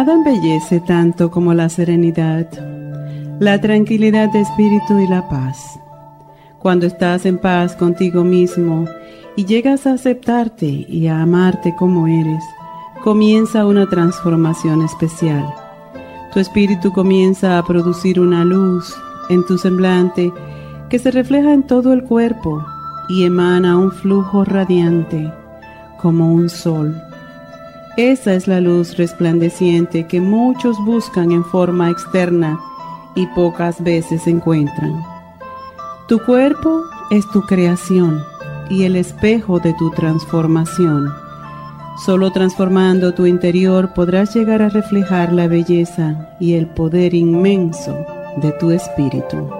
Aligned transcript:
Nada 0.00 0.14
embellece 0.14 0.80
tanto 0.80 1.30
como 1.30 1.52
la 1.52 1.68
serenidad 1.68 2.48
la 3.38 3.60
tranquilidad 3.60 4.30
de 4.30 4.40
espíritu 4.40 4.98
y 4.98 5.06
la 5.06 5.28
paz. 5.28 5.78
Cuando 6.58 6.86
estás 6.86 7.26
en 7.26 7.36
paz 7.36 7.76
contigo 7.76 8.24
mismo 8.24 8.86
y 9.36 9.44
llegas 9.44 9.86
a 9.86 9.92
aceptarte 9.92 10.64
y 10.64 11.06
a 11.06 11.20
amarte 11.20 11.74
como 11.76 12.06
eres, 12.06 12.42
comienza 13.04 13.66
una 13.66 13.86
transformación 13.90 14.80
especial. 14.80 15.44
Tu 16.32 16.40
espíritu 16.40 16.92
comienza 16.92 17.58
a 17.58 17.62
producir 17.62 18.20
una 18.20 18.42
luz 18.42 18.96
en 19.28 19.44
tu 19.44 19.58
semblante 19.58 20.32
que 20.88 20.98
se 20.98 21.10
refleja 21.10 21.52
en 21.52 21.64
todo 21.64 21.92
el 21.92 22.04
cuerpo 22.04 22.64
y 23.10 23.24
emana 23.24 23.76
un 23.76 23.92
flujo 23.92 24.46
radiante 24.46 25.30
como 25.98 26.32
un 26.32 26.48
sol. 26.48 27.09
Esa 28.02 28.32
es 28.32 28.48
la 28.48 28.62
luz 28.62 28.96
resplandeciente 28.96 30.06
que 30.06 30.22
muchos 30.22 30.82
buscan 30.86 31.32
en 31.32 31.44
forma 31.44 31.90
externa 31.90 32.58
y 33.14 33.26
pocas 33.34 33.84
veces 33.84 34.26
encuentran. 34.26 35.04
Tu 36.08 36.18
cuerpo 36.24 36.80
es 37.10 37.30
tu 37.30 37.42
creación 37.42 38.24
y 38.70 38.84
el 38.84 38.96
espejo 38.96 39.60
de 39.60 39.74
tu 39.74 39.90
transformación. 39.90 41.12
Solo 42.06 42.32
transformando 42.32 43.12
tu 43.12 43.26
interior 43.26 43.92
podrás 43.92 44.34
llegar 44.34 44.62
a 44.62 44.70
reflejar 44.70 45.34
la 45.34 45.46
belleza 45.46 46.34
y 46.40 46.54
el 46.54 46.68
poder 46.68 47.12
inmenso 47.12 47.94
de 48.38 48.50
tu 48.52 48.70
espíritu. 48.70 49.59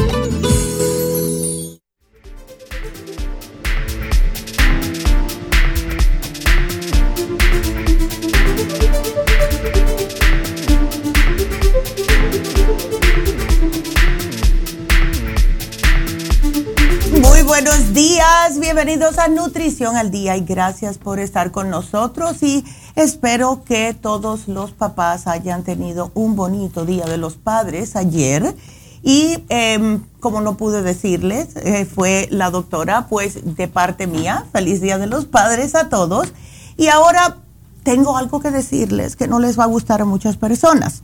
Bienvenidos 18.59 19.17
a 19.17 19.27
Nutrición 19.27 19.97
al 19.97 20.11
Día 20.11 20.37
y 20.37 20.41
gracias 20.41 20.97
por 20.97 21.19
estar 21.19 21.51
con 21.51 21.69
nosotros 21.69 22.43
y 22.43 22.63
Espero 22.95 23.63
que 23.63 23.93
todos 23.93 24.49
los 24.49 24.71
papás 24.71 25.25
hayan 25.27 25.63
tenido 25.63 26.11
un 26.13 26.35
bonito 26.35 26.85
Día 26.85 27.05
de 27.05 27.17
los 27.17 27.35
Padres 27.35 27.95
ayer. 27.95 28.53
Y 29.01 29.43
em, 29.49 30.03
como 30.19 30.41
no 30.41 30.57
pude 30.57 30.81
decirles, 30.81 31.55
eh, 31.55 31.85
fue 31.85 32.27
la 32.31 32.51
doctora, 32.51 33.07
pues 33.07 33.55
de 33.55 33.67
parte 33.67 34.07
mía, 34.07 34.45
feliz 34.51 34.81
Día 34.81 34.97
de 34.97 35.07
los 35.07 35.25
Padres 35.25 35.73
a 35.73 35.89
todos. 35.89 36.33
Y 36.75 36.87
ahora 36.87 37.37
tengo 37.83 38.17
algo 38.17 38.41
que 38.41 38.51
decirles 38.51 39.15
que 39.15 39.27
no 39.27 39.39
les 39.39 39.57
va 39.57 39.63
a 39.63 39.67
gustar 39.67 40.01
a 40.01 40.05
muchas 40.05 40.35
personas, 40.35 41.01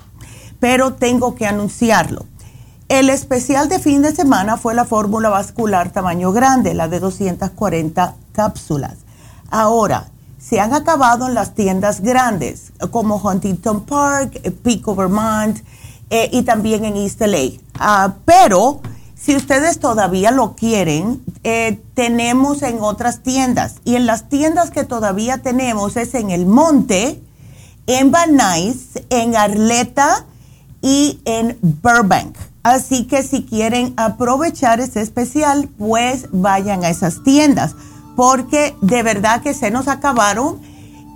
pero 0.60 0.94
tengo 0.94 1.36
que 1.36 1.48
anunciarlo. 1.48 2.26
El 2.90 3.10
especial 3.10 3.68
de 3.68 3.80
fin 3.80 4.02
de 4.02 4.16
semana 4.16 4.56
fue 4.56 4.74
la 4.74 4.86
fórmula 4.86 5.28
vascular 5.28 5.92
tamaño 5.92 6.32
grande, 6.32 6.74
la 6.74 6.88
de 6.88 7.02
240 7.02 8.16
cápsulas. 8.32 8.96
Ahora, 9.50 10.08
se 10.40 10.62
han 10.62 10.74
acabado 10.74 11.28
en 11.28 11.34
las 11.34 11.54
tiendas 11.54 12.00
grandes, 12.00 12.72
como 12.92 13.18
Huntington 13.18 13.84
Park, 13.84 14.40
Pico, 14.64 14.96
Vermont 14.96 15.60
eh, 16.10 16.30
y 16.32 16.44
también 16.44 16.86
en 16.86 16.96
East 16.96 17.20
LA. 17.20 17.60
Ah, 17.78 18.14
pero 18.24 18.80
si 19.16 19.36
ustedes 19.36 19.80
todavía 19.80 20.32
lo 20.32 20.56
quieren, 20.56 21.22
eh, 21.44 21.82
tenemos 21.94 22.62
en 22.62 22.80
otras 22.80 23.22
tiendas. 23.22 23.82
Y 23.84 23.96
en 23.96 24.06
las 24.06 24.30
tiendas 24.30 24.72
que 24.72 24.86
todavía 24.86 25.40
tenemos 25.40 25.98
es 25.98 26.14
en 26.14 26.30
El 26.30 26.46
Monte, 26.46 27.22
en 27.86 28.12
Van 28.12 28.38
Nuys, 28.38 28.92
en 29.10 29.36
Arleta 29.36 30.26
y 30.82 31.20
en 31.26 31.58
Burbank. 31.62 32.38
Así 32.64 33.06
que 33.06 33.24
si 33.24 33.44
quieren 33.44 33.94
aprovechar 33.98 34.80
ese 34.80 35.02
especial, 35.02 35.70
pues 35.78 36.28
vayan 36.32 36.84
a 36.84 36.90
esas 36.90 37.24
tiendas 37.24 37.76
porque 38.18 38.76
de 38.82 39.04
verdad 39.04 39.44
que 39.44 39.54
se 39.54 39.70
nos 39.70 39.88
acabaron 39.88 40.60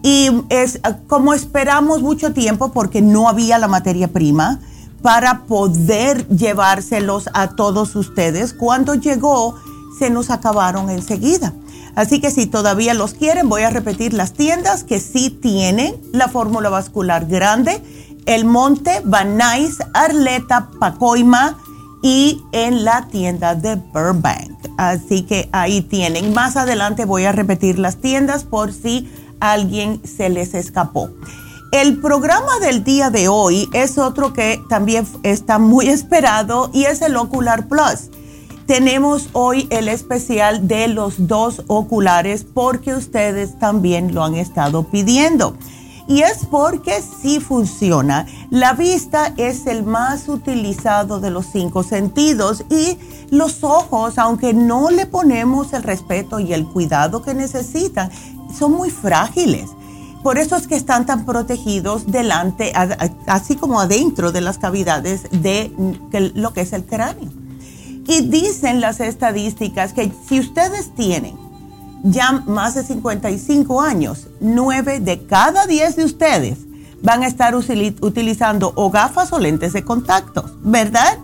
y 0.03 0.29
es 0.49 0.79
como 1.07 1.33
esperamos 1.33 2.03
mucho 2.03 2.31
tiempo 2.31 2.71
porque 2.71 3.01
no 3.01 3.27
había 3.27 3.57
la 3.57 3.67
materia 3.67 4.07
prima 4.07 4.59
para 5.01 5.45
poder 5.45 6.27
llevárselos 6.27 7.27
a 7.33 7.55
todos 7.55 7.95
ustedes. 7.95 8.53
Cuando 8.53 8.93
llegó, 8.93 9.55
se 9.97 10.11
nos 10.11 10.29
acabaron 10.29 10.91
enseguida. 10.91 11.53
Así 11.95 12.21
que 12.21 12.29
si 12.29 12.45
todavía 12.45 12.93
los 12.93 13.15
quieren, 13.15 13.49
voy 13.49 13.63
a 13.63 13.71
repetir 13.71 14.13
las 14.13 14.33
tiendas 14.33 14.83
que 14.83 14.99
sí 14.99 15.31
tienen 15.31 15.95
la 16.13 16.27
fórmula 16.27 16.69
vascular 16.69 17.25
grande. 17.25 17.81
El 18.25 18.45
Monte, 18.45 19.01
Van 19.03 19.37
Nuys, 19.37 19.79
Arleta, 19.93 20.69
Pacoima 20.79 21.57
y 22.01 22.41
en 22.51 22.83
la 22.83 23.07
tienda 23.07 23.55
de 23.55 23.75
Burbank. 23.75 24.51
Así 24.77 25.23
que 25.23 25.49
ahí 25.51 25.81
tienen. 25.81 26.33
Más 26.33 26.57
adelante 26.57 27.05
voy 27.05 27.25
a 27.25 27.31
repetir 27.31 27.79
las 27.79 27.97
tiendas 27.97 28.43
por 28.43 28.73
si 28.73 29.09
alguien 29.39 30.01
se 30.05 30.29
les 30.29 30.53
escapó. 30.53 31.09
El 31.71 31.99
programa 32.01 32.59
del 32.59 32.83
día 32.83 33.09
de 33.09 33.29
hoy 33.29 33.69
es 33.73 33.97
otro 33.97 34.33
que 34.33 34.61
también 34.69 35.07
está 35.23 35.57
muy 35.57 35.87
esperado 35.89 36.69
y 36.73 36.85
es 36.85 37.01
el 37.01 37.15
Ocular 37.15 37.67
Plus. 37.67 38.09
Tenemos 38.65 39.29
hoy 39.33 39.67
el 39.69 39.87
especial 39.87 40.67
de 40.67 40.87
los 40.87 41.27
dos 41.27 41.63
oculares 41.67 42.45
porque 42.45 42.93
ustedes 42.93 43.57
también 43.59 44.13
lo 44.13 44.23
han 44.23 44.35
estado 44.35 44.83
pidiendo. 44.83 45.55
Y 46.07 46.21
es 46.21 46.45
porque 46.45 47.01
sí 47.01 47.39
funciona. 47.39 48.25
La 48.49 48.73
vista 48.73 49.33
es 49.37 49.67
el 49.67 49.83
más 49.83 50.27
utilizado 50.27 51.19
de 51.19 51.31
los 51.31 51.45
cinco 51.45 51.83
sentidos 51.83 52.63
y 52.69 52.97
los 53.29 53.63
ojos, 53.63 54.17
aunque 54.17 54.53
no 54.53 54.89
le 54.89 55.05
ponemos 55.05 55.73
el 55.73 55.83
respeto 55.83 56.39
y 56.39 56.53
el 56.53 56.65
cuidado 56.67 57.21
que 57.21 57.33
necesitan, 57.33 58.11
son 58.57 58.73
muy 58.73 58.89
frágiles. 58.89 59.69
por 60.23 60.37
eso 60.37 60.55
es 60.55 60.67
que 60.67 60.75
están 60.75 61.07
tan 61.07 61.25
protegidos 61.25 62.11
delante, 62.11 62.73
así 63.25 63.55
como 63.55 63.79
adentro 63.79 64.31
de 64.31 64.41
las 64.41 64.59
cavidades 64.59 65.23
de 65.31 65.71
lo 66.35 66.53
que 66.53 66.61
es 66.61 66.73
el 66.73 66.85
cráneo. 66.85 67.31
Y 68.07 68.21
dicen 68.21 68.81
las 68.81 68.99
estadísticas 68.99 69.93
que 69.93 70.11
si 70.27 70.39
ustedes 70.39 70.93
tienen 70.93 71.50
ya 72.03 72.43
más 72.47 72.75
de 72.75 72.83
55 72.83 73.81
años, 73.81 74.27
9 74.39 74.99
de 74.99 75.25
cada 75.25 75.67
10 75.67 75.95
de 75.95 76.05
ustedes 76.05 76.57
van 77.01 77.23
a 77.23 77.27
estar 77.27 77.55
utilizando 77.55 78.73
o 78.75 78.91
gafas 78.91 79.33
o 79.33 79.39
lentes 79.39 79.73
de 79.73 79.83
contacto, 79.83 80.45
¿verdad? 80.61 81.17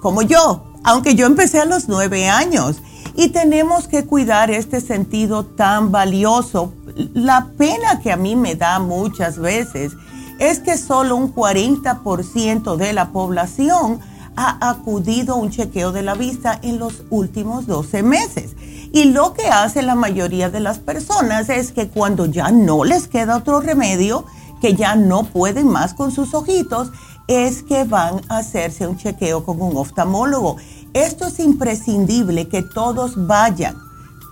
Como 0.00 0.22
yo, 0.22 0.64
aunque 0.82 1.14
yo 1.14 1.26
empecé 1.26 1.60
a 1.60 1.64
los 1.64 1.88
9 1.88 2.28
años. 2.28 2.76
Y 3.16 3.28
tenemos 3.28 3.86
que 3.86 4.04
cuidar 4.04 4.50
este 4.50 4.80
sentido 4.80 5.44
tan 5.44 5.92
valioso. 5.92 6.74
La 7.14 7.46
pena 7.56 8.00
que 8.00 8.10
a 8.10 8.16
mí 8.16 8.34
me 8.34 8.56
da 8.56 8.80
muchas 8.80 9.38
veces 9.38 9.92
es 10.40 10.58
que 10.58 10.76
solo 10.76 11.14
un 11.14 11.32
40% 11.32 12.76
de 12.76 12.92
la 12.92 13.10
población 13.10 14.00
ha 14.36 14.68
acudido 14.68 15.34
a 15.34 15.36
un 15.36 15.50
chequeo 15.50 15.92
de 15.92 16.02
la 16.02 16.14
vista 16.14 16.58
en 16.62 16.80
los 16.80 17.04
últimos 17.10 17.66
12 17.66 18.02
meses. 18.02 18.56
Y 18.94 19.06
lo 19.06 19.34
que 19.34 19.48
hace 19.48 19.82
la 19.82 19.96
mayoría 19.96 20.50
de 20.50 20.60
las 20.60 20.78
personas 20.78 21.48
es 21.48 21.72
que 21.72 21.88
cuando 21.88 22.26
ya 22.26 22.52
no 22.52 22.84
les 22.84 23.08
queda 23.08 23.38
otro 23.38 23.58
remedio, 23.58 24.24
que 24.60 24.74
ya 24.74 24.94
no 24.94 25.24
pueden 25.24 25.66
más 25.66 25.94
con 25.94 26.12
sus 26.12 26.32
ojitos, 26.32 26.92
es 27.26 27.64
que 27.64 27.82
van 27.82 28.20
a 28.28 28.36
hacerse 28.38 28.86
un 28.86 28.96
chequeo 28.96 29.44
con 29.44 29.60
un 29.60 29.76
oftalmólogo. 29.76 30.58
Esto 30.92 31.26
es 31.26 31.40
imprescindible 31.40 32.46
que 32.46 32.62
todos 32.62 33.26
vayan 33.26 33.76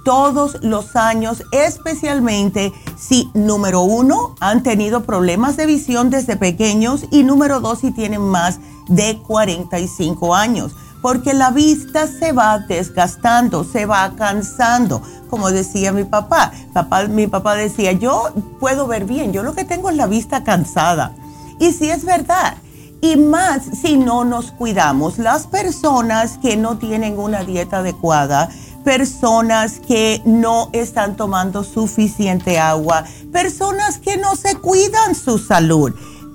todos 0.04 0.62
los 0.62 0.94
años, 0.94 1.42
especialmente 1.50 2.72
si, 2.96 3.32
número 3.34 3.80
uno, 3.80 4.36
han 4.38 4.62
tenido 4.62 5.02
problemas 5.02 5.56
de 5.56 5.66
visión 5.66 6.08
desde 6.08 6.36
pequeños 6.36 7.06
y 7.10 7.24
número 7.24 7.58
dos, 7.58 7.80
si 7.80 7.90
tienen 7.90 8.22
más 8.22 8.60
de 8.88 9.18
45 9.26 10.36
años, 10.36 10.76
porque 11.02 11.34
la 11.34 11.50
vista 11.50 12.06
se 12.06 12.32
va 12.32 12.60
desgastando, 12.60 13.64
se 13.64 13.84
va 13.84 14.14
cansando, 14.16 15.02
como 15.28 15.50
decía 15.50 15.92
mi 15.92 16.04
papá. 16.04 16.52
papá. 16.72 17.04
Mi 17.08 17.26
papá 17.26 17.54
decía, 17.56 17.92
yo 17.92 18.32
puedo 18.60 18.86
ver 18.86 19.04
bien, 19.04 19.32
yo 19.32 19.42
lo 19.42 19.54
que 19.54 19.64
tengo 19.64 19.90
es 19.90 19.96
la 19.96 20.06
vista 20.06 20.44
cansada. 20.44 21.12
Y 21.58 21.72
sí 21.72 21.90
es 21.90 22.04
verdad. 22.04 22.54
Y 23.00 23.16
más 23.16 23.62
si 23.82 23.96
no 23.96 24.24
nos 24.24 24.52
cuidamos. 24.52 25.18
Las 25.18 25.48
personas 25.48 26.38
que 26.38 26.56
no 26.56 26.78
tienen 26.78 27.18
una 27.18 27.42
dieta 27.42 27.78
adecuada, 27.78 28.48
personas 28.84 29.80
que 29.80 30.22
no 30.24 30.70
están 30.72 31.16
tomando 31.16 31.64
suficiente 31.64 32.60
agua, 32.60 33.04
personas 33.32 33.98
que 33.98 34.16
no 34.16 34.36
se 34.36 34.54
cuidan 34.54 35.16
su 35.16 35.38
salud 35.38 35.92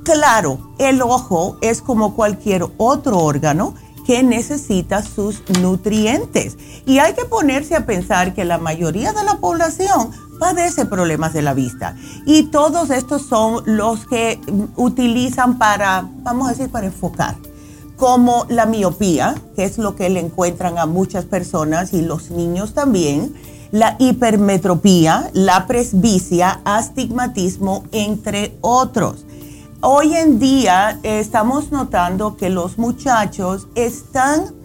Claro, 0.08 0.60
el 0.78 1.02
ojo 1.02 1.58
es 1.60 1.82
como 1.82 2.16
cualquier 2.16 2.66
otro 2.78 3.18
órgano 3.18 3.74
que 4.08 4.24
necesita 4.24 5.04
sus 5.04 5.44
nutrientes. 5.62 6.58
Y 6.86 7.00
hay 7.00 7.14
que 7.14 7.26
ponerse 7.26 7.76
a 7.76 7.86
pensar 7.86 8.34
que 8.34 8.46
la 8.46 8.58
mayoría 8.58 9.12
de 9.12 9.26
la 9.26 9.36
población 9.36 10.12
padece 10.40 10.86
problemas 10.86 11.34
de 11.34 11.42
la 11.42 11.54
vista. 11.54 11.98
Y 12.26 12.44
todos 12.44 12.90
estos 12.90 13.24
son 13.24 13.64
los 13.66 14.08
que 14.08 14.40
utilizan 14.78 15.58
para, 15.58 16.10
vamos 16.24 16.48
a 16.48 16.52
decir, 16.52 16.70
para 16.70 16.88
enfocar. 16.88 17.36
Como 17.98 18.46
la 18.48 18.66
miopía, 18.66 19.36
que 19.58 19.66
es 19.66 19.78
lo 19.78 19.98
que 19.98 20.10
le 20.10 20.22
encuentran 20.22 20.78
a 20.78 20.86
muchas 20.86 21.26
personas 21.26 21.94
y 21.94 22.02
los 22.02 22.32
niños 22.32 22.74
también. 22.74 23.36
La 23.72 23.98
hipermetropía, 24.00 25.30
la 25.34 25.68
presbicia, 25.68 26.62
astigmatismo, 26.64 27.84
entre 27.92 28.58
otros 28.62 29.27
hoy 29.82 30.16
en 30.16 30.40
día 30.40 31.00
estamos 31.04 31.72
notando 31.72 32.38
que 32.38 32.50
los 32.50 32.78
muchachos 32.78 33.68
están 33.76 34.56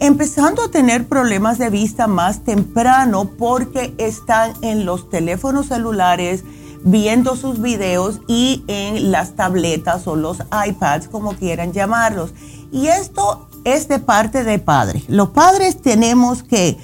empezando 0.00 0.64
a 0.64 0.70
tener 0.70 1.06
problemas 1.06 1.58
de 1.58 1.70
vista 1.70 2.06
más 2.06 2.42
temprano 2.42 3.30
porque 3.38 3.94
están 3.98 4.52
en 4.62 4.84
los 4.84 5.08
teléfonos 5.10 5.66
celulares 5.66 6.42
viendo 6.84 7.36
sus 7.36 7.60
videos 7.60 8.20
y 8.26 8.64
en 8.66 9.12
las 9.12 9.36
tabletas 9.36 10.08
o 10.08 10.16
los 10.16 10.38
iPads, 10.66 11.06
como 11.06 11.34
quieran 11.34 11.72
llamarlos. 11.72 12.34
Y 12.72 12.88
esto 12.88 13.48
es 13.64 13.86
de 13.86 14.00
parte 14.00 14.42
de 14.42 14.58
padres. 14.58 15.04
Los 15.08 15.28
padres 15.28 15.80
tenemos 15.80 16.42
que, 16.42 16.76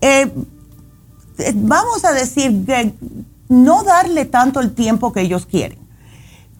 eh, 0.00 0.32
vamos 1.54 2.06
a 2.06 2.12
decir, 2.12 2.64
no 3.50 3.82
darle 3.82 4.24
tanto 4.24 4.60
el 4.60 4.72
tiempo 4.74 5.12
que 5.12 5.20
ellos 5.20 5.44
quieren. 5.44 5.81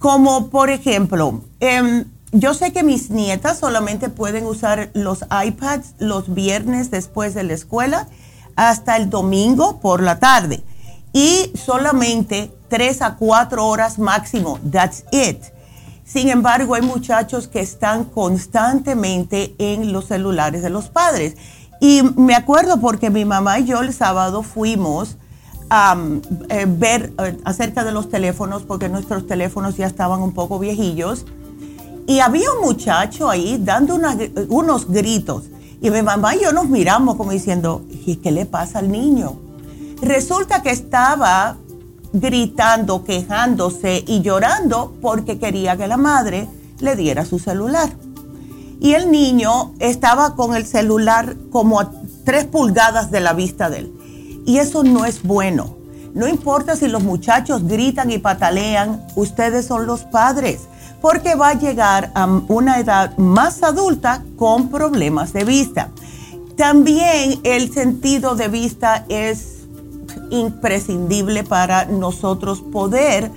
Como 0.02 0.48
por 0.48 0.70
ejemplo, 0.70 1.42
em, 1.60 2.06
yo 2.32 2.54
sé 2.54 2.72
que 2.72 2.82
mis 2.82 3.10
nietas 3.10 3.60
solamente 3.60 4.08
pueden 4.08 4.46
usar 4.46 4.90
los 4.94 5.20
iPads 5.22 5.94
los 6.00 6.34
viernes 6.34 6.90
después 6.90 7.34
de 7.34 7.44
la 7.44 7.52
escuela 7.52 8.08
hasta 8.56 8.96
el 8.96 9.10
domingo 9.10 9.78
por 9.78 10.02
la 10.02 10.18
tarde 10.18 10.64
y 11.12 11.52
solamente 11.54 12.50
tres 12.66 13.00
a 13.00 13.14
cuatro 13.14 13.64
horas 13.64 14.00
máximo. 14.00 14.58
That's 14.68 15.04
it. 15.12 15.38
Sin 16.04 16.30
embargo, 16.30 16.74
hay 16.74 16.82
muchachos 16.82 17.46
que 17.46 17.60
están 17.60 18.02
constantemente 18.06 19.54
en 19.58 19.92
los 19.92 20.06
celulares 20.06 20.62
de 20.62 20.70
los 20.70 20.88
padres. 20.88 21.36
Y 21.80 22.02
me 22.16 22.34
acuerdo 22.34 22.80
porque 22.80 23.10
mi 23.10 23.24
mamá 23.24 23.60
y 23.60 23.66
yo 23.66 23.82
el 23.82 23.94
sábado 23.94 24.42
fuimos 24.42 25.16
eh, 26.50 26.66
ver 26.68 27.12
eh, 27.18 27.38
acerca 27.44 27.82
de 27.82 27.92
los 27.92 28.10
teléfonos, 28.10 28.62
porque 28.62 28.90
nuestros 28.90 29.26
teléfonos 29.26 29.76
ya 29.76 29.86
estaban 29.86 30.20
un 30.20 30.32
poco 30.32 30.58
viejillos. 30.58 31.24
Y 32.06 32.20
había 32.20 32.52
un 32.52 32.66
muchacho 32.66 33.30
ahí 33.30 33.58
dando 33.58 33.98
unos 34.48 34.88
gritos. 34.88 35.44
Y 35.80 35.90
mi 35.90 36.02
mamá 36.02 36.36
y 36.36 36.42
yo 36.42 36.52
nos 36.52 36.68
miramos 36.68 37.16
como 37.16 37.30
diciendo, 37.30 37.82
¿y 37.88 38.16
qué 38.16 38.30
le 38.32 38.44
pasa 38.44 38.80
al 38.80 38.90
niño? 38.90 39.40
Resulta 40.02 40.62
que 40.62 40.70
estaba 40.70 41.56
gritando, 42.12 43.04
quejándose 43.04 44.04
y 44.06 44.20
llorando 44.20 44.94
porque 45.00 45.38
quería 45.38 45.76
que 45.76 45.86
la 45.86 45.96
madre 45.96 46.48
le 46.80 46.96
diera 46.96 47.24
su 47.24 47.38
celular. 47.38 47.90
Y 48.80 48.94
el 48.94 49.10
niño 49.10 49.72
estaba 49.78 50.34
con 50.34 50.54
el 50.54 50.66
celular 50.66 51.36
como 51.50 51.80
a 51.80 51.90
tres 52.24 52.44
pulgadas 52.44 53.10
de 53.10 53.20
la 53.20 53.32
vista 53.32 53.70
de 53.70 53.78
él. 53.78 54.01
Y 54.44 54.58
eso 54.58 54.82
no 54.82 55.04
es 55.04 55.22
bueno. 55.22 55.76
No 56.14 56.28
importa 56.28 56.76
si 56.76 56.88
los 56.88 57.02
muchachos 57.02 57.66
gritan 57.66 58.10
y 58.10 58.18
patalean, 58.18 59.06
ustedes 59.16 59.66
son 59.66 59.86
los 59.86 60.02
padres, 60.02 60.60
porque 61.00 61.34
va 61.34 61.50
a 61.50 61.58
llegar 61.58 62.12
a 62.14 62.26
una 62.48 62.78
edad 62.78 63.16
más 63.16 63.62
adulta 63.62 64.22
con 64.36 64.68
problemas 64.68 65.32
de 65.32 65.44
vista. 65.44 65.88
También 66.56 67.40
el 67.44 67.72
sentido 67.72 68.34
de 68.34 68.48
vista 68.48 69.06
es 69.08 69.62
imprescindible 70.30 71.44
para 71.44 71.86
nosotros 71.86 72.60
poder 72.60 73.30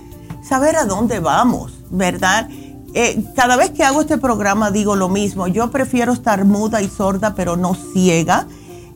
saber 0.43 0.75
a 0.75 0.85
dónde 0.85 1.19
vamos, 1.19 1.73
¿verdad? 1.91 2.49
Eh, 2.93 3.23
cada 3.35 3.55
vez 3.55 3.71
que 3.71 3.83
hago 3.83 4.01
este 4.01 4.17
programa 4.17 4.71
digo 4.71 4.95
lo 4.95 5.09
mismo, 5.09 5.47
yo 5.47 5.71
prefiero 5.71 6.13
estar 6.13 6.45
muda 6.45 6.81
y 6.81 6.89
sorda 6.89 7.35
pero 7.35 7.55
no 7.55 7.73
ciega 7.73 8.47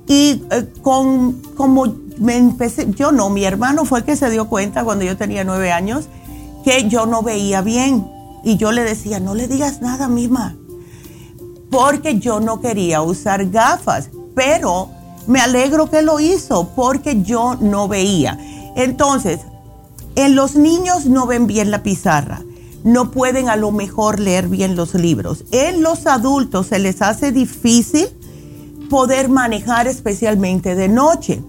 y 0.09 0.43
eh, 0.49 0.65
con, 0.81 1.33
como 1.55 1.85
me 2.17 2.35
empecé, 2.35 2.87
yo 2.89 3.11
no, 3.11 3.29
mi 3.29 3.45
hermano 3.45 3.85
fue 3.85 3.99
el 3.99 4.05
que 4.05 4.15
se 4.15 4.31
dio 4.31 4.49
cuenta 4.49 4.83
cuando 4.83 5.05
yo 5.05 5.15
tenía 5.15 5.43
nueve 5.43 5.71
años 5.71 6.09
que 6.65 6.89
yo 6.89 7.05
no 7.05 7.21
veía 7.21 7.61
bien. 7.61 8.09
Y 8.43 8.57
yo 8.57 8.71
le 8.71 8.83
decía, 8.83 9.19
no 9.19 9.35
le 9.35 9.47
digas 9.47 9.81
nada, 9.81 10.07
misma, 10.07 10.55
porque 11.69 12.17
yo 12.17 12.39
no 12.39 12.59
quería 12.59 13.03
usar 13.03 13.49
gafas. 13.49 14.09
Pero 14.33 14.89
me 15.27 15.41
alegro 15.41 15.91
que 15.91 16.01
lo 16.01 16.19
hizo 16.19 16.69
porque 16.75 17.21
yo 17.21 17.55
no 17.59 17.87
veía. 17.87 18.39
Entonces, 18.75 19.41
en 20.15 20.35
los 20.35 20.55
niños 20.55 21.05
no 21.05 21.27
ven 21.27 21.45
bien 21.45 21.69
la 21.69 21.83
pizarra, 21.83 22.41
no 22.83 23.11
pueden 23.11 23.47
a 23.47 23.57
lo 23.57 23.71
mejor 23.71 24.19
leer 24.19 24.47
bien 24.47 24.75
los 24.75 24.95
libros. 24.95 25.43
En 25.51 25.83
los 25.83 26.07
adultos 26.07 26.67
se 26.67 26.79
les 26.79 27.03
hace 27.03 27.31
difícil 27.31 28.07
poder 28.89 29.29
manejar 29.29 29.87
especialmente 29.87 30.75
de 30.75 30.89
noche. 30.89 31.41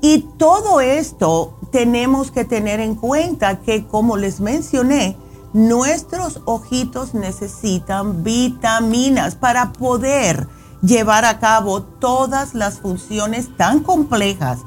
Y 0.00 0.26
todo 0.36 0.80
esto 0.80 1.58
tenemos 1.72 2.30
que 2.30 2.44
tener 2.44 2.80
en 2.80 2.94
cuenta 2.94 3.60
que, 3.60 3.86
como 3.86 4.16
les 4.16 4.40
mencioné, 4.40 5.16
nuestros 5.52 6.40
ojitos 6.44 7.14
necesitan 7.14 8.22
vitaminas 8.22 9.34
para 9.34 9.72
poder 9.72 10.46
llevar 10.82 11.24
a 11.24 11.38
cabo 11.38 11.82
todas 11.82 12.54
las 12.54 12.78
funciones 12.78 13.56
tan 13.56 13.80
complejas 13.80 14.60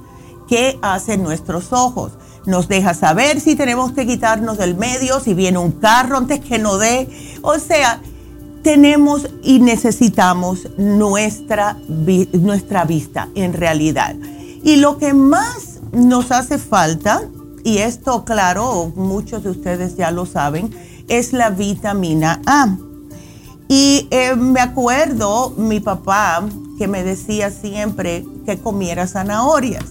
que 0.48 0.78
hacen 0.82 1.24
nuestros 1.24 1.72
ojos. 1.72 2.14
Nos 2.46 2.68
deja 2.68 2.94
saber 2.94 3.40
si 3.40 3.56
tenemos 3.56 3.92
que 3.94 4.08
quitarnos 4.08 4.58
del 4.58 4.76
medio, 4.76 5.20
si 5.20 5.34
viene 5.34 5.60
un 5.60 5.72
carro 5.72 6.18
antes 6.18 6.40
que 6.40 6.58
no 6.58 6.78
dé. 6.78 7.08
O 7.42 7.58
sea, 7.60 8.02
tenemos 8.64 9.28
y 9.44 9.60
necesitamos 9.60 10.68
nuestra, 10.78 11.78
nuestra 12.34 12.86
vista 12.86 13.30
en 13.36 13.54
realidad. 13.54 14.16
Y 14.64 14.78
lo 14.78 14.98
que 14.98 15.14
más 15.14 15.80
nos 15.92 16.32
hace 16.32 16.58
falta 16.58 17.24
y 17.64 17.80
esto, 17.80 18.26
claro, 18.26 18.92
muchos 18.96 19.44
de 19.44 19.52
ustedes 19.52 19.96
ya 19.96 20.12
lo 20.12 20.26
saben, 20.26 20.72
es 21.08 21.34
la 21.34 21.50
vitamina 21.50 22.42
A. 22.46 22.76
Y 23.68 24.08
eh, 24.12 24.36
me 24.36 24.60
acuerdo 24.60 25.52
mi 25.52 25.80
papá 25.80 26.44
que 26.78 26.88
me 26.88 27.04
decía 27.04 27.52
siempre 27.52 28.26
que 28.46 28.58
comiera 28.58 29.08
zanahorias. 29.08 29.86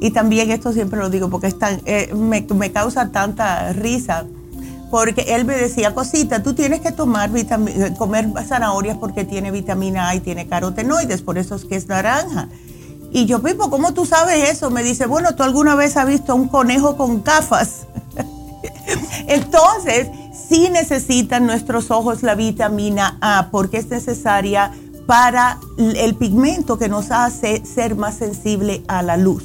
Y 0.00 0.10
también 0.10 0.50
esto 0.50 0.72
siempre 0.72 1.00
lo 1.00 1.08
digo 1.08 1.30
porque 1.30 1.52
eh, 1.86 2.12
me, 2.14 2.46
me, 2.54 2.72
causa 2.72 3.10
tanta 3.10 3.72
risa. 3.72 4.26
Porque 4.90 5.34
él 5.34 5.44
me 5.44 5.56
decía, 5.56 5.94
cosita, 5.94 6.42
tú 6.42 6.54
tienes 6.54 6.80
que 6.80 6.92
tomar 6.92 7.30
eh, 7.34 7.94
comer 7.98 8.28
zanahorias 8.46 8.96
porque 8.98 9.24
tiene 9.24 9.50
vitamina 9.50 10.08
A 10.08 10.14
y 10.14 10.20
tiene 10.20 10.46
carotenoides, 10.46 11.22
por 11.22 11.38
eso 11.38 11.56
es 11.56 11.64
que 11.64 11.76
es 11.76 11.88
naranja. 11.88 12.48
Y 13.10 13.26
yo, 13.26 13.42
Pipo, 13.42 13.70
¿cómo 13.70 13.94
tú 13.94 14.04
sabes 14.06 14.50
eso? 14.50 14.70
Me 14.70 14.82
dice, 14.82 15.06
bueno, 15.06 15.34
¿tú 15.34 15.42
alguna 15.42 15.74
vez 15.74 15.96
has 15.96 16.06
visto 16.06 16.34
un 16.34 16.48
conejo 16.48 16.96
con 16.96 17.24
gafas? 17.24 17.86
Entonces, 19.26 20.08
sí 20.48 20.68
necesitan 20.70 21.46
nuestros 21.46 21.90
ojos 21.90 22.22
la 22.22 22.34
vitamina 22.34 23.18
A 23.20 23.48
porque 23.50 23.78
es 23.78 23.88
necesaria 23.88 24.72
para 25.06 25.58
el 25.78 26.14
pigmento 26.16 26.78
que 26.78 26.88
nos 26.88 27.10
hace 27.10 27.64
ser 27.64 27.96
más 27.96 28.16
sensible 28.16 28.82
a 28.88 29.02
la 29.02 29.16
luz. 29.16 29.44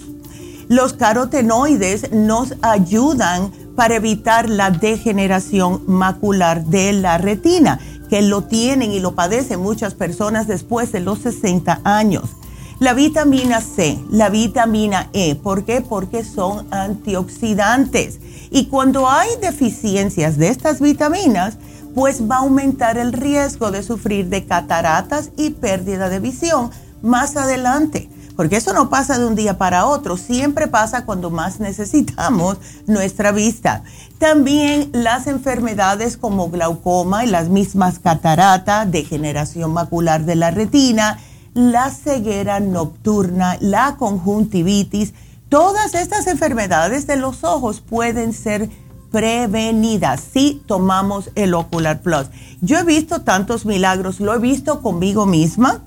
Los 0.68 0.94
carotenoides 0.94 2.12
nos 2.12 2.56
ayudan 2.62 3.52
para 3.76 3.96
evitar 3.96 4.50
la 4.50 4.72
degeneración 4.72 5.84
macular 5.88 6.66
de 6.66 6.94
la 6.94 7.18
retina, 7.18 7.80
que 8.10 8.22
lo 8.22 8.44
tienen 8.44 8.92
y 8.92 9.00
lo 9.00 9.16
padecen 9.16 9.62
muchas 9.62 9.94
personas 9.94 10.48
después 10.48 10.92
de 10.92 11.00
los 11.00 11.20
60 11.20 11.82
años. 11.84 12.32
La 12.80 12.94
vitamina 12.94 13.62
C, 13.62 14.00
la 14.10 14.30
vitamina 14.30 15.10
E, 15.14 15.36
¿por 15.36 15.66
qué? 15.66 15.82
Porque 15.82 16.24
son 16.24 16.66
antioxidantes. 16.72 18.20
Y 18.50 18.66
cuando 18.66 19.08
hay 19.08 19.30
deficiencias 19.40 20.38
de 20.38 20.50
estas 20.50 20.82
vitaminas, 20.82 21.58
pues 21.94 22.30
va 22.30 22.38
a 22.38 22.40
aumentar 22.40 22.98
el 22.98 23.14
riesgo 23.14 23.72
de 23.72 23.84
sufrir 23.84 24.30
de 24.30 24.46
cataratas 24.46 25.30
y 25.38 25.52
pérdida 25.52 26.10
de 26.10 26.20
visión 26.20 26.72
más 27.02 27.38
adelante. 27.38 28.10
Porque 28.36 28.58
eso 28.58 28.74
no 28.74 28.90
pasa 28.90 29.18
de 29.18 29.26
un 29.26 29.36
día 29.36 29.58
para 29.58 29.86
otro, 29.86 30.18
siempre 30.18 30.68
pasa 30.68 31.06
cuando 31.06 31.30
más 31.30 31.60
necesitamos 31.60 32.58
nuestra 32.88 33.32
vista. 33.32 33.84
También 34.18 34.90
las 34.94 35.28
enfermedades 35.28 36.18
como 36.18 36.50
glaucoma 36.50 37.26
y 37.26 37.28
las 37.28 37.50
mismas 37.50 38.00
cataratas, 38.00 38.92
degeneración 38.92 39.74
macular 39.74 40.26
de 40.26 40.36
la 40.36 40.52
retina, 40.52 41.20
la 41.54 41.90
ceguera 41.90 42.60
nocturna, 42.60 43.58
la 43.60 43.96
conjuntivitis, 43.98 45.14
todas 45.50 45.94
estas 45.96 46.28
enfermedades 46.28 47.08
de 47.08 47.18
los 47.18 47.44
ojos 47.44 47.82
pueden 47.82 48.34
ser 48.34 48.70
prevenidas 49.12 50.22
si 50.34 50.64
tomamos 50.66 51.32
el 51.36 51.54
Ocular 51.54 52.02
Plus. 52.02 52.28
Yo 52.62 52.80
he 52.80 52.84
visto 52.84 53.22
tantos 53.22 53.66
milagros, 53.66 54.22
lo 54.22 54.34
he 54.34 54.40
visto 54.40 54.82
conmigo 54.82 55.26
misma. 55.26 55.82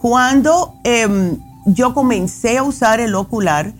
Cuando 0.00 0.74
em, 0.84 1.38
yo 1.66 1.94
comencé 1.94 2.58
a 2.58 2.62
usar 2.62 3.00
el 3.00 3.14
ocular, 3.14 3.72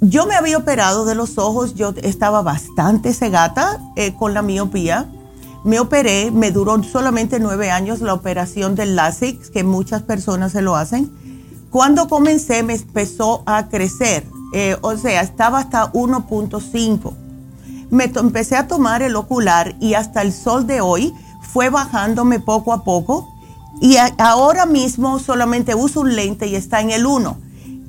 yo 0.00 0.26
me 0.26 0.34
había 0.34 0.58
operado 0.58 1.04
de 1.04 1.14
los 1.14 1.38
ojos, 1.38 1.74
yo 1.74 1.94
estaba 2.02 2.42
bastante 2.42 3.14
cegata 3.14 3.80
eh, 3.96 4.14
con 4.14 4.34
la 4.34 4.42
miopía. 4.42 5.06
Me 5.64 5.80
operé, 5.80 6.30
me 6.30 6.50
duró 6.50 6.82
solamente 6.82 7.40
nueve 7.40 7.70
años 7.70 8.00
la 8.00 8.12
operación 8.12 8.74
del 8.74 8.96
LASIK, 8.96 9.50
que 9.50 9.64
muchas 9.64 10.02
personas 10.02 10.52
se 10.52 10.60
lo 10.60 10.76
hacen. 10.76 11.10
Cuando 11.70 12.08
comencé 12.08 12.62
me 12.62 12.74
empezó 12.74 13.42
a 13.46 13.68
crecer, 13.68 14.26
eh, 14.52 14.76
o 14.82 14.96
sea, 14.96 15.22
estaba 15.22 15.60
hasta 15.60 15.90
1.5 15.92 17.24
me 17.94 18.04
empecé 18.04 18.56
a 18.56 18.66
tomar 18.66 19.02
el 19.02 19.16
ocular 19.16 19.76
y 19.80 19.94
hasta 19.94 20.22
el 20.22 20.32
sol 20.32 20.66
de 20.66 20.80
hoy 20.80 21.14
fue 21.40 21.70
bajándome 21.70 22.40
poco 22.40 22.72
a 22.72 22.82
poco 22.82 23.33
y 23.80 23.96
ahora 24.18 24.66
mismo 24.66 25.18
solamente 25.18 25.74
uso 25.74 26.00
un 26.00 26.14
lente 26.16 26.46
y 26.46 26.56
está 26.56 26.80
en 26.80 26.90
el 26.90 27.06
1. 27.06 27.36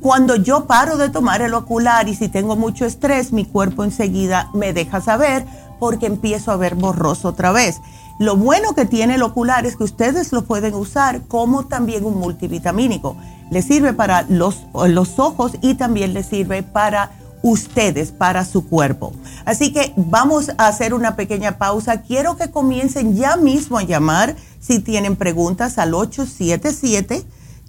Cuando 0.01 0.35
yo 0.35 0.65
paro 0.65 0.97
de 0.97 1.09
tomar 1.09 1.41
el 1.41 1.53
ocular 1.53 2.07
y 2.07 2.15
si 2.15 2.27
tengo 2.27 2.55
mucho 2.55 2.85
estrés, 2.85 3.31
mi 3.33 3.45
cuerpo 3.45 3.83
enseguida 3.83 4.49
me 4.53 4.71
deja 4.71 5.01
saber 5.01 5.45
porque 5.79 6.05
empiezo 6.05 6.51
a 6.51 6.57
ver 6.57 6.75
borroso 6.75 7.29
otra 7.29 7.51
vez. 7.51 7.81
Lo 8.19 8.37
bueno 8.37 8.75
que 8.75 8.85
tiene 8.85 9.15
el 9.15 9.23
ocular 9.23 9.65
es 9.65 9.75
que 9.75 9.83
ustedes 9.83 10.31
lo 10.31 10.43
pueden 10.43 10.73
usar 10.75 11.23
como 11.27 11.65
también 11.65 12.05
un 12.05 12.17
multivitamínico. 12.17 13.17
Le 13.51 13.61
sirve 13.61 13.93
para 13.93 14.23
los, 14.29 14.67
los 14.87 15.19
ojos 15.19 15.53
y 15.61 15.73
también 15.73 16.13
le 16.13 16.23
sirve 16.23 16.63
para 16.63 17.11
ustedes 17.45 18.11
para 18.11 18.43
su 18.43 18.67
cuerpo. 18.67 19.13
Así 19.45 19.71
que 19.71 19.93
vamos 19.95 20.49
a 20.57 20.67
hacer 20.67 20.93
una 20.95 21.15
pequeña 21.15 21.59
pausa. 21.59 22.01
Quiero 22.01 22.37
que 22.37 22.49
comiencen 22.49 23.15
ya 23.15 23.37
mismo 23.37 23.77
a 23.77 23.83
llamar 23.83 24.35
si 24.59 24.79
tienen 24.79 25.15
preguntas 25.15 25.77
al 25.77 25.91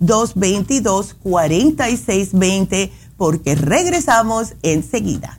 877-222-4620 0.01 2.91
porque 3.19 3.55
regresamos 3.55 4.55
enseguida. 4.63 5.39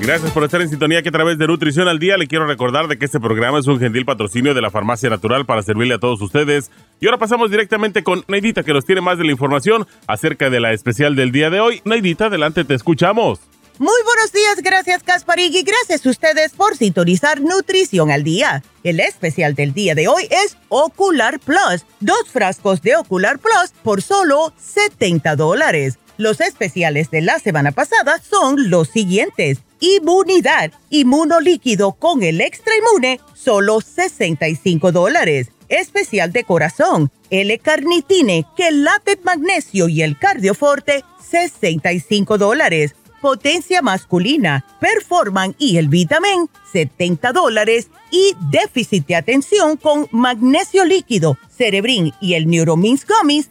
Gracias 0.00 0.30
por 0.30 0.44
estar 0.44 0.62
en 0.62 0.70
sintonía 0.70 1.02
que 1.02 1.08
a 1.08 1.12
través 1.12 1.38
de 1.38 1.46
Nutrición 1.46 1.88
al 1.88 1.98
Día 1.98 2.16
le 2.16 2.28
quiero 2.28 2.46
recordar 2.46 2.86
de 2.86 2.98
que 2.98 3.04
este 3.04 3.18
programa 3.18 3.58
es 3.58 3.66
un 3.66 3.80
gentil 3.80 4.04
patrocinio 4.04 4.54
de 4.54 4.62
la 4.62 4.70
Farmacia 4.70 5.10
Natural 5.10 5.44
para 5.44 5.62
servirle 5.62 5.94
a 5.94 5.98
todos 5.98 6.22
ustedes. 6.22 6.70
Y 7.00 7.06
ahora 7.06 7.18
pasamos 7.18 7.50
directamente 7.50 8.04
con 8.04 8.24
Neidita 8.28 8.62
que 8.62 8.72
nos 8.72 8.84
tiene 8.84 9.00
más 9.00 9.18
de 9.18 9.24
la 9.24 9.32
información 9.32 9.86
acerca 10.06 10.50
de 10.50 10.60
la 10.60 10.72
especial 10.72 11.16
del 11.16 11.32
día 11.32 11.50
de 11.50 11.60
hoy. 11.60 11.82
Neidita, 11.84 12.26
adelante, 12.26 12.64
te 12.64 12.74
escuchamos. 12.74 13.40
Muy 13.78 14.02
buenos 14.04 14.32
días, 14.32 14.56
gracias 14.60 15.04
Kasparig 15.04 15.54
y 15.54 15.62
gracias 15.62 16.04
a 16.04 16.10
ustedes 16.10 16.52
por 16.52 16.76
sintonizar 16.76 17.40
Nutrición 17.40 18.10
al 18.10 18.24
Día. 18.24 18.64
El 18.82 18.98
especial 18.98 19.54
del 19.54 19.72
día 19.72 19.94
de 19.94 20.08
hoy 20.08 20.26
es 20.30 20.56
Ocular 20.68 21.38
Plus, 21.38 21.84
dos 22.00 22.24
frascos 22.32 22.82
de 22.82 22.96
Ocular 22.96 23.38
Plus 23.38 23.72
por 23.82 24.02
solo 24.02 24.52
70 24.58 25.36
dólares. 25.36 25.98
Los 26.18 26.40
especiales 26.40 27.12
de 27.12 27.22
la 27.22 27.38
semana 27.38 27.70
pasada 27.70 28.20
son 28.20 28.70
los 28.70 28.88
siguientes. 28.88 29.58
Inmunidad, 29.78 30.72
inmunolíquido 30.90 31.92
con 31.92 32.24
el 32.24 32.40
extra 32.40 32.72
inmune, 32.76 33.20
solo 33.34 33.80
65 33.80 34.90
dólares. 34.90 35.52
especial 35.68 36.32
de 36.32 36.44
corazón, 36.44 37.10
L-carnitine, 37.30 38.46
quelate 38.56 39.18
magnesio 39.22 39.88
y 39.88 40.02
el 40.02 40.18
cardioforte, 40.18 41.04
65 41.22 42.38
dólares. 42.38 42.96
Potencia 43.20 43.82
masculina, 43.82 44.64
Performan 44.80 45.54
y 45.58 45.76
el 45.76 45.88
Vitamin, 45.88 46.48
70 46.72 47.32
dólares. 47.32 47.90
Y 48.10 48.34
déficit 48.50 49.06
de 49.06 49.16
atención 49.16 49.76
con 49.76 50.08
magnesio 50.10 50.84
líquido, 50.84 51.36
Cerebrin 51.54 52.12
y 52.20 52.34
el 52.34 52.48
Neuromins 52.48 53.06
Gummies, 53.06 53.50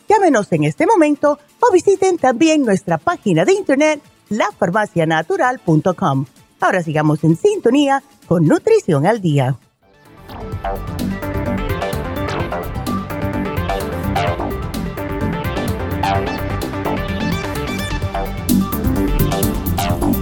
Llámenos 0.11 0.51
en 0.51 0.65
este 0.65 0.85
momento 0.85 1.39
o 1.61 1.71
visiten 1.71 2.17
también 2.17 2.63
nuestra 2.63 2.97
página 2.97 3.45
de 3.45 3.53
internet 3.53 4.01
lafarmacianatural.com. 4.27 6.25
Ahora 6.59 6.83
sigamos 6.83 7.23
en 7.23 7.37
sintonía 7.37 8.03
con 8.27 8.45
Nutrición 8.45 9.05
al 9.05 9.21
Día. 9.21 9.55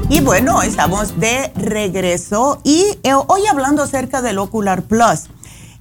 Y 0.08 0.22
bueno, 0.22 0.62
estamos 0.62 1.20
de 1.20 1.52
regreso 1.56 2.62
y 2.64 3.00
eh, 3.02 3.16
hoy 3.16 3.48
hablando 3.48 3.82
acerca 3.82 4.22
del 4.22 4.38
Ocular 4.38 4.84
Plus. 4.84 5.32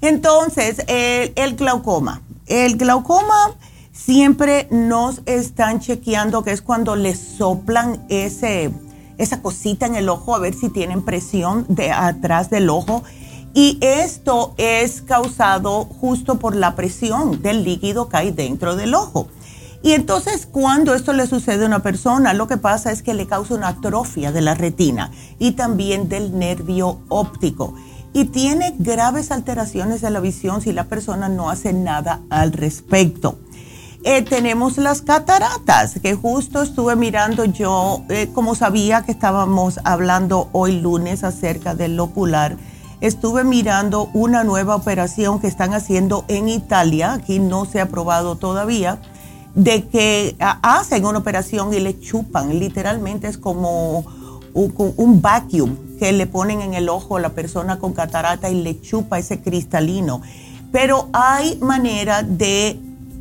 Entonces, 0.01 0.83
el 0.87 1.57
glaucoma. 1.57 2.23
El 2.47 2.79
glaucoma 2.79 3.55
siempre 4.05 4.69
nos 4.71 5.21
están 5.27 5.81
chequeando, 5.81 6.43
que 6.43 6.53
es 6.53 6.63
cuando 6.63 6.97
le 6.97 7.15
soplan 7.15 8.07
ese, 8.09 8.71
esa 9.19 9.43
cosita 9.43 9.87
en 9.87 9.97
el 9.97 10.09
ojo 10.09 10.35
a 10.35 10.39
ver 10.39 10.55
si 10.55 10.69
tienen 10.69 11.05
presión 11.05 11.67
de 11.69 11.91
atrás 11.91 12.49
del 12.49 12.71
ojo. 12.71 13.03
Y 13.55 13.79
esto 13.81 14.55
es 14.57 15.03
causado 15.03 15.85
justo 15.85 16.39
por 16.39 16.55
la 16.55 16.77
presión 16.77 17.43
del 17.43 17.65
líquido 17.65 18.09
que 18.09 18.17
hay 18.19 18.31
dentro 18.31 18.77
del 18.77 18.95
ojo. 18.95 19.29
Y 19.83 19.93
entonces 19.93 20.47
cuando 20.47 20.95
esto 20.95 21.13
le 21.13 21.27
sucede 21.27 21.65
a 21.65 21.67
una 21.67 21.83
persona, 21.83 22.35
lo 22.35 22.47
que 22.47 22.57
pasa 22.57 22.93
es 22.93 23.03
que 23.03 23.15
le 23.15 23.27
causa 23.27 23.55
una 23.55 23.69
atrofia 23.69 24.33
de 24.33 24.43
la 24.43 24.55
retina 24.55 25.11
y 25.39 25.53
también 25.53 26.09
del 26.09 26.39
nervio 26.39 27.01
óptico. 27.09 27.75
Y 28.13 28.27
tiene 28.27 28.75
graves 28.79 29.31
alteraciones 29.31 30.01
de 30.01 30.11
la 30.11 30.21
visión 30.21 30.61
si 30.61 30.73
la 30.73 30.85
persona 30.85 31.29
no 31.29 31.51
hace 31.51 31.73
nada 31.73 32.21
al 32.31 32.53
respecto. 32.53 33.39
Eh, 34.05 34.23
tenemos 34.23 34.79
las 34.79 35.03
cataratas, 35.03 35.99
que 36.01 36.15
justo 36.15 36.63
estuve 36.63 36.95
mirando 36.95 37.45
yo, 37.45 38.05
eh, 38.09 38.31
como 38.33 38.55
sabía 38.55 39.03
que 39.03 39.11
estábamos 39.11 39.81
hablando 39.83 40.49
hoy 40.53 40.81
lunes 40.81 41.25
acerca 41.25 41.75
del 41.75 41.99
ocular, 41.99 42.57
estuve 43.01 43.43
mirando 43.43 44.09
una 44.15 44.45
nueva 44.45 44.77
operación 44.77 45.41
que 45.41 45.49
están 45.49 45.75
haciendo 45.75 46.25
en 46.29 46.49
Italia, 46.49 47.15
aquí 47.15 47.41
no 47.41 47.65
se 47.65 47.81
ha 47.81 47.85
aprobado 47.85 48.37
todavía 48.37 49.01
de 49.57 49.89
que 49.89 50.37
hacen 50.39 51.05
una 51.05 51.19
operación 51.19 51.75
y 51.75 51.81
le 51.81 51.99
chupan, 51.99 52.57
literalmente 52.61 53.27
es 53.27 53.37
como 53.37 54.05
un, 54.55 55.21
vacuum 55.21 55.77
que 55.99 56.13
le 56.13 56.29
ponen 56.29 56.61
en 56.61 56.75
el 56.75 56.89
ojo 56.89 57.17
a 57.17 57.21
la 57.21 57.31
persona 57.31 57.81
con 57.81 57.93
catarata 57.93 58.49
y 58.49 58.63
le 58.63 58.81
chupa 58.81 59.19
ese 59.19 59.41
cristalino. 59.41 60.23
Pero 60.71 61.09
hay 61.13 61.57
manera 61.57 62.23
de 62.23 62.79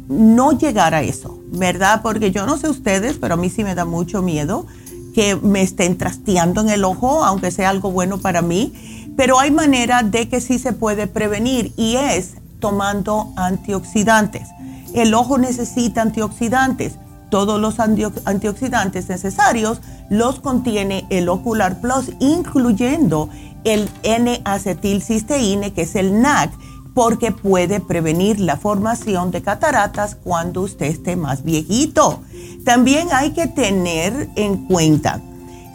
no 0.08 0.58
llegar 0.58 0.94
a 0.94 1.02
eso, 1.02 1.40
¿verdad? 1.52 2.02
Porque 2.02 2.32
yo 2.32 2.46
no 2.46 2.58
sé 2.58 2.70
ustedes, 2.70 3.18
pero 3.18 3.34
a 3.34 3.38
mí 3.38 3.50
sí 3.50 3.64
me 3.64 3.76
da 3.76 3.86
mucho 3.86 4.22
miedo 4.22 4.66
que 5.14 5.36
me 5.36 5.62
estén 5.62 5.98
trasteando 5.98 6.62
en 6.62 6.70
el 6.70 6.84
ojo, 6.84 7.24
aunque 7.24 7.52
sea 7.52 7.70
algo 7.70 7.92
bueno 7.92 8.20
para 8.20 8.42
mí. 8.42 8.74
Pero 9.18 9.40
hay 9.40 9.50
manera 9.52 10.04
de 10.04 10.30
que 10.30 10.42
sí 10.42 10.60
se 10.60 10.74
puede 10.74 11.08
prevenir 11.08 11.74
y 11.76 11.96
es 11.96 12.36
tomando 12.60 13.34
antioxidantes. 13.36 14.48
El 14.94 15.14
ojo 15.14 15.38
necesita 15.38 16.04
antioxidantes. 16.04 17.00
Todos 17.30 17.60
los 17.60 17.80
antioxidantes 17.80 19.10
necesarios 19.10 19.82
los 20.10 20.40
contiene 20.40 21.06
el 21.10 21.28
Ocular 21.30 21.82
Plus, 21.82 22.12
incluyendo 22.20 23.30
el 23.64 23.90
N-acetilcisteína, 24.04 25.72
que 25.72 25.82
es 25.82 25.96
el 25.96 26.22
NAC, 26.22 26.52
porque 26.98 27.32
puede 27.32 27.80
prevenir 27.80 28.40
la 28.40 28.58
formación 28.58 29.30
de 29.30 29.44
cataratas 29.44 30.16
cuando 30.16 30.62
usted 30.62 30.88
esté 30.88 31.16
más 31.16 31.44
viejito. 31.44 32.22
También 32.66 33.10
hay 33.12 33.34
que 33.34 33.46
tener 33.46 34.30
en 34.36 34.66
cuenta, 34.66 35.22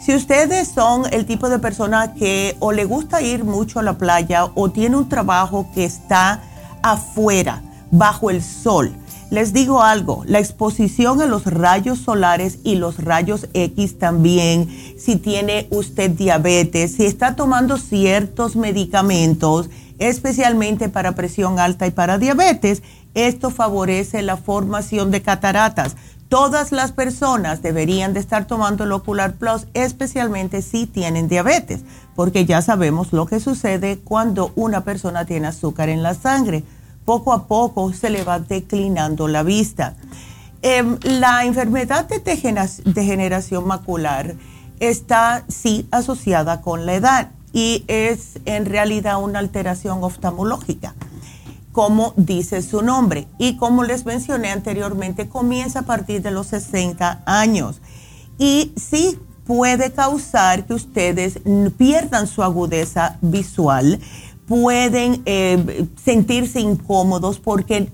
si 0.01 0.13
ustedes 0.13 0.67
son 0.67 1.03
el 1.13 1.25
tipo 1.25 1.47
de 1.47 1.59
persona 1.59 2.13
que 2.13 2.57
o 2.59 2.73
le 2.73 2.83
gusta 2.83 3.21
ir 3.21 3.45
mucho 3.45 3.79
a 3.79 3.83
la 3.83 3.97
playa 3.97 4.49
o 4.53 4.69
tiene 4.71 4.97
un 4.97 5.07
trabajo 5.07 5.67
que 5.73 5.85
está 5.85 6.41
afuera, 6.81 7.63
bajo 7.89 8.29
el 8.29 8.43
sol, 8.43 8.93
les 9.29 9.53
digo 9.53 9.81
algo, 9.81 10.23
la 10.27 10.39
exposición 10.39 11.21
a 11.21 11.25
los 11.25 11.45
rayos 11.45 11.99
solares 11.99 12.59
y 12.65 12.75
los 12.75 13.01
rayos 13.01 13.47
X 13.53 13.97
también, 13.97 14.67
si 14.99 15.15
tiene 15.15 15.67
usted 15.71 16.11
diabetes, 16.11 16.95
si 16.97 17.05
está 17.05 17.37
tomando 17.37 17.77
ciertos 17.77 18.57
medicamentos, 18.57 19.69
especialmente 19.99 20.89
para 20.89 21.13
presión 21.13 21.59
alta 21.59 21.87
y 21.87 21.91
para 21.91 22.17
diabetes, 22.17 22.83
esto 23.13 23.51
favorece 23.51 24.21
la 24.21 24.37
formación 24.37 25.11
de 25.11 25.21
cataratas. 25.21 25.95
Todas 26.29 26.71
las 26.71 26.91
personas 26.91 27.61
deberían 27.61 28.13
de 28.13 28.19
estar 28.19 28.47
tomando 28.47 28.85
el 28.85 28.91
Ocular 28.91 29.33
Plus, 29.35 29.67
especialmente 29.73 30.61
si 30.61 30.87
tienen 30.87 31.27
diabetes, 31.27 31.81
porque 32.15 32.45
ya 32.45 32.61
sabemos 32.61 33.13
lo 33.13 33.27
que 33.27 33.39
sucede 33.39 33.99
cuando 33.99 34.51
una 34.55 34.83
persona 34.83 35.25
tiene 35.25 35.47
azúcar 35.47 35.89
en 35.89 36.01
la 36.01 36.15
sangre 36.15 36.63
poco 37.05 37.33
a 37.33 37.47
poco 37.47 37.93
se 37.93 38.09
le 38.09 38.23
va 38.23 38.39
declinando 38.39 39.27
la 39.27 39.43
vista. 39.43 39.95
Em, 40.61 40.97
la 41.03 41.43
enfermedad 41.45 42.07
de 42.07 42.19
degeneración 42.85 43.67
macular 43.67 44.35
está 44.79 45.43
sí 45.47 45.87
asociada 45.91 46.61
con 46.61 46.85
la 46.85 46.95
edad 46.95 47.31
y 47.53 47.85
es 47.87 48.39
en 48.45 48.65
realidad 48.65 49.23
una 49.23 49.39
alteración 49.39 50.03
oftalmológica, 50.03 50.95
como 51.71 52.13
dice 52.17 52.61
su 52.61 52.81
nombre. 52.81 53.27
Y 53.37 53.55
como 53.57 53.83
les 53.83 54.05
mencioné 54.05 54.51
anteriormente, 54.51 55.29
comienza 55.29 55.79
a 55.79 55.83
partir 55.83 56.21
de 56.21 56.31
los 56.31 56.47
60 56.47 57.23
años. 57.25 57.79
Y 58.37 58.73
sí 58.75 59.19
puede 59.45 59.91
causar 59.91 60.65
que 60.65 60.73
ustedes 60.73 61.39
pierdan 61.77 62.27
su 62.27 62.43
agudeza 62.43 63.17
visual 63.21 63.99
pueden 64.47 65.21
eh, 65.25 65.87
sentirse 66.03 66.59
incómodos 66.59 67.39
porque 67.39 67.91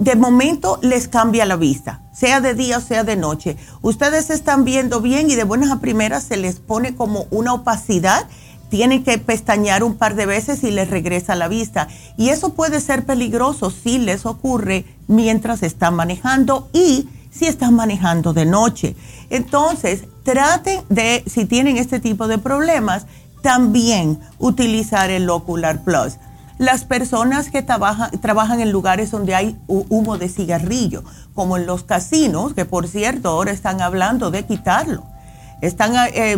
de 0.00 0.16
momento 0.16 0.78
les 0.82 1.08
cambia 1.08 1.44
la 1.44 1.56
vista, 1.56 2.02
sea 2.14 2.40
de 2.40 2.54
día 2.54 2.78
o 2.78 2.80
sea 2.80 3.04
de 3.04 3.16
noche. 3.16 3.56
Ustedes 3.82 4.30
están 4.30 4.64
viendo 4.64 5.00
bien 5.00 5.30
y 5.30 5.34
de 5.34 5.44
buenas 5.44 5.70
a 5.70 5.80
primeras 5.80 6.24
se 6.24 6.36
les 6.36 6.58
pone 6.58 6.94
como 6.94 7.26
una 7.30 7.52
opacidad. 7.52 8.26
Tienen 8.74 9.04
que 9.04 9.18
pestañear 9.18 9.84
un 9.84 9.94
par 9.94 10.16
de 10.16 10.26
veces 10.26 10.64
y 10.64 10.72
les 10.72 10.90
regresa 10.90 11.36
la 11.36 11.46
vista. 11.46 11.86
Y 12.16 12.30
eso 12.30 12.54
puede 12.54 12.80
ser 12.80 13.06
peligroso 13.06 13.70
si 13.70 13.98
les 13.98 14.26
ocurre 14.26 14.84
mientras 15.06 15.62
están 15.62 15.94
manejando 15.94 16.68
y 16.72 17.08
si 17.30 17.46
están 17.46 17.76
manejando 17.76 18.32
de 18.32 18.46
noche. 18.46 18.96
Entonces, 19.30 20.06
traten 20.24 20.80
de, 20.88 21.22
si 21.24 21.44
tienen 21.44 21.76
este 21.76 22.00
tipo 22.00 22.26
de 22.26 22.38
problemas, 22.38 23.06
también 23.42 24.18
utilizar 24.40 25.08
el 25.08 25.30
Ocular 25.30 25.84
Plus. 25.84 26.14
Las 26.58 26.84
personas 26.84 27.52
que 27.52 27.62
trabajan 27.62 28.58
en 28.60 28.72
lugares 28.72 29.12
donde 29.12 29.36
hay 29.36 29.56
humo 29.68 30.18
de 30.18 30.28
cigarrillo, 30.28 31.04
como 31.32 31.58
en 31.58 31.66
los 31.66 31.84
casinos, 31.84 32.54
que 32.54 32.64
por 32.64 32.88
cierto 32.88 33.28
ahora 33.28 33.52
están 33.52 33.80
hablando 33.80 34.32
de 34.32 34.44
quitarlo. 34.44 35.13
Están, 35.64 35.94
eh, 36.14 36.36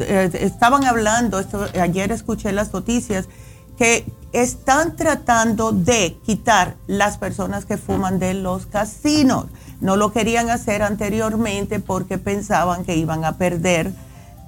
eh, 0.00 0.30
estaban 0.34 0.84
hablando, 0.84 1.40
ayer 1.80 2.12
escuché 2.12 2.52
las 2.52 2.72
noticias, 2.72 3.28
que 3.76 4.04
están 4.32 4.96
tratando 4.96 5.72
de 5.72 6.16
quitar 6.24 6.76
las 6.86 7.16
personas 7.16 7.64
que 7.64 7.76
fuman 7.76 8.18
de 8.18 8.34
los 8.34 8.66
casinos. 8.66 9.46
No 9.80 9.96
lo 9.96 10.12
querían 10.12 10.50
hacer 10.50 10.82
anteriormente 10.82 11.80
porque 11.80 12.18
pensaban 12.18 12.84
que 12.84 12.96
iban 12.96 13.24
a 13.24 13.36
perder 13.36 13.92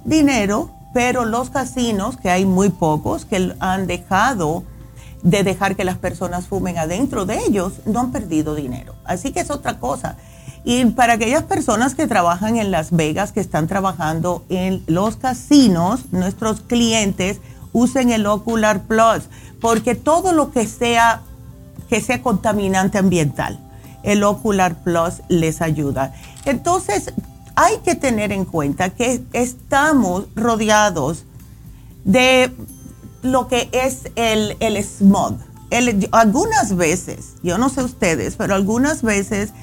dinero 0.03 0.71
pero 0.93 1.25
los 1.25 1.49
casinos, 1.49 2.17
que 2.17 2.29
hay 2.29 2.45
muy 2.45 2.69
pocos, 2.69 3.25
que 3.25 3.55
han 3.59 3.87
dejado 3.87 4.63
de 5.23 5.43
dejar 5.43 5.75
que 5.75 5.83
las 5.83 5.97
personas 5.97 6.47
fumen 6.47 6.77
adentro 6.77 7.25
de 7.25 7.39
ellos, 7.45 7.73
no 7.85 8.01
han 8.01 8.11
perdido 8.11 8.55
dinero. 8.55 8.95
Así 9.05 9.31
que 9.31 9.39
es 9.41 9.51
otra 9.51 9.79
cosa. 9.79 10.17
Y 10.63 10.85
para 10.85 11.13
aquellas 11.13 11.43
personas 11.43 11.95
que 11.95 12.07
trabajan 12.07 12.57
en 12.57 12.69
Las 12.69 12.91
Vegas, 12.91 13.31
que 13.31 13.39
están 13.39 13.67
trabajando 13.67 14.45
en 14.49 14.83
los 14.85 15.15
casinos, 15.15 16.11
nuestros 16.11 16.61
clientes 16.61 17.39
usen 17.73 18.11
el 18.11 18.27
Ocular 18.27 18.83
Plus, 18.83 19.23
porque 19.59 19.95
todo 19.95 20.33
lo 20.33 20.51
que 20.51 20.67
sea, 20.67 21.21
que 21.89 22.01
sea 22.01 22.21
contaminante 22.21 22.99
ambiental, 22.99 23.59
el 24.03 24.23
Ocular 24.23 24.75
Plus 24.83 25.21
les 25.29 25.61
ayuda. 25.61 26.13
Entonces, 26.45 27.11
hay 27.55 27.77
que 27.79 27.95
tener 27.95 28.31
en 28.31 28.45
cuenta 28.45 28.91
que 28.91 29.23
estamos 29.33 30.25
rodeados 30.35 31.25
de 32.05 32.51
lo 33.23 33.47
que 33.47 33.69
es 33.71 34.11
el, 34.15 34.57
el 34.59 34.83
smog. 34.83 35.37
algunas 36.11 36.75
veces, 36.75 37.33
yo 37.43 37.57
no 37.57 37.69
sé 37.69 37.83
ustedes, 37.83 38.35
pero 38.35 38.55
algunas 38.55 39.01
veces 39.01 39.53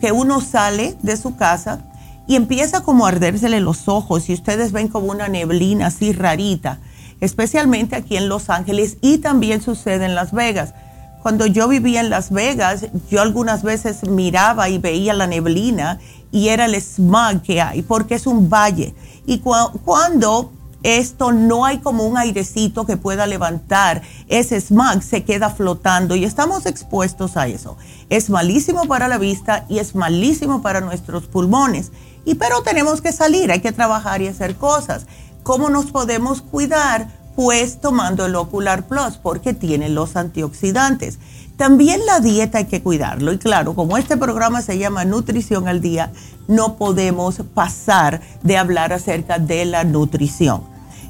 que 0.00 0.12
uno 0.12 0.40
sale 0.40 0.96
de 1.02 1.16
su 1.16 1.36
casa 1.36 1.80
y 2.26 2.36
empieza 2.36 2.82
como 2.82 3.06
a 3.06 3.08
ardérsele 3.08 3.60
los 3.60 3.88
ojos 3.88 4.28
y 4.28 4.34
ustedes 4.34 4.72
ven 4.72 4.88
como 4.88 5.06
una 5.08 5.28
neblina 5.28 5.86
así 5.86 6.12
rarita, 6.12 6.78
especialmente 7.20 7.96
aquí 7.96 8.16
en 8.16 8.28
Los 8.28 8.50
Ángeles 8.50 8.98
y 9.00 9.18
también 9.18 9.62
sucede 9.62 10.04
en 10.04 10.14
Las 10.14 10.32
Vegas. 10.32 10.74
Cuando 11.22 11.46
yo 11.46 11.66
vivía 11.68 12.00
en 12.00 12.10
Las 12.10 12.30
Vegas, 12.30 12.86
yo 13.10 13.20
algunas 13.20 13.62
veces 13.62 14.08
miraba 14.08 14.68
y 14.68 14.78
veía 14.78 15.14
la 15.14 15.26
neblina 15.26 15.98
y 16.30 16.48
era 16.48 16.66
el 16.66 16.74
smog 16.80 17.42
que 17.42 17.60
hay, 17.60 17.82
porque 17.82 18.14
es 18.14 18.26
un 18.26 18.48
valle. 18.48 18.94
Y 19.26 19.38
cuando 19.38 20.52
esto 20.82 21.32
no 21.32 21.64
hay 21.64 21.78
como 21.78 22.04
un 22.04 22.16
airecito 22.16 22.86
que 22.86 22.96
pueda 22.96 23.26
levantar 23.26 24.02
ese 24.28 24.60
smog, 24.60 25.02
se 25.02 25.24
queda 25.24 25.50
flotando 25.50 26.14
y 26.14 26.24
estamos 26.24 26.66
expuestos 26.66 27.36
a 27.36 27.48
eso. 27.48 27.76
Es 28.08 28.30
malísimo 28.30 28.86
para 28.86 29.08
la 29.08 29.18
vista 29.18 29.64
y 29.68 29.78
es 29.78 29.94
malísimo 29.94 30.62
para 30.62 30.80
nuestros 30.80 31.26
pulmones. 31.26 31.90
Y 32.24 32.36
pero 32.36 32.62
tenemos 32.62 33.00
que 33.00 33.12
salir, 33.12 33.50
hay 33.50 33.60
que 33.60 33.72
trabajar 33.72 34.22
y 34.22 34.28
hacer 34.28 34.56
cosas. 34.56 35.06
¿Cómo 35.42 35.70
nos 35.70 35.86
podemos 35.86 36.42
cuidar? 36.42 37.08
Pues 37.34 37.80
tomando 37.80 38.26
el 38.26 38.34
Ocular 38.34 38.86
Plus 38.86 39.16
porque 39.16 39.54
tiene 39.54 39.88
los 39.88 40.16
antioxidantes. 40.16 41.18
También 41.58 42.06
la 42.06 42.20
dieta 42.20 42.58
hay 42.58 42.66
que 42.66 42.82
cuidarlo. 42.82 43.32
Y 43.32 43.38
claro, 43.38 43.74
como 43.74 43.98
este 43.98 44.16
programa 44.16 44.62
se 44.62 44.78
llama 44.78 45.04
Nutrición 45.04 45.66
al 45.66 45.80
Día, 45.80 46.12
no 46.46 46.76
podemos 46.76 47.42
pasar 47.52 48.20
de 48.44 48.56
hablar 48.56 48.92
acerca 48.92 49.40
de 49.40 49.64
la 49.64 49.82
nutrición. 49.82 50.62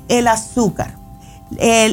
El 0.08 0.26
azúcar, 0.26 0.96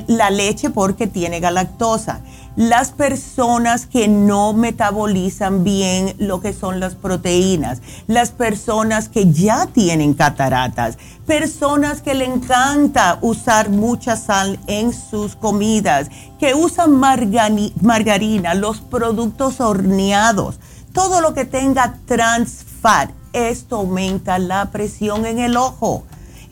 la 0.07 0.29
leche 0.29 0.69
porque 0.69 1.05
tiene 1.05 1.41
galactosa, 1.41 2.21
las 2.55 2.91
personas 2.91 3.85
que 3.85 4.07
no 4.07 4.53
metabolizan 4.53 5.63
bien 5.63 6.15
lo 6.17 6.39
que 6.39 6.53
son 6.53 6.79
las 6.79 6.95
proteínas, 6.95 7.81
las 8.07 8.31
personas 8.31 9.09
que 9.09 9.31
ya 9.31 9.67
tienen 9.67 10.13
cataratas, 10.13 10.97
personas 11.25 12.01
que 12.01 12.13
le 12.13 12.25
encanta 12.25 13.19
usar 13.21 13.69
mucha 13.69 14.15
sal 14.15 14.59
en 14.67 14.93
sus 14.93 15.35
comidas, 15.35 16.09
que 16.39 16.53
usan 16.53 16.93
margarina, 16.93 18.53
los 18.53 18.79
productos 18.79 19.59
horneados, 19.59 20.59
todo 20.93 21.19
lo 21.19 21.33
que 21.33 21.45
tenga 21.45 21.97
trans 22.05 22.63
fat, 22.81 23.11
esto 23.33 23.77
aumenta 23.77 24.39
la 24.39 24.71
presión 24.71 25.25
en 25.25 25.39
el 25.39 25.57
ojo. 25.57 26.05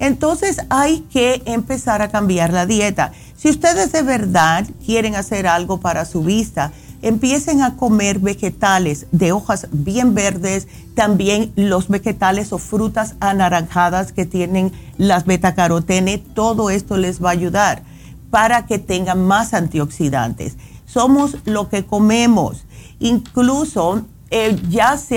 Entonces 0.03 0.57
hay 0.69 0.99
que 1.13 1.41
empezar 1.45 2.01
a 2.01 2.09
cambiar 2.09 2.51
la 2.51 2.65
dieta. 2.65 3.13
Si 3.37 3.49
ustedes 3.49 3.93
de 3.93 4.01
verdad 4.01 4.67
quieren 4.85 5.15
hacer 5.15 5.47
algo 5.47 5.79
para 5.79 6.03
su 6.03 6.23
vista, 6.23 6.73
empiecen 7.01 7.61
a 7.61 7.77
comer 7.77 8.19
vegetales 8.19 9.05
de 9.13 9.31
hojas 9.31 9.69
bien 9.71 10.13
verdes, 10.13 10.67
también 10.93 11.53
los 11.55 11.87
vegetales 11.87 12.51
o 12.51 12.57
frutas 12.57 13.15
anaranjadas 13.21 14.11
que 14.11 14.25
tienen 14.25 14.73
las 14.97 15.23
betacarotene, 15.23 16.17
todo 16.17 16.69
esto 16.69 16.97
les 16.97 17.23
va 17.23 17.29
a 17.29 17.31
ayudar 17.31 17.83
para 18.29 18.65
que 18.65 18.79
tengan 18.79 19.25
más 19.25 19.53
antioxidantes. 19.53 20.57
Somos 20.85 21.37
lo 21.45 21.69
que 21.69 21.85
comemos. 21.85 22.65
Incluso 22.99 24.01
eh, 24.31 24.59
ya 24.67 24.97
se, 24.97 25.15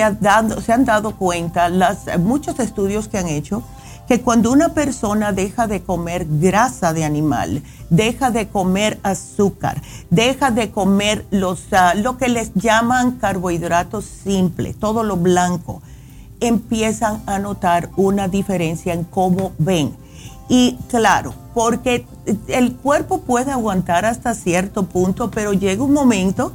se 0.65 0.73
han 0.73 0.85
dado 0.85 1.17
cuenta 1.17 1.71
las, 1.71 2.07
muchos 2.21 2.61
estudios 2.61 3.09
que 3.09 3.19
han 3.19 3.27
hecho 3.27 3.65
que 4.09 4.21
cuando 4.21 4.53
una 4.53 4.71
persona 4.71 5.33
deja 5.33 5.67
de 5.67 5.83
comer 5.83 6.27
grasa 6.29 6.93
de 6.93 7.05
animal, 7.05 7.63
deja 7.91 8.31
de 8.31 8.49
comer 8.49 8.99
azúcar, 9.03 9.83
deja 10.11 10.51
de 10.51 10.71
comer 10.71 11.25
los, 11.31 11.65
ah, 11.73 11.95
lo 11.95 12.17
que 12.17 12.29
les 12.29 12.53
llaman 12.55 13.13
carbohidratos 13.13 14.05
simples, 14.05 14.77
todo 14.77 15.03
lo 15.03 15.17
blanco, 15.17 15.83
empiezan 16.41 17.23
a 17.27 17.39
notar 17.39 17.91
una 17.97 18.29
diferencia 18.29 18.93
en 18.93 19.05
cómo 19.05 19.53
ven. 19.59 19.95
Y 20.49 20.79
claro, 20.89 21.35
porque 21.55 22.07
el 22.47 22.77
cuerpo 22.77 23.23
puede 23.23 23.51
aguantar 23.51 24.05
hasta 24.05 24.35
cierto 24.35 24.85
punto, 24.85 25.31
pero 25.31 25.53
llega 25.53 25.83
un 25.83 25.93
momento 25.93 26.53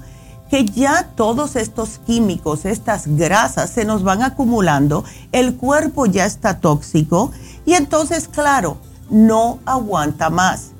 que 0.51 0.65
ya 0.65 1.07
todos 1.15 1.55
estos 1.55 1.99
químicos, 2.05 2.65
estas 2.65 3.07
grasas 3.07 3.69
se 3.69 3.85
nos 3.85 4.03
van 4.03 4.21
acumulando, 4.21 5.05
el 5.31 5.55
cuerpo 5.55 6.05
ya 6.07 6.25
está 6.25 6.59
tóxico 6.59 7.31
y 7.65 7.75
entonces, 7.75 8.27
claro, 8.27 8.77
no 9.09 9.59
aguanta 9.65 10.29
más. 10.29 10.71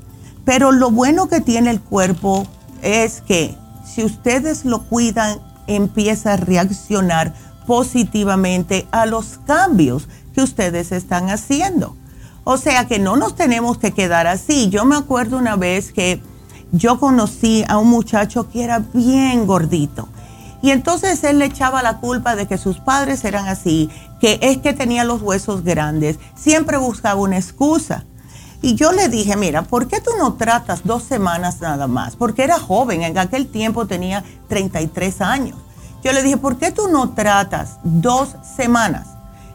Pero 0.44 0.74
lo 0.74 0.92
bueno 0.92 1.30
que 1.30 1.40
tiene 1.40 1.70
el 1.70 1.80
cuerpo 1.80 2.46
es 2.82 3.22
que 3.22 3.56
si 3.86 4.04
ustedes 4.04 4.66
lo 4.66 4.82
cuidan, 4.84 5.40
empieza 5.68 6.34
a 6.34 6.38
reaccionar 6.38 7.34
positivamente 7.66 8.88
a 8.92 9.06
los 9.06 9.40
cambios 9.46 10.10
que 10.36 10.42
ustedes 10.42 10.92
están 10.92 11.30
haciendo. 11.30 11.96
O 12.44 12.58
sea 12.58 12.88
que 12.88 13.00
no 13.00 13.16
nos 13.16 13.38
tenemos 13.38 13.78
que 13.78 13.94
quedar 13.94 14.28
así. 14.28 14.70
Yo 14.70 14.84
me 14.84 14.98
acuerdo 14.98 15.38
una 15.38 15.56
vez 15.56 15.94
que 15.94 16.22
yo 16.72 17.00
conocí 17.00 17.64
a 17.68 17.78
un 17.78 17.90
muchacho 17.90 18.50
que 18.50 18.64
era 18.64 18.80
bien 18.94 19.46
gordito. 19.46 20.08
Y 20.62 20.70
entonces 20.70 21.24
él 21.24 21.40
le 21.40 21.46
echaba 21.46 21.82
la 21.82 21.98
culpa 21.98 22.36
de 22.36 22.48
que 22.48 22.58
sus 22.58 22.78
padres 22.80 23.26
eran 23.26 23.48
así, 23.48 23.90
que 24.20 24.40
es 24.42 24.60
que 24.60 24.74
tenía 24.74 25.04
los 25.04 25.22
huesos 25.22 25.64
grandes. 25.64 26.20
Siempre 26.36 26.78
buscaba 26.78 27.20
una 27.20 27.38
excusa. 27.38 28.06
Y 28.62 28.76
yo 28.76 28.92
le 28.92 29.10
dije, 29.10 29.36
mira, 29.36 29.64
¿por 29.64 29.88
qué 29.88 30.00
tú 30.00 30.12
no 30.20 30.34
tratas 30.34 30.82
dos 30.84 31.02
semanas 31.02 31.62
nada 31.62 31.88
más? 31.88 32.16
Porque 32.16 32.44
era 32.44 32.60
joven, 32.60 33.02
en 33.02 33.18
aquel 33.18 33.48
tiempo 33.48 33.88
tenía 33.88 34.24
33 34.50 35.22
años. 35.22 35.58
Yo 36.04 36.14
le 36.14 36.22
dije, 36.22 36.38
¿por 36.38 36.58
qué 36.58 36.72
tú 36.72 36.88
no 36.88 37.10
tratas 37.14 37.78
dos 37.84 38.36
semanas 38.56 39.08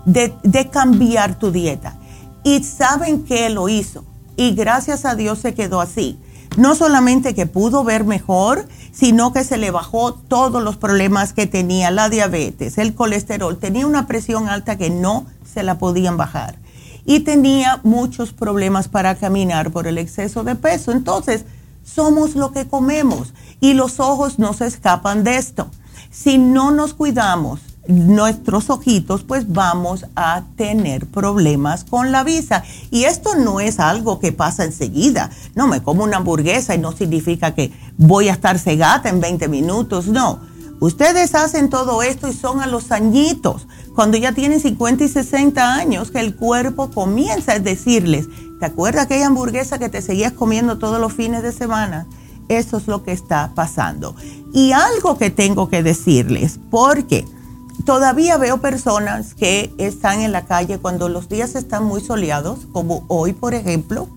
de, 0.04 0.34
cambiar 0.72 1.38
tu 1.38 1.52
dieta? 1.52 1.94
Y 2.42 2.64
saben 2.64 3.24
que 3.24 3.48
lo 3.48 3.68
hizo. 3.68 4.04
Y 4.36 4.56
gracias 4.56 5.04
a 5.04 5.14
Dios 5.14 5.38
se 5.38 5.54
quedó 5.54 5.80
así 5.80 6.18
no 6.56 6.74
solamente 6.74 7.34
que 7.34 7.46
pudo 7.46 7.84
ver 7.84 8.04
mejor, 8.04 8.68
sino 8.92 9.32
que 9.32 9.44
se 9.44 9.56
le 9.56 9.70
bajó 9.70 10.14
todos 10.14 10.62
los 10.62 10.76
problemas 10.76 11.32
que 11.32 11.46
tenía, 11.46 11.90
la 11.90 12.08
diabetes, 12.08 12.78
el 12.78 12.94
colesterol, 12.94 13.58
tenía 13.58 13.86
una 13.86 14.06
presión 14.06 14.48
alta 14.48 14.76
que 14.76 14.90
no 14.90 15.26
se 15.44 15.62
la 15.62 15.78
podían 15.78 16.16
bajar 16.16 16.58
y 17.06 17.20
tenía 17.20 17.80
muchos 17.84 18.32
problemas 18.32 18.88
para 18.88 19.14
caminar 19.14 19.70
por 19.70 19.86
el 19.86 19.96
exceso 19.96 20.42
de 20.42 20.56
peso. 20.56 20.90
Entonces, 20.90 21.44
somos 21.84 22.34
lo 22.34 22.50
que 22.50 22.66
comemos 22.66 23.32
y 23.60 23.74
los 23.74 24.00
ojos 24.00 24.38
no 24.38 24.52
se 24.52 24.66
escapan 24.66 25.22
de 25.22 25.36
esto. 25.36 25.70
Si 26.10 26.36
no 26.36 26.72
nos 26.72 26.94
cuidamos, 26.94 27.60
nuestros 27.88 28.70
ojitos, 28.70 29.22
pues 29.22 29.52
vamos 29.52 30.06
a 30.16 30.44
tener 30.56 31.06
problemas 31.06 31.84
con 31.84 32.12
la 32.12 32.24
vista. 32.24 32.64
Y 32.90 33.04
esto 33.04 33.34
no 33.34 33.60
es 33.60 33.80
algo 33.80 34.18
que 34.18 34.32
pasa 34.32 34.64
enseguida. 34.64 35.30
No 35.54 35.66
me 35.66 35.82
como 35.82 36.04
una 36.04 36.18
hamburguesa 36.18 36.74
y 36.74 36.78
no 36.78 36.92
significa 36.92 37.54
que 37.54 37.72
voy 37.96 38.28
a 38.28 38.32
estar 38.32 38.58
cegada 38.58 39.08
en 39.08 39.20
20 39.20 39.48
minutos. 39.48 40.06
No. 40.06 40.40
Ustedes 40.78 41.34
hacen 41.34 41.70
todo 41.70 42.02
esto 42.02 42.28
y 42.28 42.34
son 42.34 42.60
a 42.60 42.66
los 42.66 42.92
añitos, 42.92 43.66
cuando 43.94 44.18
ya 44.18 44.32
tienen 44.32 44.60
50 44.60 45.04
y 45.04 45.08
60 45.08 45.74
años, 45.74 46.10
que 46.10 46.20
el 46.20 46.36
cuerpo 46.36 46.90
comienza 46.90 47.52
a 47.52 47.58
decirles, 47.58 48.28
¿te 48.60 48.66
acuerdas 48.66 49.06
aquella 49.06 49.28
hamburguesa 49.28 49.78
que 49.78 49.88
te 49.88 50.02
seguías 50.02 50.32
comiendo 50.32 50.76
todos 50.76 51.00
los 51.00 51.14
fines 51.14 51.42
de 51.42 51.52
semana? 51.52 52.06
Eso 52.48 52.76
es 52.76 52.88
lo 52.88 53.02
que 53.04 53.12
está 53.12 53.52
pasando. 53.54 54.14
Y 54.52 54.72
algo 54.72 55.16
que 55.16 55.30
tengo 55.30 55.70
que 55.70 55.82
decirles, 55.82 56.60
porque 56.70 57.24
todavía 57.84 58.38
veo 58.38 58.58
personas 58.58 59.34
que 59.34 59.72
están 59.78 60.20
en 60.20 60.32
la 60.32 60.46
calle 60.46 60.78
cuando 60.78 61.08
los 61.08 61.28
días 61.28 61.54
están 61.54 61.84
muy 61.84 62.00
soleados, 62.00 62.66
como 62.72 63.04
hoy 63.08 63.32
por 63.32 63.54
ejemplo, 63.54 64.08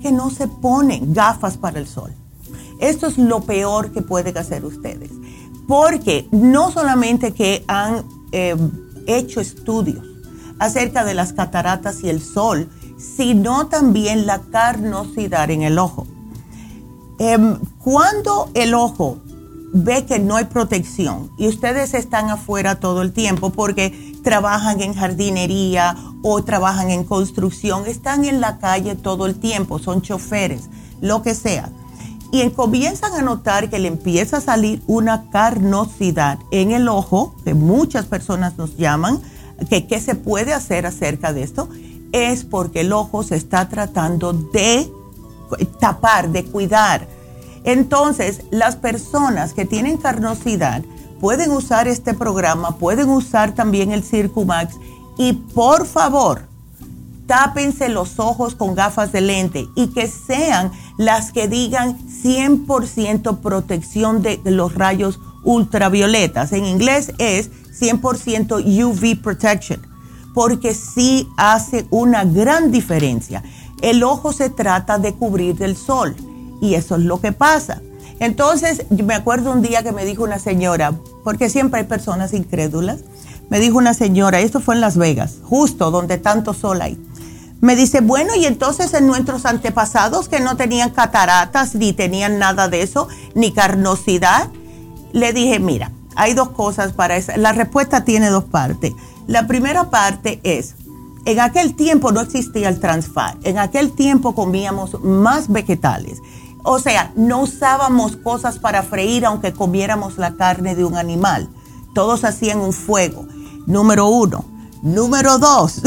que 0.00 0.12
no 0.12 0.30
se 0.30 0.48
ponen 0.48 1.12
gafas 1.12 1.56
para 1.56 1.78
el 1.78 1.86
sol. 1.86 2.12
Esto 2.80 3.06
es 3.08 3.18
lo 3.18 3.40
peor 3.40 3.92
que 3.92 4.02
pueden 4.02 4.36
hacer 4.38 4.64
ustedes, 4.64 5.10
porque 5.66 6.28
no 6.30 6.70
solamente 6.70 7.32
que 7.32 7.64
han 7.66 8.04
eh, 8.32 8.56
hecho 9.06 9.40
estudios 9.40 10.04
acerca 10.58 11.04
de 11.04 11.14
las 11.14 11.32
cataratas 11.32 12.02
y 12.02 12.08
el 12.08 12.22
sol, 12.22 12.68
sino 12.98 13.66
también 13.68 14.26
la 14.26 14.40
carnosidad 14.40 15.50
en 15.50 15.62
el 15.62 15.78
ojo. 15.78 16.06
Em, 17.18 17.58
Cuando 17.82 18.50
el 18.54 18.74
ojo 18.74 19.18
ve 19.84 20.04
que 20.04 20.18
no 20.18 20.36
hay 20.36 20.44
protección 20.44 21.30
y 21.36 21.48
ustedes 21.48 21.94
están 21.94 22.30
afuera 22.30 22.80
todo 22.80 23.02
el 23.02 23.12
tiempo 23.12 23.50
porque 23.50 24.14
trabajan 24.22 24.80
en 24.80 24.94
jardinería 24.94 25.96
o 26.22 26.42
trabajan 26.42 26.90
en 26.90 27.04
construcción, 27.04 27.86
están 27.86 28.24
en 28.24 28.40
la 28.40 28.58
calle 28.58 28.94
todo 28.94 29.26
el 29.26 29.36
tiempo, 29.36 29.78
son 29.78 30.02
choferes, 30.02 30.68
lo 31.00 31.22
que 31.22 31.34
sea. 31.34 31.70
Y 32.30 32.48
comienzan 32.50 33.14
a 33.14 33.22
notar 33.22 33.70
que 33.70 33.78
le 33.78 33.88
empieza 33.88 34.38
a 34.38 34.40
salir 34.40 34.82
una 34.86 35.30
carnosidad 35.30 36.38
en 36.50 36.72
el 36.72 36.88
ojo, 36.88 37.34
que 37.44 37.54
muchas 37.54 38.04
personas 38.04 38.58
nos 38.58 38.76
llaman, 38.76 39.20
que 39.70 39.86
qué 39.86 40.00
se 40.00 40.14
puede 40.14 40.52
hacer 40.52 40.84
acerca 40.84 41.32
de 41.32 41.42
esto, 41.42 41.68
es 42.12 42.44
porque 42.44 42.80
el 42.80 42.92
ojo 42.92 43.22
se 43.22 43.36
está 43.36 43.68
tratando 43.68 44.32
de 44.32 44.92
tapar, 45.80 46.30
de 46.30 46.44
cuidar. 46.44 47.08
Entonces, 47.68 48.40
las 48.50 48.76
personas 48.76 49.52
que 49.52 49.66
tienen 49.66 49.98
carnosidad 49.98 50.82
pueden 51.20 51.50
usar 51.50 51.86
este 51.86 52.14
programa, 52.14 52.78
pueden 52.78 53.10
usar 53.10 53.54
también 53.54 53.92
el 53.92 54.02
Circumax 54.02 54.76
y 55.18 55.34
por 55.34 55.84
favor, 55.84 56.48
tápense 57.26 57.90
los 57.90 58.18
ojos 58.20 58.54
con 58.54 58.74
gafas 58.74 59.12
de 59.12 59.20
lente 59.20 59.68
y 59.74 59.88
que 59.88 60.06
sean 60.06 60.72
las 60.96 61.30
que 61.30 61.46
digan 61.46 61.98
100% 62.08 63.40
protección 63.40 64.22
de 64.22 64.40
los 64.46 64.74
rayos 64.74 65.20
ultravioletas. 65.44 66.52
En 66.52 66.64
inglés 66.64 67.12
es 67.18 67.50
100% 67.78 68.64
UV 68.64 69.20
protection, 69.22 69.86
porque 70.32 70.72
sí 70.72 71.28
hace 71.36 71.86
una 71.90 72.24
gran 72.24 72.70
diferencia. 72.70 73.42
El 73.82 74.02
ojo 74.04 74.32
se 74.32 74.48
trata 74.48 74.96
de 74.96 75.12
cubrir 75.12 75.54
del 75.56 75.76
sol 75.76 76.16
y 76.60 76.74
eso 76.74 76.96
es 76.96 77.02
lo 77.02 77.20
que 77.20 77.32
pasa. 77.32 77.80
Entonces, 78.20 78.84
me 78.90 79.14
acuerdo 79.14 79.52
un 79.52 79.62
día 79.62 79.82
que 79.82 79.92
me 79.92 80.04
dijo 80.04 80.24
una 80.24 80.38
señora, 80.38 80.92
porque 81.22 81.48
siempre 81.48 81.80
hay 81.80 81.86
personas 81.86 82.32
incrédulas, 82.32 83.00
me 83.48 83.60
dijo 83.60 83.78
una 83.78 83.94
señora, 83.94 84.40
esto 84.40 84.60
fue 84.60 84.74
en 84.74 84.80
Las 84.80 84.96
Vegas, 84.96 85.36
justo 85.42 85.90
donde 85.90 86.18
tanto 86.18 86.52
sol 86.52 86.82
hay. 86.82 86.98
Me 87.60 87.74
dice, 87.74 88.00
bueno, 88.00 88.34
y 88.36 88.44
entonces 88.44 88.92
en 88.94 89.06
nuestros 89.06 89.46
antepasados 89.46 90.28
que 90.28 90.40
no 90.40 90.56
tenían 90.56 90.90
cataratas, 90.90 91.74
ni 91.74 91.92
tenían 91.92 92.38
nada 92.38 92.68
de 92.68 92.82
eso, 92.82 93.08
ni 93.34 93.52
carnosidad, 93.52 94.48
le 95.12 95.32
dije, 95.32 95.58
mira, 95.58 95.90
hay 96.14 96.34
dos 96.34 96.50
cosas 96.50 96.92
para 96.92 97.16
eso. 97.16 97.32
La 97.36 97.52
respuesta 97.52 98.04
tiene 98.04 98.28
dos 98.28 98.44
partes. 98.44 98.92
La 99.26 99.46
primera 99.46 99.90
parte 99.90 100.40
es, 100.42 100.74
en 101.24 101.40
aquel 101.40 101.74
tiempo 101.74 102.12
no 102.12 102.20
existía 102.20 102.68
el 102.68 102.80
transfat, 102.80 103.36
en 103.44 103.58
aquel 103.58 103.92
tiempo 103.92 104.34
comíamos 104.34 105.00
más 105.02 105.48
vegetales. 105.48 106.18
O 106.62 106.78
sea, 106.78 107.12
no 107.16 107.42
usábamos 107.42 108.16
cosas 108.16 108.58
para 108.58 108.82
freír 108.82 109.24
aunque 109.24 109.52
comiéramos 109.52 110.18
la 110.18 110.36
carne 110.36 110.74
de 110.74 110.84
un 110.84 110.96
animal. 110.96 111.48
Todos 111.94 112.24
hacían 112.24 112.60
un 112.60 112.72
fuego. 112.72 113.26
Número 113.66 114.08
uno. 114.08 114.44
Número 114.82 115.38
dos, 115.38 115.82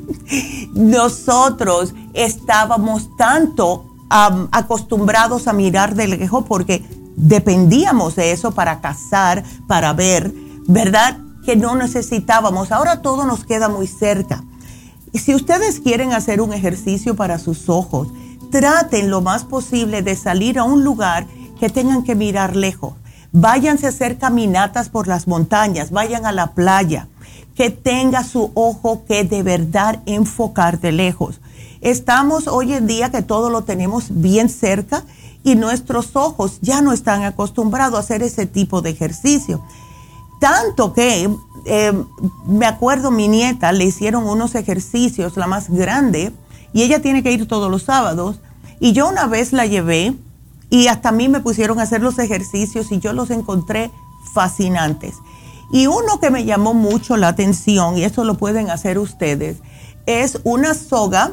nosotros 0.74 1.92
estábamos 2.14 3.16
tanto 3.16 3.84
acostumbrados 4.08 5.48
a 5.48 5.52
mirar 5.52 5.94
de 5.94 6.06
lejos 6.06 6.44
porque 6.46 6.84
dependíamos 7.16 8.14
de 8.14 8.30
eso 8.30 8.52
para 8.52 8.80
cazar, 8.80 9.42
para 9.66 9.92
ver, 9.92 10.32
¿verdad? 10.68 11.18
Que 11.44 11.56
no 11.56 11.74
necesitábamos. 11.74 12.70
Ahora 12.70 13.02
todo 13.02 13.24
nos 13.24 13.44
queda 13.44 13.68
muy 13.68 13.88
cerca. 13.88 14.44
Si 15.14 15.34
ustedes 15.34 15.80
quieren 15.80 16.12
hacer 16.12 16.40
un 16.40 16.52
ejercicio 16.52 17.16
para 17.16 17.38
sus 17.38 17.68
ojos, 17.68 18.08
traten 18.52 19.10
lo 19.10 19.22
más 19.22 19.44
posible 19.44 20.02
de 20.02 20.14
salir 20.14 20.58
a 20.60 20.64
un 20.64 20.84
lugar 20.84 21.26
que 21.58 21.70
tengan 21.70 22.04
que 22.04 22.14
mirar 22.14 22.54
lejos. 22.54 22.92
Váyanse 23.32 23.86
a 23.86 23.88
hacer 23.88 24.18
caminatas 24.18 24.90
por 24.90 25.08
las 25.08 25.26
montañas, 25.26 25.90
vayan 25.90 26.26
a 26.26 26.32
la 26.32 26.52
playa, 26.52 27.08
que 27.56 27.70
tenga 27.70 28.22
su 28.22 28.52
ojo 28.54 29.04
que 29.08 29.24
de 29.24 29.42
verdad 29.42 30.00
enfocar 30.04 30.80
de 30.80 30.92
lejos. 30.92 31.40
Estamos 31.80 32.46
hoy 32.46 32.74
en 32.74 32.86
día 32.86 33.10
que 33.10 33.22
todo 33.22 33.48
lo 33.48 33.62
tenemos 33.62 34.06
bien 34.10 34.50
cerca 34.50 35.02
y 35.42 35.54
nuestros 35.54 36.14
ojos 36.14 36.58
ya 36.60 36.82
no 36.82 36.92
están 36.92 37.22
acostumbrados 37.22 37.96
a 37.96 38.00
hacer 38.00 38.22
ese 38.22 38.46
tipo 38.46 38.82
de 38.82 38.90
ejercicio. 38.90 39.62
Tanto 40.40 40.92
que 40.92 41.30
eh, 41.64 41.92
me 42.46 42.66
acuerdo 42.66 43.10
mi 43.10 43.28
nieta 43.28 43.72
le 43.72 43.84
hicieron 43.84 44.28
unos 44.28 44.54
ejercicios, 44.56 45.36
la 45.36 45.46
más 45.46 45.70
grande, 45.70 46.32
y 46.72 46.82
ella 46.82 47.00
tiene 47.00 47.22
que 47.22 47.32
ir 47.32 47.46
todos 47.46 47.70
los 47.70 47.82
sábados. 47.82 48.40
Y 48.80 48.92
yo 48.92 49.08
una 49.08 49.26
vez 49.26 49.52
la 49.52 49.66
llevé 49.66 50.14
y 50.70 50.88
hasta 50.88 51.10
a 51.10 51.12
mí 51.12 51.28
me 51.28 51.40
pusieron 51.40 51.78
a 51.78 51.82
hacer 51.82 52.00
los 52.00 52.18
ejercicios 52.18 52.90
y 52.92 52.98
yo 52.98 53.12
los 53.12 53.30
encontré 53.30 53.90
fascinantes. 54.34 55.14
Y 55.72 55.86
uno 55.86 56.20
que 56.20 56.30
me 56.30 56.44
llamó 56.44 56.74
mucho 56.74 57.16
la 57.16 57.28
atención, 57.28 57.96
y 57.96 58.04
eso 58.04 58.24
lo 58.24 58.36
pueden 58.36 58.70
hacer 58.70 58.98
ustedes, 58.98 59.58
es 60.04 60.38
una 60.44 60.74
soga, 60.74 61.32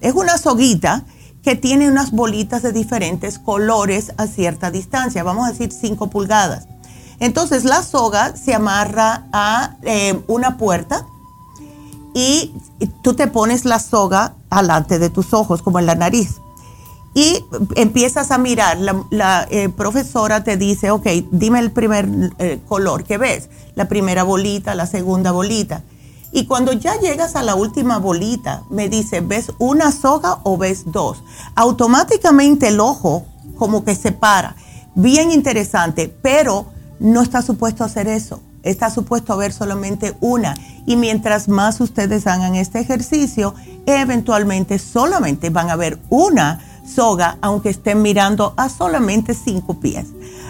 es 0.00 0.14
una 0.14 0.36
soguita 0.36 1.04
que 1.42 1.56
tiene 1.56 1.88
unas 1.88 2.12
bolitas 2.12 2.62
de 2.62 2.72
diferentes 2.72 3.38
colores 3.38 4.12
a 4.16 4.26
cierta 4.26 4.70
distancia, 4.70 5.22
vamos 5.22 5.46
a 5.46 5.52
decir 5.52 5.72
5 5.72 6.08
pulgadas. 6.08 6.68
Entonces 7.18 7.64
la 7.64 7.82
soga 7.82 8.36
se 8.36 8.54
amarra 8.54 9.26
a 9.32 9.76
eh, 9.82 10.20
una 10.26 10.56
puerta 10.58 11.06
y 12.14 12.52
tú 12.86 13.14
te 13.14 13.26
pones 13.26 13.64
la 13.64 13.78
soga 13.78 14.34
alante 14.50 14.98
de 14.98 15.10
tus 15.10 15.32
ojos, 15.34 15.62
como 15.62 15.78
en 15.78 15.86
la 15.86 15.94
nariz. 15.94 16.40
Y 17.14 17.44
empiezas 17.76 18.30
a 18.30 18.38
mirar, 18.38 18.78
la, 19.10 19.46
eh, 19.50 19.68
profesora 19.68 20.44
te 20.44 20.56
dice, 20.56 20.90
ok, 20.90 21.06
dime 21.30 21.58
el 21.58 21.70
primer 21.70 22.08
eh, 22.38 22.60
color 22.66 23.04
que 23.04 23.18
ves, 23.18 23.50
la 23.74 23.86
primera 23.86 24.22
bolita, 24.22 24.74
la 24.74 24.86
segunda 24.86 25.30
bolita. 25.30 25.82
Y 26.32 26.46
cuando 26.46 26.72
ya 26.72 26.98
llegas 26.98 27.36
a 27.36 27.42
la 27.42 27.54
última 27.54 27.98
bolita, 27.98 28.62
me 28.70 28.88
dice, 28.88 29.20
¿ves 29.20 29.52
una 29.58 29.92
soga 29.92 30.38
o 30.44 30.56
ves 30.56 30.84
dos? 30.86 31.22
Automáticamente 31.54 32.68
el 32.68 32.80
ojo 32.80 33.26
como 33.58 33.84
que 33.84 33.94
se 33.94 34.12
para. 34.12 34.56
Bien 34.94 35.30
interesante, 35.30 36.08
pero 36.22 36.66
no 36.98 37.20
está 37.20 37.42
supuesto 37.42 37.84
hacer 37.84 38.08
eso 38.08 38.40
está 38.62 38.90
supuesto 38.90 39.32
a 39.32 39.36
ver 39.36 39.52
solamente 39.52 40.14
una. 40.20 40.54
Y 40.86 40.96
mientras 40.96 41.48
más 41.48 41.80
ustedes 41.80 42.26
hagan 42.26 42.54
este 42.54 42.80
ejercicio, 42.80 43.54
eventualmente 43.86 44.78
solamente 44.78 45.50
van 45.50 45.70
a 45.70 45.76
ver 45.76 45.98
una 46.08 46.60
soga, 46.86 47.38
aunque 47.40 47.70
estén 47.70 48.02
mirando 48.02 48.54
a 48.56 48.68
solamente 48.68 49.34
cinco 49.34 49.78
pies. 49.80 50.08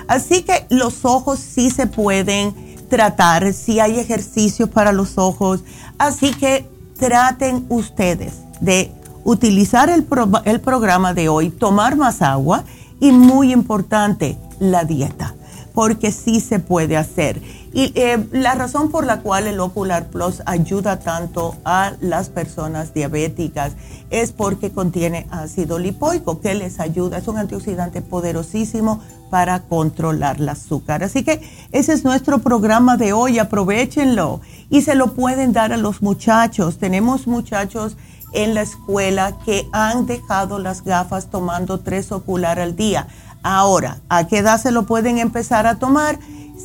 Así 0.09 0.42
que 0.42 0.66
los 0.70 1.05
ojos 1.05 1.38
sí 1.38 1.70
se 1.70 1.87
pueden 1.87 2.55
tratar, 2.88 3.53
sí 3.53 3.81
hay 3.81 3.98
ejercicios 3.98 4.68
para 4.68 4.92
los 4.92 5.18
ojos. 5.18 5.61
Así 5.98 6.33
que 6.33 6.68
traten 6.98 7.66
ustedes 7.68 8.35
de 8.61 8.92
utilizar 9.25 9.88
el, 9.90 10.07
el 10.44 10.61
programa 10.61 11.14
de 11.14 11.29
hoy, 11.29 11.51
tomar 11.51 11.96
más 11.96 12.22
agua 12.22 12.64
y 13.01 13.12
muy 13.12 13.53
importante, 13.53 14.37
la 14.59 14.85
dieta, 14.85 15.35
porque 15.75 16.12
sí 16.12 16.40
se 16.40 16.59
puede 16.59 16.96
hacer. 16.96 17.42
Y 17.74 17.92
eh, 17.94 18.26
la 18.32 18.54
razón 18.54 18.90
por 18.90 19.06
la 19.06 19.20
cual 19.20 19.46
el 19.46 19.58
Ocular 19.58 20.08
Plus 20.08 20.42
ayuda 20.44 21.00
tanto 21.00 21.56
a 21.64 21.92
las 22.00 22.28
personas 22.28 22.92
diabéticas 22.92 23.72
es 24.11 24.32
porque 24.32 24.72
contiene 24.72 25.26
ácido 25.30 25.78
lipoico 25.78 26.40
que 26.40 26.54
les 26.54 26.80
ayuda. 26.80 27.18
Es 27.18 27.28
un 27.28 27.38
antioxidante 27.38 28.02
poderosísimo 28.02 29.00
para 29.30 29.61
controlar 29.61 30.37
el 30.37 30.50
azúcar. 30.50 31.02
Así 31.02 31.24
que 31.24 31.40
ese 31.72 31.94
es 31.94 32.04
nuestro 32.04 32.40
programa 32.40 32.98
de 32.98 33.14
hoy. 33.14 33.38
Aprovechenlo 33.38 34.42
y 34.68 34.82
se 34.82 34.94
lo 34.94 35.14
pueden 35.14 35.54
dar 35.54 35.72
a 35.72 35.78
los 35.78 36.02
muchachos. 36.02 36.76
Tenemos 36.76 37.26
muchachos 37.26 37.96
en 38.35 38.54
la 38.54 38.62
escuela 38.62 39.38
que 39.46 39.66
han 39.72 40.04
dejado 40.04 40.58
las 40.58 40.85
gafas 40.85 41.30
tomando 41.30 41.80
tres 41.80 42.12
ocular 42.12 42.61
al 42.61 42.76
día. 42.76 43.06
Ahora, 43.42 44.00
¿a 44.08 44.26
qué 44.26 44.38
edad 44.38 44.61
se 44.61 44.70
lo 44.70 44.85
pueden 44.85 45.18
empezar 45.18 45.66
a 45.66 45.78
tomar? 45.78 46.18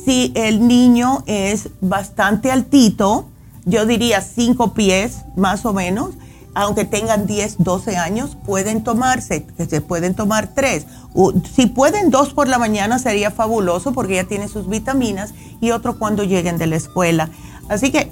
Si 0.04 0.32
el 0.34 0.66
niño 0.66 1.22
es 1.26 1.68
bastante 1.80 2.50
altito, 2.50 3.28
yo 3.64 3.86
diría 3.86 4.20
cinco 4.20 4.72
pies 4.74 5.18
más 5.36 5.66
o 5.66 5.72
menos, 5.72 6.10
aunque 6.54 6.84
tengan 6.84 7.26
10, 7.26 7.56
12 7.58 7.96
años, 7.96 8.36
pueden 8.44 8.82
tomarse, 8.82 9.44
que 9.44 9.66
se 9.66 9.80
pueden 9.80 10.14
tomar 10.14 10.54
tres. 10.54 10.86
Si 11.54 11.66
pueden 11.66 12.10
dos 12.10 12.32
por 12.32 12.48
la 12.48 12.58
mañana 12.58 12.98
sería 12.98 13.30
fabuloso 13.30 13.92
porque 13.92 14.16
ya 14.16 14.24
tienen 14.24 14.48
sus 14.48 14.68
vitaminas 14.68 15.34
y 15.60 15.70
otro 15.70 15.98
cuando 15.98 16.24
lleguen 16.24 16.58
de 16.58 16.66
la 16.66 16.76
escuela. 16.76 17.30
Así 17.68 17.92
que 17.92 18.10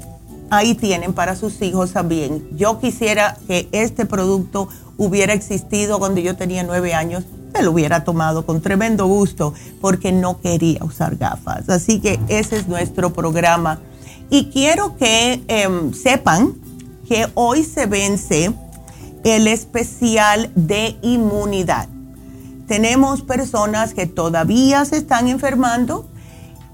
ahí 0.50 0.74
tienen 0.74 1.12
para 1.12 1.34
sus 1.34 1.60
hijos 1.62 1.92
también. 1.92 2.46
Yo 2.56 2.78
quisiera 2.78 3.36
que 3.48 3.68
este 3.72 4.06
producto 4.06 4.68
hubiera 4.96 5.32
existido 5.32 5.98
cuando 5.98 6.20
yo 6.20 6.36
tenía 6.36 6.62
nueve 6.62 6.94
años 6.94 7.24
lo 7.62 7.72
hubiera 7.72 8.04
tomado 8.04 8.46
con 8.46 8.60
tremendo 8.60 9.06
gusto 9.06 9.54
porque 9.80 10.12
no 10.12 10.40
quería 10.40 10.82
usar 10.84 11.16
gafas. 11.16 11.68
Así 11.68 12.00
que 12.00 12.20
ese 12.28 12.58
es 12.58 12.68
nuestro 12.68 13.12
programa. 13.12 13.80
Y 14.30 14.46
quiero 14.46 14.96
que 14.96 15.42
em, 15.48 15.92
sepan 15.92 16.54
que 17.08 17.28
hoy 17.34 17.62
se 17.62 17.86
vence 17.86 18.52
el 19.24 19.46
especial 19.48 20.50
de 20.54 20.96
inmunidad. 21.02 21.88
tenemos 22.66 23.22
personas 23.22 23.94
que 23.94 24.06
todavía 24.06 24.84
se 24.84 24.96
están 24.96 25.28
enfermando 25.28 26.08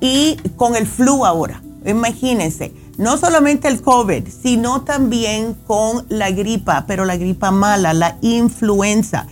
y 0.00 0.36
con 0.56 0.74
el 0.74 0.86
flu 0.86 1.26
ahora. 1.26 1.62
Imagínense, 1.84 2.72
no 2.96 3.16
solamente 3.16 3.68
el 3.68 3.82
COVID, 3.82 4.24
sino 4.28 4.82
también 4.82 5.54
con 5.66 6.06
la 6.08 6.30
gripa, 6.30 6.84
pero 6.86 7.04
la 7.04 7.16
gripa 7.16 7.50
mala, 7.50 7.92
la 7.92 8.16
influenza. 8.20 9.26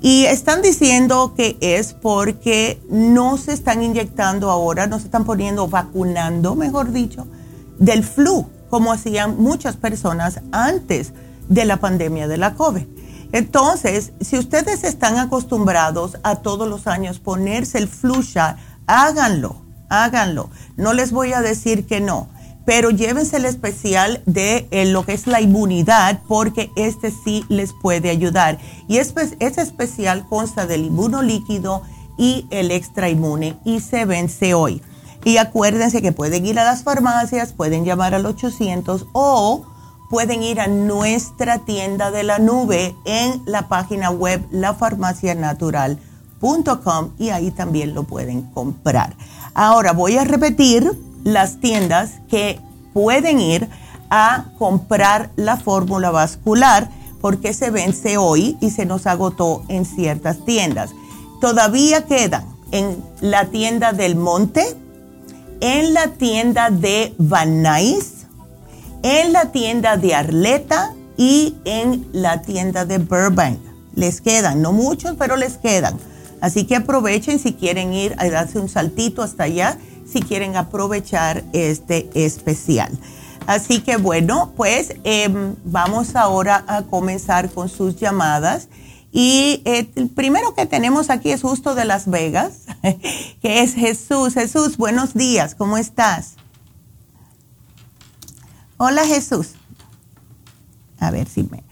Y 0.00 0.26
están 0.26 0.62
diciendo 0.62 1.34
que 1.36 1.56
es 1.60 1.94
porque 1.94 2.80
no 2.88 3.38
se 3.38 3.52
están 3.52 3.82
inyectando 3.82 4.50
ahora, 4.50 4.86
no 4.86 4.98
se 4.98 5.06
están 5.06 5.24
poniendo, 5.24 5.68
vacunando, 5.68 6.54
mejor 6.54 6.92
dicho, 6.92 7.26
del 7.78 8.04
flu, 8.04 8.46
como 8.68 8.92
hacían 8.92 9.40
muchas 9.40 9.76
personas 9.76 10.40
antes 10.52 11.12
de 11.48 11.64
la 11.64 11.78
pandemia 11.78 12.28
de 12.28 12.36
la 12.36 12.54
COVID. 12.54 12.84
Entonces, 13.32 14.12
si 14.20 14.38
ustedes 14.38 14.84
están 14.84 15.18
acostumbrados 15.18 16.18
a 16.22 16.36
todos 16.36 16.68
los 16.68 16.86
años 16.86 17.18
ponerse 17.18 17.78
el 17.78 17.88
flu 17.88 18.22
shot, 18.22 18.56
háganlo, 18.86 19.62
háganlo. 19.88 20.50
No 20.76 20.92
les 20.92 21.10
voy 21.10 21.32
a 21.32 21.42
decir 21.42 21.86
que 21.86 22.00
no, 22.00 22.28
pero 22.66 22.90
llévense 22.90 23.38
el 23.38 23.46
especial 23.46 24.22
de 24.26 24.68
eh, 24.72 24.86
lo 24.86 25.06
que 25.06 25.12
es 25.14 25.28
la 25.28 25.40
inmunidad 25.40 26.20
porque 26.28 26.70
este 26.76 27.10
sí 27.12 27.46
les 27.48 27.72
puede 27.72 28.10
ayudar. 28.10 28.58
Y 28.88 28.98
este 28.98 29.62
especial 29.62 30.26
consta 30.28 30.66
del 30.66 30.84
inmunolíquido 30.84 31.80
y 32.18 32.46
el 32.50 32.70
extra 32.72 33.08
inmune 33.08 33.56
y 33.64 33.80
se 33.80 34.04
vence 34.04 34.52
hoy. 34.52 34.82
Y 35.24 35.38
acuérdense 35.38 36.02
que 36.02 36.12
pueden 36.12 36.44
ir 36.44 36.58
a 36.58 36.64
las 36.64 36.82
farmacias, 36.82 37.52
pueden 37.52 37.84
llamar 37.84 38.14
al 38.14 38.26
800 38.26 39.06
o 39.12 39.64
pueden 40.10 40.42
ir 40.42 40.58
a 40.60 40.66
nuestra 40.66 41.60
tienda 41.60 42.10
de 42.10 42.24
la 42.24 42.40
nube 42.40 42.96
en 43.04 43.42
la 43.46 43.68
página 43.68 44.10
web 44.10 44.44
lafarmacianatural.com 44.50 47.10
y 47.18 47.28
ahí 47.30 47.52
también 47.52 47.94
lo 47.94 48.02
pueden 48.04 48.42
comprar. 48.42 49.16
Ahora 49.54 49.92
voy 49.92 50.16
a 50.16 50.24
repetir 50.24 50.90
las 51.24 51.60
tiendas 51.60 52.12
que 52.28 52.60
pueden 52.92 53.40
ir 53.40 53.68
a 54.10 54.46
comprar 54.58 55.30
la 55.36 55.56
fórmula 55.56 56.10
vascular 56.10 56.88
porque 57.20 57.52
se 57.52 57.70
vence 57.70 58.18
hoy 58.18 58.56
y 58.60 58.70
se 58.70 58.86
nos 58.86 59.06
agotó 59.06 59.64
en 59.68 59.84
ciertas 59.84 60.44
tiendas. 60.44 60.90
Todavía 61.40 62.04
quedan 62.04 62.44
en 62.72 63.02
la 63.20 63.46
tienda 63.46 63.92
del 63.92 64.16
Monte, 64.16 64.64
en 65.60 65.94
la 65.94 66.08
tienda 66.08 66.70
de 66.70 67.14
Van 67.18 67.62
Nuys, 67.62 68.26
en 69.02 69.32
la 69.32 69.52
tienda 69.52 69.96
de 69.96 70.14
Arleta 70.14 70.94
y 71.16 71.56
en 71.64 72.06
la 72.12 72.42
tienda 72.42 72.84
de 72.84 72.98
Burbank. 72.98 73.58
Les 73.94 74.20
quedan, 74.20 74.60
no 74.62 74.72
muchos, 74.72 75.14
pero 75.18 75.36
les 75.36 75.58
quedan. 75.58 75.96
Así 76.40 76.64
que 76.64 76.76
aprovechen 76.76 77.38
si 77.38 77.54
quieren 77.54 77.94
ir 77.94 78.14
a 78.18 78.28
darse 78.28 78.58
un 78.58 78.68
saltito 78.68 79.22
hasta 79.22 79.44
allá, 79.44 79.78
si 80.10 80.20
quieren 80.20 80.56
aprovechar 80.56 81.44
este 81.52 82.08
especial. 82.14 82.96
Así 83.46 83.80
que 83.80 83.96
bueno, 83.96 84.52
pues 84.56 84.94
em, 85.04 85.54
vamos 85.64 86.16
ahora 86.16 86.64
a 86.66 86.82
comenzar 86.82 87.50
con 87.50 87.68
sus 87.68 87.96
llamadas. 87.96 88.68
Y 89.12 89.62
eh, 89.64 89.88
el 89.94 90.08
primero 90.08 90.54
que 90.54 90.66
tenemos 90.66 91.10
aquí 91.10 91.30
es 91.30 91.42
justo 91.42 91.74
de 91.74 91.84
Las 91.84 92.10
Vegas, 92.10 92.62
que 93.42 93.62
es 93.62 93.74
Jesús. 93.74 94.34
Jesús, 94.34 94.76
buenos 94.76 95.14
días, 95.14 95.54
¿cómo 95.54 95.78
estás? 95.78 96.34
Hola 98.78 99.06
Jesús. 99.06 99.54
A 100.98 101.10
ver 101.10 101.28
si 101.28 101.44
me... 101.44 101.64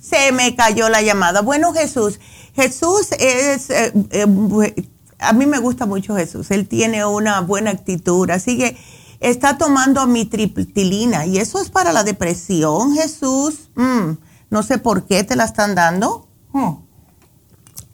Se 0.00 0.32
me 0.32 0.56
cayó 0.56 0.88
la 0.88 1.02
llamada. 1.02 1.42
Bueno 1.42 1.72
Jesús, 1.72 2.18
Jesús 2.54 3.12
es... 3.12 3.70
Eh, 3.70 3.92
eh, 4.10 4.88
a 5.20 5.32
mí 5.32 5.46
me 5.46 5.58
gusta 5.58 5.86
mucho 5.86 6.16
Jesús. 6.16 6.50
Él 6.50 6.66
tiene 6.66 7.04
una 7.04 7.40
buena 7.40 7.70
actitud. 7.70 8.28
Así 8.30 8.58
que 8.58 8.76
está 9.20 9.58
tomando 9.58 10.06
mitriptilina 10.06 11.26
y 11.26 11.38
eso 11.38 11.60
es 11.60 11.70
para 11.70 11.92
la 11.92 12.04
depresión, 12.04 12.94
Jesús. 12.94 13.70
Mm, 13.74 14.12
no 14.48 14.62
sé 14.62 14.78
por 14.78 15.06
qué 15.06 15.22
te 15.24 15.36
la 15.36 15.44
están 15.44 15.74
dando. 15.74 16.26
Hmm. 16.52 16.76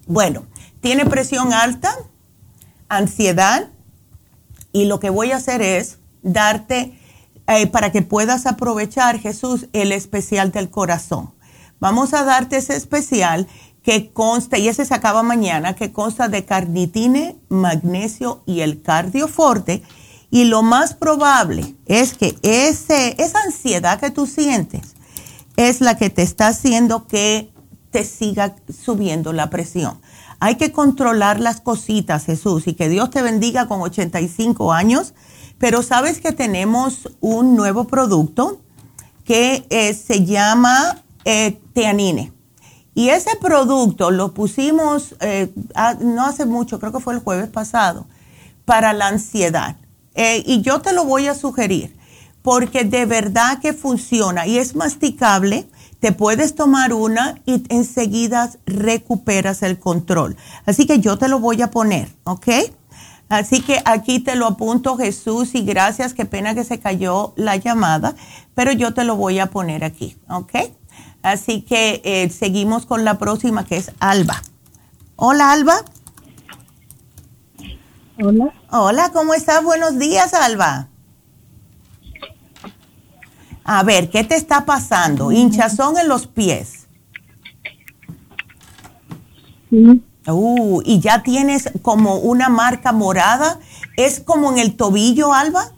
Bueno, 0.07 0.45
tiene 0.81 1.05
presión 1.05 1.53
alta, 1.53 1.95
ansiedad 2.89 3.69
y 4.73 4.85
lo 4.85 5.01
que 5.01 5.11
voy 5.11 5.33
a 5.33 5.37
hacer 5.37 5.63
es 5.63 5.99
darte 6.23 6.99
eh, 7.49 7.67
para 7.67 7.91
que 7.91 8.03
puedas 8.03 8.47
aprovechar, 8.47 9.19
Jesús, 9.19 9.69
el 9.73 9.93
especial 9.93 10.53
del 10.53 10.71
corazón. 10.71 11.35
Vamos 11.79 12.15
a 12.15 12.25
darte 12.25 12.57
ese 12.57 12.77
especial 12.77 13.49
que 13.87 14.11
consta, 14.13 14.59
y 14.59 14.69
ese 14.69 14.85
se 14.85 14.95
acaba 14.95 15.23
mañana, 15.23 15.77
que 15.77 15.93
consta 15.93 16.29
de 16.29 16.45
carnitine, 16.45 17.39
magnesio 17.49 18.43
y 18.45 18.61
el 18.61 18.83
cardioforte. 18.83 19.83
Y 20.29 20.45
lo 20.45 20.63
más 20.63 20.93
probable 20.93 21.77
es 21.87 22.13
que 22.15 22.37
ese, 22.43 23.15
esa 23.23 23.41
ansiedad 23.43 24.01
que 24.01 24.11
tú 24.11 24.27
sientes 24.27 24.97
es 25.57 25.81
la 25.81 25.97
que 25.97 26.11
te 26.11 26.23
está 26.23 26.49
haciendo 26.49 27.07
que 27.07 27.53
te 27.91 28.05
siga 28.05 28.57
subiendo 28.69 29.33
la 29.33 29.49
presión. 29.51 30.01
Hay 30.41 30.57
que 30.57 30.73
controlar 30.73 31.41
las 31.41 31.63
cositas, 31.63 32.27
Jesús, 32.27 32.67
y 32.67 32.75
que 32.75 32.89
Dios 32.89 33.09
te 33.11 33.23
bendiga 33.23 33.69
con 33.69 33.81
85 33.81 34.73
años 34.73 35.15
pero 35.59 35.83
sabes 35.83 36.21
que 36.21 36.33
tenemos 36.33 37.09
un 37.21 37.57
nuevo 37.57 37.85
producto 37.85 38.61
que 39.25 39.67
eh, 39.71 39.95
se 39.95 40.25
llama 40.25 41.03
eh, 41.25 41.59
Teanine. 41.73 42.33
Y 42.97 43.11
ese 43.11 43.37
producto 43.37 44.11
lo 44.11 44.35
pusimos 44.35 45.15
eh, 45.21 45.53
no 46.01 46.27
hace 46.27 46.47
mucho, 46.47 46.81
creo 46.81 46.91
que 46.91 46.99
fue 46.99 47.15
el 47.15 47.21
jueves 47.21 47.49
pasado, 47.49 48.07
para 48.65 48.93
la 48.93 49.07
ansiedad. 49.07 49.77
y 50.17 50.63
yo 50.63 50.81
te 50.81 50.93
lo 50.93 51.05
voy 51.05 51.29
a 51.29 51.35
sugerir 51.35 51.95
porque 52.47 52.85
de 52.85 53.07
verdad 53.07 53.59
que 53.59 53.73
funciona 53.73 54.47
y 54.47 54.59
es 54.59 54.77
masticable. 54.77 55.69
Te 55.99 56.13
puedes 56.13 56.55
tomar 56.55 56.93
una 56.93 57.41
y 57.45 57.65
enseguida 57.71 58.51
recuperas 58.67 59.65
el 59.65 59.81
control. 59.81 60.37
Así 60.65 60.87
que 60.87 61.01
yo 61.01 61.19
te 61.19 61.27
lo 61.27 61.41
voy 61.41 61.61
a 61.63 61.73
poner, 61.73 62.09
¿ok? 62.23 62.49
Así 63.29 63.63
que 63.63 63.83
aquí 63.85 64.21
te 64.21 64.37
lo 64.37 64.47
apunto 64.47 64.97
Jesús 64.97 65.57
y 65.57 65.63
gracias, 65.63 66.15
qué 66.15 66.25
pena 66.25 66.55
que 66.55 66.63
se 66.63 66.79
cayó 66.79 67.33
la 67.35 67.57
llamada, 67.57 68.15
pero 68.55 68.71
yo 68.71 68.95
te 68.95 69.03
lo 69.03 69.17
voy 69.17 69.41
a 69.41 69.47
poner 69.47 69.83
aquí, 69.83 70.17
¿ok? 70.31 70.55
Así 71.27 71.63
que 71.63 72.03
eh, 72.05 72.31
seguimos 72.31 72.87
con 72.87 73.05
la 73.05 73.19
próxima 73.19 73.65
que 73.67 73.79
es 73.79 73.91
Alba. 73.99 74.41
Hola 75.17 75.51
Alba. 75.51 75.75
Hola. 78.23 78.55
Hola, 78.71 79.11
¿cómo 79.13 79.35
estás? 79.35 79.65
Buenos 79.65 79.99
días 79.99 80.33
Alba. 80.35 80.87
A 83.65 83.83
ver, 83.83 84.09
¿qué 84.09 84.23
te 84.23 84.37
está 84.37 84.67
pasando? 84.67 85.33
Hinchazón 85.33 85.99
en 85.99 86.07
los 86.07 86.29
pies. 86.29 86.87
Sí. 89.69 90.05
Uh, 90.29 90.81
y 90.85 91.01
ya 91.01 91.25
tienes 91.25 91.73
como 91.83 92.19
una 92.19 92.49
marca 92.49 92.93
morada. 92.93 93.59
¿Es 93.97 94.21
como 94.21 94.53
en 94.53 94.59
el 94.59 94.77
tobillo, 94.77 95.35
Alba? 95.35 95.73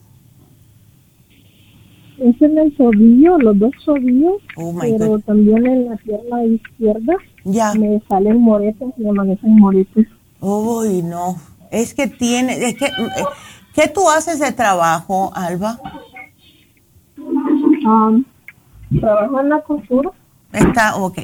Es 2.18 2.42
en 2.42 2.58
el 2.58 2.74
tobillo, 2.76 3.38
los 3.38 3.58
dos 3.58 3.72
tobillos, 3.84 4.42
oh 4.56 4.74
pero 4.80 5.18
también 5.20 5.66
en 5.66 5.88
la 5.88 5.96
pierna 5.96 6.44
izquierda. 6.44 7.14
Ya. 7.44 7.74
Me 7.74 8.02
salen 8.08 8.40
moretes, 8.40 8.88
me 8.96 9.10
amanecen 9.10 9.56
moretes. 9.58 10.06
Uy, 10.40 11.02
no. 11.02 11.36
Es 11.70 11.94
que 11.94 12.06
tiene, 12.06 12.54
es 12.54 12.76
que, 12.76 12.90
¿qué 13.74 13.88
tú 13.88 14.08
haces 14.08 14.40
de 14.40 14.52
trabajo, 14.52 15.30
Alba? 15.34 15.78
Um, 17.16 18.24
trabajo 19.00 19.40
en 19.40 19.48
la 19.48 19.60
costura. 19.62 20.10
Está, 20.52 20.96
ok 20.96 21.18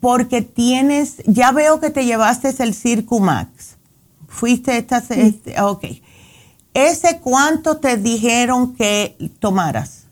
porque 0.00 0.42
tienes, 0.42 1.22
ya 1.26 1.52
veo 1.52 1.80
que 1.80 1.90
te 1.90 2.04
llevaste 2.04 2.50
el 2.62 2.74
Circumax. 2.74 3.76
Fuiste 4.28 4.76
esta, 4.76 4.98
este, 4.98 5.60
ok. 5.60 5.84
¿Ese 6.74 7.20
cuánto 7.20 7.78
te 7.78 7.96
dijeron 7.96 8.74
que 8.74 9.16
tomaras? 9.38 10.06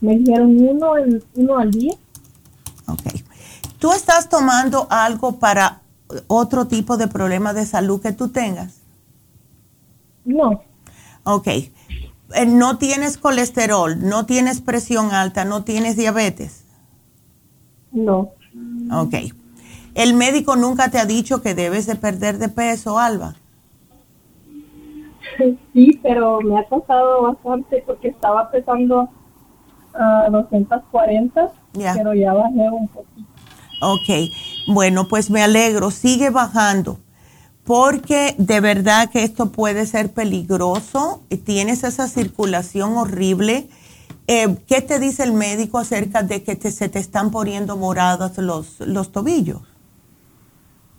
Me 0.00 0.16
dijeron 0.16 0.56
uno, 0.58 0.92
uno 1.34 1.58
al 1.58 1.70
día. 1.70 1.94
Ok. 2.86 3.02
¿Tú 3.78 3.92
estás 3.92 4.28
tomando 4.28 4.86
algo 4.90 5.38
para 5.38 5.80
otro 6.26 6.66
tipo 6.66 6.96
de 6.96 7.08
problema 7.08 7.54
de 7.54 7.64
salud 7.64 8.00
que 8.00 8.12
tú 8.12 8.28
tengas? 8.28 8.80
No. 10.24 10.62
Ok. 11.24 11.46
Eh, 11.48 12.46
no 12.46 12.78
tienes 12.78 13.16
colesterol, 13.16 13.96
no 14.06 14.26
tienes 14.26 14.60
presión 14.60 15.12
alta, 15.12 15.44
no 15.44 15.64
tienes 15.64 15.96
diabetes. 15.96 16.64
No. 17.92 18.32
Ok. 18.92 19.14
¿El 19.94 20.14
médico 20.14 20.56
nunca 20.56 20.90
te 20.90 20.98
ha 20.98 21.06
dicho 21.06 21.40
que 21.40 21.54
debes 21.54 21.86
de 21.86 21.96
perder 21.96 22.38
de 22.38 22.48
peso, 22.48 22.98
Alba? 22.98 23.36
Sí, 25.72 25.98
pero 26.02 26.40
me 26.40 26.58
ha 26.58 26.64
costado 26.64 27.22
bastante 27.22 27.82
porque 27.86 28.08
estaba 28.08 28.50
pesando 28.50 29.08
a 29.94 30.28
240, 30.30 31.52
pero 31.72 32.14
ya 32.14 32.32
bajé 32.32 32.70
un 32.70 32.88
poquito. 32.88 33.28
Ok. 33.80 34.32
Bueno, 34.66 35.08
pues 35.08 35.30
me 35.30 35.42
alegro, 35.42 35.90
sigue 35.90 36.30
bajando, 36.30 36.98
porque 37.64 38.34
de 38.38 38.60
verdad 38.60 39.10
que 39.10 39.24
esto 39.24 39.52
puede 39.52 39.86
ser 39.86 40.12
peligroso, 40.12 41.22
tienes 41.44 41.84
esa 41.84 42.08
circulación 42.08 42.96
horrible. 42.96 43.68
Eh, 44.26 44.56
¿Qué 44.66 44.80
te 44.80 44.98
dice 44.98 45.22
el 45.22 45.34
médico 45.34 45.78
acerca 45.78 46.22
de 46.22 46.42
que 46.42 46.56
se 46.70 46.88
te 46.88 46.98
están 46.98 47.30
poniendo 47.30 47.76
morados 47.76 48.38
los, 48.38 48.80
los 48.80 49.12
tobillos? 49.12 49.60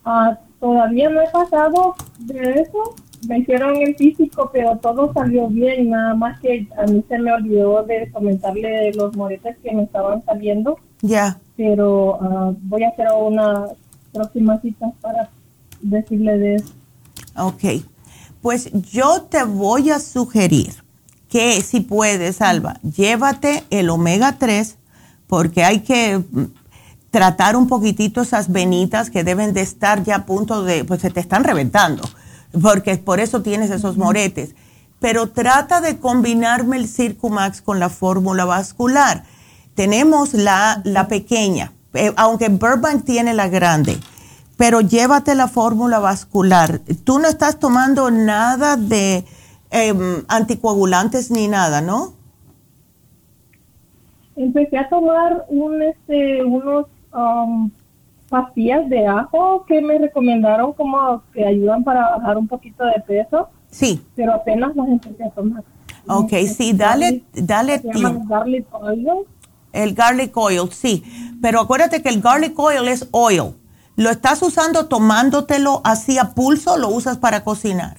Ah, 0.05 0.37
todavía 0.59 1.09
no 1.09 1.21
he 1.21 1.29
pasado 1.29 1.95
de 2.19 2.61
eso. 2.61 2.95
Me 3.27 3.39
hicieron 3.39 3.75
el 3.77 3.95
físico, 3.95 4.49
pero 4.51 4.77
todo 4.77 5.11
salió 5.13 5.47
bien. 5.47 5.89
Nada 5.89 6.15
más 6.15 6.39
que 6.39 6.67
a 6.77 6.83
mí 6.85 7.03
se 7.07 7.19
me 7.19 7.31
olvidó 7.31 7.83
de 7.83 8.09
comentarle 8.11 8.93
los 8.93 9.15
moretes 9.15 9.57
que 9.63 9.73
me 9.73 9.83
estaban 9.83 10.23
saliendo. 10.25 10.77
Ya. 11.01 11.39
Pero 11.57 12.19
ah, 12.21 12.53
voy 12.61 12.83
a 12.83 12.89
hacer 12.89 13.07
una 13.17 13.65
próxima 14.13 14.59
cita 14.61 14.91
para 15.01 15.29
decirle 15.81 16.37
de 16.37 16.55
eso. 16.55 16.73
Ok. 17.37 17.63
Pues 18.41 18.71
yo 18.91 19.23
te 19.23 19.43
voy 19.43 19.89
a 19.89 19.99
sugerir 19.99 20.73
que 21.29 21.61
si 21.61 21.81
puedes, 21.81 22.41
Alba, 22.41 22.79
llévate 22.81 23.63
el 23.69 23.89
omega 23.89 24.37
3 24.37 24.77
porque 25.27 25.63
hay 25.63 25.79
que 25.79 26.21
tratar 27.11 27.55
un 27.55 27.67
poquitito 27.67 28.21
esas 28.21 28.51
venitas 28.51 29.09
que 29.09 29.23
deben 29.23 29.53
de 29.53 29.61
estar 29.61 30.03
ya 30.03 30.15
a 30.17 30.25
punto 30.25 30.63
de, 30.63 30.83
pues 30.83 31.01
se 31.01 31.09
te 31.09 31.19
están 31.19 31.43
reventando, 31.43 32.03
porque 32.61 32.97
por 32.97 33.19
eso 33.19 33.41
tienes 33.41 33.69
esos 33.69 33.97
moretes. 33.97 34.55
Pero 34.99 35.29
trata 35.29 35.81
de 35.81 35.97
combinarme 35.99 36.77
el 36.77 36.87
Circumax 36.87 37.61
con 37.61 37.79
la 37.79 37.89
fórmula 37.89 38.45
vascular. 38.45 39.23
Tenemos 39.75 40.33
la, 40.33 40.81
la 40.83 41.07
pequeña, 41.07 41.73
eh, 41.93 42.13
aunque 42.15 42.49
Burbank 42.49 43.03
tiene 43.03 43.33
la 43.33 43.49
grande, 43.49 43.97
pero 44.57 44.79
llévate 44.81 45.35
la 45.35 45.47
fórmula 45.47 45.99
vascular. 45.99 46.79
Tú 47.03 47.19
no 47.19 47.27
estás 47.27 47.59
tomando 47.59 48.09
nada 48.09 48.77
de 48.77 49.25
em, 49.69 50.23
anticoagulantes 50.29 51.29
ni 51.29 51.47
nada, 51.47 51.81
¿no? 51.81 52.13
Empecé 54.37 54.77
a 54.77 54.87
tomar 54.89 55.45
un, 55.49 55.81
este, 55.81 56.43
unos 56.43 56.87
um, 57.13 57.69
pastillas 58.29 58.89
de 58.89 59.07
ajo 59.07 59.65
que 59.65 59.81
me 59.81 59.97
recomendaron 59.97 60.73
como 60.73 61.21
que 61.33 61.45
ayudan 61.45 61.83
para 61.83 62.17
bajar 62.17 62.37
un 62.37 62.47
poquito 62.47 62.83
de 62.85 63.01
peso. 63.01 63.49
Sí. 63.69 64.05
Pero 64.15 64.33
apenas 64.33 64.75
las 64.75 64.87
empecé 64.87 65.23
a 65.23 65.29
tomar. 65.29 65.63
Ok, 66.07 66.33
sí, 66.55 66.73
dale, 66.73 67.23
dale 67.33 67.81
garlic 67.83 68.67
oil. 68.73 69.07
El 69.73 69.93
garlic 69.93 70.35
oil, 70.37 70.71
sí. 70.71 71.03
Pero 71.41 71.59
acuérdate 71.61 72.01
que 72.01 72.09
el 72.09 72.21
garlic 72.21 72.57
oil 72.57 72.87
es 72.87 73.07
oil. 73.11 73.55
¿Lo 73.97 74.09
estás 74.09 74.41
usando 74.41 74.87
tomándotelo 74.87 75.81
así 75.83 76.17
a 76.17 76.33
pulso 76.33 76.73
o 76.73 76.77
lo 76.77 76.89
usas 76.89 77.17
para 77.17 77.43
cocinar? 77.43 77.97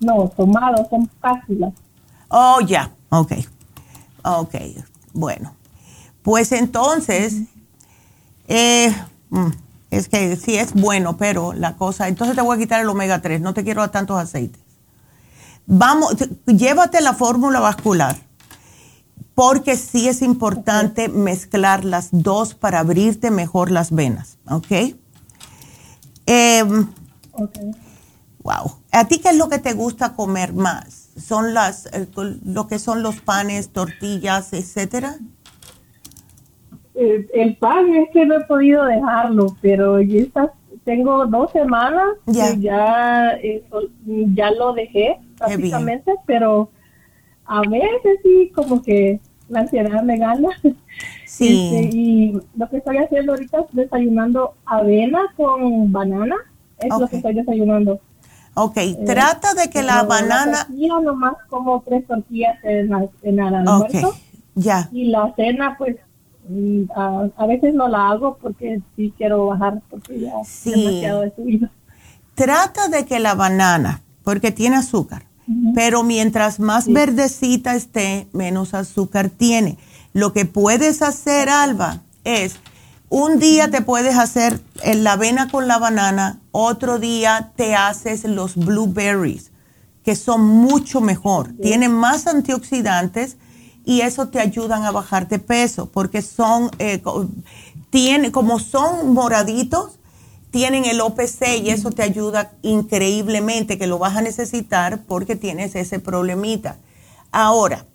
No, 0.00 0.28
tomado, 0.36 0.86
son 0.88 1.08
cápsulas. 1.20 1.72
Oh, 2.28 2.60
ya, 2.66 2.90
ok. 3.08 3.32
Ok, 4.24 4.54
bueno. 5.12 5.54
Pues 6.22 6.50
entonces, 6.52 7.42
eh, 8.48 8.94
es 9.90 10.08
que 10.08 10.36
sí 10.36 10.56
es 10.56 10.74
bueno, 10.74 11.16
pero 11.16 11.52
la 11.52 11.76
cosa, 11.76 12.08
entonces 12.08 12.36
te 12.36 12.42
voy 12.42 12.56
a 12.56 12.58
quitar 12.58 12.80
el 12.80 12.88
omega 12.88 13.20
3, 13.20 13.40
no 13.40 13.54
te 13.54 13.64
quiero 13.64 13.80
dar 13.80 13.90
tantos 13.90 14.18
aceites. 14.18 14.60
Vamos, 15.66 16.16
llévate 16.46 17.00
la 17.00 17.12
fórmula 17.12 17.60
vascular, 17.60 18.16
porque 19.34 19.76
sí 19.76 20.08
es 20.08 20.22
importante 20.22 21.08
mezclar 21.08 21.84
las 21.84 22.08
dos 22.12 22.54
para 22.54 22.80
abrirte 22.80 23.30
mejor 23.30 23.70
las 23.70 23.90
venas, 23.90 24.38
¿ok? 24.48 24.96
Em, 26.26 26.88
ok. 27.32 27.58
Wow. 28.42 28.76
¿A 28.92 29.08
ti 29.08 29.18
qué 29.18 29.30
es 29.30 29.36
lo 29.36 29.48
que 29.48 29.58
te 29.58 29.72
gusta 29.72 30.14
comer 30.14 30.52
más? 30.52 31.08
¿Son 31.20 31.52
las, 31.52 31.86
eh, 31.86 32.08
lo 32.44 32.68
que 32.68 32.78
son 32.78 33.02
los 33.02 33.20
panes, 33.20 33.70
tortillas, 33.72 34.52
etcétera? 34.52 35.16
El 36.96 37.56
pan 37.56 37.94
es 37.94 38.08
que 38.10 38.24
no 38.24 38.36
he 38.36 38.44
podido 38.44 38.84
dejarlo, 38.84 39.54
pero 39.60 40.00
ya 40.00 40.52
tengo 40.84 41.26
dos 41.26 41.50
semanas 41.52 42.06
que 42.26 42.60
ya, 42.60 43.32
eh, 43.42 43.62
ya 44.34 44.50
lo 44.52 44.72
dejé 44.72 45.18
prácticamente, 45.36 46.14
pero 46.26 46.70
a 47.44 47.60
veces 47.62 48.18
sí 48.22 48.52
como 48.54 48.82
que 48.82 49.20
la 49.48 49.60
ansiedad 49.60 50.02
me 50.02 50.18
gana. 50.18 50.48
Sí. 51.26 51.70
Este, 51.74 51.94
y 51.94 52.40
lo 52.56 52.70
que 52.70 52.78
estoy 52.78 52.96
haciendo 52.96 53.32
ahorita 53.32 53.58
es 53.58 53.66
desayunando 53.72 54.54
avena 54.64 55.20
con 55.36 55.92
banana, 55.92 56.36
es 56.78 56.88
lo 56.98 57.06
que 57.08 57.16
estoy 57.16 57.34
desayunando. 57.34 58.00
Ok, 58.54 58.76
eh, 58.78 58.96
trata 59.04 59.52
de 59.52 59.68
que 59.68 59.82
la 59.82 60.04
banana... 60.04 60.66
La 60.70 61.00
nomás 61.00 61.34
como 61.50 61.82
tres 61.84 62.06
tortillas 62.06 62.56
en, 62.62 62.90
en 63.22 63.38
el 63.38 63.54
almuerzo. 63.54 64.14
Ya. 64.54 64.88
Y 64.92 65.10
la 65.10 65.34
cena, 65.36 65.74
pues 65.76 65.96
a, 66.94 67.46
veces 67.46 67.74
no 67.74 67.88
la 67.88 68.10
hago 68.10 68.38
porque 68.40 68.80
sí 68.94 69.12
quiero 69.16 69.46
bajar 69.46 69.82
porque 69.90 70.20
ya 70.20 70.32
sí. 70.44 70.70
demasiado 70.70 71.20
de 71.22 71.34
subido. 71.34 71.68
Trata 72.34 72.88
de 72.88 73.06
que 73.06 73.18
la 73.18 73.34
banana, 73.34 74.02
porque 74.22 74.52
tiene 74.52 74.76
azúcar, 74.76 75.24
pero 75.74 76.02
mientras 76.02 76.60
más 76.60 76.86
verdecita 76.92 77.74
esté, 77.74 78.28
menos 78.32 78.74
azúcar 78.74 79.30
tiene. 79.30 79.78
Lo 80.12 80.32
que 80.32 80.44
puedes 80.44 81.02
hacer, 81.02 81.48
Alba, 81.48 82.02
es 82.24 82.58
un 83.08 83.38
día 83.38 83.70
te 83.70 83.82
puedes 83.82 84.18
hacer 84.18 84.60
la 84.84 85.12
avena 85.12 85.48
con 85.48 85.68
la 85.68 85.78
banana, 85.78 86.40
otro 86.50 86.98
día 86.98 87.52
te 87.56 87.74
haces 87.74 88.24
los 88.24 88.56
blueberries, 88.56 89.52
que 90.04 90.16
son 90.16 90.44
mucho 90.44 91.00
mejor. 91.00 91.52
Tienen 91.62 91.92
más 91.92 92.26
antioxidantes 92.26 93.36
y 93.86 94.00
eso 94.00 94.28
te 94.28 94.40
ayudan 94.40 94.82
a 94.82 94.90
bajar 94.90 95.28
de 95.28 95.38
peso 95.38 95.86
porque 95.86 96.20
son, 96.20 96.70
eh, 96.80 97.00
como 98.32 98.58
son 98.58 99.14
moraditos, 99.14 100.00
tienen 100.50 100.84
el 100.84 101.00
OPC 101.00 101.60
y 101.62 101.70
eso 101.70 101.92
te 101.92 102.02
ayuda 102.02 102.52
increíblemente, 102.62 103.78
que 103.78 103.86
lo 103.86 103.98
vas 103.98 104.16
a 104.16 104.22
necesitar 104.22 105.04
porque 105.04 105.36
tienes 105.36 105.76
ese 105.76 106.00
problemita. 106.00 106.78
Ahora, 107.30 107.86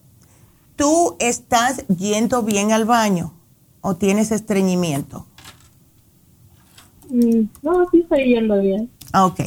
¿tú 0.78 1.18
estás 1.20 1.86
yendo 1.88 2.42
bien 2.42 2.72
al 2.72 2.86
baño 2.86 3.34
o 3.82 3.98
tienes 3.98 4.32
estreñimiento? 4.32 5.26
Mm, 7.10 7.50
no, 7.64 7.90
sí 7.92 8.00
estoy 8.00 8.34
yendo 8.34 8.62
bien. 8.62 8.90
Ok. 9.14 9.42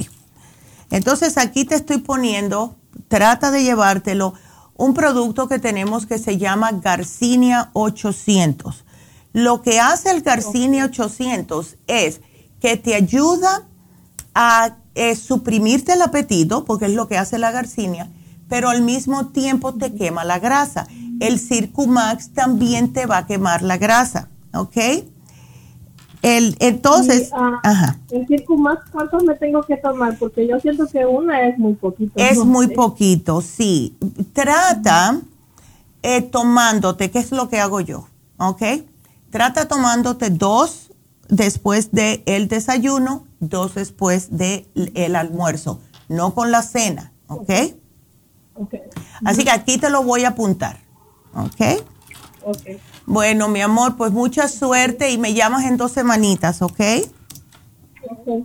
Entonces 0.90 1.38
aquí 1.38 1.64
te 1.64 1.74
estoy 1.74 1.98
poniendo, 1.98 2.76
trata 3.08 3.50
de 3.50 3.62
llevártelo 3.62 4.34
un 4.76 4.94
producto 4.94 5.48
que 5.48 5.58
tenemos 5.58 6.06
que 6.06 6.18
se 6.18 6.38
llama 6.38 6.72
Garcinia 6.72 7.70
800. 7.72 8.84
Lo 9.32 9.62
que 9.62 9.80
hace 9.80 10.10
el 10.10 10.22
Garcinia 10.22 10.86
800 10.86 11.76
es 11.86 12.20
que 12.60 12.76
te 12.76 12.94
ayuda 12.94 13.66
a 14.34 14.76
eh, 14.94 15.16
suprimirte 15.16 15.92
el 15.92 16.02
apetito, 16.02 16.64
porque 16.64 16.86
es 16.86 16.92
lo 16.92 17.08
que 17.08 17.18
hace 17.18 17.38
la 17.38 17.50
Garcinia, 17.50 18.10
pero 18.48 18.68
al 18.68 18.82
mismo 18.82 19.28
tiempo 19.28 19.74
te 19.74 19.94
quema 19.94 20.24
la 20.24 20.38
grasa. 20.38 20.86
El 21.20 21.38
Circumax 21.38 22.32
también 22.32 22.92
te 22.92 23.06
va 23.06 23.18
a 23.18 23.26
quemar 23.26 23.62
la 23.62 23.76
grasa, 23.76 24.28
¿ok? 24.52 24.76
El, 26.24 26.56
entonces, 26.58 27.28
ah, 27.34 27.60
ajá. 27.62 27.98
El 28.10 28.26
más, 28.56 28.78
¿cuántos 28.90 29.24
me 29.24 29.34
tengo 29.34 29.62
que 29.62 29.76
tomar? 29.76 30.18
Porque 30.18 30.48
yo 30.48 30.58
siento 30.58 30.86
que 30.86 31.04
una 31.04 31.46
es 31.46 31.58
muy 31.58 31.74
poquito. 31.74 32.14
Es 32.16 32.38
muy 32.38 32.68
poquito, 32.68 33.42
sí. 33.42 33.94
Trata 34.32 35.20
eh, 36.02 36.22
tomándote, 36.22 37.10
¿qué 37.10 37.18
es 37.18 37.30
lo 37.30 37.50
que 37.50 37.60
hago 37.60 37.82
yo? 37.82 38.08
¿Ok? 38.38 38.62
Trata 39.28 39.68
tomándote 39.68 40.30
dos 40.30 40.92
después 41.28 41.92
del 41.92 42.22
el 42.24 42.48
desayuno, 42.48 43.26
dos 43.40 43.74
después 43.74 44.34
del 44.34 44.66
el 44.94 45.16
almuerzo, 45.16 45.82
no 46.08 46.34
con 46.34 46.50
la 46.50 46.62
cena, 46.62 47.12
¿ok? 47.28 47.50
okay. 48.54 48.80
Así 49.26 49.44
que 49.44 49.50
aquí 49.50 49.76
te 49.76 49.90
lo 49.90 50.02
voy 50.02 50.24
a 50.24 50.28
apuntar, 50.28 50.78
¿ok? 51.34 51.84
Ok. 52.44 52.80
Bueno, 53.06 53.48
mi 53.48 53.60
amor, 53.60 53.96
pues 53.96 54.12
mucha 54.12 54.46
suerte 54.48 55.10
y 55.10 55.18
me 55.18 55.34
llamas 55.34 55.64
en 55.64 55.76
dos 55.76 55.92
semanitas, 55.92 56.62
¿ok? 56.62 56.80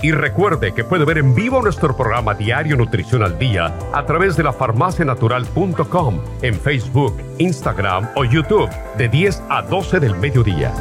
Y 0.00 0.12
recuerde 0.12 0.72
que 0.74 0.84
puede 0.84 1.04
ver 1.04 1.18
en 1.18 1.34
vivo 1.34 1.60
nuestro 1.60 1.96
programa 1.96 2.34
Diario 2.34 2.76
Nutrición 2.76 3.24
al 3.24 3.36
Día 3.36 3.76
a 3.92 4.06
través 4.06 4.36
de 4.36 4.44
la 4.44 4.52
farmacianatural.com 4.52 6.20
en 6.42 6.54
Facebook, 6.54 7.16
Instagram 7.38 8.08
o 8.14 8.24
YouTube 8.24 8.70
de 8.96 9.08
10 9.08 9.42
a 9.48 9.62
12 9.62 9.98
del 9.98 10.14
mediodía. 10.14 10.72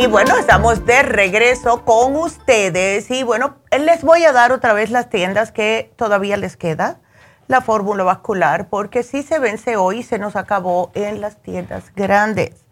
Y 0.00 0.06
bueno, 0.06 0.34
estamos 0.38 0.86
de 0.86 1.02
regreso 1.02 1.84
con 1.84 2.16
ustedes 2.16 3.10
y 3.10 3.22
bueno, 3.22 3.56
les 3.70 4.02
voy 4.02 4.24
a 4.24 4.32
dar 4.32 4.50
otra 4.50 4.72
vez 4.72 4.90
las 4.90 5.10
tiendas 5.10 5.52
que 5.52 5.92
todavía 5.96 6.38
les 6.38 6.56
queda, 6.56 7.00
la 7.48 7.60
fórmula 7.60 8.02
vascular, 8.02 8.70
porque 8.70 9.02
si 9.02 9.22
se 9.22 9.38
vence 9.38 9.76
hoy 9.76 10.02
se 10.02 10.18
nos 10.18 10.36
acabó 10.36 10.90
en 10.94 11.20
las 11.20 11.42
tiendas 11.42 11.92
grandes. 11.94 12.64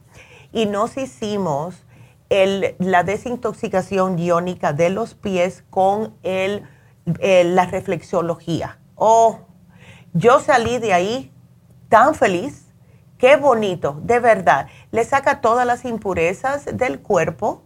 Y 0.51 0.65
nos 0.65 0.97
hicimos 0.97 1.85
la 2.29 3.03
desintoxicación 3.03 4.17
iónica 4.17 4.71
de 4.71 4.89
los 4.89 5.15
pies 5.15 5.63
con 5.69 6.15
el, 6.23 6.65
la 7.05 7.65
reflexología. 7.65 8.79
Oh, 8.95 9.39
yo 10.13 10.39
salí 10.39 10.77
de 10.77 10.93
ahí 10.93 11.33
tan 11.89 12.15
feliz. 12.15 12.67
Qué 13.17 13.35
bonito, 13.35 13.99
de 14.01 14.19
verdad. 14.19 14.67
Le 14.91 15.03
saca 15.03 15.41
todas 15.41 15.65
las 15.67 15.85
impurezas 15.85 16.65
del 16.77 17.01
cuerpo 17.01 17.63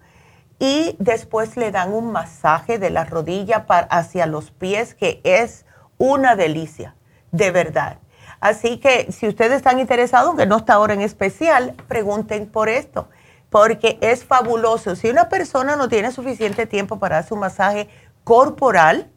y 0.59 0.95
después 0.99 1.57
le 1.57 1.71
dan 1.71 1.93
un 1.93 2.11
masaje 2.11 2.79
de 2.79 2.89
la 2.89 3.05
rodilla 3.05 3.65
para, 3.65 3.88
hacia 3.88 4.25
los 4.25 4.51
pies 4.51 4.95
que 4.95 5.21
es 5.23 5.65
una 5.97 6.36
delicia, 6.36 6.95
de 7.31 7.51
verdad. 7.51 7.99
Así 8.46 8.78
que 8.78 9.12
si 9.12 9.28
ustedes 9.28 9.54
están 9.54 9.80
interesados, 9.80 10.28
aunque 10.28 10.46
no 10.46 10.58
está 10.58 10.76
ahora 10.76 10.93
en 10.93 11.02
especial, 11.02 11.74
pregunten 11.88 12.46
por 12.46 12.70
esto, 12.70 13.10
porque 13.50 13.98
es 14.02 14.24
fabuloso. 14.24 14.96
Si 14.96 15.10
una 15.10 15.30
persona 15.30 15.76
no 15.76 15.89
tiene 15.89 16.12
suficiente 16.12 16.68
tiempo 16.68 17.00
para 17.00 17.18
hacer 17.18 17.34
un 17.34 17.39
masaje 17.39 17.89
corporal, 18.24 19.10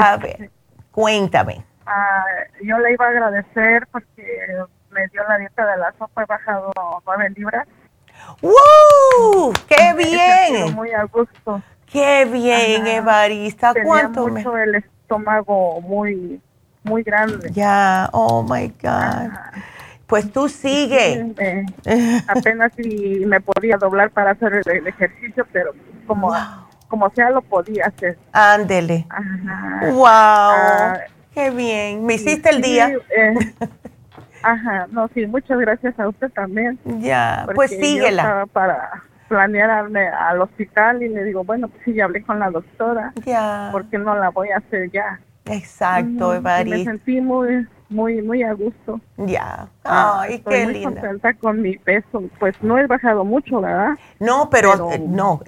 a 0.00 0.14
este, 0.14 0.36
ver, 0.38 0.50
cuéntame. 0.90 1.64
Ah, 1.86 2.24
yo 2.62 2.78
le 2.78 2.92
iba 2.92 3.06
a 3.06 3.08
agradecer 3.08 3.86
porque 3.92 4.48
me 4.90 5.06
dio 5.08 5.22
la 5.28 5.38
dieta 5.38 5.66
de 5.66 5.76
la 5.76 5.92
sopa, 5.96 6.22
he 6.22 6.26
bajado 6.26 6.72
nueve 7.06 7.30
libras. 7.36 7.68
¡Wow! 8.40 9.52
¡Qué 9.68 9.94
bien! 9.96 10.74
Muy 10.74 10.90
a 10.92 11.04
gusto. 11.04 11.62
¡Qué 11.86 12.24
bien, 12.24 12.84
Evarista! 12.86 13.72
¿Cuánto 13.84 14.26
mucho 14.26 14.56
el 14.58 14.74
estómago 14.76 15.80
muy 15.80 16.40
muy 16.84 17.02
grande. 17.02 17.50
Ya, 17.52 18.08
oh 18.12 18.42
my 18.42 18.72
God. 18.80 19.30
Pues 20.06 20.30
tú 20.32 20.48
sigue. 20.48 21.34
apenas 22.28 22.72
si 22.76 23.24
me 23.26 23.40
podía 23.40 23.76
doblar 23.76 24.10
para 24.10 24.32
hacer 24.32 24.62
el, 24.66 24.86
ejercicio, 24.86 25.46
pero 25.52 25.72
como, 26.06 26.32
como 26.88 27.10
sea 27.10 27.30
lo 27.30 27.42
podía 27.42 27.86
hacer. 27.86 28.18
Ándele. 28.32 29.06
Wow. 29.92 30.06
Ah, 30.06 30.98
Qué 31.34 31.50
bien. 31.50 32.06
Me 32.06 32.14
hiciste 32.14 32.50
el 32.50 32.62
día. 32.62 32.92
Eh, 33.16 33.34
ajá, 34.42 34.86
no, 34.90 35.08
sí, 35.08 35.26
muchas 35.26 35.58
gracias 35.58 35.98
a 35.98 36.08
usted 36.08 36.30
también. 36.30 36.78
Ya, 37.00 37.46
pues 37.54 37.70
síguela. 37.70 38.46
para 38.52 39.02
planearme 39.28 40.06
al 40.06 40.42
hospital 40.42 41.02
y 41.02 41.08
le 41.08 41.24
digo, 41.24 41.42
bueno, 41.42 41.68
pues 41.68 41.82
sí, 41.84 41.94
ya 41.94 42.04
hablé 42.04 42.22
con 42.22 42.38
la 42.38 42.50
doctora. 42.50 43.12
Ya. 43.24 43.70
Porque 43.72 43.98
no 43.98 44.14
la 44.14 44.30
voy 44.30 44.50
a 44.50 44.58
hacer 44.58 44.90
ya. 44.92 45.18
Exacto, 45.46 46.34
Evari. 46.34 46.70
Me 46.70 46.84
sentí 46.84 47.20
muy, 47.20 47.66
muy, 47.88 48.22
muy 48.22 48.42
a 48.42 48.52
gusto. 48.52 49.00
Ya. 49.16 49.68
Ah, 49.84 50.22
Ay, 50.22 50.40
qué 50.40 50.64
muy 50.64 50.82
contenta 50.82 51.34
con 51.34 51.60
mi 51.60 51.76
peso. 51.76 52.24
Pues 52.38 52.54
no 52.62 52.78
he 52.78 52.86
bajado 52.86 53.24
mucho, 53.24 53.60
¿verdad? 53.60 53.98
No, 54.20 54.48
pero, 54.50 54.92
eh, 54.92 54.98
no. 54.98 55.40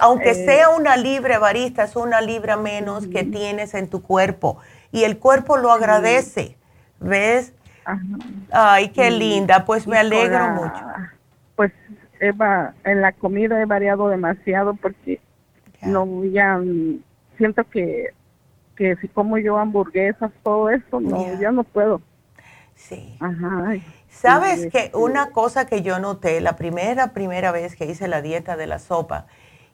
Aunque 0.00 0.30
eh, 0.30 0.46
sea 0.46 0.68
una 0.70 0.96
libra, 0.96 1.36
Evarista, 1.36 1.84
es 1.84 1.96
una 1.96 2.20
libra 2.20 2.56
menos 2.56 3.06
que 3.06 3.24
tienes 3.24 3.74
en 3.74 3.88
tu 3.88 4.02
cuerpo. 4.02 4.58
Y 4.90 5.04
el 5.04 5.18
cuerpo 5.18 5.56
lo 5.56 5.72
agradece. 5.72 6.56
¿Ves? 7.00 7.54
Ay, 8.50 8.90
qué 8.90 9.10
linda. 9.10 9.64
Pues 9.64 9.86
me 9.86 9.98
alegro 9.98 10.48
mucho. 10.50 10.84
Pues 11.56 11.72
Eva, 12.20 12.74
en 12.84 13.00
la 13.00 13.12
comida 13.12 13.60
he 13.60 13.64
variado 13.64 14.08
demasiado 14.08 14.74
porque 14.74 15.20
no 15.82 16.24
ya 16.24 16.60
siento 17.36 17.64
que 17.64 18.12
que 18.82 18.96
si 18.96 19.06
como 19.06 19.38
yo 19.38 19.58
hamburguesas, 19.58 20.32
todo 20.42 20.68
eso, 20.68 21.00
no, 21.00 21.40
ya 21.40 21.52
no 21.52 21.62
puedo. 21.62 22.00
Sí. 22.74 23.16
Ajá. 23.20 23.74
Sabes 24.08 24.66
que 24.72 24.86
este 24.86 24.96
una 24.96 25.30
cosa 25.30 25.66
que 25.66 25.82
yo 25.82 26.00
noté 26.00 26.40
la 26.40 26.56
primera, 26.56 27.12
primera 27.12 27.52
vez 27.52 27.76
que 27.76 27.86
hice 27.86 28.08
la 28.08 28.22
dieta 28.22 28.56
de 28.56 28.66
la 28.66 28.80
sopa, 28.80 29.26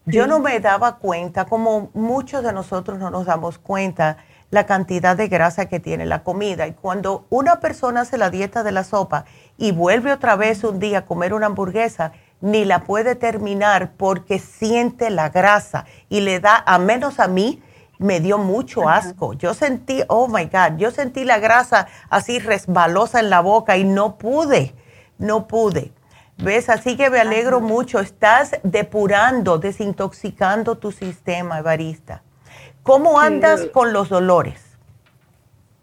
yo 0.05 0.27
no 0.27 0.41
me 0.41 0.61
daba 0.61 0.97
cuenta, 0.97 1.47
como 1.47 1.91
muchos 1.95 2.43
de 2.43 2.53
nosotros 2.53 2.99
no 2.99 3.11
nos 3.11 3.25
damos 3.25 3.59
cuenta, 3.59 4.19
la 4.51 4.67
cantidad 4.67 5.17
de 5.17 5.29
grasa 5.29 5.67
que 5.67 5.81
tiene 5.81 6.05
la 6.05 6.23
comida. 6.23 6.67
Y 6.67 6.73
cuando 6.73 7.27
una 7.31 7.61
persona 7.61 8.03
hace 8.03 8.19
la 8.19 8.29
dieta 8.29 8.63
de 8.63 8.73
la 8.73 8.85
sopa 8.85 9.25
y 9.57 9.73
vuelve 9.73 10.13
otra 10.13 10.37
vez 10.37 10.65
un 10.65 10.79
día 10.79 10.99
a 10.99 11.05
comer 11.07 11.33
una 11.33 11.47
hamburguesa, 11.47 12.13
ni 12.41 12.67
la 12.67 12.81
puede 12.81 13.15
terminar 13.15 13.93
porque 13.97 14.39
siente 14.39 15.11
la 15.11 15.31
grasa 15.31 15.87
y 16.11 16.21
le 16.21 16.41
da, 16.41 16.63
a 16.67 16.79
menos 16.79 17.21
a 17.21 17.29
mí, 17.29 17.63
me 17.99 18.21
dio 18.21 18.39
mucho 18.39 18.89
asco. 18.89 19.35
Yo 19.35 19.55
sentí, 19.55 20.03
oh 20.09 20.29
my 20.29 20.45
God, 20.47 20.79
yo 20.79 20.91
sentí 20.91 21.25
la 21.25 21.39
grasa 21.39 21.89
así 22.09 22.39
resbalosa 22.39 23.21
en 23.21 23.31
la 23.31 23.41
boca 23.41 23.77
y 23.77 23.85
no 23.85 24.17
pude, 24.17 24.75
no 25.19 25.47
pude. 25.47 25.93
¿Ves? 26.39 26.69
Así 26.69 26.97
que 26.97 27.11
me 27.11 27.19
alegro 27.19 27.61
mucho. 27.61 27.99
Estás 27.99 28.53
depurando, 28.63 29.59
desintoxicando 29.59 30.79
tu 30.79 30.93
sistema, 30.93 31.59
Evarista. 31.59 32.23
¿Cómo 32.85 33.19
andas 33.19 33.67
con 33.73 33.93
los 33.93 34.09
dolores? 34.09 34.68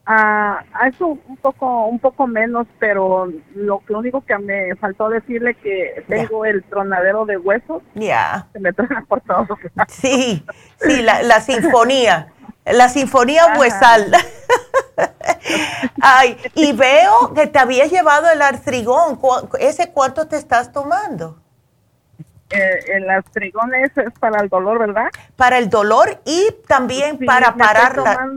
Ah, 0.08 0.64
eso 0.88 1.18
un 1.28 1.38
poco, 1.38 1.88
un 1.88 2.00
poco 2.00 2.28
menos, 2.28 2.68
pero 2.80 3.28
lo, 3.56 3.82
lo 3.88 4.00
único 4.00 4.22
que 4.22 4.38
me 4.38 4.76
faltó 4.76 5.10
decirle 5.10 5.56
que 5.56 6.04
tengo 6.08 6.46
el 6.46 6.64
tronadero 6.64 7.26
de 7.26 7.38
huesos. 7.38 7.82
Ya. 7.96 8.48
Se 8.54 8.60
me 8.60 8.72
trona 8.72 9.04
por 9.08 9.22
todos 9.22 9.48
Sí, 9.88 10.46
sí, 10.80 11.02
la, 11.02 11.24
la 11.24 11.42
sinfonía, 11.42 12.34
la 12.66 12.90
sinfonía 12.90 13.56
huesal. 13.58 14.12
Ay, 16.02 16.38
y 16.54 16.74
veo 16.74 17.34
que 17.34 17.48
te 17.48 17.58
habías 17.58 17.92
llevado 17.92 18.30
el 18.30 18.42
artrigón. 18.42 19.20
¿Ese 19.60 19.92
cuánto 19.92 20.28
te 20.28 20.38
estás 20.38 20.72
tomando? 20.72 21.42
eh, 22.50 22.80
el 22.94 23.10
astrigones 23.10 23.92
es 23.98 24.14
para 24.20 24.42
el 24.42 24.50
dolor, 24.50 24.80
¿verdad? 24.80 25.10
Para 25.36 25.58
el 25.58 25.70
dolor 25.70 26.22
y 26.26 26.56
también 26.68 27.18
para 27.26 27.56
parar 27.56 27.98
la... 27.98 28.30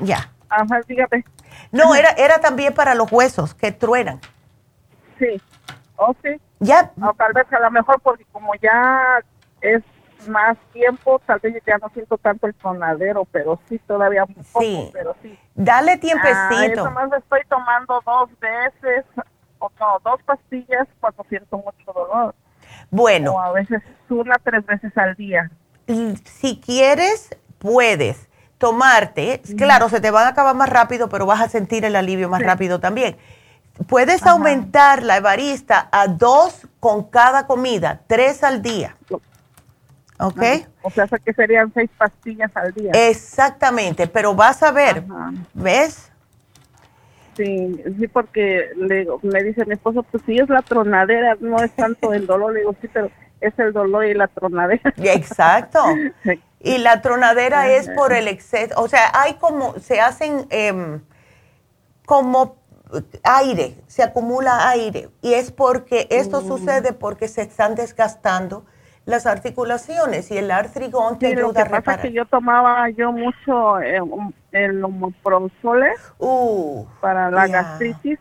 Ya. 0.00 0.30
Ajá, 0.48 0.80
dígame. 0.86 1.24
No, 1.72 1.94
era, 1.94 2.10
era 2.10 2.40
también 2.40 2.74
para 2.74 2.94
los 2.94 3.10
huesos 3.10 3.54
que 3.54 3.72
truenan. 3.72 4.20
Sí. 5.18 5.40
¿Oh, 5.96 6.14
sí? 6.22 6.40
Ya. 6.60 6.92
tal 7.16 7.32
vez 7.32 7.52
a 7.52 7.60
lo 7.60 7.70
mejor 7.70 8.00
porque 8.00 8.24
como 8.32 8.54
ya 8.56 9.20
es 9.60 9.82
más 10.28 10.56
tiempo, 10.72 11.20
tal 11.26 11.38
vez 11.40 11.62
ya 11.66 11.78
no 11.78 11.88
siento 11.90 12.16
tanto 12.18 12.46
el 12.46 12.54
tronadero, 12.54 13.26
pero 13.26 13.60
sí 13.68 13.78
todavía 13.86 14.24
un 14.24 14.34
poco, 14.34 14.60
sí. 14.60 14.90
pero 14.92 15.14
sí. 15.22 15.38
Dale 15.54 15.98
tiempecito. 15.98 16.86
Ah, 16.86 16.90
más 16.90 17.12
estoy 17.12 17.40
tomando 17.48 18.02
dos 18.04 18.30
veces, 18.40 19.04
o 19.58 19.70
no, 19.78 19.98
dos 20.02 20.22
pastillas 20.24 20.88
cuando 21.00 21.24
siento 21.28 21.58
mucho 21.58 21.92
dolor. 21.92 22.34
Bueno. 22.90 23.34
O 23.34 23.40
a 23.40 23.52
veces 23.52 23.82
una 24.08 24.36
tres 24.42 24.64
veces 24.64 24.96
al 24.96 25.14
día. 25.16 25.50
Si 26.24 26.60
quieres, 26.60 27.36
puedes 27.58 28.28
tomarte, 28.58 29.42
claro, 29.56 29.88
se 29.88 30.00
te 30.00 30.10
van 30.10 30.26
a 30.26 30.30
acabar 30.30 30.54
más 30.54 30.68
rápido, 30.68 31.08
pero 31.08 31.26
vas 31.26 31.40
a 31.40 31.48
sentir 31.48 31.84
el 31.84 31.96
alivio 31.96 32.28
más 32.28 32.42
rápido 32.42 32.80
también. 32.80 33.16
Puedes 33.88 34.24
aumentar 34.24 35.02
la 35.02 35.16
evarista 35.16 35.88
a 35.90 36.06
dos 36.06 36.68
con 36.78 37.04
cada 37.04 37.46
comida, 37.46 38.02
tres 38.06 38.44
al 38.44 38.62
día. 38.62 38.96
¿Ok? 40.20 40.42
O 40.82 40.90
sea, 40.90 41.06
que 41.06 41.32
serían 41.32 41.72
seis 41.74 41.90
pastillas 41.98 42.50
al 42.56 42.72
día. 42.72 42.92
Exactamente, 42.94 44.06
pero 44.06 44.34
vas 44.34 44.62
a 44.62 44.70
ver, 44.70 45.02
¿ves? 45.52 46.10
Sí, 47.36 47.82
sí, 47.98 48.06
porque 48.06 48.70
le, 48.76 49.08
me 49.22 49.42
dice 49.42 49.66
mi 49.66 49.74
esposo, 49.74 50.04
pues 50.04 50.22
si 50.24 50.38
es 50.38 50.48
la 50.48 50.62
tronadera, 50.62 51.36
no 51.40 51.58
es 51.58 51.72
tanto 51.72 52.12
el 52.12 52.26
dolor, 52.26 52.52
le 52.52 52.60
digo, 52.60 52.76
sí, 52.80 52.88
pero 52.92 53.10
es 53.40 53.58
el 53.58 53.72
dolor 53.72 54.06
y 54.06 54.14
la 54.14 54.28
tronadera. 54.28 54.94
Exacto. 54.96 55.84
Y 56.64 56.78
la 56.78 57.02
tronadera 57.02 57.68
es 57.68 57.90
por 57.90 58.14
el 58.14 58.26
exceso, 58.26 58.74
o 58.80 58.88
sea, 58.88 59.10
hay 59.12 59.34
como, 59.34 59.78
se 59.78 60.00
hacen 60.00 60.46
em, 60.48 61.02
como 62.06 62.56
aire, 63.22 63.76
se 63.86 64.02
acumula 64.02 64.68
aire. 64.70 65.10
Y 65.20 65.34
es 65.34 65.52
porque 65.52 66.06
esto 66.10 66.40
mm. 66.40 66.48
sucede 66.48 66.92
porque 66.92 67.28
se 67.28 67.42
están 67.42 67.74
desgastando 67.74 68.64
las 69.04 69.26
articulaciones 69.26 70.30
y 70.30 70.38
el 70.38 70.50
artrigón 70.50 71.18
te 71.18 71.26
ayuda 71.26 71.62
a 71.62 71.64
reparar. 71.64 72.00
que 72.00 72.12
yo 72.12 72.24
tomaba 72.24 72.88
yo 72.90 73.12
mucho 73.12 73.78
eh, 73.80 74.00
el 74.52 74.82
omeprazole 74.82 75.92
uh, 76.18 76.86
para 77.00 77.30
la 77.30 77.46
gastritis 77.46 78.18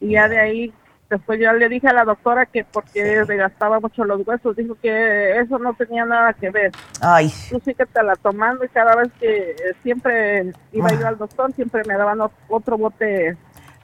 y 0.00 0.10
ya 0.10 0.28
de 0.28 0.38
ahí 0.38 0.74
después 1.10 1.40
yo 1.40 1.52
le 1.52 1.68
dije 1.68 1.88
a 1.88 1.92
la 1.92 2.04
doctora 2.04 2.46
que 2.46 2.64
porque 2.64 3.02
desgastaba 3.26 3.80
mucho 3.80 4.04
los 4.04 4.26
huesos, 4.26 4.56
dijo 4.56 4.76
que 4.80 5.38
eso 5.38 5.58
no 5.58 5.74
tenía 5.74 6.06
nada 6.06 6.32
que 6.32 6.50
ver. 6.50 6.70
Ay. 7.00 7.28
Yo 7.50 7.58
sí 7.64 7.74
que 7.74 7.84
te 7.84 8.02
la 8.02 8.14
tomando 8.16 8.64
y 8.64 8.68
cada 8.68 8.94
vez 8.96 9.10
que 9.18 9.56
siempre 9.82 10.52
iba 10.72 10.92
yo 10.94 11.06
al 11.06 11.18
doctor, 11.18 11.52
siempre 11.52 11.82
me 11.86 11.96
daban 11.96 12.20
otro 12.48 12.78
bote 12.78 13.36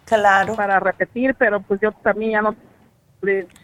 claro. 0.04 0.54
para 0.54 0.80
repetir, 0.80 1.34
pero 1.34 1.60
pues 1.60 1.80
yo 1.80 1.92
también 1.92 2.32
ya 2.32 2.42
no 2.42 2.54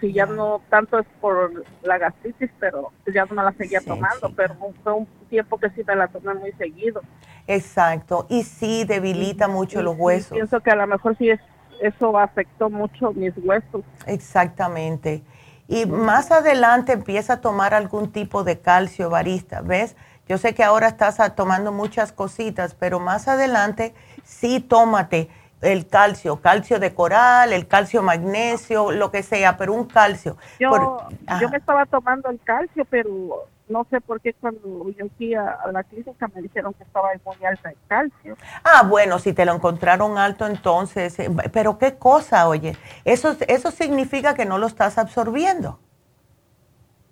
si 0.00 0.12
ya 0.12 0.26
no 0.26 0.60
tanto 0.70 0.98
es 0.98 1.06
por 1.20 1.64
la 1.82 1.98
gastritis, 1.98 2.50
pero 2.58 2.90
ya 3.12 3.26
no 3.26 3.34
me 3.36 3.44
la 3.44 3.52
seguía 3.52 3.80
tomando, 3.80 4.32
pero 4.34 4.56
fue 4.82 4.92
un 4.92 5.06
tiempo 5.28 5.58
que 5.58 5.70
sí 5.70 5.82
me 5.86 5.94
la 5.94 6.08
tomé 6.08 6.34
muy 6.34 6.52
seguido. 6.52 7.00
Exacto, 7.46 8.26
y 8.28 8.42
sí 8.42 8.84
debilita 8.84 9.48
mucho 9.48 9.82
los 9.82 9.96
huesos. 9.96 10.32
pienso 10.32 10.60
que 10.60 10.70
a 10.70 10.76
lo 10.76 10.86
mejor 10.86 11.16
sí 11.16 11.30
es, 11.30 11.40
eso 11.82 12.18
afectó 12.18 12.70
mucho 12.70 13.12
mis 13.12 13.32
huesos. 13.36 13.82
Exactamente. 14.06 15.22
Y 15.68 15.86
más 15.86 16.30
adelante 16.30 16.92
empieza 16.92 17.34
a 17.34 17.40
tomar 17.40 17.74
algún 17.74 18.12
tipo 18.12 18.44
de 18.44 18.60
calcio 18.60 19.10
varista, 19.10 19.62
¿ves? 19.62 19.96
Yo 20.28 20.38
sé 20.38 20.54
que 20.54 20.62
ahora 20.64 20.88
estás 20.88 21.18
tomando 21.34 21.72
muchas 21.72 22.12
cositas, 22.12 22.74
pero 22.74 23.00
más 23.00 23.28
adelante 23.28 23.94
sí 24.24 24.60
tómate 24.60 25.28
el 25.60 25.86
calcio, 25.86 26.40
calcio 26.40 26.78
de 26.78 26.92
coral, 26.92 27.52
el 27.52 27.66
calcio 27.68 28.02
magnesio, 28.02 28.92
lo 28.92 29.10
que 29.10 29.22
sea, 29.22 29.56
pero 29.56 29.72
un 29.72 29.84
calcio. 29.84 30.36
Yo, 30.58 31.06
yo 31.40 31.48
me 31.48 31.56
estaba 31.56 31.86
tomando 31.86 32.30
el 32.30 32.40
calcio, 32.40 32.84
pero 32.90 33.46
no 33.68 33.86
sé 33.90 34.00
por 34.00 34.20
qué 34.20 34.34
cuando 34.34 34.90
yo 34.90 35.06
fui 35.16 35.34
a, 35.34 35.58
la 35.72 35.82
clínica 35.84 36.28
me 36.34 36.42
dijeron 36.42 36.74
que 36.74 36.82
estaba 36.82 37.08
muy 37.24 37.44
alta 37.44 37.70
el 37.70 37.76
calcio. 37.88 38.36
Ah, 38.64 38.82
bueno, 38.88 39.18
si 39.18 39.32
te 39.32 39.44
lo 39.44 39.54
encontraron 39.54 40.18
alto 40.18 40.46
entonces, 40.46 41.18
eh, 41.18 41.30
pero 41.52 41.78
qué 41.78 41.96
cosa, 41.96 42.48
oye, 42.48 42.76
eso, 43.04 43.36
eso 43.48 43.70
significa 43.70 44.34
que 44.34 44.44
no 44.44 44.58
lo 44.58 44.66
estás 44.66 44.98
absorbiendo. 44.98 45.78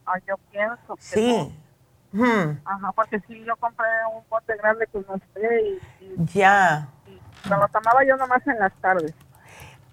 Ah, 0.06 0.18
yo 0.26 0.36
pienso 0.50 0.96
que 0.96 1.02
Sí. 1.02 1.56
Hmm. 2.12 2.58
Ajá, 2.64 2.90
porque 2.96 3.20
si 3.28 3.44
yo 3.44 3.54
compré 3.56 3.86
un 4.12 4.24
bote 4.28 4.56
grande 4.56 4.84
con 4.88 5.04
usted 5.08 5.60
y, 6.00 6.04
y 6.04 6.14
ya 6.34 6.88
lo 7.48 7.68
tomaba 7.68 8.04
yo 8.04 8.16
nomás 8.16 8.46
en 8.46 8.58
las 8.58 8.72
tardes. 8.80 9.14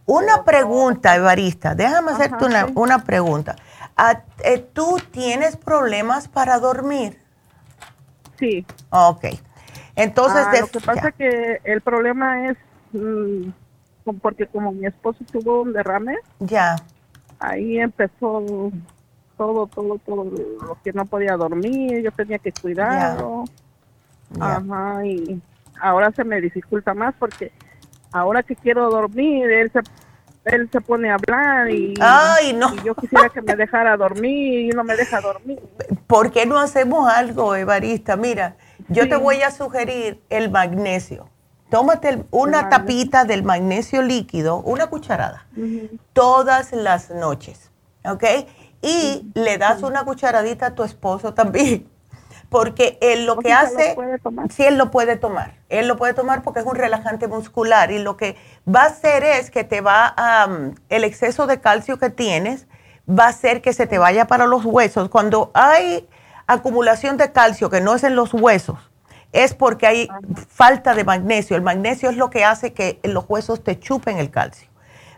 Una 0.05 0.43
pregunta, 0.43 1.15
Evarista, 1.15 1.75
déjame 1.75 2.11
hacerte 2.11 2.45
una, 2.45 2.67
una, 2.75 3.03
pregunta. 3.03 3.57
Ah, 3.97 4.23
eh, 4.43 4.59
¿Tú 4.73 4.97
tienes 5.11 5.55
problemas 5.57 6.27
para 6.27 6.59
dormir? 6.59 7.17
Sí. 8.39 8.63
Ok. 8.91 9.25
Entonces, 9.95 10.45
ah, 10.45 10.55
lo 10.59 10.67
que 10.67 10.79
pasa 10.79 11.09
es 11.09 11.15
que 11.15 11.61
el 11.63 11.81
problema 11.81 12.49
es 12.49 12.57
mm, 12.93 13.49
porque 14.21 14.45
como 14.45 14.71
mi 14.71 14.85
esposo 14.85 15.25
tuvo 15.31 15.63
un 15.63 15.73
derrame, 15.73 16.15
ya. 16.39 16.75
Ahí 17.39 17.79
empezó 17.79 18.71
todo, 19.37 19.67
todo, 19.67 19.99
todo 20.05 20.23
lo 20.25 20.77
que 20.83 20.93
no 20.93 21.05
podía 21.05 21.35
dormir, 21.35 22.03
yo 22.03 22.11
tenía 22.11 22.37
que 22.37 22.51
cuidarlo. 22.51 23.45
Ajá, 24.39 25.05
y 25.05 25.41
ahora 25.81 26.11
se 26.11 26.23
me 26.23 26.41
dificulta 26.41 26.93
más 26.93 27.15
porque 27.17 27.51
ahora 28.11 28.43
que 28.43 28.55
quiero 28.55 28.89
dormir, 28.89 29.49
él 29.49 29.71
se, 29.71 29.81
él 30.47 30.69
se 30.71 30.81
pone 30.81 31.09
a 31.09 31.15
hablar 31.15 31.69
y, 31.69 31.93
yo 32.83 32.95
quisiera 32.95 33.29
que 33.29 33.41
me 33.41 33.55
dejara 33.55 33.97
dormir 33.97 34.65
y 34.65 34.69
no 34.69 34.83
me 34.83 34.95
deja 34.95 35.21
dormir. 35.21 35.59
¿Por 36.07 36.31
qué 36.31 36.45
no 36.45 36.59
hacemos 36.59 37.09
algo, 37.11 37.55
Evarista? 37.55 38.15
Mira, 38.15 38.55
yo 38.89 39.07
te 39.07 39.15
voy 39.15 39.41
a 39.41 39.51
sugerir 39.51 40.21
el 40.29 40.49
magnesio. 40.49 41.29
Tómate 41.69 42.23
una 42.31 42.69
tapita 42.69 43.25
del 43.25 43.43
magnesio 43.43 44.01
líquido, 44.01 44.61
una 44.61 44.87
cucharada, 44.87 45.47
todas 46.13 46.71
las 46.71 47.09
noches, 47.09 47.71
¿ok? 48.05 48.23
Y 48.81 49.29
le 49.33 49.57
das 49.57 49.83
una 49.83 50.05
cucharadita 50.05 50.67
a 50.67 50.75
tu 50.75 50.83
esposo 50.83 51.33
también 51.33 51.89
porque 52.49 52.97
él 53.01 53.25
lo 53.25 53.37
que 53.37 53.51
hace, 53.51 53.95
sí, 54.49 54.63
él 54.63 54.77
lo 54.77 54.89
puede 54.89 55.17
tomar, 55.17 55.55
él 55.69 55.87
lo 55.87 55.97
puede 55.97 56.13
tomar 56.13 56.43
porque 56.43 56.61
es 56.61 56.65
un 56.65 56.75
relajante 56.75 57.27
muscular 57.27 57.91
y 57.91 57.99
lo 57.99 58.15
que 58.15 58.37
va 58.67 58.83
a 58.83 58.85
hacer 58.87 59.23
es 59.23 59.51
que 59.51 59.63
te 59.63 59.81
va 59.81 60.13
a, 60.15 60.47
el 60.89 61.03
exceso 61.03 61.45
de 61.45 61.59
calcio 61.59 61.97
que 61.97 62.09
tienes 62.09 62.67
va 63.09 63.25
a 63.25 63.29
hacer 63.29 63.61
que 63.61 63.73
se 63.73 63.87
te 63.87 63.97
vaya 63.97 64.27
para 64.27 64.47
los 64.47 64.65
huesos. 64.65 65.09
Cuando 65.09 65.51
hay 65.53 66.07
acumulación 66.45 67.17
de 67.17 67.31
calcio 67.31 67.69
que 67.69 67.81
no 67.81 67.95
es 67.95 68.03
en 68.03 68.15
los 68.15 68.33
huesos, 68.33 68.79
es 69.33 69.53
porque 69.53 69.87
hay 69.87 70.09
falta 70.47 70.95
de 70.95 71.03
magnesio. 71.03 71.57
El 71.57 71.61
magnesio 71.61 72.09
es 72.09 72.17
lo 72.17 72.29
que 72.29 72.45
hace 72.45 72.73
que 72.73 72.99
los 73.03 73.25
huesos 73.27 73.63
te 73.63 73.79
chupen 73.79 74.17
el 74.17 74.31
calcio. 74.31 74.69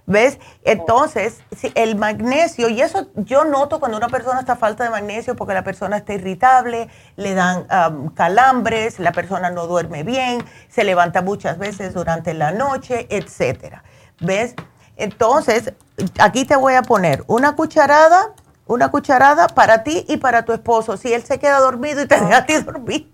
¿Ves? 0.10 0.40
Entonces, 0.64 1.44
el 1.76 1.96
magnesio, 1.96 2.68
y 2.68 2.82
eso 2.82 3.12
yo 3.14 3.46
noto 3.46 3.80
cuando 3.80 3.96
una 3.96 4.08
persona 4.08 4.40
está 4.40 4.56
falta 4.56 4.84
de 4.84 4.90
magnesio 4.90 5.36
porque 5.36 5.54
la 5.54 5.64
persona 5.64 5.98
está 5.98 6.16
irritable, 6.16 6.90
le 7.16 7.36
dan 7.36 7.68
calambres, 8.16 8.98
la 8.98 9.12
persona 9.12 9.52
no 9.52 9.68
duerme 9.68 10.02
bien, 10.02 10.44
se 10.68 10.84
levanta 10.84 11.22
muchas 11.22 11.60
veces 11.60 11.94
durante 11.94 12.34
la 12.34 12.52
noche, 12.52 13.06
etcétera. 13.12 13.84
¿Ves? 14.20 14.56
Entonces, 14.96 15.74
aquí 16.20 16.44
te 16.44 16.56
voy 16.56 16.74
a 16.74 16.82
poner 16.82 17.24
una 17.28 17.56
cucharada, 17.56 18.34
una 18.66 18.90
cucharada 18.90 19.48
para 19.48 19.84
ti 19.84 20.06
y 20.10 20.18
para 20.18 20.44
tu 20.44 20.54
esposo, 20.54 20.98
si 20.98 21.14
él 21.14 21.24
se 21.24 21.38
queda 21.38 21.60
dormido 21.60 22.02
y 22.02 22.08
te 22.08 22.20
deja 22.20 22.38
a 22.38 22.46
ti 22.48 22.56
dormir. 22.56 23.12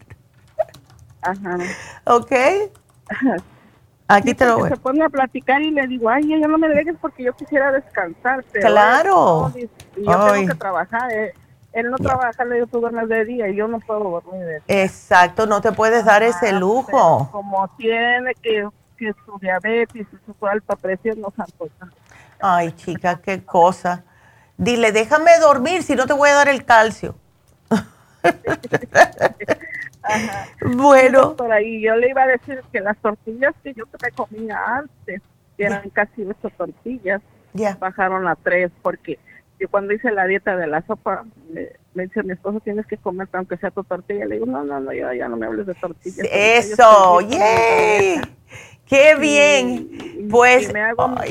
Ajá. 1.21 1.57
¿Ok? 2.05 2.31
Aquí 4.07 4.33
te 4.33 4.45
lo 4.45 4.59
voy. 4.59 4.69
Se 4.69 4.77
pone 4.77 5.03
a 5.03 5.09
platicar 5.09 5.61
y 5.61 5.71
le 5.71 5.87
digo, 5.87 6.09
ay, 6.09 6.27
ya 6.27 6.47
no 6.47 6.57
me 6.57 6.69
dejes 6.69 6.95
porque 7.01 7.23
yo 7.23 7.33
quisiera 7.33 7.71
descansar. 7.71 8.43
claro. 8.61 9.51
y 9.55 9.67
yo 10.03 10.31
tengo 10.33 10.47
que 10.47 10.55
trabajar. 10.55 11.11
Eh. 11.11 11.33
Él 11.73 11.91
no 11.91 11.97
trabaja, 11.97 12.45
le 12.45 12.55
digo, 12.55 12.67
tú 12.67 12.79
duermes 12.79 13.09
de 13.09 13.25
día 13.25 13.49
y 13.49 13.55
yo 13.55 13.67
no 13.67 13.79
puedo 13.81 13.99
dormir 13.99 14.45
de 14.45 14.61
día. 14.65 14.83
Exacto, 14.83 15.45
no 15.45 15.59
te 15.59 15.73
puedes 15.73 16.05
dar 16.05 16.23
ese 16.23 16.53
lujo. 16.53 17.27
Como 17.31 17.67
tiene 17.77 18.33
que, 18.41 18.65
que 18.97 19.13
su 19.25 19.37
diabetes 19.39 20.07
y 20.13 20.33
su 20.39 20.47
alta 20.47 20.75
presión 20.77 21.19
no 21.19 21.33
se. 21.35 21.43
Ay, 22.39 22.71
chica, 22.73 23.19
qué 23.21 23.43
cosa. 23.43 24.03
Dile, 24.57 24.93
déjame 24.93 25.37
dormir 25.41 25.83
si 25.83 25.95
no 25.95 26.05
te 26.05 26.13
voy 26.13 26.29
a 26.29 26.35
dar 26.35 26.47
el 26.47 26.63
calcio. 26.63 27.15
Bueno. 30.61 31.35
Por 31.35 31.51
ahí 31.51 31.81
yo 31.81 31.95
le 31.95 32.09
iba 32.09 32.23
a 32.23 32.27
decir 32.27 32.61
que 32.71 32.79
las 32.79 32.97
tortillas 32.97 33.53
que 33.63 33.73
yo 33.73 33.85
me 34.01 34.11
comía 34.11 34.59
antes, 34.67 35.21
que 35.57 35.63
eran 35.63 35.89
casi 35.89 36.23
ocho 36.23 36.49
tortillas, 36.57 37.21
bajaron 37.79 38.27
a 38.27 38.35
tres 38.35 38.71
porque 38.81 39.17
yo 39.59 39.69
cuando 39.69 39.93
hice 39.93 40.11
la 40.11 40.25
dieta 40.25 40.57
de 40.57 40.67
la 40.67 40.81
sopa, 40.85 41.23
me, 41.49 42.03
dice 42.03 42.23
mi 42.23 42.33
esposo, 42.33 42.59
tienes 42.59 42.85
que 42.87 42.97
comer 42.97 43.29
aunque 43.33 43.57
sea 43.57 43.71
tu 43.71 43.83
tortilla. 43.83 44.25
Le 44.25 44.35
digo, 44.35 44.45
no, 44.45 44.63
no, 44.63 44.79
no, 44.79 44.91
ya, 44.91 45.13
ya 45.13 45.29
no 45.29 45.37
me 45.37 45.45
hables 45.45 45.65
de 45.65 45.73
tortilla. 45.75 46.23
Eso, 46.29 47.21
¡yay! 47.21 48.21
¡Qué 48.85 49.15
bien! 49.15 50.05
pues, 50.29 50.71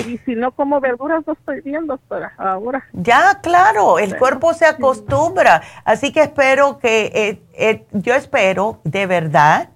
y, 0.07 0.19
si 0.19 0.35
no 0.35 0.53
como 0.53 0.81
verduras, 0.81 1.25
no 1.27 1.33
estoy 1.33 1.61
bien, 1.61 1.87
doctora, 1.87 2.33
ahora. 2.37 2.85
Ya, 2.93 3.41
claro, 3.43 3.99
el 3.99 4.17
cuerpo 4.17 4.55
se 4.55 4.67
acostumbra. 4.67 5.63
Así 5.85 6.13
que 6.13 6.23
espero 6.23 6.79
que, 6.79 7.13
eh, 7.15 7.43
eh, 7.55 7.87
yo 7.93 8.15
espero 8.15 8.81
de 8.85 9.07
verdad 9.07 9.71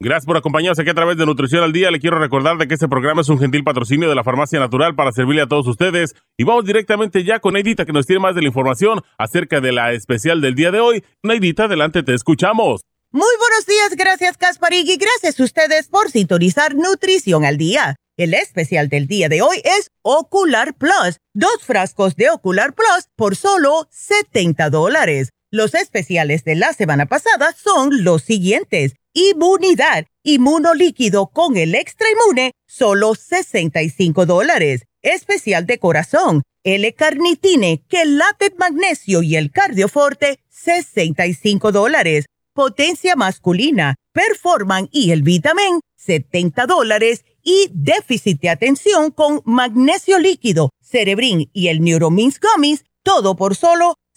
Gracias 0.00 0.26
por 0.26 0.36
acompañarnos 0.36 0.78
aquí 0.78 0.90
a 0.90 0.94
través 0.94 1.16
de 1.16 1.26
Nutrición 1.26 1.64
al 1.64 1.72
Día. 1.72 1.90
Le 1.90 1.98
quiero 1.98 2.20
recordar 2.20 2.56
de 2.56 2.68
que 2.68 2.74
este 2.74 2.86
programa 2.86 3.22
es 3.22 3.28
un 3.30 3.40
gentil 3.40 3.64
patrocinio 3.64 4.08
de 4.08 4.14
la 4.14 4.22
Farmacia 4.22 4.60
Natural 4.60 4.94
para 4.94 5.10
servirle 5.10 5.42
a 5.42 5.48
todos 5.48 5.66
ustedes. 5.66 6.14
Y 6.36 6.44
vamos 6.44 6.64
directamente 6.64 7.24
ya 7.24 7.40
con 7.40 7.54
Neidita 7.54 7.84
que 7.84 7.92
nos 7.92 8.06
tiene 8.06 8.20
más 8.20 8.36
de 8.36 8.42
la 8.42 8.46
información 8.46 9.02
acerca 9.18 9.60
de 9.60 9.72
la 9.72 9.92
especial 9.92 10.40
del 10.40 10.54
día 10.54 10.70
de 10.70 10.78
hoy. 10.78 11.04
Neidita, 11.24 11.64
adelante, 11.64 12.04
te 12.04 12.14
escuchamos. 12.14 12.82
Muy 13.10 13.34
buenos 13.40 13.66
días, 13.66 13.96
gracias 13.96 14.36
Casparig 14.36 14.88
y 14.88 14.98
gracias 14.98 15.40
a 15.40 15.42
ustedes 15.42 15.88
por 15.88 16.10
sintonizar 16.10 16.76
Nutrición 16.76 17.44
al 17.44 17.56
Día. 17.56 17.96
El 18.16 18.34
especial 18.34 18.88
del 18.88 19.08
día 19.08 19.28
de 19.28 19.42
hoy 19.42 19.56
es 19.64 19.90
Ocular 20.02 20.74
Plus. 20.74 21.18
Dos 21.34 21.64
frascos 21.64 22.14
de 22.14 22.30
Ocular 22.30 22.72
Plus 22.72 23.08
por 23.16 23.34
solo 23.34 23.88
70 23.90 24.70
dólares. 24.70 25.30
Los 25.50 25.74
especiales 25.74 26.44
de 26.44 26.56
la 26.56 26.74
semana 26.74 27.06
pasada 27.06 27.54
son 27.56 28.04
los 28.04 28.22
siguientes. 28.22 28.92
Inmunidad, 29.14 30.04
inmunolíquido 30.22 31.28
con 31.28 31.56
el 31.56 31.74
extra 31.74 32.06
inmune, 32.10 32.52
solo 32.66 33.14
65 33.14 34.26
dólares. 34.26 34.82
Especial 35.00 35.64
de 35.64 35.78
corazón, 35.78 36.42
L-carnitine, 36.64 37.82
quelate 37.88 38.52
magnesio 38.58 39.22
y 39.22 39.36
el 39.36 39.50
cardioforte, 39.50 40.38
65 40.50 41.72
dólares. 41.72 42.26
Potencia 42.52 43.16
masculina, 43.16 43.94
Performan 44.12 44.90
y 44.92 45.12
el 45.12 45.22
vitamin, 45.22 45.80
70 45.96 46.66
dólares. 46.66 47.24
Y 47.42 47.70
déficit 47.72 48.42
de 48.42 48.50
atención 48.50 49.12
con 49.12 49.40
magnesio 49.46 50.18
líquido, 50.18 50.68
Cerebrin 50.82 51.48
y 51.54 51.68
el 51.68 51.80
Neuromins 51.80 52.38
Gummies, 52.38 52.84
todo 53.02 53.34
por 53.34 53.56
solo 53.56 53.94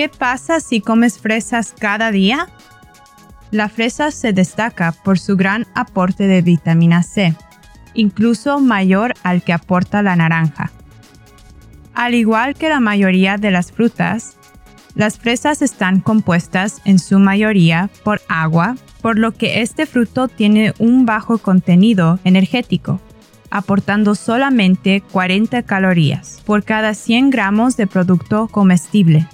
¿Qué 0.00 0.08
pasa 0.08 0.60
si 0.60 0.80
comes 0.80 1.18
fresas 1.18 1.74
cada 1.78 2.10
día? 2.10 2.48
La 3.50 3.68
fresa 3.68 4.10
se 4.10 4.32
destaca 4.32 4.92
por 4.92 5.18
su 5.18 5.36
gran 5.36 5.66
aporte 5.74 6.26
de 6.26 6.40
vitamina 6.40 7.02
C, 7.02 7.36
incluso 7.92 8.60
mayor 8.60 9.12
al 9.24 9.42
que 9.42 9.52
aporta 9.52 10.00
la 10.00 10.16
naranja. 10.16 10.72
Al 11.92 12.14
igual 12.14 12.54
que 12.54 12.70
la 12.70 12.80
mayoría 12.80 13.36
de 13.36 13.50
las 13.50 13.72
frutas, 13.72 14.38
las 14.94 15.18
fresas 15.18 15.60
están 15.60 16.00
compuestas 16.00 16.80
en 16.86 16.98
su 16.98 17.18
mayoría 17.18 17.90
por 18.02 18.22
agua, 18.26 18.76
por 19.02 19.18
lo 19.18 19.32
que 19.32 19.60
este 19.60 19.84
fruto 19.84 20.28
tiene 20.28 20.72
un 20.78 21.04
bajo 21.04 21.36
contenido 21.36 22.18
energético, 22.24 23.02
aportando 23.50 24.14
solamente 24.14 25.02
40 25.12 25.62
calorías 25.64 26.40
por 26.46 26.64
cada 26.64 26.94
100 26.94 27.28
gramos 27.28 27.76
de 27.76 27.86
producto 27.86 28.48
comestible. 28.48 29.28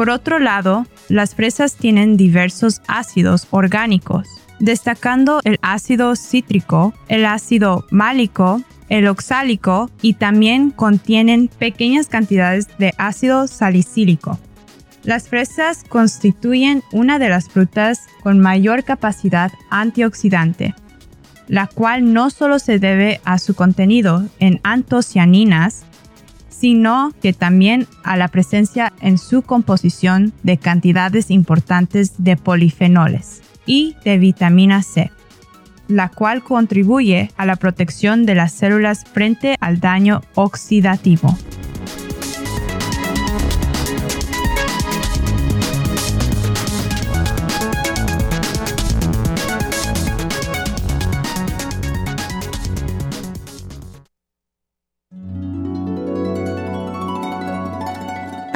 Por 0.00 0.08
otro 0.08 0.38
lado, 0.38 0.86
las 1.10 1.34
fresas 1.34 1.76
tienen 1.76 2.16
diversos 2.16 2.80
ácidos 2.88 3.46
orgánicos, 3.50 4.26
destacando 4.58 5.42
el 5.44 5.58
ácido 5.60 6.16
cítrico, 6.16 6.94
el 7.08 7.26
ácido 7.26 7.84
málico, 7.90 8.62
el 8.88 9.06
oxálico 9.08 9.90
y 10.00 10.14
también 10.14 10.70
contienen 10.70 11.48
pequeñas 11.48 12.06
cantidades 12.06 12.66
de 12.78 12.94
ácido 12.96 13.46
salicílico. 13.46 14.38
Las 15.02 15.28
fresas 15.28 15.84
constituyen 15.86 16.82
una 16.92 17.18
de 17.18 17.28
las 17.28 17.50
frutas 17.50 18.06
con 18.22 18.40
mayor 18.40 18.84
capacidad 18.84 19.52
antioxidante, 19.68 20.74
la 21.46 21.66
cual 21.66 22.14
no 22.14 22.30
solo 22.30 22.58
se 22.58 22.78
debe 22.78 23.20
a 23.26 23.36
su 23.36 23.54
contenido 23.54 24.26
en 24.38 24.60
antocianinas, 24.62 25.84
sino 26.60 27.12
que 27.22 27.32
también 27.32 27.86
a 28.04 28.18
la 28.18 28.28
presencia 28.28 28.92
en 29.00 29.16
su 29.16 29.40
composición 29.40 30.34
de 30.42 30.58
cantidades 30.58 31.30
importantes 31.30 32.12
de 32.18 32.36
polifenoles 32.36 33.40
y 33.64 33.96
de 34.04 34.18
vitamina 34.18 34.82
C, 34.82 35.10
la 35.88 36.10
cual 36.10 36.42
contribuye 36.42 37.30
a 37.38 37.46
la 37.46 37.56
protección 37.56 38.26
de 38.26 38.34
las 38.34 38.52
células 38.52 39.04
frente 39.04 39.56
al 39.60 39.80
daño 39.80 40.20
oxidativo. 40.34 41.34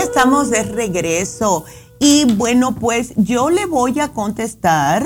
Ya 0.00 0.06
estamos 0.06 0.48
de 0.48 0.62
regreso 0.62 1.66
y 1.98 2.24
bueno, 2.36 2.74
pues 2.74 3.12
yo 3.16 3.50
le 3.50 3.66
voy 3.66 4.00
a 4.00 4.08
contestar 4.14 5.04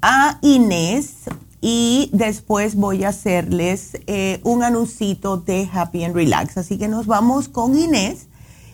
a 0.00 0.38
Inés 0.40 1.24
y 1.60 2.08
después 2.10 2.74
voy 2.74 3.04
a 3.04 3.10
hacerles 3.10 4.00
eh, 4.06 4.40
un 4.42 4.62
anuncito 4.62 5.36
de 5.36 5.68
Happy 5.70 6.04
and 6.04 6.14
Relax. 6.14 6.56
Así 6.56 6.78
que 6.78 6.88
nos 6.88 7.06
vamos 7.06 7.50
con 7.50 7.76
Inés. 7.78 8.28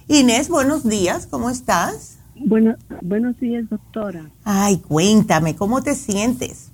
Inés, 0.07 0.48
buenos 0.48 0.88
días, 0.88 1.26
¿cómo 1.26 1.51
estás? 1.51 2.20
Bueno, 2.36 2.76
buenos 3.03 3.36
días, 3.40 3.68
doctora. 3.68 4.30
Ay, 4.44 4.78
cuéntame, 4.78 5.57
¿cómo 5.57 5.82
te 5.82 5.96
sientes? 5.96 6.70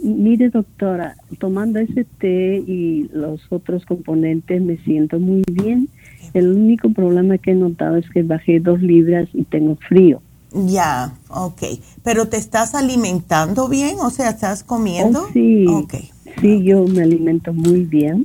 Mire, 0.00 0.50
doctora, 0.50 1.16
tomando 1.40 1.80
ese 1.80 2.04
té 2.04 2.58
y 2.64 3.08
los 3.12 3.40
otros 3.50 3.84
componentes 3.84 4.62
me 4.62 4.76
siento 4.84 5.18
muy 5.18 5.42
bien. 5.50 5.88
El 6.34 6.52
único 6.52 6.92
problema 6.92 7.38
que 7.38 7.52
he 7.52 7.54
notado 7.54 7.96
es 7.96 8.08
que 8.10 8.22
bajé 8.22 8.60
dos 8.60 8.82
libras 8.82 9.28
y 9.32 9.44
tengo 9.44 9.76
frío. 9.88 10.20
Ya, 10.52 11.14
ok. 11.28 11.62
Pero 12.02 12.26
te 12.26 12.36
estás 12.36 12.74
alimentando 12.74 13.68
bien, 13.68 13.96
o 14.00 14.10
sea, 14.10 14.30
estás 14.30 14.62
comiendo. 14.62 15.22
Oh, 15.22 15.32
sí. 15.32 15.66
Okay. 15.66 16.10
Sí, 16.40 16.62
yo 16.62 16.84
me 16.86 17.02
alimento 17.02 17.52
muy 17.52 17.84
bien. 17.84 18.24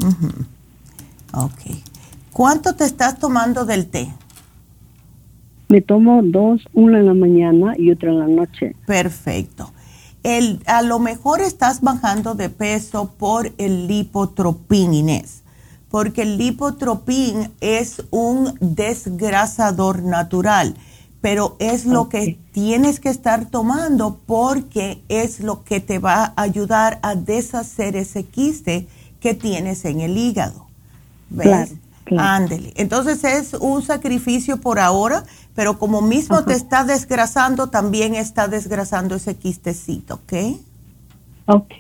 Ok. 1.34 1.76
¿Cuánto 2.34 2.76
te 2.76 2.86
estás 2.86 3.20
tomando 3.20 3.66
del 3.66 3.88
té? 3.88 4.10
Me 5.68 5.82
tomo 5.82 6.22
dos, 6.24 6.62
una 6.74 7.00
en 7.00 7.06
la 7.06 7.14
mañana 7.14 7.76
y 7.78 7.92
otra 7.92 8.10
en 8.10 8.20
la 8.20 8.28
noche. 8.28 8.76
Perfecto. 8.88 9.72
El, 10.24 10.62
a 10.66 10.82
lo 10.82 11.00
mejor 11.00 11.42
estás 11.42 11.82
bajando 11.82 12.36
de 12.36 12.50
peso 12.50 13.14
por 13.18 13.52
el 13.58 13.88
lipotropín, 13.88 14.94
Inés, 14.94 15.44
porque 15.90 16.22
el 16.22 16.38
lipotropín 16.38 17.52
es 17.62 18.04
un 18.12 18.56
desgrasador 18.60 20.04
natural, 20.04 20.76
pero 21.22 21.56
es 21.60 21.86
lo 21.86 22.08
que 22.10 22.40
tienes 22.52 23.00
que 23.00 23.10
estar 23.10 23.50
tomando 23.50 24.20
porque 24.26 25.02
es 25.10 25.40
lo 25.40 25.64
que 25.64 25.80
te 25.80 26.00
va 26.00 26.34
a 26.36 26.42
ayudar 26.42 27.00
a 27.02 27.16
deshacer 27.16 27.96
ese 27.96 28.24
quiste 28.24 28.88
que 29.20 29.34
tienes 29.34 29.84
en 29.86 30.02
el 30.02 30.18
hígado. 30.18 30.68
¿Ves? 31.30 31.74
Ándele. 32.18 32.74
Entonces 32.76 33.24
es 33.24 33.54
un 33.54 33.84
sacrificio 33.84 34.58
por 34.58 34.80
ahora, 34.80 35.26
pero 35.54 35.78
como 35.78 36.02
mismo 36.02 36.44
te 36.44 36.54
está 36.54 36.84
desgrasando, 36.84 37.68
también 37.68 38.16
está 38.16 38.48
desgrasando 38.48 39.16
ese 39.16 39.36
quistecito, 39.36 40.16
¿ok? 40.16 40.34
Ok. 41.46 41.74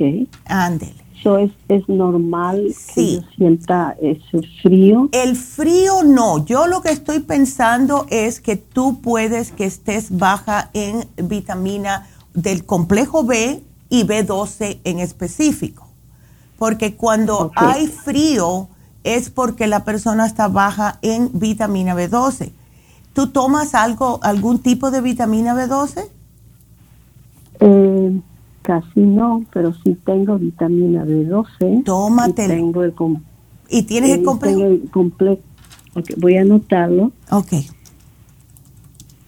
Ándele. 0.45 1.08
Eso 1.19 1.37
es, 1.37 1.51
es 1.67 1.87
normal 1.89 2.73
que 2.95 3.21
sienta 3.35 3.95
ese 4.01 4.41
frío. 4.61 5.09
El 5.11 5.35
frío 5.35 6.03
no. 6.03 6.45
Yo 6.45 6.67
lo 6.67 6.81
que 6.81 6.91
estoy 6.91 7.19
pensando 7.19 8.05
es 8.09 8.39
que 8.39 8.55
tú 8.55 9.01
puedes 9.01 9.51
que 9.51 9.65
estés 9.65 10.17
baja 10.17 10.69
en 10.73 11.05
vitamina 11.17 12.07
del 12.33 12.65
complejo 12.65 13.25
B 13.25 13.61
y 13.89 14.03
B12 14.05 14.79
en 14.85 14.99
específico. 14.99 15.87
Porque 16.57 16.95
cuando 16.95 17.51
hay 17.55 17.87
frío 17.87 18.69
es 19.03 19.29
porque 19.29 19.67
la 19.67 19.83
persona 19.83 20.25
está 20.25 20.47
baja 20.47 20.99
en 21.01 21.31
vitamina 21.33 21.95
B12. 21.95 22.51
¿Tú 23.13 23.27
tomas 23.27 23.75
algo, 23.75 24.19
algún 24.23 24.59
tipo 24.59 24.91
de 24.91 25.01
vitamina 25.01 25.53
B12? 25.53 26.07
Eh, 27.61 28.21
casi 28.69 28.99
no, 28.99 29.43
pero 29.51 29.73
sí 29.83 29.97
tengo 30.05 30.37
vitamina 30.37 31.03
B12. 31.03 31.83
Tómatelo. 31.85 32.53
Y, 32.53 32.57
tengo 32.57 32.83
el 32.83 32.93
¿Y 33.67 33.81
tienes 33.81 34.11
el 34.11 34.23
complejo? 34.23 34.63
el 34.63 34.89
complejo. 34.91 35.41
voy 36.17 36.37
a 36.37 36.41
anotarlo. 36.41 37.11
Ok. 37.31 37.53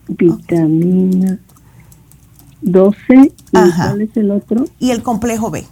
Vitamina 0.09 1.39
12. 2.61 2.97
¿Y 3.09 3.31
cuál 3.51 4.01
es 4.01 4.15
el 4.15 4.29
otro? 4.29 4.65
Y 4.77 4.91
el 4.91 5.01
complejo 5.01 5.49
B 5.49 5.65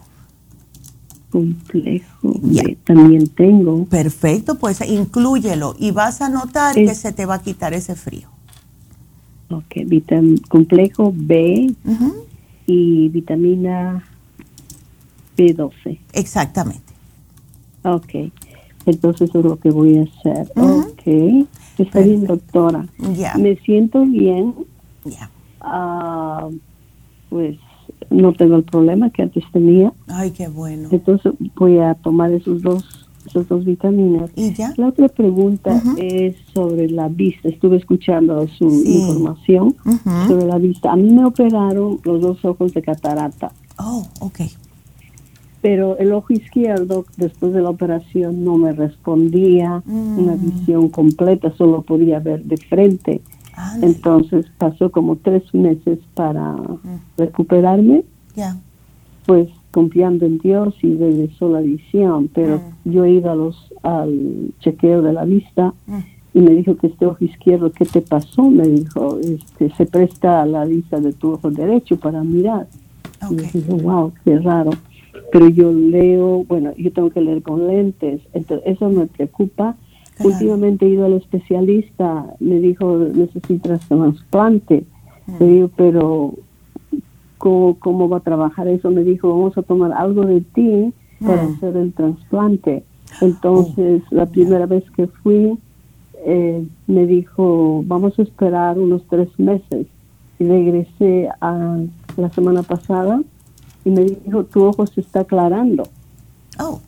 complejo 1.29 2.41
también 2.85 3.27
tengo. 3.27 3.85
Perfecto, 3.85 4.55
pues 4.55 4.81
inclúyelo 4.81 5.75
y 5.77 5.91
vas 5.91 6.21
a 6.21 6.29
notar 6.29 6.73
que 6.73 6.95
se 6.95 7.11
te 7.11 7.27
va 7.27 7.35
a 7.35 7.41
quitar 7.43 7.75
ese 7.75 7.93
frío. 7.93 8.29
Ok, 9.51 9.75
complejo 10.47 11.13
B 11.15 11.71
y 12.69 13.09
vitamina 13.09 14.03
B12. 15.35 15.99
Exactamente. 16.13 16.93
Ok, 17.83 18.31
entonces 18.85 19.29
eso 19.29 19.39
es 19.39 19.45
lo 19.45 19.59
que 19.59 19.71
voy 19.71 19.97
a 19.97 20.03
hacer. 20.03 20.51
Ok, 20.55 21.47
está 21.79 22.01
bien, 22.01 22.27
doctora. 22.27 22.85
Ya. 23.15 23.33
Me 23.35 23.55
siento 23.55 24.05
bien. 24.05 24.53
Ya. 25.03 25.31
Ah, 25.61 26.47
pues 27.29 27.57
no 28.11 28.33
tengo 28.33 28.57
el 28.57 28.63
problema 28.63 29.09
que 29.09 29.23
antes 29.23 29.43
tenía. 29.51 29.91
Ay, 30.07 30.29
qué 30.29 30.47
bueno. 30.47 30.89
Entonces 30.91 31.33
voy 31.55 31.79
a 31.79 31.95
tomar 31.95 32.31
esos 32.31 32.61
dos, 32.61 33.08
esos 33.25 33.47
dos 33.47 33.65
vitaminas. 33.65 34.29
¿Y 34.35 34.53
ya? 34.53 34.73
La 34.77 34.87
otra 34.87 35.07
pregunta 35.09 35.81
es 35.97 36.35
sobre 36.53 36.89
la 36.89 37.07
vista. 37.09 37.49
Estuve 37.49 37.77
escuchando 37.77 38.47
su 38.47 38.65
información 38.85 39.75
sobre 40.27 40.45
la 40.45 40.57
vista. 40.57 40.91
A 40.91 40.95
mí 40.95 41.09
me 41.11 41.25
operaron 41.25 41.99
los 42.03 42.21
dos 42.21 42.43
ojos 42.45 42.73
de 42.73 42.81
catarata. 42.81 43.51
Oh, 43.77 44.05
ok. 44.21 44.41
Pero 45.61 45.97
el 45.97 46.13
ojo 46.13 46.31
izquierdo, 46.31 47.05
después 47.17 47.51
de 47.51 47.61
la 47.61 47.69
operación, 47.69 48.45
no 48.45 48.57
me 48.57 48.71
respondía 48.71 49.83
una 49.85 50.35
Mm. 50.35 50.45
visión 50.45 50.89
completa, 50.89 51.53
solo 51.57 51.81
podía 51.81 52.19
ver 52.19 52.43
de 52.45 52.55
frente. 52.57 53.21
Entonces 53.81 54.45
pasó 54.57 54.89
como 54.89 55.17
tres 55.17 55.43
meses 55.53 55.99
para 56.13 56.55
recuperarme, 57.17 58.05
Ya. 58.37 58.55
pues 59.25 59.49
confiando 59.71 60.25
en 60.25 60.39
Dios 60.39 60.75
y 60.81 60.95
regresó 60.95 61.49
la 61.49 61.61
visión, 61.61 62.29
pero 62.33 62.61
yo 62.85 63.05
he 63.05 63.11
ido 63.11 63.31
a 63.31 63.35
los, 63.35 63.73
al 63.83 64.51
chequeo 64.59 65.01
de 65.01 65.13
la 65.13 65.25
vista 65.25 65.73
y 66.33 66.39
me 66.39 66.51
dijo 66.51 66.75
que 66.75 66.87
este 66.87 67.05
ojo 67.05 67.23
izquierdo, 67.23 67.71
¿qué 67.71 67.85
te 67.85 68.01
pasó? 68.01 68.49
Me 68.49 68.67
dijo, 68.67 69.19
este, 69.19 69.69
se 69.75 69.85
presta 69.85 70.41
a 70.41 70.45
la 70.45 70.65
vista 70.65 70.99
de 70.99 71.13
tu 71.13 71.33
ojo 71.33 71.49
derecho 71.49 71.97
para 71.97 72.23
mirar. 72.23 72.67
Y 73.29 73.35
yo 73.35 73.43
digo, 73.53 73.77
wow, 73.77 74.13
qué 74.23 74.39
raro. 74.39 74.71
Pero 75.31 75.49
yo 75.49 75.71
leo, 75.71 76.43
bueno, 76.47 76.73
yo 76.77 76.91
tengo 76.91 77.09
que 77.09 77.21
leer 77.21 77.41
con 77.41 77.67
lentes, 77.67 78.21
entonces 78.33 78.67
eso 78.67 78.89
me 78.89 79.07
preocupa. 79.07 79.75
Últimamente 80.23 80.85
he 80.85 80.89
ido 80.89 81.05
al 81.05 81.13
especialista, 81.13 82.25
me 82.39 82.59
dijo, 82.59 82.97
necesitas 82.97 83.87
trasplante. 83.87 84.83
Le 85.39 85.47
digo, 85.47 85.71
pero 85.75 86.33
¿cómo, 87.39 87.77
¿cómo 87.79 88.07
va 88.07 88.17
a 88.17 88.21
trabajar 88.21 88.67
eso? 88.67 88.91
Me 88.91 89.03
dijo, 89.03 89.29
vamos 89.29 89.57
a 89.57 89.63
tomar 89.63 89.91
algo 89.93 90.25
de 90.25 90.41
ti 90.41 90.93
para 91.25 91.43
Mm. 91.43 91.53
hacer 91.55 91.77
el 91.77 91.93
trasplante. 91.93 92.83
Entonces, 93.21 94.03
la 94.11 94.27
primera 94.27 94.67
vez 94.67 94.83
que 94.91 95.07
fui, 95.07 95.57
eh, 96.25 96.63
me 96.85 97.07
dijo, 97.07 97.83
vamos 97.87 98.17
a 98.19 98.21
esperar 98.21 98.77
unos 98.77 99.01
tres 99.09 99.27
meses. 99.39 99.87
Y 100.37 100.45
regresé 100.45 101.29
a 101.41 101.79
la 102.17 102.29
semana 102.29 102.61
pasada 102.63 103.21
y 103.83 103.89
me 103.89 104.03
dijo, 104.05 104.43
tu 104.45 104.63
ojo 104.63 104.85
se 104.87 105.01
está 105.01 105.21
aclarando. 105.21 105.83
Oh. 106.59 106.79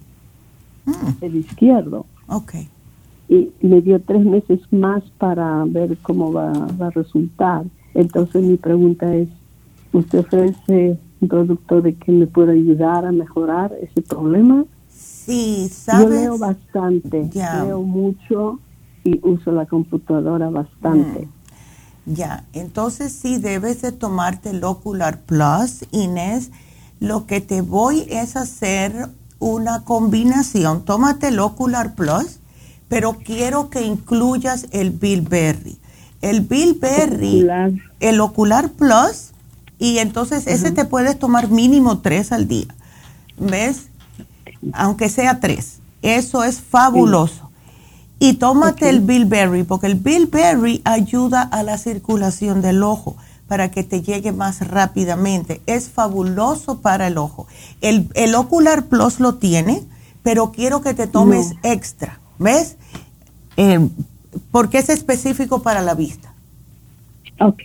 Mm. 0.85 0.91
El 1.21 1.35
izquierdo. 1.37 2.05
Ok. 2.27 2.53
Y 3.29 3.49
me 3.61 3.81
dio 3.81 3.99
tres 4.01 4.23
meses 4.25 4.59
más 4.71 5.03
para 5.17 5.63
ver 5.65 5.97
cómo 6.01 6.31
va, 6.31 6.51
va 6.81 6.87
a 6.87 6.91
resultar. 6.91 7.63
Entonces 7.93 8.41
mi 8.43 8.57
pregunta 8.57 9.13
es, 9.15 9.27
¿usted 9.93 10.19
ofrece 10.19 10.99
un 11.19 11.27
producto 11.27 11.81
de 11.81 11.95
que 11.95 12.11
me 12.11 12.27
pueda 12.27 12.53
ayudar 12.53 13.05
a 13.05 13.11
mejorar 13.11 13.73
ese 13.81 14.01
problema? 14.01 14.65
Sí, 14.89 15.69
sabes. 15.69 16.03
Yo 16.03 16.09
leo 16.09 16.37
bastante, 16.37 17.29
leo 17.33 17.81
mucho 17.81 18.59
y 19.03 19.19
uso 19.23 19.51
la 19.51 19.65
computadora 19.65 20.49
bastante. 20.49 21.25
Mm. 21.25 22.13
Ya, 22.13 22.45
entonces 22.53 23.11
sí 23.11 23.37
debes 23.37 23.81
de 23.81 23.91
tomarte 23.91 24.49
el 24.49 24.63
Ocular 24.63 25.19
Plus, 25.21 25.85
Inés. 25.91 26.49
Lo 26.99 27.25
que 27.27 27.41
te 27.41 27.61
voy 27.61 28.05
es 28.09 28.35
hacer 28.35 29.09
una 29.39 29.83
combinación. 29.83 30.83
Tómate 30.83 31.27
el 31.27 31.39
Ocular 31.39 31.93
Plus, 31.93 32.39
pero 32.87 33.17
quiero 33.23 33.69
que 33.69 33.85
incluyas 33.85 34.67
el 34.71 34.91
Bilberry. 34.91 35.77
El 36.21 36.41
Bilberry, 36.41 37.47
el 37.99 38.19
Ocular 38.19 38.71
Plus, 38.71 39.31
y 39.81 39.97
entonces 39.97 40.47
ese 40.47 40.71
te 40.71 40.85
puedes 40.85 41.19
tomar 41.19 41.49
mínimo 41.49 41.99
tres 41.99 42.31
al 42.31 42.47
día. 42.47 42.67
¿Ves? 43.37 43.87
aunque 44.73 45.09
sea 45.09 45.39
tres. 45.39 45.79
Eso 46.01 46.43
es 46.43 46.61
fabuloso. 46.61 47.49
Y 48.19 48.33
tómate 48.33 48.89
el 48.89 49.01
bilberry, 49.01 49.63
porque 49.63 49.87
el 49.87 49.95
bilberry 49.95 50.81
ayuda 50.83 51.41
a 51.41 51.63
la 51.63 51.77
circulación 51.77 52.61
del 52.61 52.83
ojo 52.83 53.15
para 53.47 53.71
que 53.71 53.83
te 53.83 54.01
llegue 54.01 54.31
más 54.31 54.65
rápidamente. 54.67 55.61
Es 55.65 55.89
fabuloso 55.89 56.81
para 56.81 57.07
el 57.07 57.17
ojo. 57.17 57.47
El, 57.81 58.07
el 58.13 58.35
Ocular 58.35 58.85
Plus 58.85 59.19
lo 59.19 59.35
tiene, 59.35 59.83
pero 60.23 60.51
quiero 60.51 60.81
que 60.81 60.93
te 60.93 61.07
tomes 61.07 61.53
extra. 61.63 62.19
¿Ves? 62.37 62.77
Eh, 63.57 63.89
porque 64.51 64.77
es 64.77 64.89
específico 64.89 65.61
para 65.63 65.81
la 65.81 65.95
vista. 65.95 66.33
Ok. 67.39 67.61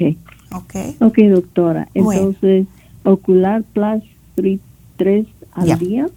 Ok. 0.56 0.74
Ok, 1.00 1.18
doctora. 1.18 1.88
Entonces, 1.94 2.66
Ocular 3.04 3.62
Plus 3.72 4.02
3 4.96 5.26
al 5.52 5.78
día 5.78 6.08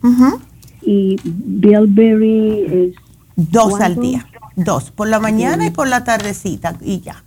y 0.82 1.18
Bilberry 1.24 2.66
es... 2.66 2.96
Dos 3.36 3.80
al 3.80 3.96
día, 3.96 4.26
dos, 4.58 4.92
por 4.92 5.08
la 5.08 5.20
mañana 5.20 5.66
y 5.66 5.72
por 5.72 5.88
la 5.88 6.04
tardecita 6.04 6.78
y 6.82 7.00
ya. 7.00 7.24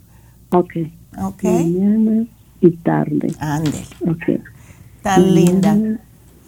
Ok. 0.51 0.73
Ok. 1.19 1.43
Mañana 1.43 2.25
y 2.61 2.71
tarde. 2.71 3.33
Ande. 3.39 3.83
Ok. 4.07 4.39
Tan 5.01 5.33
linda. 5.33 5.75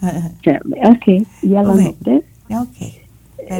ok, 0.00 1.26
ya 1.42 1.62
lo 1.62 1.74
noté. 1.74 2.24
Ok. 2.50 2.76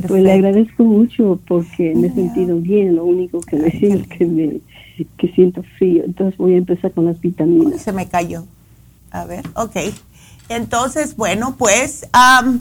Pues 0.08 0.22
le 0.22 0.32
agradezco 0.32 0.84
mucho 0.84 1.40
porque 1.46 1.94
me 1.94 2.08
he 2.08 2.12
sentido 2.12 2.58
bien. 2.60 2.96
Lo 2.96 3.04
único 3.04 3.40
que 3.40 3.56
me 3.56 3.68
es 3.68 4.06
que 4.18 4.26
me 4.26 4.60
que 5.18 5.28
siento 5.34 5.62
frío. 5.78 6.04
Entonces 6.04 6.36
voy 6.38 6.54
a 6.54 6.58
empezar 6.58 6.92
con 6.92 7.06
las 7.06 7.20
vitaminas. 7.20 7.82
Se 7.82 7.92
me 7.92 8.08
cayó. 8.08 8.44
A 9.10 9.24
ver, 9.24 9.44
ok. 9.54 9.76
Entonces, 10.48 11.16
bueno, 11.16 11.56
pues, 11.56 12.06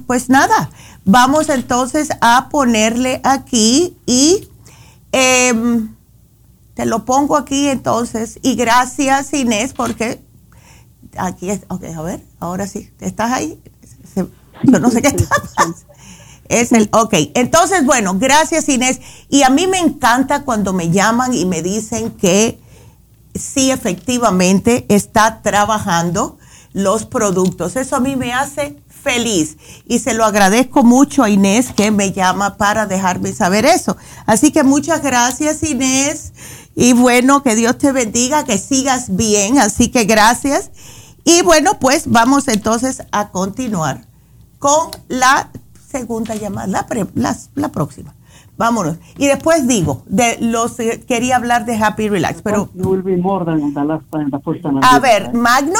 pues 0.08 0.30
nada, 0.30 0.70
vamos 1.04 1.50
entonces 1.50 2.10
a 2.20 2.50
ponerle 2.50 3.22
aquí 3.24 3.96
y 4.08 4.48
em, 5.12 5.94
te 6.74 6.86
lo 6.86 7.06
pongo 7.06 7.38
aquí 7.38 7.68
entonces. 7.68 8.40
Y 8.42 8.56
gracias 8.56 9.34
Inés 9.34 9.74
porque 9.74 10.20
aquí 11.18 11.52
es, 11.52 11.62
ok, 11.68 11.84
a 11.96 12.02
ver, 12.02 12.22
ahora 12.40 12.68
sí, 12.68 12.90
¿estás 13.00 13.32
ahí? 13.32 13.60
yo 14.64 14.80
no 14.80 14.90
sé 14.90 15.02
qué 15.02 15.10
está 15.10 15.28
Es 16.48 16.72
el, 16.72 16.90
ok, 16.92 17.14
entonces, 17.34 17.86
bueno, 17.86 18.18
gracias 18.18 18.70
Inés. 18.70 19.00
Y 19.30 19.44
a 19.44 19.50
mí 19.50 19.68
me 19.68 19.80
encanta 19.80 20.44
cuando 20.44 20.74
me 20.74 20.92
llaman 20.92 21.34
y 21.34 21.46
me 21.46 21.62
dicen 21.62 22.12
que 22.12 22.60
sí, 23.34 23.72
efectivamente, 23.72 24.86
está 24.90 25.42
trabajando 25.42 26.38
los 26.74 27.06
productos. 27.06 27.76
Eso 27.76 27.96
a 27.96 28.00
mí 28.00 28.16
me 28.16 28.34
hace 28.34 28.78
feliz 28.90 29.58
y 29.86 30.00
se 30.00 30.14
lo 30.14 30.26
agradezco 30.26 30.84
mucho 30.84 31.24
a 31.24 31.30
Inés 31.30 31.68
que 31.76 31.92
me 31.92 32.12
llama 32.12 32.58
para 32.58 32.88
dejarme 32.88 33.34
saber 33.34 33.66
eso. 33.66 33.96
Así 34.26 34.52
que 34.52 34.64
muchas 34.64 35.04
gracias 35.04 35.62
Inés 35.64 36.34
y 36.76 36.94
bueno, 36.94 37.44
que 37.44 37.56
Dios 37.56 37.78
te 37.78 37.92
bendiga, 37.92 38.44
que 38.44 38.58
sigas 38.58 39.16
bien, 39.16 39.60
así 39.60 39.90
que 39.90 40.06
gracias. 40.06 40.72
Y 41.24 41.42
bueno, 41.44 41.80
pues 41.80 42.04
vamos 42.08 42.48
entonces 42.48 43.04
a 43.12 43.30
continuar 43.30 44.06
con 44.60 44.92
la 45.08 45.50
segunda 45.98 46.36
llamada, 46.36 46.68
la, 46.68 47.36
la 47.56 47.70
próxima. 47.70 48.14
Vámonos. 48.58 48.98
Y 49.18 49.28
después 49.28 49.68
digo, 49.68 50.04
de 50.08 50.38
los 50.40 50.80
eh, 50.80 51.04
quería 51.08 51.36
hablar 51.36 51.66
de 51.66 51.76
Happy 51.76 52.10
Relax, 52.10 52.42
pero... 52.42 52.70
A 54.82 55.00
ver, 55.00 55.34
Magno. 55.34 55.80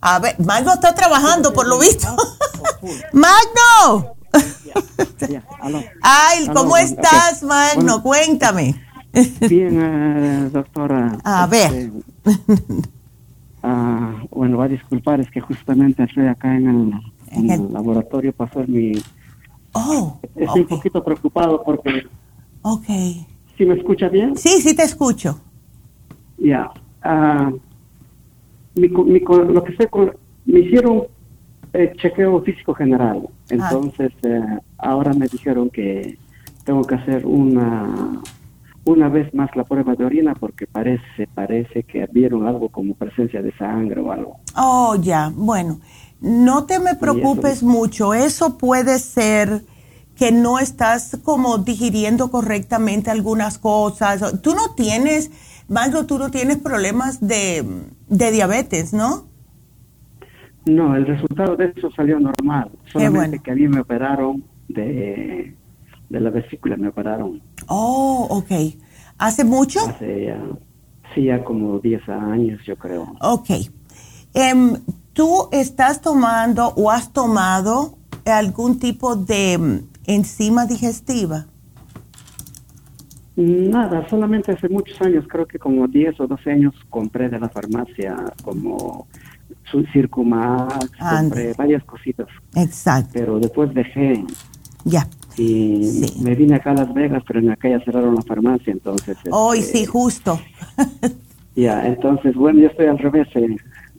A 0.00 0.18
ver, 0.18 0.40
Magno 0.40 0.72
está 0.72 0.94
trabajando 0.94 1.52
por 1.52 1.66
lo 1.66 1.78
visto. 1.78 2.08
Magno. 3.12 4.14
Ay, 6.02 6.48
¿cómo 6.54 6.76
estás, 6.76 7.42
Magno? 7.42 8.02
Cuéntame. 8.02 8.74
Bien, 9.48 9.80
eh, 9.82 10.50
doctora. 10.50 11.18
A 11.24 11.46
ver. 11.46 11.90
Este, 12.24 12.52
ah, 13.62 14.14
bueno, 14.30 14.56
va 14.58 14.64
a 14.64 14.68
disculpar, 14.68 15.20
es 15.20 15.30
que 15.30 15.40
justamente 15.40 16.04
estoy 16.04 16.26
acá 16.26 16.54
en 16.54 16.68
el, 16.68 16.94
en 17.30 17.50
el 17.50 17.72
laboratorio 17.72 18.34
hacer 18.38 18.68
mi 18.68 18.92
Oh. 19.72 20.18
Estoy 20.34 20.62
un 20.62 20.68
poquito 20.68 21.02
preocupado 21.02 21.62
porque. 21.62 22.04
Ok. 22.62 22.86
¿Sí 23.56 23.64
me 23.66 23.74
escucha 23.74 24.08
bien? 24.08 24.36
Sí, 24.36 24.60
sí 24.60 24.74
te 24.74 24.82
escucho. 24.82 25.40
Ya. 26.38 26.70
Ah, 27.02 27.52
lo 28.74 29.64
que 29.64 29.76
sé, 29.76 29.88
me 30.46 30.60
hicieron 30.60 31.04
eh, 31.72 31.92
chequeo 31.96 32.42
físico 32.42 32.74
general. 32.74 33.22
Ah. 33.28 33.34
Entonces, 33.50 34.12
eh, 34.22 34.58
ahora 34.78 35.12
me 35.12 35.28
dijeron 35.28 35.70
que 35.70 36.18
tengo 36.64 36.82
que 36.82 36.94
hacer 36.94 37.26
una 37.26 38.20
una 38.84 39.08
vez 39.08 39.32
más 39.34 39.50
la 39.54 39.64
prueba 39.64 39.94
de 39.94 40.04
orina 40.04 40.34
porque 40.34 40.66
parece 40.66 41.26
parece 41.34 41.82
que 41.82 42.06
vieron 42.12 42.46
algo 42.46 42.68
como 42.70 42.94
presencia 42.94 43.42
de 43.42 43.52
sangre 43.56 44.00
o 44.00 44.12
algo. 44.12 44.36
Oh, 44.56 44.96
ya. 45.00 45.30
Bueno, 45.34 45.80
no 46.20 46.66
te 46.66 46.78
me 46.78 46.94
preocupes 46.94 47.62
mucho, 47.62 48.14
eso 48.14 48.58
puede 48.58 48.98
ser 48.98 49.62
que 50.20 50.32
no 50.32 50.58
estás 50.58 51.18
como 51.24 51.56
digiriendo 51.56 52.30
correctamente 52.30 53.10
algunas 53.10 53.58
cosas. 53.58 54.42
Tú 54.42 54.54
no 54.54 54.74
tienes, 54.76 55.30
Magro, 55.66 56.04
tú 56.04 56.18
no 56.18 56.30
tienes 56.30 56.58
problemas 56.58 57.26
de, 57.26 57.64
diabetes, 58.06 58.92
¿no? 58.92 59.24
No, 60.66 60.94
el 60.94 61.06
resultado 61.06 61.56
de 61.56 61.72
eso 61.74 61.90
salió 61.92 62.20
normal. 62.20 62.70
Solamente 62.92 63.38
que 63.38 63.50
a 63.50 63.54
mí 63.54 63.66
me 63.66 63.80
operaron 63.80 64.44
de, 64.68 65.54
la 66.10 66.28
vesícula, 66.28 66.76
me 66.76 66.88
operaron. 66.88 67.40
Oh, 67.72 68.26
ok. 68.28 68.50
¿Hace 69.16 69.44
mucho? 69.44 69.78
Hace 69.88 70.26
ya, 70.26 70.42
sí, 71.14 71.24
ya 71.24 71.44
como 71.44 71.78
10 71.78 72.08
años, 72.08 72.60
yo 72.66 72.76
creo. 72.76 73.14
Ok. 73.20 73.50
Um, 74.34 74.76
¿Tú 75.12 75.48
estás 75.52 76.00
tomando 76.00 76.68
o 76.76 76.90
has 76.90 77.12
tomado 77.12 77.96
algún 78.26 78.80
tipo 78.80 79.14
de 79.14 79.56
mm, 79.56 79.78
enzima 80.06 80.66
digestiva? 80.66 81.46
Nada, 83.36 84.06
solamente 84.08 84.50
hace 84.52 84.68
muchos 84.68 85.00
años, 85.00 85.24
creo 85.28 85.46
que 85.46 85.58
como 85.58 85.86
10 85.86 86.20
o 86.20 86.26
12 86.26 86.50
años, 86.50 86.74
compré 86.90 87.28
de 87.28 87.38
la 87.38 87.48
farmacia 87.48 88.16
como 88.42 89.06
Circumax, 89.92 90.90
compré 90.98 91.54
varias 91.54 91.84
cositas. 91.84 92.26
Exacto. 92.56 93.10
Pero 93.12 93.38
después 93.38 93.72
dejé. 93.72 94.24
Ya. 94.84 95.06
Y 95.40 96.04
me 96.22 96.34
vine 96.34 96.56
acá 96.56 96.72
a 96.72 96.74
Las 96.74 96.92
Vegas, 96.92 97.22
pero 97.26 97.40
en 97.40 97.48
aquella 97.48 97.80
cerraron 97.80 98.14
la 98.14 98.20
farmacia, 98.20 98.74
entonces... 98.74 99.16
Hoy 99.30 99.62
sí, 99.62 99.78
este, 99.78 99.86
justo. 99.86 100.38
ya, 101.56 101.86
entonces, 101.86 102.34
bueno, 102.34 102.60
yo 102.60 102.66
estoy 102.66 102.86
al 102.86 102.98
revés. 102.98 103.26
Eh, 103.36 103.56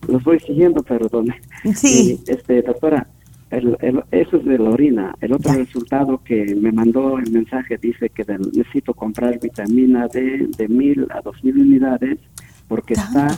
los 0.07 0.23
voy 0.23 0.39
siguiendo, 0.39 0.83
perdón. 0.83 1.33
Sí. 1.73 2.19
este, 2.27 2.61
doctora, 2.61 3.07
el, 3.49 3.75
eso 4.11 4.37
es 4.37 4.45
de 4.45 4.59
la 4.59 4.69
orina. 4.69 5.15
El 5.19 5.33
otro 5.33 5.53
resultado 5.53 6.21
que 6.23 6.55
me 6.55 6.71
mandó 6.71 7.17
el 7.17 7.31
mensaje 7.31 7.79
dice 7.81 8.09
que 8.09 8.23
necesito 8.53 8.93
comprar 8.93 9.39
vitamina 9.39 10.07
D 10.07 10.47
de 10.55 10.67
mil 10.67 11.07
a 11.09 11.21
dos 11.21 11.43
mil 11.43 11.57
unidades 11.57 12.19
porque 12.67 12.93
está 12.93 13.35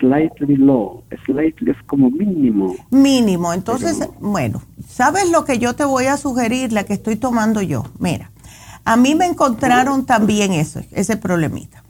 slightly 0.00 0.56
low. 0.56 1.04
Slightly 1.24 1.70
es 1.70 1.82
como 1.86 2.10
mínimo. 2.10 2.74
Mínimo. 2.90 3.52
Entonces, 3.52 4.08
bueno, 4.20 4.62
¿sabes 4.86 5.30
lo 5.30 5.44
que 5.44 5.58
yo 5.58 5.74
te 5.74 5.84
voy 5.84 6.06
a 6.06 6.16
sugerir? 6.16 6.72
La 6.72 6.84
que 6.84 6.94
estoy 6.94 7.16
tomando 7.16 7.62
yo. 7.62 7.84
Mira, 7.98 8.30
a 8.84 8.96
mí 8.96 9.14
me 9.14 9.26
encontraron 9.26 10.06
también 10.06 10.52
eso, 10.52 10.80
ese 10.92 11.16
problemita. 11.16 11.84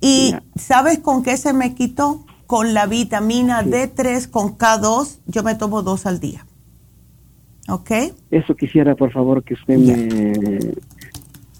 ¿Y 0.00 0.34
sabes 0.56 0.98
con 0.98 1.22
qué 1.22 1.36
se 1.36 1.52
me 1.52 1.74
quitó? 1.74 2.24
con 2.50 2.74
la 2.74 2.86
vitamina 2.86 3.62
D3 3.62 4.28
con 4.28 4.58
K2, 4.58 5.20
yo 5.26 5.44
me 5.44 5.54
tomo 5.54 5.82
dos 5.82 6.04
al 6.04 6.18
día. 6.18 6.44
Ok. 7.68 7.92
Eso 8.32 8.56
quisiera, 8.56 8.96
por 8.96 9.12
favor, 9.12 9.44
que 9.44 9.54
usted 9.54 9.78
me... 9.78 10.74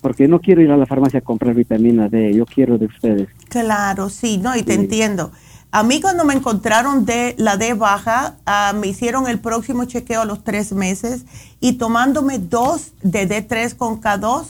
Porque 0.01 0.29
no 0.29 0.41
quiero 0.41 0.63
ir 0.63 0.71
a 0.71 0.77
la 0.77 0.87
farmacia 0.87 1.19
a 1.19 1.23
comprar 1.23 1.55
vitamina 1.55 2.09
D, 2.09 2.35
yo 2.35 2.47
quiero 2.47 2.79
de 2.79 2.87
ustedes. 2.87 3.29
Claro, 3.49 4.09
sí, 4.09 4.39
no, 4.39 4.57
y 4.57 4.63
te 4.63 4.75
entiendo. 4.75 5.31
A 5.73 5.85
mí 5.85 6.01
cuando 6.01 6.25
me 6.25 6.35
encontraron 6.35 7.05
de 7.05 7.37
la 7.39 7.57
D 7.57 7.75
baja, 7.75 8.37
ah, 8.45 8.73
me 8.75 8.89
hicieron 8.89 9.29
el 9.29 9.39
próximo 9.39 9.85
chequeo 9.85 10.23
a 10.23 10.25
los 10.25 10.43
tres 10.43 10.73
meses 10.73 11.27
y 11.61 11.75
tomándome 11.75 12.39
dos 12.39 12.93
de 13.03 13.29
D3 13.29 13.77
con 13.77 14.01
K2, 14.01 14.47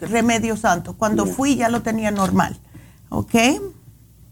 remedio 0.00 0.56
santo. 0.56 0.94
Cuando 0.96 1.26
fui 1.26 1.54
ya 1.54 1.68
lo 1.68 1.82
tenía 1.82 2.10
normal, 2.10 2.56
¿ok? 3.10 3.34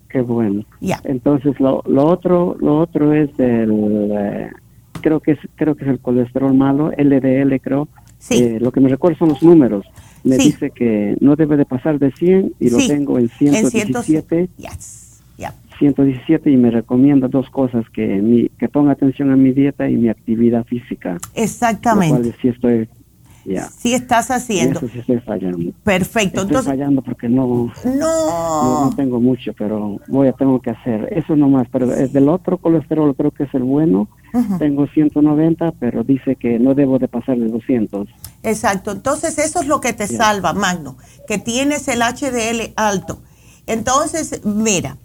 Qué 0.08 0.22
bueno. 0.22 0.64
Ya. 0.80 1.00
Entonces 1.04 1.58
lo, 1.60 1.82
lo 1.86 2.06
otro, 2.06 2.56
lo 2.58 2.78
otro 2.78 3.12
es 3.12 3.30
el, 3.38 4.10
eh, 4.12 4.50
creo 5.02 5.20
que 5.20 5.32
es, 5.32 5.38
creo 5.54 5.76
que 5.76 5.84
es 5.84 5.90
el 5.90 6.00
colesterol 6.00 6.52
malo, 6.52 6.90
LDL 6.96 7.60
creo. 7.60 7.88
Sí. 8.18 8.42
Eh, 8.42 8.58
lo 8.60 8.72
que 8.72 8.80
me 8.80 8.88
recuerda 8.88 9.18
son 9.18 9.28
los 9.28 9.42
números. 9.42 9.84
Me 10.24 10.38
dice 10.38 10.70
que 10.70 11.16
no 11.20 11.36
debe 11.36 11.56
de 11.56 11.64
pasar 11.64 11.98
de 11.98 12.10
100 12.12 12.54
y 12.58 12.70
lo 12.70 12.78
tengo 12.78 13.18
en 13.18 13.28
117. 13.28 14.40
En 14.40 14.48
117 15.78 16.50
y 16.50 16.56
me 16.56 16.70
recomienda 16.70 17.28
dos 17.28 17.50
cosas, 17.50 17.84
que 17.90 18.06
mi, 18.06 18.48
que 18.58 18.68
ponga 18.68 18.92
atención 18.92 19.30
a 19.32 19.36
mi 19.36 19.52
dieta 19.52 19.88
y 19.88 19.96
mi 19.96 20.08
actividad 20.08 20.64
física. 20.64 21.18
Exactamente. 21.34 22.30
Lo 22.30 22.32
sí 22.40 22.48
estoy 22.48 22.88
Sí 23.76 23.94
estás 23.94 24.30
haciendo. 24.30 24.78
Eso 24.78 24.88
sí 24.88 24.98
estoy 25.00 25.20
fallando. 25.20 25.72
Perfecto. 25.82 26.42
Estoy 26.42 26.62
fallando 26.62 27.02
porque 27.02 27.28
no, 27.28 27.70
no, 27.84 28.90
tengo 28.96 29.20
mucho, 29.20 29.52
pero 29.52 30.00
voy 30.08 30.28
a 30.28 30.32
tengo 30.32 30.60
que 30.60 30.70
hacer. 30.70 31.08
Eso 31.12 31.36
nomás, 31.36 31.66
pero 31.70 31.86
del 31.86 32.28
otro 32.28 32.58
colesterol 32.58 33.14
creo 33.14 33.30
que 33.30 33.44
es 33.44 33.54
el 33.54 33.62
bueno. 33.62 34.08
Tengo 34.58 34.86
190, 34.88 35.72
pero 35.78 36.02
dice 36.02 36.36
que 36.36 36.58
no 36.58 36.74
debo 36.74 36.98
de 36.98 37.08
pasar 37.08 37.38
de 37.38 37.48
200. 37.48 38.08
Exacto. 38.42 38.92
Entonces 38.92 39.38
eso 39.38 39.60
es 39.60 39.68
lo 39.68 39.80
que 39.80 39.92
te 39.92 40.06
salva, 40.06 40.52
Magno, 40.52 40.96
que 41.28 41.38
tienes 41.38 41.86
el 41.88 42.00
HDL 42.00 42.72
alto. 42.76 43.20
Entonces, 43.66 44.44
mira, 44.44 44.98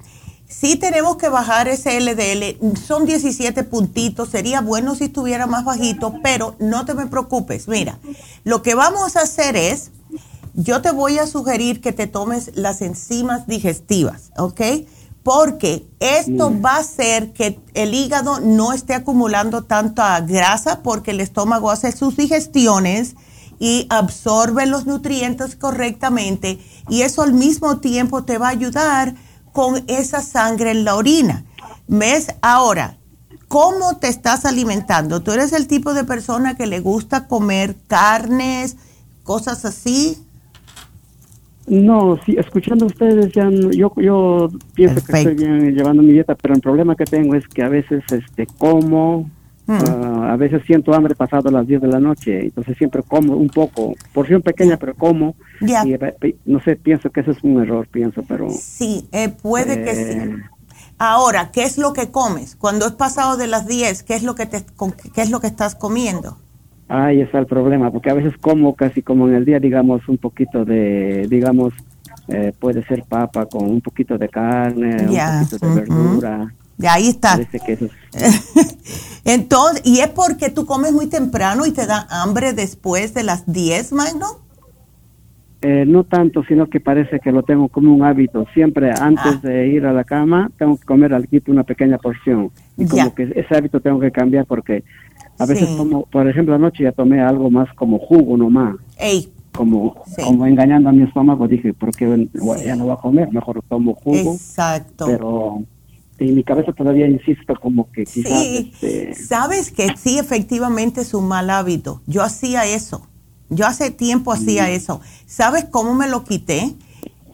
Sí 0.49 0.77
tenemos 0.77 1.17
que 1.17 1.30
bajar 1.30 1.67
ese 1.67 1.99
LDL, 2.01 2.76
son 2.76 3.05
17 3.05 3.63
puntitos, 3.65 4.30
sería 4.30 4.61
bueno 4.61 4.95
si 4.95 5.03
estuviera 5.03 5.45
más 5.45 5.63
bajito, 5.63 6.15
pero 6.23 6.55
no 6.57 6.85
te 6.85 6.95
me 6.95 7.05
preocupes. 7.05 7.67
Mira, 7.67 7.99
lo 8.45 8.63
que 8.63 8.73
vamos 8.73 9.15
a 9.15 9.21
hacer 9.21 9.55
es, 9.55 9.91
yo 10.55 10.81
te 10.81 10.89
voy 10.89 11.19
a 11.19 11.27
sugerir 11.27 11.81
que 11.81 11.93
te 11.93 12.07
tomes 12.07 12.51
las 12.55 12.81
enzimas 12.81 13.45
digestivas, 13.45 14.31
¿ok? 14.38 14.59
Porque 15.21 15.85
esto 15.99 16.51
va 16.59 16.77
a 16.77 16.80
hacer 16.80 17.31
que 17.31 17.59
el 17.76 17.93
hígado 17.93 18.39
no 18.39 18.73
esté 18.73 18.95
acumulando 18.95 19.65
tanta 19.65 20.19
grasa 20.21 20.81
porque 20.81 21.11
el 21.11 21.21
estómago 21.21 21.69
hace 21.69 21.91
sus 21.91 22.17
digestiones 22.17 23.15
y 23.59 23.85
absorbe 23.91 24.65
los 24.65 24.88
nutrientes 24.88 25.55
correctamente 25.55 26.57
y 26.89 27.03
eso 27.03 27.21
al 27.21 27.34
mismo 27.34 27.77
tiempo 27.77 28.23
te 28.23 28.39
va 28.39 28.47
a 28.47 28.51
ayudar 28.51 29.13
con 29.51 29.84
esa 29.88 30.21
sangre 30.21 30.71
en 30.71 30.85
la 30.85 30.95
orina. 30.95 31.45
¿Ves? 31.88 32.35
Ahora, 32.41 32.97
¿cómo 33.47 33.97
te 33.97 34.07
estás 34.07 34.45
alimentando? 34.45 35.21
¿Tú 35.21 35.31
eres 35.31 35.53
el 35.53 35.67
tipo 35.67 35.93
de 35.93 36.03
persona 36.03 36.55
que 36.55 36.67
le 36.67 36.80
gusta 36.80 37.27
comer 37.27 37.76
carnes, 37.88 38.77
cosas 39.23 39.65
así? 39.65 40.17
No, 41.69 42.17
sí, 42.26 42.35
escuchando 42.38 42.85
a 42.85 42.88
ustedes, 42.88 43.31
ya 43.31 43.47
yo, 43.51 43.93
yo 43.97 44.49
pienso 44.73 45.05
que 45.05 45.17
estoy 45.19 45.35
bien 45.35 45.76
llevando 45.76 46.01
mi 46.01 46.13
dieta, 46.13 46.34
pero 46.34 46.55
el 46.55 46.61
problema 46.61 46.95
que 46.95 47.05
tengo 47.05 47.35
es 47.35 47.47
que 47.47 47.61
a 47.61 47.69
veces 47.69 48.03
este 48.11 48.47
como, 48.57 49.30
ah, 49.69 50.33
a 50.33 50.35
veces 50.35 50.61
siento 50.65 50.93
hambre 50.93 51.15
pasado 51.15 51.49
las 51.51 51.67
10 51.67 51.81
de 51.81 51.87
la 51.87 51.99
noche, 51.99 52.45
entonces 52.45 52.77
siempre 52.77 53.03
como 53.03 53.35
un 53.35 53.49
poco, 53.49 53.93
porción 54.13 54.41
pequeña, 54.41 54.77
pero 54.77 54.95
como, 54.95 55.35
no 56.45 56.59
sé, 56.61 56.75
pienso 56.75 57.09
que 57.09 57.21
eso 57.21 57.31
es 57.31 57.43
un 57.43 57.61
error, 57.61 57.87
pienso, 57.87 58.23
pero... 58.27 58.49
Sí, 58.49 59.07
eh, 59.11 59.29
puede 59.29 59.83
que 59.83 59.95
sí. 59.95 60.19
Eh, 60.19 60.35
Ahora, 61.01 61.49
¿qué 61.53 61.63
es 61.63 61.77
lo 61.77 61.93
que 61.93 62.11
comes? 62.11 62.57
Cuando 62.57 62.85
es 62.85 62.91
pasado 62.91 63.37
de 63.37 63.47
las 63.47 63.65
10, 63.65 64.03
¿qué 64.03 64.15
es 64.15 64.23
lo 64.23 64.35
que, 64.35 64.45
te, 64.45 64.65
qué 65.13 65.21
es 65.21 65.31
lo 65.31 65.39
que 65.39 65.47
estás 65.47 65.73
comiendo? 65.73 66.37
Ahí 66.89 67.21
está 67.21 67.39
el 67.39 67.45
problema, 67.45 67.89
porque 67.89 68.09
a 68.09 68.13
veces 68.13 68.33
como 68.37 68.75
casi 68.75 69.01
como 69.01 69.29
en 69.29 69.35
el 69.35 69.45
día, 69.45 69.59
digamos, 69.59 70.09
un 70.09 70.17
poquito 70.17 70.65
de, 70.65 71.25
digamos, 71.29 71.73
eh, 72.27 72.51
puede 72.59 72.83
ser 72.85 73.03
papa 73.07 73.45
con 73.45 73.63
un 73.69 73.79
poquito 73.79 74.17
de 74.17 74.27
carne, 74.27 75.07
un 75.07 75.47
poquito 75.47 75.69
de 75.69 75.75
verdura. 75.75 76.53
Ya 76.80 76.93
ahí 76.93 77.10
está. 77.10 77.38
Entonces, 79.26 79.81
¿y 79.85 79.99
es 79.99 80.07
porque 80.07 80.49
tú 80.49 80.65
comes 80.65 80.93
muy 80.93 81.07
temprano 81.07 81.65
y 81.65 81.72
te 81.72 81.85
da 81.85 82.07
hambre 82.10 82.53
después 82.53 83.14
de 83.14 83.23
las 83.23 83.51
10, 83.51 83.91
Magno? 83.91 84.26
Eh, 85.61 85.84
no 85.85 86.06
tanto, 86.06 86.41
sino 86.45 86.68
que 86.68 86.80
parece 86.80 87.19
que 87.19 87.34
lo 87.34 87.43
tengo 87.43 87.68
como 87.68 87.93
un 87.93 88.03
hábito. 88.03 88.45
Siempre 88.53 88.91
antes 88.91 89.26
ah. 89.26 89.39
de 89.43 89.68
ir 89.68 89.85
a 89.85 89.91
la 89.91 90.06
cama 90.06 90.49
tengo 90.57 90.77
que 90.77 90.85
comer 90.85 91.14
algo, 91.14 91.27
una 91.47 91.64
pequeña 91.64 91.97
porción. 91.97 92.49
Y 92.77 92.88
como 92.88 93.14
que 93.14 93.23
ese 93.35 93.56
hábito 93.56 93.81
tengo 93.81 93.99
que 93.99 94.11
cambiar 94.11 94.45
porque 94.45 94.85
a 95.38 95.45
veces 95.45 95.68
como, 95.76 96.06
por 96.06 96.30
ejemplo, 96.30 96.56
anoche 96.56 96.84
ya 96.85 96.93
tomé 96.93 97.22
algo 97.22 97.51
más 97.51 97.68
como 97.73 97.99
jugo 97.99 98.38
nomás. 98.38 98.77
Como, 99.51 100.01
como 100.23 100.45
engañando 100.45 100.88
a 100.88 100.91
mi 100.93 101.03
estómago, 101.03 101.45
dije, 101.45 101.73
porque 101.73 102.30
ya 102.65 102.76
no 102.77 102.85
voy 102.85 102.93
a 102.93 102.95
comer, 102.95 103.30
mejor 103.34 103.61
tomo 103.68 103.95
jugo. 103.95 104.34
Exacto. 104.34 105.07
Pero 105.07 105.64
en 106.19 106.35
mi 106.35 106.43
cabeza 106.43 106.73
todavía 106.73 107.07
insisto 107.07 107.53
como 107.61 107.91
que 107.91 108.03
quizás... 108.03 108.41
Sí. 108.41 108.71
Este, 108.81 109.15
Sabes 109.15 109.71
que 109.71 109.95
sí, 109.97 110.19
efectivamente 110.19 111.01
es 111.01 111.13
un 111.13 111.27
mal 111.27 111.49
hábito. 111.49 112.01
Yo 112.05 112.23
hacía 112.23 112.65
eso 112.65 113.09
yo 113.49 113.65
hace 113.65 113.91
tiempo 113.91 114.31
hacía 114.31 114.63
mm. 114.63 114.71
eso. 114.71 115.01
¿Sabes 115.25 115.65
cómo 115.65 115.93
me 115.95 116.07
lo 116.07 116.23
quité? 116.23 116.75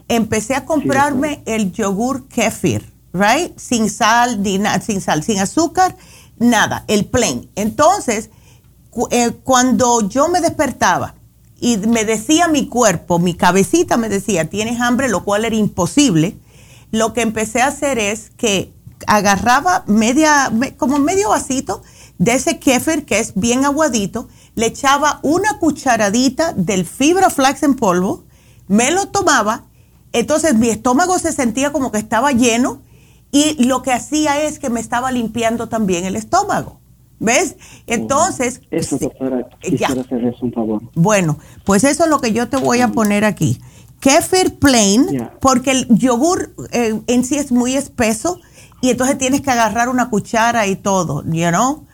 Empecé 0.08 0.54
a 0.54 0.64
comprarme 0.64 1.42
el 1.46 1.72
yogur 1.72 2.26
kefir, 2.28 2.90
right? 3.12 3.56
Sin 3.58 3.90
sal, 3.90 4.42
sin 4.84 5.00
sal, 5.00 5.22
sin 5.22 5.38
azúcar, 5.38 5.96
nada, 6.38 6.84
el 6.88 7.06
plain. 7.06 7.50
Entonces, 7.54 8.30
eh, 9.10 9.32
cuando 9.42 10.08
yo 10.08 10.28
me 10.28 10.40
despertaba 10.40 11.16
y 11.60 11.76
me 11.78 12.04
decía 12.04 12.48
mi 12.48 12.68
cuerpo, 12.68 13.18
mi 13.18 13.34
cabecita 13.34 13.96
me 13.96 14.08
decía, 14.08 14.48
tienes 14.48 14.80
hambre, 14.80 15.08
lo 15.08 15.24
cual 15.24 15.44
era 15.44 15.56
imposible, 15.56 16.36
lo 16.92 17.12
que 17.12 17.22
empecé 17.22 17.62
a 17.62 17.66
hacer 17.66 17.98
es 17.98 18.30
que 18.30 18.72
agarraba 19.06 19.84
media, 19.86 20.52
como 20.76 20.98
medio 20.98 21.30
vasito 21.30 21.82
de 22.18 22.34
ese 22.34 22.58
kefir 22.58 23.04
que 23.04 23.18
es 23.18 23.32
bien 23.34 23.64
aguadito 23.64 24.28
le 24.56 24.66
echaba 24.66 25.20
una 25.22 25.58
cucharadita 25.58 26.52
del 26.54 26.84
fibra 26.86 27.30
flax 27.30 27.62
en 27.62 27.76
polvo, 27.76 28.24
me 28.66 28.90
lo 28.90 29.06
tomaba, 29.08 29.64
entonces 30.12 30.54
mi 30.54 30.70
estómago 30.70 31.18
se 31.18 31.30
sentía 31.30 31.72
como 31.72 31.92
que 31.92 31.98
estaba 31.98 32.32
lleno 32.32 32.80
y 33.30 33.62
lo 33.64 33.82
que 33.82 33.92
hacía 33.92 34.42
es 34.42 34.58
que 34.58 34.70
me 34.70 34.80
estaba 34.80 35.12
limpiando 35.12 35.68
también 35.68 36.04
el 36.04 36.16
estómago. 36.16 36.80
¿Ves? 37.18 37.56
Entonces... 37.86 38.60
Eso, 38.70 38.98
doctora, 38.98 39.46
quisiera 39.60 40.00
hacer 40.00 40.24
eso, 40.24 40.38
un 40.42 40.52
favor. 40.52 40.82
Bueno, 40.94 41.38
pues 41.64 41.84
eso 41.84 42.04
es 42.04 42.10
lo 42.10 42.20
que 42.20 42.32
yo 42.32 42.48
te 42.48 42.56
voy 42.56 42.80
a 42.80 42.88
poner 42.88 43.24
aquí. 43.24 43.58
Kefir 44.00 44.58
plain, 44.58 45.30
porque 45.40 45.70
el 45.70 45.88
yogur 45.88 46.54
eh, 46.72 47.00
en 47.06 47.24
sí 47.24 47.36
es 47.36 47.52
muy 47.52 47.74
espeso 47.74 48.38
y 48.80 48.90
entonces 48.90 49.18
tienes 49.18 49.40
que 49.40 49.50
agarrar 49.50 49.88
una 49.88 50.10
cuchara 50.10 50.66
y 50.66 50.76
todo, 50.76 51.22
you 51.24 51.48
know? 51.48 51.86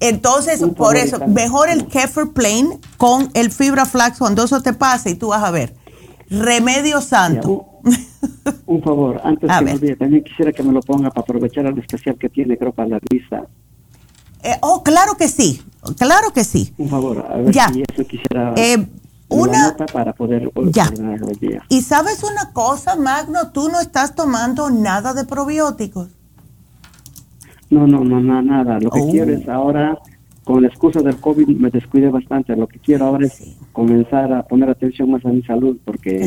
Entonces, 0.00 0.62
por 0.76 0.96
eso, 0.96 1.26
mejor 1.26 1.70
el 1.70 1.86
kefir 1.86 2.32
plain 2.34 2.78
con 2.98 3.30
el 3.34 3.50
fibra 3.50 3.86
flax 3.86 4.18
cuando 4.18 4.44
eso 4.44 4.60
te 4.60 4.72
pase 4.74 5.10
y 5.10 5.14
tú 5.14 5.28
vas 5.28 5.42
a 5.42 5.50
ver. 5.50 5.74
Remedio 6.28 7.00
santo. 7.00 7.66
un, 8.66 8.82
favor, 8.82 9.20
antes 9.24 9.50
que 9.58 9.64
me 9.64 9.72
olvide, 9.72 9.96
también 9.96 10.22
quisiera 10.22 10.52
que 10.52 10.62
me 10.62 10.72
lo 10.72 10.80
ponga 10.80 11.08
para 11.10 11.22
aprovechar 11.22 11.66
el 11.66 11.78
especial 11.78 12.16
que 12.18 12.28
tiene, 12.28 12.58
creo, 12.58 12.72
para 12.72 12.88
la 12.88 12.98
vista. 13.10 13.44
Eh, 14.42 14.56
oh, 14.60 14.82
claro 14.82 15.16
que 15.16 15.28
sí, 15.28 15.62
claro 15.96 16.30
que 16.32 16.44
sí. 16.44 16.74
Un 16.76 16.88
favor, 16.88 17.24
a 17.30 17.36
ver 17.36 17.52
ya. 17.52 17.68
si 17.68 17.82
eso 17.82 18.06
quisiera... 18.06 18.52
Eh, 18.56 18.86
una 19.28 19.76
para 19.92 20.12
poder 20.12 20.50
ya. 20.70 20.90
Y 21.68 21.82
sabes 21.82 22.22
una 22.22 22.52
cosa, 22.52 22.96
Magno, 22.96 23.50
tú 23.52 23.68
no 23.68 23.80
estás 23.80 24.14
tomando 24.14 24.70
nada 24.70 25.14
de 25.14 25.24
probióticos. 25.24 26.08
No, 27.70 27.86
no, 27.86 28.04
no, 28.04 28.20
nada. 28.42 28.78
Lo 28.78 28.90
que 28.90 29.00
oh. 29.00 29.10
quiero 29.10 29.32
es 29.32 29.48
ahora, 29.48 29.98
con 30.44 30.62
la 30.62 30.68
excusa 30.68 31.00
del 31.00 31.16
COVID, 31.16 31.48
me 31.48 31.70
descuide 31.70 32.08
bastante. 32.08 32.54
Lo 32.54 32.68
que 32.68 32.78
quiero 32.78 33.06
ahora 33.06 33.26
es 33.26 33.56
comenzar 33.72 34.32
a 34.32 34.44
poner 34.44 34.70
atención 34.70 35.10
más 35.10 35.24
a 35.24 35.28
mi 35.28 35.42
salud, 35.42 35.76
porque 35.84 36.24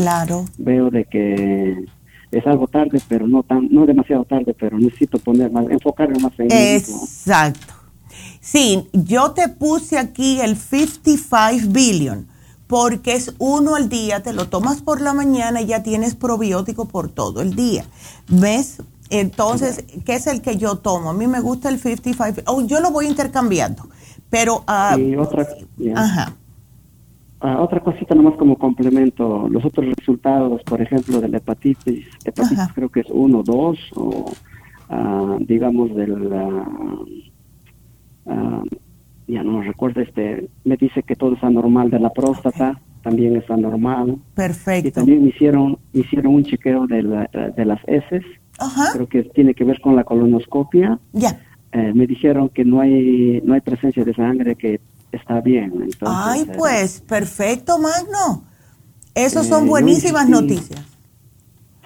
veo 0.57 0.89
de 0.89 1.05
que 1.05 1.85
es 2.31 2.45
algo 2.45 2.67
tarde, 2.67 3.01
pero 3.07 3.27
no 3.27 3.43
tan, 3.43 3.69
no 3.71 3.85
demasiado 3.85 4.25
tarde, 4.25 4.53
pero 4.59 4.77
necesito 4.77 5.17
poner 5.19 5.51
más, 5.51 5.69
enfocarme 5.69 6.19
más 6.19 6.33
en 6.37 6.51
Exacto. 6.51 7.73
Sí, 8.41 8.87
yo 8.93 9.31
te 9.31 9.47
puse 9.47 9.97
aquí 9.97 10.39
el 10.41 10.55
55 10.55 11.71
billion 11.71 12.27
porque 12.69 13.13
es 13.13 13.33
uno 13.39 13.73
al 13.73 13.89
día, 13.89 14.21
te 14.21 14.31
lo 14.31 14.47
tomas 14.47 14.83
por 14.83 15.01
la 15.01 15.11
mañana 15.11 15.59
y 15.59 15.65
ya 15.65 15.81
tienes 15.81 16.13
probiótico 16.13 16.85
por 16.85 17.09
todo 17.09 17.41
el 17.41 17.55
día. 17.55 17.83
¿Ves? 18.29 18.83
Entonces, 19.09 19.83
¿qué 20.05 20.13
es 20.13 20.27
el 20.27 20.43
que 20.43 20.55
yo 20.57 20.75
tomo? 20.75 21.09
A 21.09 21.13
mí 21.15 21.25
me 21.25 21.41
gusta 21.41 21.69
el 21.69 21.79
55. 21.79 22.43
Oh, 22.45 22.61
yo 22.61 22.79
lo 22.79 22.91
voy 22.91 23.07
intercambiando. 23.07 23.89
Pero... 24.29 24.63
y 24.99 25.15
otra. 25.15 25.47
Ajá. 25.95 26.35
Ah, 27.41 27.59
otra 27.59 27.79
cosita 27.79 28.13
nomás 28.13 28.35
como 28.35 28.55
complemento, 28.55 29.47
los 29.49 29.65
otros 29.65 29.87
resultados, 29.97 30.61
por 30.61 30.79
ejemplo, 30.79 31.19
de 31.21 31.27
la 31.27 31.37
hepatitis, 31.37 32.05
hepatitis 32.23 32.71
creo 32.75 32.89
que 32.89 32.99
es 32.99 33.07
1, 33.09 33.43
2, 33.43 33.79
o 33.95 34.25
ah, 34.89 35.37
digamos 35.39 35.95
del, 35.95 36.29
ya 39.29 39.43
no 39.43 39.61
recuerdo, 39.61 40.01
este, 40.01 40.49
me 40.65 40.75
dice 40.75 41.03
que 41.03 41.15
todo 41.15 41.33
está 41.35 41.49
normal 41.49 41.89
de 41.91 41.99
la 41.99 42.09
próstata, 42.09 42.79
también 43.03 43.35
está 43.35 43.55
normal. 43.55 44.17
Perfecto. 44.33 44.87
Y 44.87 44.91
también 44.91 45.23
me 45.23 45.29
hicieron, 45.29 45.77
me 45.93 46.01
hicieron 46.01 46.33
un 46.35 46.43
chequeo 46.43 46.87
de, 46.87 47.03
la- 47.03 47.29
de 47.55 47.65
las 47.65 47.79
heces, 47.87 48.23
Ajá. 48.57 48.89
creo 48.93 49.07
que 49.07 49.23
tiene 49.23 49.53
que 49.53 49.63
ver 49.63 49.79
con 49.81 49.95
la 49.95 50.03
colonoscopia. 50.03 50.99
Ya. 51.13 51.39
Eh, 51.71 51.91
me 51.93 52.07
dijeron 52.07 52.49
que 52.49 52.65
no 52.65 52.81
hay, 52.81 53.41
no 53.45 53.53
hay 53.53 53.61
presencia 53.61 54.03
de 54.03 54.13
sangre, 54.15 54.55
que 54.55 54.81
está 55.11 55.39
bien. 55.41 55.71
Entonces, 55.73 55.99
Ay, 56.07 56.41
eh, 56.41 56.51
pues, 56.57 57.01
perfecto, 57.01 57.77
Magno. 57.79 58.43
Esas 59.13 59.47
son 59.47 59.65
Eh, 59.65 59.69
buenísimas 59.69 60.27
insistí. 60.27 60.53
noticias. 60.55 60.85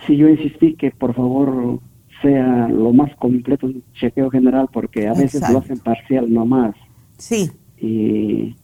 Sí, 0.07 0.15
yo 0.17 0.27
insistí 0.29 0.73
que 0.75 0.91
por 0.91 1.13
favor 1.13 1.79
sea 2.21 2.67
lo 2.69 2.93
más 2.93 3.13
completo 3.17 3.65
un 3.67 3.83
chequeo 3.93 4.29
general 4.29 4.67
porque 4.71 5.07
a 5.07 5.13
veces 5.13 5.41
lo 5.49 5.59
hacen 5.59 5.79
parcial 5.79 6.31
nomás. 6.33 6.73
Sí. 7.17 7.51
Y 7.77 8.55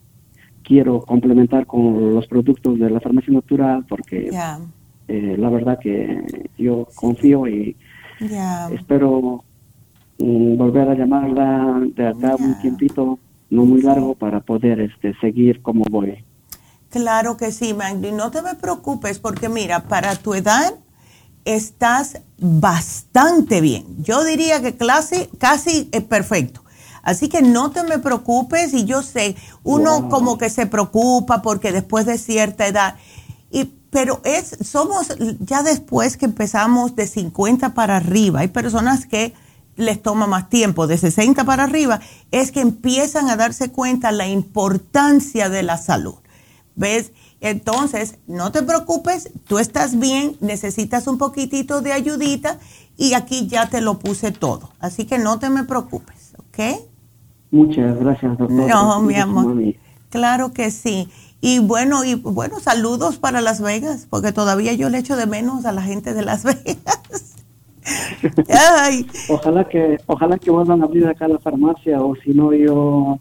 quiero 0.64 1.02
complementar 1.02 1.66
con 1.66 2.14
los 2.14 2.28
productos 2.28 2.80
de 2.80 2.90
la 2.90 3.00
farmacia 3.00 3.34
natural 3.34 3.86
porque 3.88 4.30
eh, 5.08 5.36
la 5.38 5.50
verdad 5.50 5.80
que 5.80 6.50
yo 6.58 6.88
confío 6.96 7.48
y 7.48 7.76
espero 8.72 9.44
mm, 10.20 10.58
volver 10.58 10.90
a 10.90 10.96
llamarla 10.96 11.82
de 11.96 12.08
acá 12.08 12.36
un 12.38 12.60
tiempito 12.60 13.18
no 13.50 13.66
muy 13.66 13.82
largo 13.82 14.14
para 14.16 14.42
poder 14.42 14.80
este 14.82 15.16
seguir 15.20 15.62
como 15.62 15.84
voy. 15.90 16.24
Claro 16.90 17.38
que 17.38 17.52
sí, 17.52 17.74
Magdi. 17.74 18.12
No 18.12 18.32
te 18.32 18.42
me 18.42 18.56
preocupes 18.56 19.20
porque 19.20 19.50
mira, 19.50 19.84
para 19.84 20.16
tu 20.16 20.34
edad 20.34 20.74
estás 21.46 22.22
bastante 22.40 23.62
bien. 23.62 24.04
Yo 24.04 24.24
diría 24.24 24.62
que 24.62 24.76
casi, 24.76 25.28
casi 25.40 25.90
es 25.92 26.04
perfecto. 26.04 26.64
Así 27.04 27.30
que 27.30 27.42
no 27.42 27.72
te 27.72 27.84
me 27.84 28.00
preocupes 28.00 28.74
y 28.74 28.86
yo 28.86 29.02
sé, 29.02 29.36
uno 29.64 30.02
Wow. 30.02 30.10
como 30.10 30.38
que 30.38 30.50
se 30.50 30.66
preocupa 30.66 31.42
porque 31.42 31.72
después 31.72 32.06
de 32.06 32.18
cierta 32.18 32.68
edad, 32.68 32.96
y, 33.52 33.66
pero 33.90 34.22
es, 34.24 34.58
somos 34.62 35.08
ya 35.40 35.64
después 35.64 36.18
que 36.18 36.26
empezamos 36.26 36.96
de 36.96 37.08
50 37.08 37.74
para 37.74 37.98
arriba, 37.98 38.42
hay 38.42 38.50
personas 38.50 39.06
que 39.06 39.34
les 39.76 40.02
toma 40.02 40.28
más 40.28 40.50
tiempo, 40.50 40.88
de 40.88 40.98
60 40.98 41.46
para 41.46 41.64
arriba, 41.64 42.02
es 42.32 42.52
que 42.52 42.60
empiezan 42.60 43.30
a 43.30 43.38
darse 43.38 43.72
cuenta 43.72 44.12
la 44.12 44.28
importancia 44.28 45.50
de 45.50 45.64
la 45.64 45.78
salud. 45.78 46.16
¿Ves? 46.76 47.12
Entonces, 47.42 48.16
no 48.28 48.52
te 48.52 48.62
preocupes, 48.64 49.30
tú 49.48 49.60
estás 49.60 49.98
bien, 49.98 50.36
necesitas 50.42 51.08
un 51.08 51.18
poquitito 51.18 51.82
de 51.82 51.94
ayudita 51.94 52.60
y 52.98 53.14
aquí 53.14 53.48
ya 53.48 53.70
te 53.70 53.80
lo 53.80 54.00
puse 54.00 54.32
todo. 54.32 54.72
Así 54.80 55.06
que 55.06 55.18
no 55.18 55.40
te 55.40 55.50
me 55.50 55.64
preocupes, 55.64 56.34
¿ok? 56.38 56.89
Muchas 57.52 58.00
gracias, 58.00 58.38
doctor. 58.38 58.68
No, 58.68 59.02
mi 59.02 59.16
Gracias, 59.16 59.24
amor. 59.24 59.46
mami. 59.46 59.78
Claro 60.10 60.54
que 60.54 60.72
sí. 60.72 61.10
Y 61.42 61.60
bueno, 61.60 62.04
y 62.04 62.16
bueno, 62.16 62.60
saludos 62.60 63.18
para 63.18 63.42
Las 63.42 63.62
Vegas, 63.62 64.08
porque 64.10 64.32
todavía 64.34 64.74
yo 64.74 64.90
le 64.90 64.98
echo 65.00 65.16
de 65.16 65.26
menos 65.28 65.66
a 65.66 65.72
la 65.72 65.82
gente 65.82 66.14
de 66.14 66.24
Las 66.24 66.44
Vegas. 66.46 67.36
Ay, 68.50 69.08
Ojalá 69.30 69.68
que, 69.68 69.98
ojalá 70.06 70.38
que 70.38 70.52
vuelvan 70.52 70.82
a 70.82 70.86
abrir 70.86 71.08
acá 71.08 71.28
la 71.28 71.40
farmacia 71.40 72.02
o 72.02 72.16
si 72.18 72.32
no 72.32 72.54
yo 72.54 73.20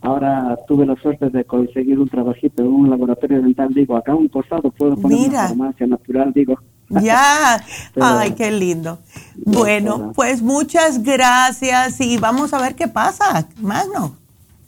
ahora 0.00 0.56
tuve 0.66 0.86
la 0.86 0.96
suerte 0.96 1.28
de 1.30 1.44
conseguir 1.44 1.98
un 1.98 2.08
trabajito 2.08 2.62
en 2.62 2.68
un 2.68 2.90
laboratorio 2.90 3.42
dental, 3.42 3.68
digo, 3.74 3.96
acá 3.96 4.14
un 4.14 4.28
costado 4.28 4.70
puedo 4.70 4.96
poner 4.96 5.18
Mira. 5.18 5.40
una 5.40 5.48
farmacia 5.48 5.86
natural, 5.86 6.32
digo. 6.32 6.58
Ya. 6.88 7.64
Ay, 8.00 8.32
qué 8.32 8.50
lindo. 8.50 8.98
Bueno, 9.36 10.12
pues 10.14 10.42
muchas 10.42 11.02
gracias 11.02 12.00
y 12.00 12.16
vamos 12.18 12.52
a 12.54 12.60
ver 12.60 12.74
qué 12.74 12.88
pasa, 12.88 13.46
Magno. 13.60 14.16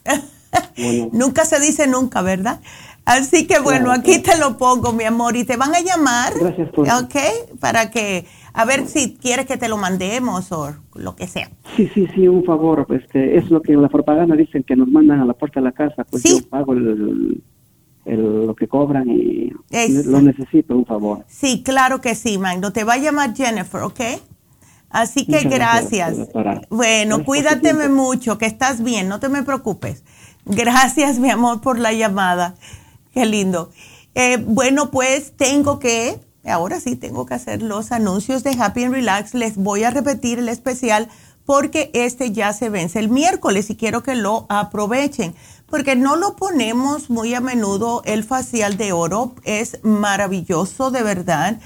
Nunca 1.12 1.44
se 1.44 1.60
dice 1.60 1.86
nunca, 1.86 2.22
¿verdad? 2.22 2.60
Así 3.04 3.46
que 3.46 3.58
bueno, 3.60 3.86
Claro, 3.86 4.00
aquí 4.00 4.18
te 4.20 4.36
lo 4.38 4.56
pongo, 4.56 4.92
mi 4.92 5.04
amor, 5.04 5.36
y 5.36 5.44
te 5.44 5.56
van 5.56 5.74
a 5.74 5.80
llamar, 5.80 6.32
Gracias 6.38 6.68
por- 6.70 6.88
¿ok? 6.88 7.14
Para 7.58 7.90
que, 7.90 8.26
a 8.52 8.64
ver 8.64 8.86
si 8.86 9.14
quieres 9.16 9.46
que 9.46 9.56
te 9.56 9.68
lo 9.68 9.76
mandemos 9.78 10.52
o 10.52 10.74
lo 10.94 11.16
que 11.16 11.26
sea. 11.26 11.50
Sí, 11.76 11.90
sí, 11.94 12.06
sí, 12.14 12.28
un 12.28 12.44
favor, 12.44 12.86
este, 12.90 13.38
es 13.38 13.50
lo 13.50 13.62
que 13.62 13.72
en 13.72 13.82
la 13.82 13.88
propaganda 13.88 14.36
dicen 14.36 14.62
que 14.64 14.76
nos 14.76 14.88
mandan 14.88 15.20
a 15.20 15.24
la 15.24 15.32
puerta 15.32 15.60
de 15.60 15.64
la 15.64 15.72
casa, 15.72 16.04
pues 16.10 16.22
yo 16.22 16.48
pago 16.48 16.72
el, 16.74 16.86
el- 16.88 17.42
lo 18.04 18.54
que 18.54 18.66
cobran 18.66 19.08
y 19.08 19.52
Exacto. 19.70 20.10
lo 20.10 20.22
necesito, 20.22 20.76
un 20.76 20.86
favor. 20.86 21.24
Sí, 21.28 21.62
claro 21.62 22.00
que 22.00 22.14
sí, 22.14 22.38
Magno. 22.38 22.72
Te 22.72 22.84
va 22.84 22.94
a 22.94 22.98
llamar 22.98 23.34
Jennifer, 23.34 23.82
¿ok? 23.82 24.00
Así 24.90 25.24
que 25.24 25.36
Muchas 25.36 25.52
gracias, 25.52 26.32
gracias. 26.34 26.68
Bueno, 26.68 27.24
cuídateme 27.24 27.88
mucho, 27.88 28.38
que 28.38 28.46
estás 28.46 28.82
bien, 28.82 29.08
no 29.08 29.20
te 29.20 29.28
me 29.28 29.44
preocupes. 29.44 30.02
Gracias, 30.44 31.18
mi 31.18 31.30
amor, 31.30 31.60
por 31.60 31.78
la 31.78 31.92
llamada. 31.92 32.56
Qué 33.12 33.24
lindo. 33.24 33.70
Eh, 34.14 34.38
bueno, 34.44 34.90
pues 34.90 35.36
tengo 35.36 35.78
que, 35.78 36.18
ahora 36.44 36.80
sí, 36.80 36.96
tengo 36.96 37.24
que 37.26 37.34
hacer 37.34 37.62
los 37.62 37.92
anuncios 37.92 38.42
de 38.42 38.50
Happy 38.58 38.84
and 38.84 38.94
Relax. 38.94 39.34
Les 39.34 39.56
voy 39.56 39.84
a 39.84 39.90
repetir 39.90 40.40
el 40.40 40.48
especial 40.48 41.08
porque 41.46 41.90
este 41.94 42.32
ya 42.32 42.52
se 42.52 42.68
vence 42.68 42.98
el 42.98 43.08
miércoles 43.08 43.70
y 43.70 43.76
quiero 43.76 44.02
que 44.02 44.14
lo 44.14 44.46
aprovechen. 44.48 45.34
Porque 45.70 45.94
no 45.94 46.16
lo 46.16 46.36
ponemos 46.36 47.10
muy 47.10 47.34
a 47.34 47.40
menudo, 47.40 48.02
el 48.04 48.24
facial 48.24 48.76
de 48.76 48.92
oro 48.92 49.34
es 49.44 49.78
maravilloso, 49.82 50.90
de 50.90 51.02
verdad. 51.02 51.60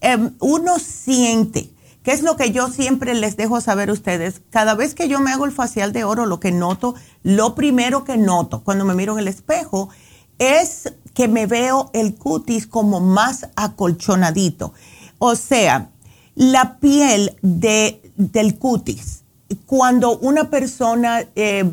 Em, 0.00 0.34
uno 0.40 0.78
siente, 0.78 1.70
que 2.02 2.12
es 2.12 2.22
lo 2.22 2.36
que 2.36 2.52
yo 2.52 2.68
siempre 2.68 3.14
les 3.14 3.36
dejo 3.36 3.60
saber 3.60 3.90
a 3.90 3.92
ustedes, 3.92 4.40
cada 4.50 4.74
vez 4.74 4.94
que 4.94 5.08
yo 5.08 5.20
me 5.20 5.30
hago 5.30 5.44
el 5.44 5.52
facial 5.52 5.92
de 5.92 6.04
oro, 6.04 6.24
lo 6.24 6.40
que 6.40 6.52
noto, 6.52 6.94
lo 7.22 7.54
primero 7.54 8.04
que 8.04 8.16
noto 8.16 8.62
cuando 8.64 8.86
me 8.86 8.94
miro 8.94 9.12
en 9.12 9.18
el 9.20 9.28
espejo 9.28 9.90
es 10.38 10.94
que 11.12 11.28
me 11.28 11.46
veo 11.46 11.90
el 11.92 12.14
cutis 12.14 12.66
como 12.66 13.00
más 13.00 13.48
acolchonadito. 13.56 14.72
O 15.18 15.36
sea, 15.36 15.90
la 16.34 16.78
piel 16.78 17.36
de, 17.42 18.10
del 18.16 18.58
cutis, 18.58 19.22
cuando 19.66 20.18
una 20.18 20.48
persona 20.48 21.26
eh, 21.36 21.70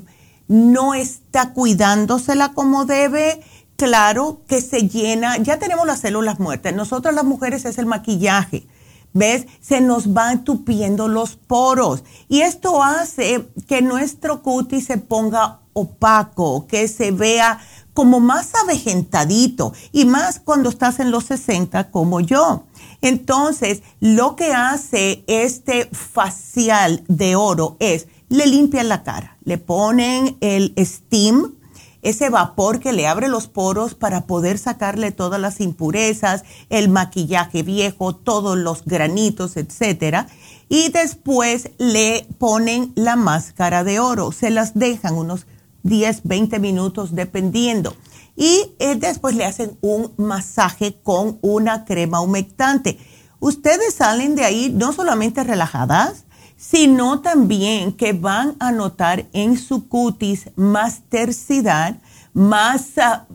no 0.47 0.93
está 0.93 1.53
cuidándosela 1.53 2.53
como 2.53 2.85
debe, 2.85 3.41
claro 3.75 4.41
que 4.47 4.61
se 4.61 4.87
llena, 4.87 5.37
ya 5.37 5.59
tenemos 5.59 5.85
las 5.85 5.99
células 5.99 6.39
muertas, 6.39 6.73
nosotras 6.73 7.13
las 7.13 7.25
mujeres 7.25 7.65
es 7.65 7.77
el 7.77 7.85
maquillaje. 7.85 8.67
¿Ves? 9.13 9.47
Se 9.61 9.81
nos 9.81 10.13
van 10.13 10.43
tupiendo 10.43 11.07
los 11.07 11.37
poros. 11.37 12.03
Y 12.27 12.41
esto 12.41 12.83
hace 12.83 13.47
que 13.67 13.81
nuestro 13.81 14.43
cutis 14.43 14.85
se 14.85 14.97
ponga 14.97 15.61
opaco, 15.73 16.67
que 16.67 16.87
se 16.87 17.11
vea 17.11 17.59
como 17.93 18.19
más 18.19 18.53
avejentadito. 18.53 19.73
Y 19.91 20.05
más 20.05 20.39
cuando 20.39 20.69
estás 20.69 20.99
en 20.99 21.09
los 21.09 21.23
60 21.25 21.89
como 21.89 22.19
yo. 22.19 22.65
Entonces, 23.01 23.81
lo 23.99 24.35
que 24.35 24.53
hace 24.53 25.23
este 25.25 25.89
facial 25.91 27.03
de 27.07 27.35
oro 27.35 27.77
es, 27.79 28.07
le 28.29 28.45
limpian 28.45 28.89
la 28.89 29.03
cara, 29.03 29.37
le 29.43 29.57
ponen 29.57 30.37
el 30.41 30.73
steam, 30.77 31.55
ese 32.01 32.29
vapor 32.29 32.79
que 32.79 32.93
le 32.93 33.07
abre 33.07 33.27
los 33.27 33.47
poros 33.47 33.95
para 33.95 34.21
poder 34.27 34.57
sacarle 34.57 35.11
todas 35.11 35.41
las 35.41 35.59
impurezas, 35.59 36.43
el 36.69 36.89
maquillaje 36.89 37.63
viejo, 37.63 38.15
todos 38.15 38.57
los 38.57 38.85
granitos, 38.85 39.57
etcétera. 39.57 40.27
Y 40.69 40.89
después 40.89 41.71
le 41.77 42.25
ponen 42.37 42.91
la 42.95 43.15
máscara 43.15 43.83
de 43.83 43.99
oro. 43.99 44.31
Se 44.31 44.49
las 44.49 44.73
dejan 44.73 45.15
unos 45.15 45.47
10, 45.83 46.21
20 46.23 46.59
minutos 46.59 47.15
dependiendo. 47.15 47.95
Y 48.35 48.73
eh, 48.79 48.95
después 48.95 49.35
le 49.35 49.45
hacen 49.45 49.77
un 49.81 50.13
masaje 50.17 50.99
con 51.01 51.39
una 51.41 51.85
crema 51.85 52.21
humectante. 52.21 52.99
Ustedes 53.39 53.95
salen 53.95 54.35
de 54.35 54.45
ahí 54.45 54.71
no 54.73 54.93
solamente 54.93 55.43
relajadas, 55.43 56.25
sino 56.57 57.21
también 57.21 57.93
que 57.93 58.13
van 58.13 58.55
a 58.59 58.71
notar 58.71 59.27
en 59.31 59.57
su 59.57 59.88
cutis 59.88 60.49
más 60.55 61.01
tersidad, 61.07 61.97
más 62.34 62.97
ah, 62.97 63.27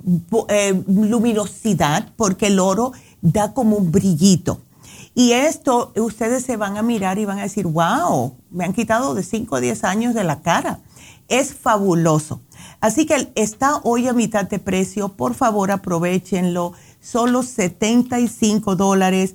eh, 0.48 0.82
luminosidad, 0.88 2.12
porque 2.16 2.48
el 2.48 2.58
oro 2.58 2.92
da 3.20 3.54
como 3.54 3.76
un 3.76 3.92
brillito. 3.92 4.60
Y 5.14 5.32
esto 5.32 5.92
ustedes 5.96 6.44
se 6.44 6.56
van 6.56 6.76
a 6.76 6.82
mirar 6.82 7.18
y 7.18 7.24
van 7.24 7.38
a 7.38 7.42
decir, 7.42 7.66
wow, 7.66 8.34
me 8.50 8.64
han 8.64 8.72
quitado 8.72 9.14
de 9.14 9.22
5 9.22 9.56
a 9.56 9.60
10 9.60 9.84
años 9.84 10.14
de 10.14 10.24
la 10.24 10.40
cara. 10.40 10.80
Es 11.28 11.54
fabuloso. 11.54 12.40
Así 12.80 13.06
que 13.06 13.30
está 13.34 13.76
hoy 13.84 14.08
a 14.08 14.12
mitad 14.12 14.48
de 14.48 14.58
precio. 14.58 15.10
Por 15.10 15.34
favor, 15.34 15.70
aprovechenlo. 15.70 16.72
Solo 17.00 17.42
75 17.42 18.74
dólares. 18.74 19.34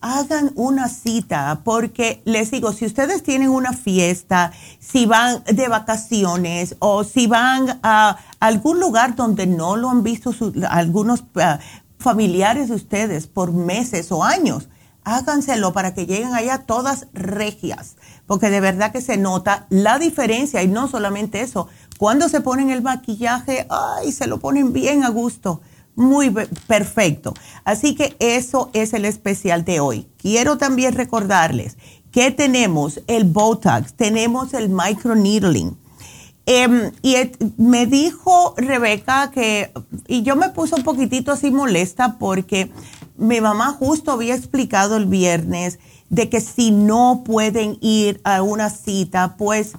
Hagan 0.00 0.52
una 0.54 0.88
cita, 0.88 1.60
porque 1.64 2.22
les 2.24 2.50
digo, 2.50 2.72
si 2.72 2.86
ustedes 2.86 3.22
tienen 3.22 3.50
una 3.50 3.72
fiesta, 3.72 4.52
si 4.78 5.06
van 5.06 5.42
de 5.44 5.68
vacaciones 5.68 6.76
o 6.78 7.04
si 7.04 7.26
van 7.26 7.80
a 7.82 8.18
algún 8.38 8.78
lugar 8.80 9.16
donde 9.16 9.46
no 9.46 9.76
lo 9.76 9.90
han 9.90 10.02
visto 10.02 10.32
algunos 10.68 11.24
ah, 11.36 11.58
familiares 11.98 12.68
de 12.68 12.74
ustedes 12.74 13.26
por 13.26 13.52
meses 13.52 14.12
o 14.12 14.22
años, 14.22 14.68
háganselo 15.04 15.72
para 15.72 15.94
que 15.94 16.06
lleguen 16.06 16.34
allá 16.34 16.64
todas 16.66 17.06
regias, 17.12 17.96
porque 18.26 18.50
de 18.50 18.60
verdad 18.60 18.92
que 18.92 19.00
se 19.00 19.16
nota 19.16 19.66
la 19.70 19.98
diferencia 19.98 20.62
y 20.62 20.68
no 20.68 20.88
solamente 20.88 21.40
eso, 21.40 21.68
cuando 21.98 22.28
se 22.28 22.40
ponen 22.40 22.70
el 22.70 22.82
maquillaje, 22.82 23.66
ay, 23.70 24.12
se 24.12 24.26
lo 24.26 24.38
ponen 24.38 24.72
bien 24.72 25.04
a 25.04 25.08
gusto 25.08 25.62
muy 25.96 26.30
perfecto. 26.66 27.34
Así 27.64 27.94
que 27.94 28.14
eso 28.20 28.70
es 28.74 28.92
el 28.92 29.04
especial 29.04 29.64
de 29.64 29.80
hoy. 29.80 30.06
Quiero 30.18 30.58
también 30.58 30.94
recordarles 30.94 31.76
que 32.12 32.30
tenemos 32.30 33.00
el 33.08 33.24
Botox, 33.24 33.94
tenemos 33.94 34.54
el 34.54 34.68
microneedling. 34.68 35.76
Em, 36.48 36.92
y 37.02 37.16
me 37.56 37.86
dijo 37.86 38.54
Rebeca 38.56 39.32
que, 39.32 39.72
y 40.06 40.22
yo 40.22 40.36
me 40.36 40.50
puse 40.50 40.76
un 40.76 40.84
poquitito 40.84 41.32
así 41.32 41.50
molesta 41.50 42.18
porque 42.18 42.70
mi 43.16 43.40
mamá 43.40 43.72
justo 43.72 44.12
había 44.12 44.36
explicado 44.36 44.96
el 44.96 45.06
viernes 45.06 45.80
de 46.08 46.28
que 46.28 46.40
si 46.40 46.70
no 46.70 47.22
pueden 47.24 47.78
ir 47.80 48.20
a 48.22 48.42
una 48.42 48.70
cita, 48.70 49.36
pues 49.36 49.72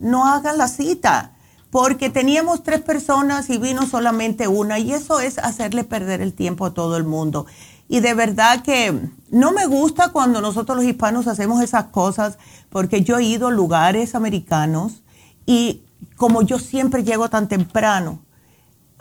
no 0.00 0.26
hagan 0.26 0.58
la 0.58 0.66
cita 0.66 1.36
porque 1.72 2.10
teníamos 2.10 2.62
tres 2.62 2.82
personas 2.82 3.48
y 3.48 3.56
vino 3.56 3.86
solamente 3.86 4.46
una 4.46 4.78
y 4.78 4.92
eso 4.92 5.20
es 5.20 5.38
hacerle 5.38 5.84
perder 5.84 6.20
el 6.20 6.34
tiempo 6.34 6.66
a 6.66 6.74
todo 6.74 6.98
el 6.98 7.04
mundo. 7.04 7.46
Y 7.88 8.00
de 8.00 8.12
verdad 8.12 8.62
que 8.62 9.08
no 9.30 9.52
me 9.52 9.64
gusta 9.64 10.10
cuando 10.10 10.42
nosotros 10.42 10.76
los 10.76 10.84
hispanos 10.84 11.28
hacemos 11.28 11.62
esas 11.62 11.84
cosas 11.84 12.36
porque 12.68 13.00
yo 13.00 13.16
he 13.16 13.24
ido 13.24 13.48
a 13.48 13.50
lugares 13.50 14.14
americanos 14.14 15.02
y 15.46 15.80
como 16.16 16.42
yo 16.42 16.58
siempre 16.58 17.04
llego 17.04 17.30
tan 17.30 17.48
temprano, 17.48 18.20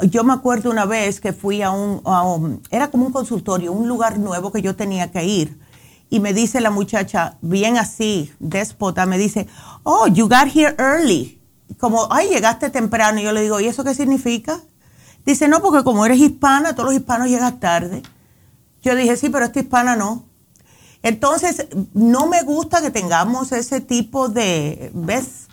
yo 0.10 0.24
me 0.24 0.32
acuerdo 0.32 0.72
una 0.72 0.86
vez 0.86 1.20
que 1.20 1.34
fui 1.34 1.62
a 1.62 1.72
un, 1.72 2.62
era 2.70 2.90
como 2.90 3.06
un 3.06 3.12
consultorio, 3.12 3.74
un 3.74 3.90
lugar 3.90 4.18
nuevo 4.18 4.50
que 4.54 4.62
yo 4.62 4.78
tenía 4.78 5.12
que 5.12 5.26
ir. 5.26 5.60
Y 6.10 6.22
me 6.22 6.34
dice 6.34 6.62
la 6.62 6.72
muchacha, 6.72 7.38
bien 7.42 7.78
así, 7.78 8.32
déspota, 8.40 9.06
me 9.06 9.18
dice, 9.18 9.48
oh, 9.84 10.08
you 10.08 10.30
got 10.30 10.48
here 10.56 10.74
early 10.78 11.41
como, 11.80 12.08
ay, 12.12 12.30
llegaste 12.30 12.70
temprano. 12.70 13.20
Y 13.20 13.24
yo 13.24 13.32
le 13.32 13.42
digo, 13.42 13.60
¿y 13.60 13.68
eso 13.68 13.84
qué 13.84 13.94
significa? 13.94 14.62
Dice, 15.26 15.48
no, 15.48 15.62
porque 15.62 15.84
como 15.84 16.06
eres 16.06 16.20
hispana, 16.20 16.74
todos 16.74 16.90
los 16.90 17.00
hispanos 17.00 17.28
llegan 17.28 17.60
tarde. 17.60 18.02
Yo 18.82 18.96
dije, 18.96 19.16
sí, 19.16 19.30
pero 19.30 19.46
esta 19.46 19.60
hispana 19.60 19.96
no. 19.96 20.26
Entonces, 21.04 21.68
no 21.94 22.28
me 22.28 22.44
gusta 22.44 22.82
que 22.82 22.92
tengamos 22.92 23.52
ese 23.52 23.82
tipo 23.82 24.30
de, 24.30 24.92
¿ves? 24.94 25.48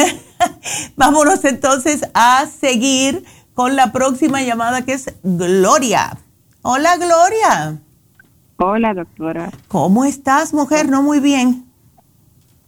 Vámonos 0.97 1.45
entonces 1.45 2.03
a 2.15 2.47
seguir 2.47 3.25
con 3.55 3.77
la 3.77 3.93
próxima 3.93 4.43
llamada 4.43 4.83
que 4.83 4.95
es 4.95 5.15
Gloria. 5.23 6.19
Hola 6.63 6.97
Gloria. 6.97 7.81
Hola, 8.57 8.95
doctora. 8.95 9.51
¿Cómo 9.69 10.05
estás, 10.05 10.55
mujer? 10.55 10.89
No 10.89 11.03
muy 11.03 11.19
bien. 11.19 11.65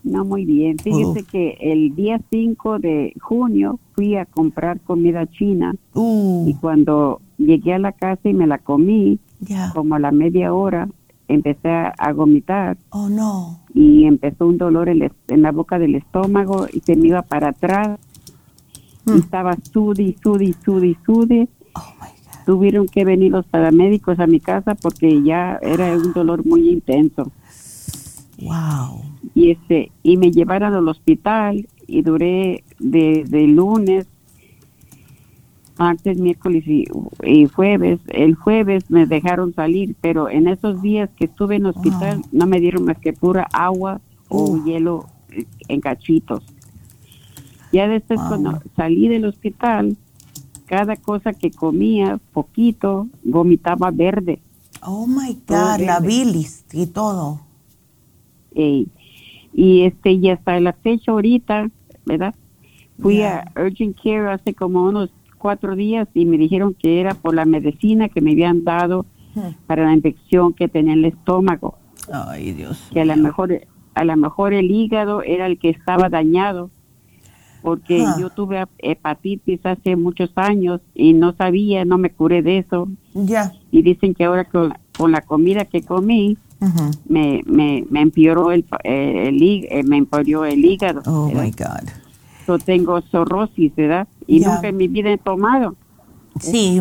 No 0.02 0.24
muy 0.24 0.44
bien. 0.44 0.78
Fíjese 0.78 1.22
que 1.24 1.56
el 1.60 1.94
día 1.94 2.20
5 2.30 2.78
de 2.80 3.14
junio 3.20 3.78
fui 3.94 4.16
a 4.16 4.26
comprar 4.26 4.80
comida 4.80 5.26
china 5.26 5.74
uh. 5.94 6.44
y 6.48 6.54
cuando 6.54 7.20
llegué 7.38 7.74
a 7.74 7.78
la 7.78 7.92
casa 7.92 8.28
y 8.28 8.34
me 8.34 8.46
la 8.46 8.58
comí, 8.58 9.18
como 9.74 9.94
a 9.94 9.98
la 10.00 10.10
media 10.10 10.52
hora, 10.52 10.88
empecé 11.28 11.68
a, 11.68 12.12
vomitar. 12.12 12.76
Oh, 12.90 13.08
no. 13.08 13.60
Y 13.74 14.04
empezó 14.06 14.46
un 14.46 14.58
dolor 14.58 14.88
en, 14.88 15.10
la 15.28 15.52
boca 15.52 15.78
del 15.78 15.94
estómago 15.94 16.66
y 16.72 16.80
se 16.80 16.96
me 16.96 17.08
iba 17.08 17.22
para 17.22 17.50
atrás. 17.50 17.98
Y 19.06 19.10
mm. 19.10 19.16
estaba 19.18 19.56
sudi, 19.72 20.16
sudi, 20.20 20.52
sudi, 20.64 20.96
sudi. 21.04 21.48
Oh, 21.74 21.94
my 22.00 22.15
tuvieron 22.46 22.86
que 22.86 23.04
venir 23.04 23.32
los 23.32 23.44
paramédicos 23.44 24.20
a 24.20 24.26
mi 24.26 24.38
casa 24.38 24.76
porque 24.76 25.22
ya 25.22 25.58
era 25.60 25.92
un 25.96 26.12
dolor 26.12 26.46
muy 26.46 26.70
intenso. 26.70 27.30
Wow. 28.40 29.02
Y 29.34 29.50
este 29.50 29.90
y 30.02 30.16
me 30.16 30.30
llevaron 30.30 30.72
al 30.72 30.88
hospital 30.88 31.66
y 31.88 32.02
duré 32.02 32.62
de, 32.78 33.46
lunes, 33.48 34.06
martes, 35.76 36.18
miércoles 36.18 36.64
y, 36.66 37.46
jueves. 37.46 37.98
El 38.08 38.36
jueves 38.36 38.90
me 38.90 39.06
dejaron 39.06 39.52
salir, 39.52 39.96
pero 40.00 40.30
en 40.30 40.46
esos 40.46 40.80
días 40.80 41.10
que 41.16 41.24
estuve 41.24 41.56
en 41.56 41.66
el 41.66 41.70
hospital 41.70 42.22
no 42.30 42.46
me 42.46 42.60
dieron 42.60 42.84
más 42.84 42.98
que 42.98 43.12
pura 43.12 43.48
agua 43.52 44.00
o 44.28 44.64
hielo 44.64 45.06
en 45.68 45.80
cachitos. 45.80 46.44
Ya 47.72 47.88
después 47.88 48.20
cuando 48.28 48.60
salí 48.76 49.08
del 49.08 49.24
hospital, 49.24 49.96
cada 50.66 50.96
cosa 50.96 51.32
que 51.32 51.50
comía, 51.50 52.18
poquito, 52.32 53.08
vomitaba 53.24 53.90
verde. 53.90 54.40
Oh 54.82 55.06
my 55.06 55.38
God, 55.46 55.80
la 55.80 56.00
bilis 56.00 56.64
y 56.72 56.86
todo. 56.86 57.40
y 58.52 58.88
este, 59.82 60.12
y 60.12 60.30
hasta 60.30 60.60
la 60.60 60.72
fecha 60.72 61.12
ahorita, 61.12 61.70
¿verdad? 62.04 62.34
Fui 63.00 63.22
a 63.22 63.52
Urgent 63.56 63.96
Care 64.02 64.32
hace 64.32 64.54
como 64.54 64.84
unos 64.84 65.10
cuatro 65.38 65.76
días 65.76 66.08
y 66.14 66.24
me 66.24 66.38
dijeron 66.38 66.74
que 66.74 67.00
era 67.00 67.14
por 67.14 67.34
la 67.34 67.44
medicina 67.44 68.08
que 68.08 68.20
me 68.20 68.32
habían 68.32 68.64
dado 68.64 69.06
hmm. 69.34 69.66
para 69.66 69.84
la 69.84 69.92
infección 69.92 70.52
que 70.52 70.68
tenía 70.68 70.94
en 70.94 71.00
el 71.00 71.04
estómago. 71.06 71.78
Ay, 72.12 72.52
Dios. 72.52 72.88
Que 72.92 73.02
a 73.02 73.04
lo 73.04 73.16
mejor, 73.16 73.66
a 73.94 74.04
lo 74.04 74.16
mejor 74.16 74.54
el 74.54 74.70
hígado 74.70 75.22
era 75.22 75.46
el 75.46 75.58
que 75.58 75.70
estaba 75.70 76.08
dañado 76.08 76.70
porque 77.66 78.04
yo 78.20 78.30
tuve 78.30 78.64
hepatitis 78.78 79.58
hace 79.66 79.96
muchos 79.96 80.30
años 80.36 80.80
y 80.94 81.14
no 81.14 81.34
sabía, 81.34 81.84
no 81.84 81.98
me 81.98 82.10
curé 82.10 82.40
de 82.40 82.58
eso. 82.58 82.86
Ya. 83.12 83.54
Y 83.72 83.82
dicen 83.82 84.14
que 84.14 84.22
ahora 84.22 84.44
con, 84.44 85.10
la 85.10 85.20
comida 85.22 85.64
que 85.64 85.82
comí, 85.82 86.38
me, 87.08 87.42
me, 87.44 87.84
me, 87.90 88.02
empeoró 88.02 88.52
el, 88.52 88.64
el, 88.84 89.42
eh, 89.42 89.82
me 89.82 89.96
empeoró 89.96 90.44
el 90.44 90.64
hígado. 90.64 91.02
Oh, 91.06 91.26
my 91.26 91.50
God. 91.50 91.90
Yo 92.46 92.56
tengo 92.60 93.00
cirrosis, 93.00 93.74
¿verdad? 93.74 94.06
Y 94.28 94.38
nunca 94.38 94.68
en 94.68 94.76
mi 94.76 94.86
vida 94.86 95.10
he 95.10 95.18
tomado. 95.18 95.74
Sí. 96.38 96.80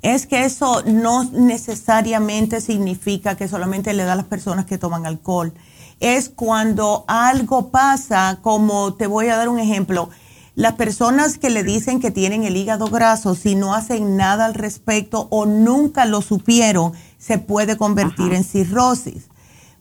Es 0.00 0.28
que 0.28 0.44
eso 0.44 0.84
no 0.86 1.24
necesariamente 1.24 2.60
significa 2.60 3.36
que 3.36 3.48
solamente 3.48 3.92
le 3.94 4.04
da 4.04 4.12
a 4.12 4.16
las 4.16 4.26
personas 4.26 4.64
que 4.64 4.78
toman 4.78 5.06
alcohol 5.06 5.52
es 6.00 6.28
cuando 6.28 7.04
algo 7.08 7.70
pasa, 7.70 8.38
como 8.42 8.94
te 8.94 9.06
voy 9.06 9.28
a 9.28 9.36
dar 9.36 9.48
un 9.48 9.58
ejemplo, 9.58 10.10
las 10.54 10.72
personas 10.72 11.38
que 11.38 11.50
le 11.50 11.62
dicen 11.62 12.00
que 12.00 12.10
tienen 12.10 12.42
el 12.42 12.56
hígado 12.56 12.86
graso, 12.86 13.36
si 13.36 13.54
no 13.54 13.74
hacen 13.74 14.16
nada 14.16 14.44
al 14.44 14.54
respecto 14.54 15.28
o 15.30 15.46
nunca 15.46 16.04
lo 16.04 16.20
supieron, 16.20 16.92
se 17.16 17.38
puede 17.38 17.76
convertir 17.76 18.32
en 18.32 18.42
cirrosis. 18.42 19.28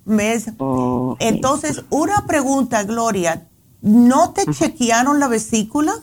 ¿Ves? 0.06 0.52
Entonces, 1.20 1.84
una 1.90 2.26
pregunta, 2.28 2.84
Gloria, 2.84 3.48
¿no 3.82 4.34
te 4.34 4.46
chequearon 4.46 5.20
la 5.20 5.28
vesícula? 5.28 5.94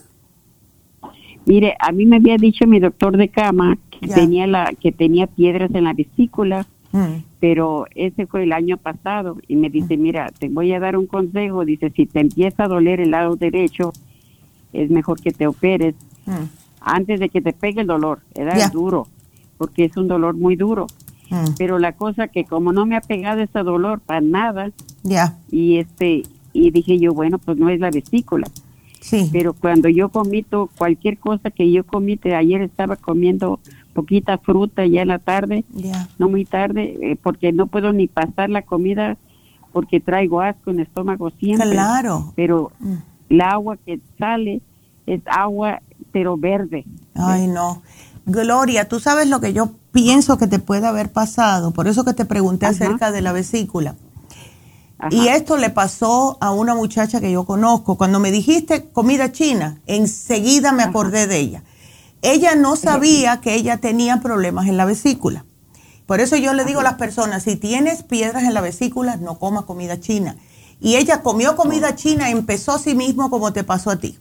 Mire, 1.47 1.77
a 1.79 1.93
mí 1.93 2.05
me 2.05 2.17
había 2.17 2.37
dicho 2.37 2.67
mi 2.67 2.81
doctor 2.81 3.17
de 3.17 3.29
cama 3.29 3.79
que 3.91 4.09
tenía 4.09 4.47
la 4.47 4.73
que 4.81 4.93
tenía 4.93 5.27
piedras 5.27 5.71
en 5.75 5.85
la 5.85 5.93
vesícula, 5.93 6.67
mm. 6.93 7.15
Pero 7.45 7.85
ese 7.95 8.27
fue 8.27 8.45
el 8.45 8.55
año 8.55 8.79
pasado 8.79 9.37
y 9.47 9.57
me 9.57 9.69
dice, 9.69 9.99
mira, 9.99 10.33
te 10.39 10.49
voy 10.49 10.73
a 10.73 10.81
dar 10.81 10.97
un 10.97 11.07
consejo, 11.07 11.67
dice, 11.67 11.91
si 11.91 12.07
te 12.07 12.21
empieza 12.21 12.65
a 12.65 12.69
doler 12.69 13.01
el 13.03 13.11
lado 13.11 13.37
derecho, 13.37 13.93
es 14.73 14.89
mejor 14.89 15.21
que 15.21 15.31
te 15.31 15.47
operes 15.47 15.95
mm. 16.25 16.33
antes 16.81 17.21
de 17.21 17.29
que 17.29 17.43
te 17.43 17.53
pegue 17.53 17.83
el 17.83 17.87
dolor, 17.87 18.21
era 18.35 18.71
duro, 18.71 19.09
porque 19.59 19.85
es 19.85 19.95
un 19.99 20.09
dolor 20.09 20.35
muy 20.35 20.57
duro. 20.57 20.87
Mm. 21.29 21.49
Pero 21.59 21.79
la 21.79 21.93
cosa 21.93 22.29
que 22.29 22.47
como 22.47 22.73
no 22.73 22.87
me 22.87 22.97
ha 22.97 23.03
pegado 23.03 23.43
ese 23.43 23.59
dolor 23.59 24.01
para 24.01 24.23
nada, 24.23 24.71
ya. 25.03 25.37
Y 25.51 25.77
este 25.77 26.23
y 26.55 26.71
dije 26.71 26.99
yo, 26.99 27.13
bueno, 27.13 27.37
pues 27.37 27.59
no 27.59 27.69
es 27.69 27.79
la 27.79 27.91
vesícula. 27.91 28.49
Sí. 29.03 29.29
Pero 29.31 29.53
cuando 29.53 29.91
yo 29.91 30.09
comito 30.09 30.71
cualquier 30.79 31.19
cosa 31.19 31.51
que 31.51 31.71
yo 31.71 31.85
comite, 31.85 32.35
ayer 32.35 32.63
estaba 32.63 32.97
comiendo 32.97 33.61
poquita 33.95 34.37
fruta 34.39 34.85
ya 34.85 35.03
en 35.03 35.09
la 35.09 35.19
tarde, 35.19 35.65
no 36.19 36.29
muy 36.29 36.45
tarde, 36.45 36.99
eh, 37.01 37.17
porque 37.23 37.53
no 37.53 37.69
puedo 37.69 37.93
ni 37.93 38.09
pasar 38.09 38.51
la 38.51 38.63
comida 38.63 39.17
porque 39.73 40.01
traigo 40.01 40.41
asco 40.41 40.71
en 40.71 40.81
el 40.81 40.87
estómago 40.87 41.31
siempre. 41.31 41.71
Claro. 41.71 42.33
Pero 42.37 42.71
mm. 42.79 42.95
el 43.31 43.41
agua 43.41 43.77
que 43.85 44.01
sale 44.19 44.61
es 45.07 45.21
agua, 45.27 45.81
pero 46.13 46.37
verde. 46.37 46.85
Ay, 47.15 47.47
no. 47.47 47.83
Gloria, 48.27 48.89
tú 48.89 49.01
sabes 49.01 49.29
lo 49.29 49.41
que 49.41 49.53
yo 49.53 49.71
pienso 49.93 50.39
que 50.39 50.47
te 50.47 50.59
puede 50.59 50.87
haber 50.87 51.13
pasado, 51.13 51.73
por 51.73 51.89
eso 51.89 52.05
que 52.05 52.15
te 52.15 52.25
pregunté 52.25 52.67
acerca 52.67 53.11
de 53.11 53.21
la 53.21 53.33
vesícula. 53.33 53.97
Y 55.11 55.29
esto 55.29 55.59
le 55.59 55.69
pasó 55.71 56.39
a 56.41 56.53
una 56.53 56.75
muchacha 56.75 57.21
que 57.21 57.31
yo 57.31 57.45
conozco. 57.45 57.99
Cuando 57.99 58.21
me 58.21 58.31
dijiste 58.31 58.89
comida 58.91 59.33
china, 59.33 59.81
enseguida 59.87 60.73
me 60.73 60.83
acordé 60.83 61.27
de 61.27 61.39
ella. 61.39 61.63
Ella 62.25 62.55
no 62.55 62.75
sabía 62.75 63.43
que 63.43 63.55
ella 63.55 63.77
tenía 63.77 64.21
problemas 64.21 64.67
en 64.67 64.79
la 64.79 64.87
vesícula. 64.87 65.45
Por 66.07 66.21
eso 66.21 66.37
yo 66.37 66.55
le 66.55 66.65
digo 66.65 66.81
a 66.81 66.83
las 66.83 66.95
personas, 66.95 67.43
si 67.43 67.57
tienes 67.57 68.03
piedras 68.03 68.45
en 68.45 68.55
la 68.55 68.63
vesícula, 68.63 69.17
no 69.17 69.39
coma 69.39 69.67
comida 69.67 70.01
china. 70.01 70.37
Y 70.81 70.97
ella 70.97 71.23
comió 71.23 71.55
comida 71.55 71.95
china, 71.95 72.31
empezó 72.31 72.73
a 72.73 72.79
sí 72.79 72.95
mismo 72.95 73.29
como 73.29 73.53
te 73.53 73.63
pasó 73.63 73.91
a 73.91 73.97
ti. 73.97 74.19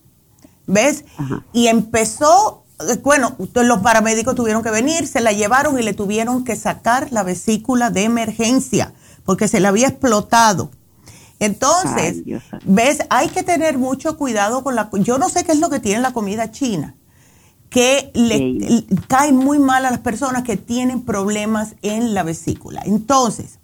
¿Ves? 0.67 1.05
Y 1.53 1.67
empezó, 1.67 2.65
eh, 2.89 2.99
bueno, 3.01 3.37
los 3.53 3.79
paramédicos 3.79 4.35
tuvieron 4.35 4.63
que 4.63 4.71
venir, 4.71 5.07
se 5.07 5.21
la 5.21 5.31
llevaron 5.31 5.79
y 5.79 5.83
le 5.83 5.93
tuvieron 5.93 6.43
que 6.43 6.57
sacar 6.57 7.07
la 7.11 7.23
vesícula 7.23 7.89
de 7.89 8.03
emergencia 8.03 8.93
porque 9.23 9.47
se 9.47 9.61
le 9.61 9.69
había 9.69 9.87
explotado. 9.87 10.71
Entonces, 11.39 12.23
ves, 12.65 12.99
hay 13.09 13.29
que 13.29 13.43
tener 13.43 13.77
mucho 13.77 14.17
cuidado 14.17 14.61
con 14.61 14.75
la... 14.75 14.89
Yo 14.99 15.17
no 15.17 15.29
sé 15.29 15.45
qué 15.45 15.53
es 15.53 15.59
lo 15.59 15.69
que 15.69 15.79
tiene 15.79 16.01
la 16.01 16.11
comida 16.11 16.51
china, 16.51 16.95
que 17.73 18.11
le, 18.13 18.85
cae 19.07 19.33
muy 19.33 19.57
mal 19.57 19.83
a 19.87 19.89
las 19.89 19.99
personas 19.99 20.43
que 20.43 20.57
tienen 20.57 21.01
problemas 21.01 21.73
en 21.81 22.13
la 22.13 22.21
vesícula. 22.21 22.83
Entonces, 22.85 23.57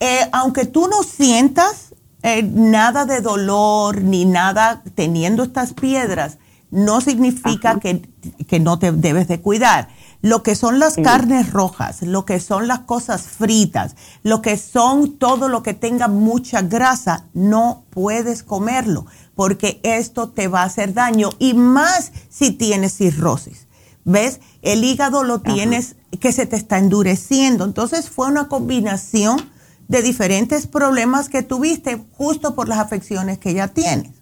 eh, 0.00 0.28
aunque 0.32 0.64
tú 0.66 0.88
no 0.88 1.04
sientas 1.04 1.94
eh, 2.24 2.42
nada 2.42 3.06
de 3.06 3.20
dolor 3.20 4.02
ni 4.02 4.24
nada 4.24 4.82
teniendo 4.96 5.44
estas 5.44 5.72
piedras, 5.72 6.38
no 6.72 7.00
significa 7.00 7.78
que, 7.78 8.02
que, 8.48 8.58
no 8.58 8.80
te 8.80 8.90
debes 8.90 9.28
de 9.28 9.40
cuidar 9.40 9.88
lo 10.22 10.42
que 10.42 10.54
son 10.54 10.78
las 10.78 10.96
carnes 10.96 11.52
rojas, 11.52 12.02
lo 12.02 12.24
que 12.24 12.40
son 12.40 12.68
las 12.68 12.80
cosas 12.80 13.22
fritas, 13.22 13.96
lo 14.22 14.40
que 14.40 14.56
son 14.56 15.18
todo 15.18 15.48
lo 15.48 15.62
que 15.62 15.74
tenga 15.74 16.08
mucha 16.08 16.62
grasa, 16.62 17.26
no 17.34 17.84
puedes 17.90 18.42
comerlo 18.42 19.06
porque 19.34 19.80
esto 19.82 20.30
te 20.30 20.48
va 20.48 20.62
a 20.62 20.66
hacer 20.66 20.94
daño 20.94 21.30
y 21.38 21.54
más 21.54 22.12
si 22.30 22.52
tienes 22.52 22.96
cirrosis. 22.96 23.66
¿Ves? 24.04 24.40
El 24.62 24.82
hígado 24.84 25.22
lo 25.22 25.40
tienes 25.40 25.96
que 26.20 26.32
se 26.32 26.46
te 26.46 26.56
está 26.56 26.78
endureciendo. 26.78 27.64
Entonces 27.64 28.10
fue 28.10 28.26
una 28.26 28.48
combinación 28.48 29.50
de 29.88 30.02
diferentes 30.02 30.66
problemas 30.66 31.28
que 31.28 31.42
tuviste 31.42 32.04
justo 32.12 32.54
por 32.54 32.68
las 32.68 32.78
afecciones 32.78 33.38
que 33.38 33.54
ya 33.54 33.68
tienes. 33.68 34.12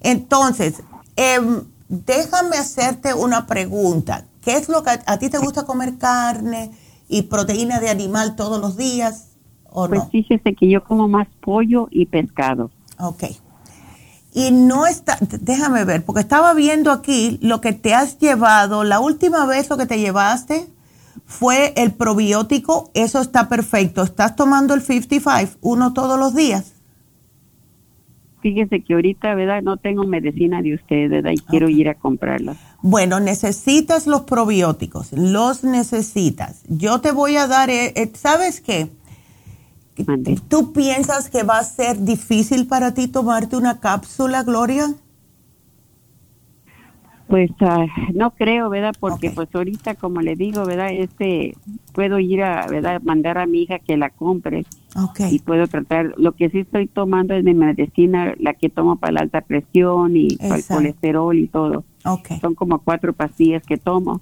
Entonces, 0.00 0.74
em, 1.16 1.64
déjame 1.88 2.56
hacerte 2.58 3.14
una 3.14 3.46
pregunta. 3.46 4.26
¿Qué 4.48 4.56
es 4.56 4.70
lo 4.70 4.82
que 4.82 4.88
a, 5.04 5.18
ti 5.18 5.28
te 5.28 5.36
gusta 5.36 5.66
comer 5.66 5.98
carne 5.98 6.70
y 7.06 7.20
proteína 7.24 7.80
de 7.80 7.90
animal 7.90 8.34
todos 8.34 8.58
los 8.58 8.78
días 8.78 9.28
o 9.68 9.86
pues 9.88 10.04
fíjese 10.10 10.54
que 10.54 10.70
yo 10.70 10.82
como 10.84 11.06
más 11.06 11.28
pollo 11.42 11.88
y 11.90 12.06
pescado. 12.06 12.70
Ok. 12.98 13.24
Y 14.32 14.50
no 14.50 14.86
está, 14.86 15.18
déjame 15.20 15.84
ver, 15.84 16.02
porque 16.02 16.22
estaba 16.22 16.54
viendo 16.54 16.92
aquí 16.92 17.38
lo 17.42 17.60
que 17.60 17.74
te 17.74 17.92
has 17.92 18.18
llevado. 18.20 18.84
La 18.84 19.00
última 19.00 19.44
vez 19.44 19.68
lo 19.68 19.76
que 19.76 19.84
te 19.84 19.98
llevaste 19.98 20.66
fue 21.26 21.74
el 21.76 21.92
probiótico, 21.92 22.90
eso 22.94 23.20
está 23.20 23.50
perfecto. 23.50 24.02
¿Estás 24.02 24.34
tomando 24.34 24.72
el 24.72 24.80
55, 24.80 25.58
uno 25.60 25.92
todos 25.92 26.18
los 26.18 26.34
días? 26.34 26.74
Fíjese 28.40 28.80
que 28.80 28.94
ahorita, 28.94 29.34
¿verdad? 29.34 29.60
No 29.60 29.76
tengo 29.76 30.04
medicina 30.04 30.62
de 30.62 30.76
usted, 30.76 31.10
¿verdad? 31.10 31.32
Y 31.32 31.38
quiero 31.38 31.68
ir 31.68 31.90
a 31.90 31.96
comprarla. 31.96 32.56
Bueno, 32.80 33.18
necesitas 33.18 34.06
los 34.06 34.22
probióticos, 34.22 35.12
los 35.12 35.64
necesitas. 35.64 36.62
Yo 36.68 37.00
te 37.00 37.10
voy 37.10 37.36
a 37.36 37.48
dar, 37.48 37.70
eh, 37.70 37.92
eh, 37.96 38.12
¿sabes 38.14 38.60
qué? 38.60 38.88
¿Tú 40.48 40.72
piensas 40.72 41.28
que 41.28 41.42
va 41.42 41.58
a 41.58 41.64
ser 41.64 41.98
difícil 42.04 42.68
para 42.68 42.94
ti 42.94 43.08
tomarte 43.08 43.56
una 43.56 43.80
cápsula, 43.80 44.44
Gloria? 44.44 44.94
Pues 47.26 47.50
ah, 47.60 47.84
no 48.14 48.30
creo, 48.30 48.70
¿verdad? 48.70 48.94
Porque 48.98 49.30
pues 49.30 49.48
ahorita, 49.52 49.96
como 49.96 50.22
le 50.22 50.34
digo, 50.34 50.64
¿verdad? 50.64 50.88
Este, 50.92 51.54
puedo 51.92 52.18
ir 52.18 52.42
a, 52.42 52.66
¿verdad? 52.68 53.02
Mandar 53.02 53.36
a 53.36 53.46
mi 53.46 53.62
hija 53.62 53.80
que 53.80 53.98
la 53.98 54.08
compre. 54.08 54.64
Okay. 54.96 55.34
Y 55.34 55.38
puedo 55.40 55.66
tratar, 55.66 56.14
lo 56.16 56.32
que 56.32 56.48
sí 56.48 56.60
estoy 56.60 56.86
tomando 56.86 57.34
es 57.34 57.44
mi 57.44 57.52
medicina, 57.52 58.34
la 58.38 58.54
que 58.54 58.70
tomo 58.70 58.96
para 58.96 59.12
la 59.12 59.20
alta 59.20 59.42
presión 59.42 60.16
y 60.16 60.36
para 60.36 60.56
el 60.56 60.64
colesterol 60.64 61.36
y 61.36 61.48
todo. 61.48 61.84
Okay. 62.08 62.40
Son 62.40 62.54
como 62.54 62.78
cuatro 62.80 63.12
pastillas 63.12 63.62
que 63.62 63.76
tomo. 63.76 64.20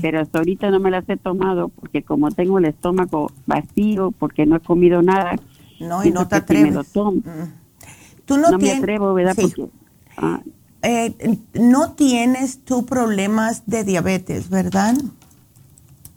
Pero 0.00 0.20
hasta 0.20 0.38
ahorita 0.38 0.70
no 0.70 0.80
me 0.80 0.90
las 0.90 1.08
he 1.08 1.16
tomado 1.16 1.68
porque 1.68 2.02
como 2.02 2.32
tengo 2.32 2.58
el 2.58 2.64
estómago 2.64 3.30
vacío, 3.46 4.10
porque 4.10 4.44
no 4.44 4.56
he 4.56 4.60
comido 4.60 5.00
nada. 5.00 5.36
No, 5.78 6.04
y 6.04 6.10
no 6.10 6.26
te 6.26 6.36
atreves. 6.36 6.74
Mm. 6.74 7.20
Tú 8.24 8.36
no, 8.36 8.58
me 8.58 8.72
atrevo, 8.72 9.14
¿verdad? 9.14 9.36
Porque, 9.40 9.66
ah, 10.16 10.40
eh, 10.82 11.38
no 11.54 11.92
tienes 11.92 12.64
tú 12.64 12.84
problemas 12.84 13.62
de 13.66 13.84
diabetes, 13.84 14.50
¿verdad? 14.50 14.96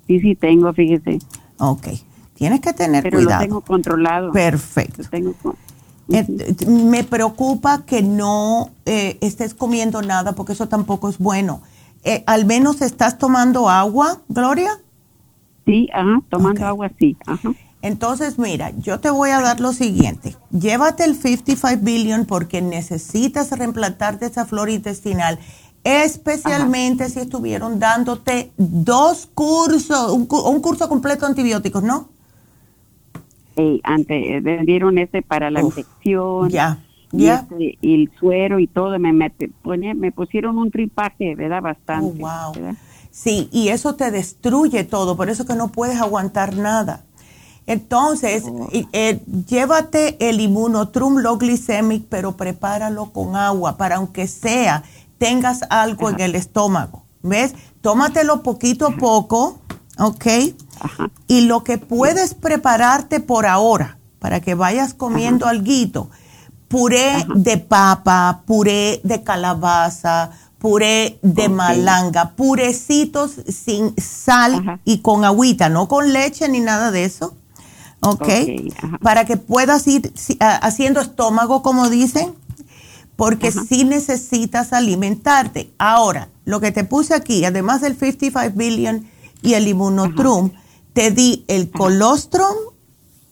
Sí, 0.07 0.19
sí 0.19 0.35
tengo, 0.35 0.73
fíjese. 0.73 1.19
Ok, 1.57 1.87
tienes 2.33 2.59
que 2.59 2.73
tener 2.73 3.03
Pero 3.03 3.17
cuidado. 3.17 3.41
Lo 3.41 3.47
tengo 3.47 3.61
controlado. 3.61 4.31
Perfecto. 4.31 5.03
Eh, 5.11 5.23
me 6.07 7.03
preocupa 7.03 7.85
que 7.85 8.01
no 8.01 8.71
eh, 8.85 9.17
estés 9.21 9.53
comiendo 9.53 10.01
nada 10.01 10.33
porque 10.33 10.53
eso 10.53 10.67
tampoco 10.67 11.09
es 11.09 11.17
bueno. 11.17 11.61
¿Al 12.25 12.45
menos 12.45 12.81
estás 12.81 13.17
tomando 13.17 13.69
agua, 13.69 14.19
Gloria? 14.27 14.77
Sí, 15.65 15.87
ajá, 15.93 16.21
tomando 16.29 16.65
agua, 16.65 16.91
sí. 16.99 17.15
Ajá. 17.25 17.53
Entonces, 17.83 18.39
mira, 18.39 18.71
yo 18.77 19.01
te 19.01 19.09
voy 19.09 19.31
a 19.31 19.41
dar 19.41 19.59
lo 19.59 19.73
siguiente. 19.73 20.37
Llévate 20.51 21.03
el 21.03 21.17
55 21.17 21.83
billion 21.83 22.25
porque 22.25 22.61
necesitas 22.61 23.51
reemplantarte 23.51 24.25
esa 24.25 24.45
flora 24.45 24.71
intestinal, 24.71 25.37
especialmente 25.83 27.09
si 27.09 27.19
estuvieron 27.19 27.79
dándote 27.79 28.53
dos 28.55 29.27
cursos, 29.33 30.13
un, 30.13 30.25
curso 30.27 30.87
completo 30.87 31.25
de 31.25 31.31
antibióticos, 31.31 31.83
¿no? 31.83 32.07
Sí, 33.55 33.81
antes 33.83 34.43
me 34.43 34.65
dieron 34.65 34.97
ese 34.97 35.21
para 35.21 35.51
la 35.51 35.61
infección. 35.61 36.49
Ya. 36.49 36.79
Ya. 37.11 37.45
Este, 37.49 37.77
y, 37.81 37.93
el 37.93 38.11
suero 38.19 38.59
y 38.59 38.67
todo, 38.67 38.97
me, 38.97 39.13
me, 39.13 39.31
me 39.93 40.11
pusieron 40.11 40.57
un 40.57 40.71
tripaje, 40.71 41.35
¿verdad? 41.35 41.61
Bastante. 41.61 42.23
Oh, 42.23 42.53
wow. 42.53 42.75
Sí, 43.11 43.47
y 43.51 43.67
eso 43.67 43.93
te 43.93 44.09
destruye 44.09 44.83
todo, 44.83 45.15
por 45.15 45.29
eso 45.29 45.45
que 45.45 45.53
no 45.53 45.71
puedes 45.71 46.01
aguantar 46.01 46.55
nada. 46.55 47.05
Entonces, 47.65 48.43
eh, 48.91 49.21
llévate 49.47 50.17
el 50.27 50.41
inmunotrum 50.41 51.19
low 51.19 51.37
glycemic, 51.37 52.05
pero 52.09 52.35
prepáralo 52.35 53.11
con 53.11 53.35
agua 53.35 53.77
para 53.77 53.97
aunque 53.97 54.27
sea 54.27 54.83
tengas 55.17 55.61
algo 55.69 56.09
en 56.09 56.19
el 56.19 56.35
estómago. 56.35 57.03
¿Ves? 57.21 57.53
Tómatelo 57.81 58.43
poquito 58.43 58.87
a 58.87 58.97
poco, 58.97 59.59
¿ok? 59.97 60.25
Y 61.27 61.41
lo 61.41 61.63
que 61.63 61.77
puedes 61.77 62.33
prepararte 62.33 63.19
por 63.19 63.45
ahora, 63.45 63.97
para 64.19 64.39
que 64.41 64.55
vayas 64.55 64.93
comiendo 64.93 65.47
algo, 65.47 66.09
puré 66.67 67.25
de 67.35 67.57
papa, 67.57 68.43
puré 68.45 69.01
de 69.03 69.23
calabaza, 69.23 70.31
puré 70.57 71.19
de 71.21 71.49
malanga, 71.49 72.31
purecitos 72.31 73.31
sin 73.47 73.93
sal 73.97 74.79
y 74.85 74.99
con 74.99 75.25
agüita, 75.25 75.69
no 75.69 75.87
con 75.87 76.13
leche 76.13 76.47
ni 76.49 76.59
nada 76.59 76.91
de 76.91 77.05
eso. 77.05 77.35
¿ok? 78.03 78.27
Para 79.01 79.25
que 79.25 79.37
puedas 79.37 79.87
ir 79.87 80.13
haciendo 80.39 81.01
estómago, 81.01 81.61
como 81.63 81.89
dicen, 81.89 82.33
porque 83.15 83.51
sí 83.51 83.85
necesitas 83.85 84.73
alimentarte. 84.73 85.71
Ahora, 85.77 86.29
lo 86.45 86.59
que 86.59 86.71
te 86.71 86.83
puse 86.83 87.13
aquí, 87.13 87.45
además 87.45 87.81
del 87.81 87.97
55 87.97 88.57
billion 88.57 89.07
y 89.43 89.53
el 89.53 89.67
inmunotrum, 89.67 90.51
te 90.93 91.11
di 91.11 91.45
el 91.47 91.69
colostrum 91.69 92.55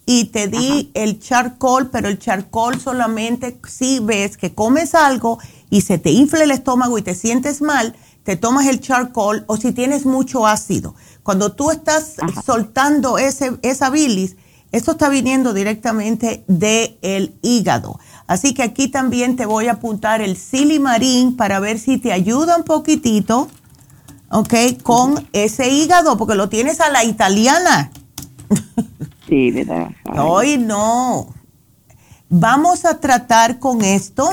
y 0.05 0.25
te 0.25 0.47
di 0.47 0.91
el 0.93 1.19
charcoal, 1.19 1.89
pero 1.89 2.09
el 2.09 2.19
charcoal 2.19 2.79
solamente 2.79 3.59
si 3.67 3.99
ves 3.99 4.37
que 4.37 4.53
comes 4.53 4.93
algo 4.93 5.39
y 5.69 5.81
se 5.81 5.97
te 5.97 6.11
infla 6.11 6.43
el 6.43 6.51
estómago 6.51 6.97
y 6.97 7.01
te 7.01 7.15
sientes 7.15 7.61
mal, 7.61 7.95
te 8.23 8.35
tomas 8.35 8.67
el 8.67 8.81
charcoal 8.81 9.45
o 9.47 9.57
si 9.57 9.71
tienes 9.71 10.05
mucho 10.05 10.45
ácido. 10.45 10.95
Cuando 11.23 11.53
tú 11.53 11.71
estás 11.71 12.15
soltando 12.45 13.17
ese, 13.17 13.57
esa 13.61 13.89
bilis, 13.89 14.35
esto 14.71 14.91
está 14.91 15.09
viniendo 15.09 15.53
directamente 15.53 16.43
del 16.47 17.35
hígado. 17.41 17.99
Así 18.27 18.53
que 18.53 18.63
aquí 18.63 18.87
también 18.87 19.35
te 19.35 19.45
voy 19.45 19.67
a 19.67 19.73
apuntar 19.73 20.21
el 20.21 20.37
silimarín 20.37 21.35
para 21.35 21.59
ver 21.59 21.77
si 21.79 21.97
te 21.97 22.13
ayuda 22.13 22.57
un 22.57 22.63
poquitito, 22.63 23.49
¿ok? 24.31 24.81
Con 24.81 25.27
ese 25.33 25.69
hígado, 25.69 26.17
porque 26.17 26.35
lo 26.35 26.49
tienes 26.49 26.79
a 26.81 26.89
la 26.89 27.03
italiana. 27.03 27.91
Sí, 29.27 29.51
¿verdad? 29.51 29.89
Hoy 30.17 30.57
no. 30.59 31.27
Vamos 32.29 32.85
a 32.85 32.99
tratar 32.99 33.59
con 33.59 33.81
esto. 33.81 34.29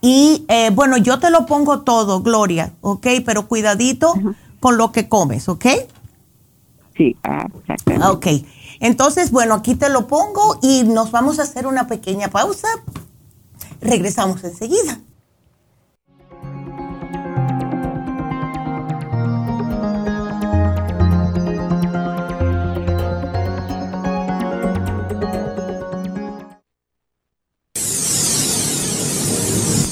Y 0.00 0.44
eh, 0.48 0.70
bueno, 0.72 0.96
yo 0.96 1.18
te 1.18 1.30
lo 1.30 1.46
pongo 1.46 1.80
todo, 1.80 2.22
Gloria, 2.22 2.72
¿ok? 2.82 3.06
Pero 3.24 3.48
cuidadito 3.48 4.14
con 4.60 4.76
lo 4.76 4.92
que 4.92 5.08
comes, 5.08 5.48
¿ok? 5.48 5.66
Sí, 6.96 7.16
ah, 7.24 7.46
Ok. 8.10 8.26
Entonces, 8.80 9.30
bueno, 9.32 9.54
aquí 9.54 9.74
te 9.74 9.88
lo 9.88 10.06
pongo 10.06 10.58
y 10.62 10.84
nos 10.84 11.10
vamos 11.10 11.38
a 11.38 11.42
hacer 11.42 11.66
una 11.66 11.88
pequeña 11.88 12.28
pausa. 12.28 12.68
Regresamos 13.80 14.44
enseguida. 14.44 15.00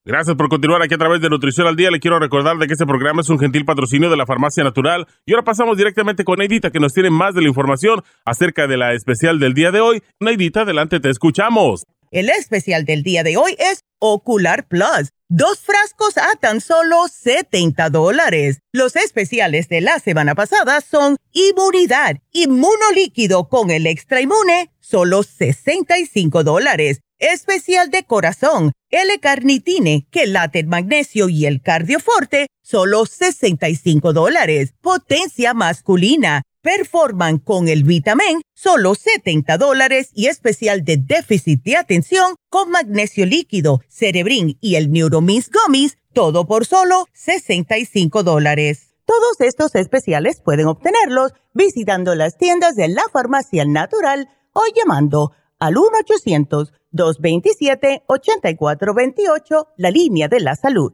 Gracias 0.03 0.36
por 0.36 0.49
continuar 0.49 0.82
aquí 0.82 0.95
a 0.95 0.98
través 0.98 1.22
de 1.22 1.30
Nutrición 1.30 1.68
al 1.68 1.76
Día. 1.76 1.91
Le 1.91 1.99
quiero 1.99 2.18
recordar 2.19 2.57
de 2.57 2.65
que 2.68 2.73
este 2.73 2.88
programa 2.88 3.22
es 3.22 3.30
un 3.30 3.38
gentil 3.40 3.64
patrocinio 3.65 4.10
de 4.10 4.18
la 4.18 4.26
Farmacia 4.26 4.64
Natural. 4.64 5.06
Y 5.26 5.34
ahora 5.34 5.45
pasamos 5.45 5.78
directamente 5.78 6.23
con 6.26 6.40
Neidita, 6.40 6.72
que 6.72 6.80
nos 6.80 6.94
tiene 6.94 7.11
más 7.11 7.36
de 7.36 7.41
la 7.41 7.48
información 7.48 8.02
acerca 8.26 8.65
de 8.68 8.78
la 8.78 8.94
especial 8.94 9.40
del 9.40 9.53
día 9.53 9.69
de 9.72 9.80
hoy. 9.80 10.02
Neidita, 10.19 10.61
adelante, 10.61 10.99
te 10.99 11.11
escuchamos. 11.11 11.86
El 12.10 12.30
especial 12.30 12.84
del 12.84 13.03
día 13.03 13.22
de 13.23 13.38
hoy 13.38 13.56
es 13.57 13.86
Ocular 14.02 14.68
Plus. 14.68 15.14
Dos 15.30 15.60
frascos 15.60 16.18
a 16.18 16.36
tan 16.41 16.60
solo 16.60 17.07
70 17.07 17.90
dólares. 17.90 18.60
Los 18.73 18.98
especiales 18.98 19.69
de 19.69 19.80
la 19.80 19.99
semana 19.99 20.36
pasada 20.36 20.82
son 20.82 21.15
Inmunidad, 21.32 22.18
Inmunolíquido 22.34 23.48
con 23.48 23.72
el 23.72 23.88
Extra 23.88 24.19
Inmune, 24.19 24.72
solo 24.82 25.23
65 25.23 26.44
dólares 26.44 26.99
especial 27.22 27.91
de 27.91 28.03
corazón, 28.03 28.73
L-carnitine, 28.90 30.07
quelate 30.10 30.64
magnesio 30.64 31.30
y 31.30 31.45
el 31.45 31.61
cardioforte, 31.61 32.48
solo 32.61 33.06
65 33.06 34.11
dólares. 34.11 34.73
Potencia 34.82 35.53
masculina, 35.53 36.41
performan 36.62 37.40
con 37.40 37.68
el 37.68 37.84
vitamin, 37.84 38.42
solo 38.54 38.96
70 38.96 39.58
dólares 39.58 40.12
y 40.14 40.28
especial 40.28 40.84
de 40.84 40.98
déficit 40.98 41.64
de 41.64 41.78
atención 41.78 42.36
con 42.50 42.72
magnesio 42.72 43.26
líquido, 43.26 43.82
cerebrin 43.88 44.58
y 44.62 44.76
el 44.76 44.92
neuromins 44.92 45.50
gummies, 45.50 45.98
todo 46.14 46.46
por 46.46 46.66
solo 46.66 47.08
65 47.14 48.24
dólares. 48.24 48.94
Todos 49.06 49.42
estos 49.42 49.76
especiales 49.76 50.42
pueden 50.42 50.68
obtenerlos 50.68 51.34
visitando 51.54 52.16
las 52.16 52.38
tiendas 52.38 52.76
de 52.76 52.88
la 52.88 53.04
farmacia 53.12 53.66
natural 53.66 54.30
o 54.54 54.62
llamando 54.76 55.32
al 55.60 55.78
1 55.78 55.90
800 56.00 56.74
227-8428, 56.94 59.68
la 59.78 59.92
línea 59.92 60.28
de 60.28 60.42
la 60.42 60.56
salud. 60.56 60.94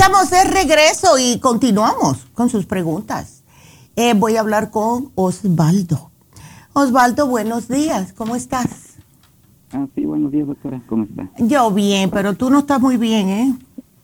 Estamos 0.00 0.30
de 0.30 0.44
regreso 0.44 1.08
y 1.18 1.40
continuamos 1.40 2.28
con 2.32 2.48
sus 2.48 2.66
preguntas. 2.66 3.42
Eh, 3.96 4.14
voy 4.14 4.36
a 4.36 4.40
hablar 4.40 4.70
con 4.70 5.10
Osvaldo. 5.16 6.12
Osvaldo, 6.72 7.26
buenos 7.26 7.66
días, 7.66 8.12
¿cómo 8.12 8.36
estás? 8.36 8.96
Ah, 9.72 9.88
sí, 9.96 10.04
buenos 10.04 10.30
días, 10.30 10.46
doctora, 10.46 10.80
¿cómo 10.86 11.02
estás? 11.02 11.28
Yo 11.38 11.72
bien, 11.72 12.10
pero 12.10 12.34
tú 12.34 12.48
no 12.48 12.60
estás 12.60 12.80
muy 12.80 12.96
bien, 12.96 13.28
¿eh? 13.28 13.54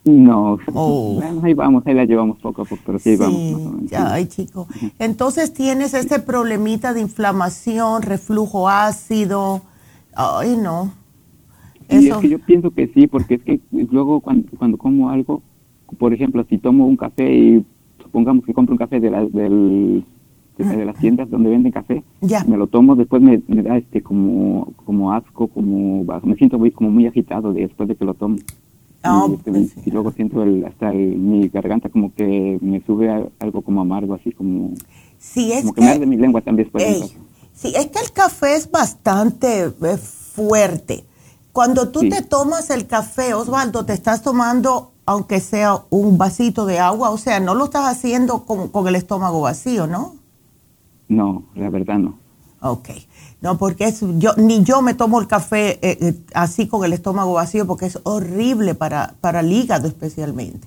No, 0.05 0.59
oh. 0.75 1.15
bueno, 1.15 1.41
ahí 1.45 1.55
vamos, 1.55 1.87
ahí 1.87 1.95
la 1.95 2.07
llevamos 2.07 2.41
poco 2.41 2.63
a 2.63 2.65
poco, 2.65 2.83
pero 2.85 2.99
sí, 2.99 3.15
vamos. 3.15 3.93
ay, 3.97 4.27
chico. 4.27 4.67
Entonces 4.99 5.55
tienes 5.55 5.95
este 5.95 6.19
problemita 6.19 6.93
de 6.93 7.03
inflamación, 7.03 8.03
reflujo 8.03 8.69
ácido. 8.69 9.63
Ay, 10.17 10.57
no. 10.57 10.93
es 11.89 12.17
que 12.17 12.29
yo 12.29 12.41
pienso 12.41 12.73
que 12.73 12.89
sí, 12.89 13.07
porque 13.07 13.35
es 13.35 13.43
que 13.45 13.61
luego 13.71 14.19
cuando, 14.19 14.51
cuando 14.59 14.77
como 14.77 15.11
algo, 15.11 15.41
por 15.99 16.13
ejemplo, 16.13 16.45
si 16.49 16.59
tomo 16.59 16.87
un 16.87 16.97
café 16.97 17.33
y 17.33 17.65
supongamos 18.03 18.45
que 18.45 18.55
compro 18.55 18.75
un 18.75 18.79
café 18.79 19.01
de, 19.01 19.11
la, 19.11 19.25
del, 19.25 20.05
de, 20.59 20.85
las 20.85 20.97
tiendas 20.99 21.31
donde 21.31 21.51
venden 21.51 21.73
café, 21.73 22.03
me 22.47 22.57
lo 22.57 22.67
tomo, 22.67 22.95
después 22.95 23.23
me, 23.23 23.43
da 23.63 23.77
este 23.77 24.03
como, 24.03 24.73
como 24.85 25.13
asco, 25.13 25.49
como 25.49 26.05
me 26.23 26.37
siento 26.37 26.59
muy, 26.59 26.71
como 26.71 26.91
muy 26.91 27.07
agitado 27.07 27.53
después 27.53 27.89
de 27.89 27.97
que 27.97 28.05
lo 28.05 28.15
tomo. 28.15 28.37
Ah, 29.03 29.27
y, 29.29 29.35
este, 29.35 29.51
pues 29.51 29.87
luego 29.93 30.13
siento 30.13 30.43
el, 30.43 30.65
hasta 30.65 30.91
mi 30.93 31.49
garganta 31.49 31.91
como 31.91 32.15
que 32.15 32.59
me 32.63 32.81
sube 32.87 33.11
algo 33.39 33.63
como 33.63 33.83
amargo, 33.83 34.15
así 34.15 34.33
como, 34.33 34.73
es 35.37 35.61
como 35.61 35.75
que, 35.75 35.81
me 35.83 35.89
arde 35.89 36.07
mi 36.07 36.17
lengua 36.17 36.41
también 36.41 36.71
después. 36.73 37.15
sí, 37.53 37.75
es 37.77 37.87
que 37.89 37.99
el 37.99 38.13
café 38.13 38.57
es 38.57 38.71
bastante 38.71 39.65
eh, 39.65 39.97
fuerte. 39.99 41.05
Cuando 41.53 41.91
tú 41.91 42.01
te 42.09 42.23
tomas 42.23 42.71
el 42.71 42.87
café, 42.87 43.35
Osvaldo, 43.35 43.85
te 43.85 43.93
estás 43.93 44.23
tomando 44.23 44.94
aunque 45.07 45.41
sea 45.41 45.83
un 45.91 46.19
vasito 46.19 46.67
de 46.67 46.79
agua? 46.79 47.11
O 47.11 47.19
sea, 47.19 47.41
no 47.41 47.55
lo 47.55 47.67
estás 47.67 47.87
haciendo 47.87 48.45
con, 48.45 48.69
con 48.69 48.87
el 48.89 48.97
estómago 48.97 49.41
vacío, 49.41 49.87
¿no? 49.87 50.15
No, 51.09 51.45
la 51.55 51.71
verdad 51.71 51.99
no. 51.99 52.19
Ok. 52.61 52.89
No, 53.43 53.59
porque 53.59 53.85
es, 53.85 54.01
yo, 54.19 54.31
ni 54.39 54.65
yo 54.65 54.81
me 54.81 54.95
tomo 54.95 55.21
el 55.21 55.27
café 55.27 55.79
eh, 55.83 55.99
eh, 56.01 56.15
así 56.33 56.67
con 56.67 56.83
el 56.85 56.95
estómago 56.95 57.35
vacío 57.35 57.67
porque 57.67 57.85
es 57.87 58.01
horrible 58.05 58.75
para, 58.75 59.15
para 59.21 59.41
el 59.41 59.53
hígado 59.53 59.87
especialmente. 59.87 60.67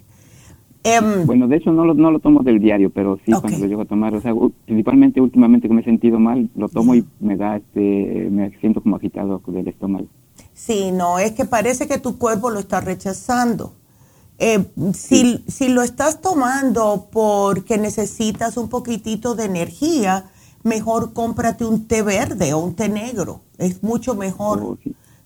Em, 0.84 1.26
bueno, 1.26 1.48
de 1.48 1.58
hecho 1.58 1.72
no 1.72 1.84
lo, 1.84 1.96
no 1.96 2.12
lo 2.12 2.20
tomo 2.20 2.44
del 2.44 2.60
diario, 2.60 2.92
pero 2.92 3.18
sí 3.26 3.32
cuando 3.32 3.58
lo 3.58 3.66
llego 3.66 3.82
a 3.82 3.86
tomar, 3.86 4.14
o 4.14 4.22
sea, 4.22 4.34
principalmente 4.66 5.20
últimamente 5.20 5.68
que 5.68 5.74
me 5.74 5.82
he 5.82 5.84
sentido 5.84 6.20
mal, 6.20 6.50
lo 6.56 6.70
tomo 6.70 6.96
y 6.96 7.04
me 7.20 7.36
da, 7.36 7.58
este, 7.58 8.30
me 8.32 8.52
siento 8.60 8.82
como 8.82 8.96
agitado 8.96 9.42
del 9.48 9.68
estómago. 9.68 10.06
Sí, 10.54 10.92
no, 10.92 11.20
es 11.20 11.32
que 11.32 11.46
parece 11.46 11.88
que 11.88 11.98
tu 11.98 12.18
cuerpo 12.18 12.52
lo 12.52 12.60
está 12.60 12.80
rechazando. 12.80 13.74
Eh, 14.40 14.66
si, 14.94 15.44
si 15.48 15.70
lo 15.70 15.82
estás 15.82 16.22
tomando 16.22 17.08
porque 17.12 17.78
necesitas 17.78 18.58
un 18.58 18.70
poquitito 18.70 19.34
de 19.34 19.46
energía, 19.46 20.26
mejor 20.64 21.14
cómprate 21.14 21.66
un 21.66 21.88
té 21.88 22.04
verde 22.04 22.54
o 22.54 22.60
un 22.60 22.76
té 22.76 22.90
negro. 22.90 23.42
Es 23.58 23.82
mucho 23.82 24.16
mejor. 24.16 24.62
Oh, 24.64 24.78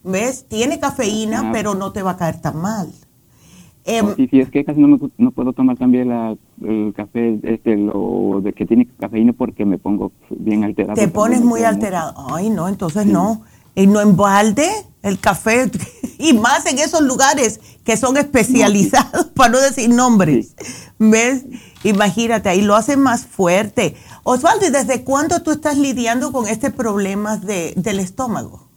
¿Ves? 0.03 0.45
Tiene 0.47 0.79
cafeína, 0.79 1.49
ah. 1.49 1.49
pero 1.51 1.75
no 1.75 1.91
te 1.91 2.01
va 2.01 2.11
a 2.11 2.17
caer 2.17 2.41
tan 2.41 2.57
mal. 2.57 2.91
Em, 3.83 4.15
sí, 4.15 4.27
sí, 4.29 4.39
es 4.39 4.49
que 4.49 4.63
casi 4.63 4.79
no, 4.79 4.97
no 5.17 5.31
puedo 5.31 5.53
tomar 5.53 5.75
también 5.75 6.09
la, 6.09 6.37
el 6.61 6.93
café 6.95 7.39
este, 7.41 7.75
lo 7.75 8.39
de 8.43 8.53
que 8.53 8.67
tiene 8.67 8.87
cafeína 8.99 9.33
porque 9.33 9.65
me 9.65 9.79
pongo 9.79 10.11
bien 10.29 10.63
alterado. 10.63 10.95
Te 10.95 11.07
pones 11.07 11.41
muy 11.41 11.63
alterado. 11.63 12.13
Ay, 12.31 12.51
no, 12.51 12.67
entonces 12.67 13.07
no. 13.07 13.41
Y 13.75 13.87
no 13.87 14.01
en 14.01 14.15
balde 14.15 14.69
el 15.03 15.19
café, 15.19 15.69
y 16.19 16.33
más 16.33 16.65
en 16.65 16.79
esos 16.79 17.01
lugares 17.01 17.59
que 17.83 17.97
son 17.97 18.17
especializados, 18.17 19.25
para 19.35 19.51
no 19.51 19.59
decir 19.59 19.89
nombres. 19.89 20.55
¿Ves? 20.99 21.45
Imagínate, 21.83 22.49
ahí 22.49 22.61
lo 22.61 22.75
hace 22.75 22.97
más 22.97 23.25
fuerte. 23.25 23.95
Osvaldo, 24.23 24.67
¿y 24.67 24.71
desde 24.71 25.03
cuándo 25.03 25.41
tú 25.41 25.51
estás 25.51 25.77
lidiando 25.77 26.31
con 26.31 26.47
este 26.47 26.69
problema 26.69 27.37
de, 27.37 27.73
del 27.75 27.99
estómago? 27.99 28.67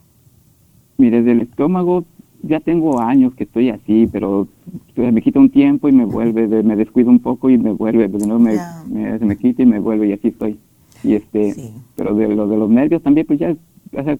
Mire, 0.96 1.22
del 1.22 1.42
estómago 1.42 2.04
ya 2.46 2.60
tengo 2.60 3.00
años 3.00 3.34
que 3.34 3.44
estoy 3.44 3.70
así, 3.70 4.08
pero 4.10 4.48
me 4.96 5.22
quita 5.22 5.40
un 5.40 5.50
tiempo 5.50 5.88
y 5.88 5.92
me 5.92 6.04
vuelve, 6.04 6.46
me 6.62 6.76
descuido 6.76 7.10
un 7.10 7.18
poco 7.18 7.50
y 7.50 7.58
me 7.58 7.72
vuelve, 7.72 8.08
pero 8.08 8.26
no 8.26 8.38
me, 8.38 8.56
se 8.56 9.24
me 9.24 9.36
quita 9.36 9.62
y 9.62 9.66
me 9.66 9.80
vuelve 9.80 10.08
y 10.08 10.12
así 10.12 10.28
estoy. 10.28 10.58
Y 11.02 11.14
este, 11.14 11.72
pero 11.96 12.14
de 12.14 12.28
lo 12.28 12.46
de 12.46 12.56
los 12.56 12.70
nervios 12.70 13.02
también, 13.02 13.26
pues 13.26 13.38
ya, 13.38 13.54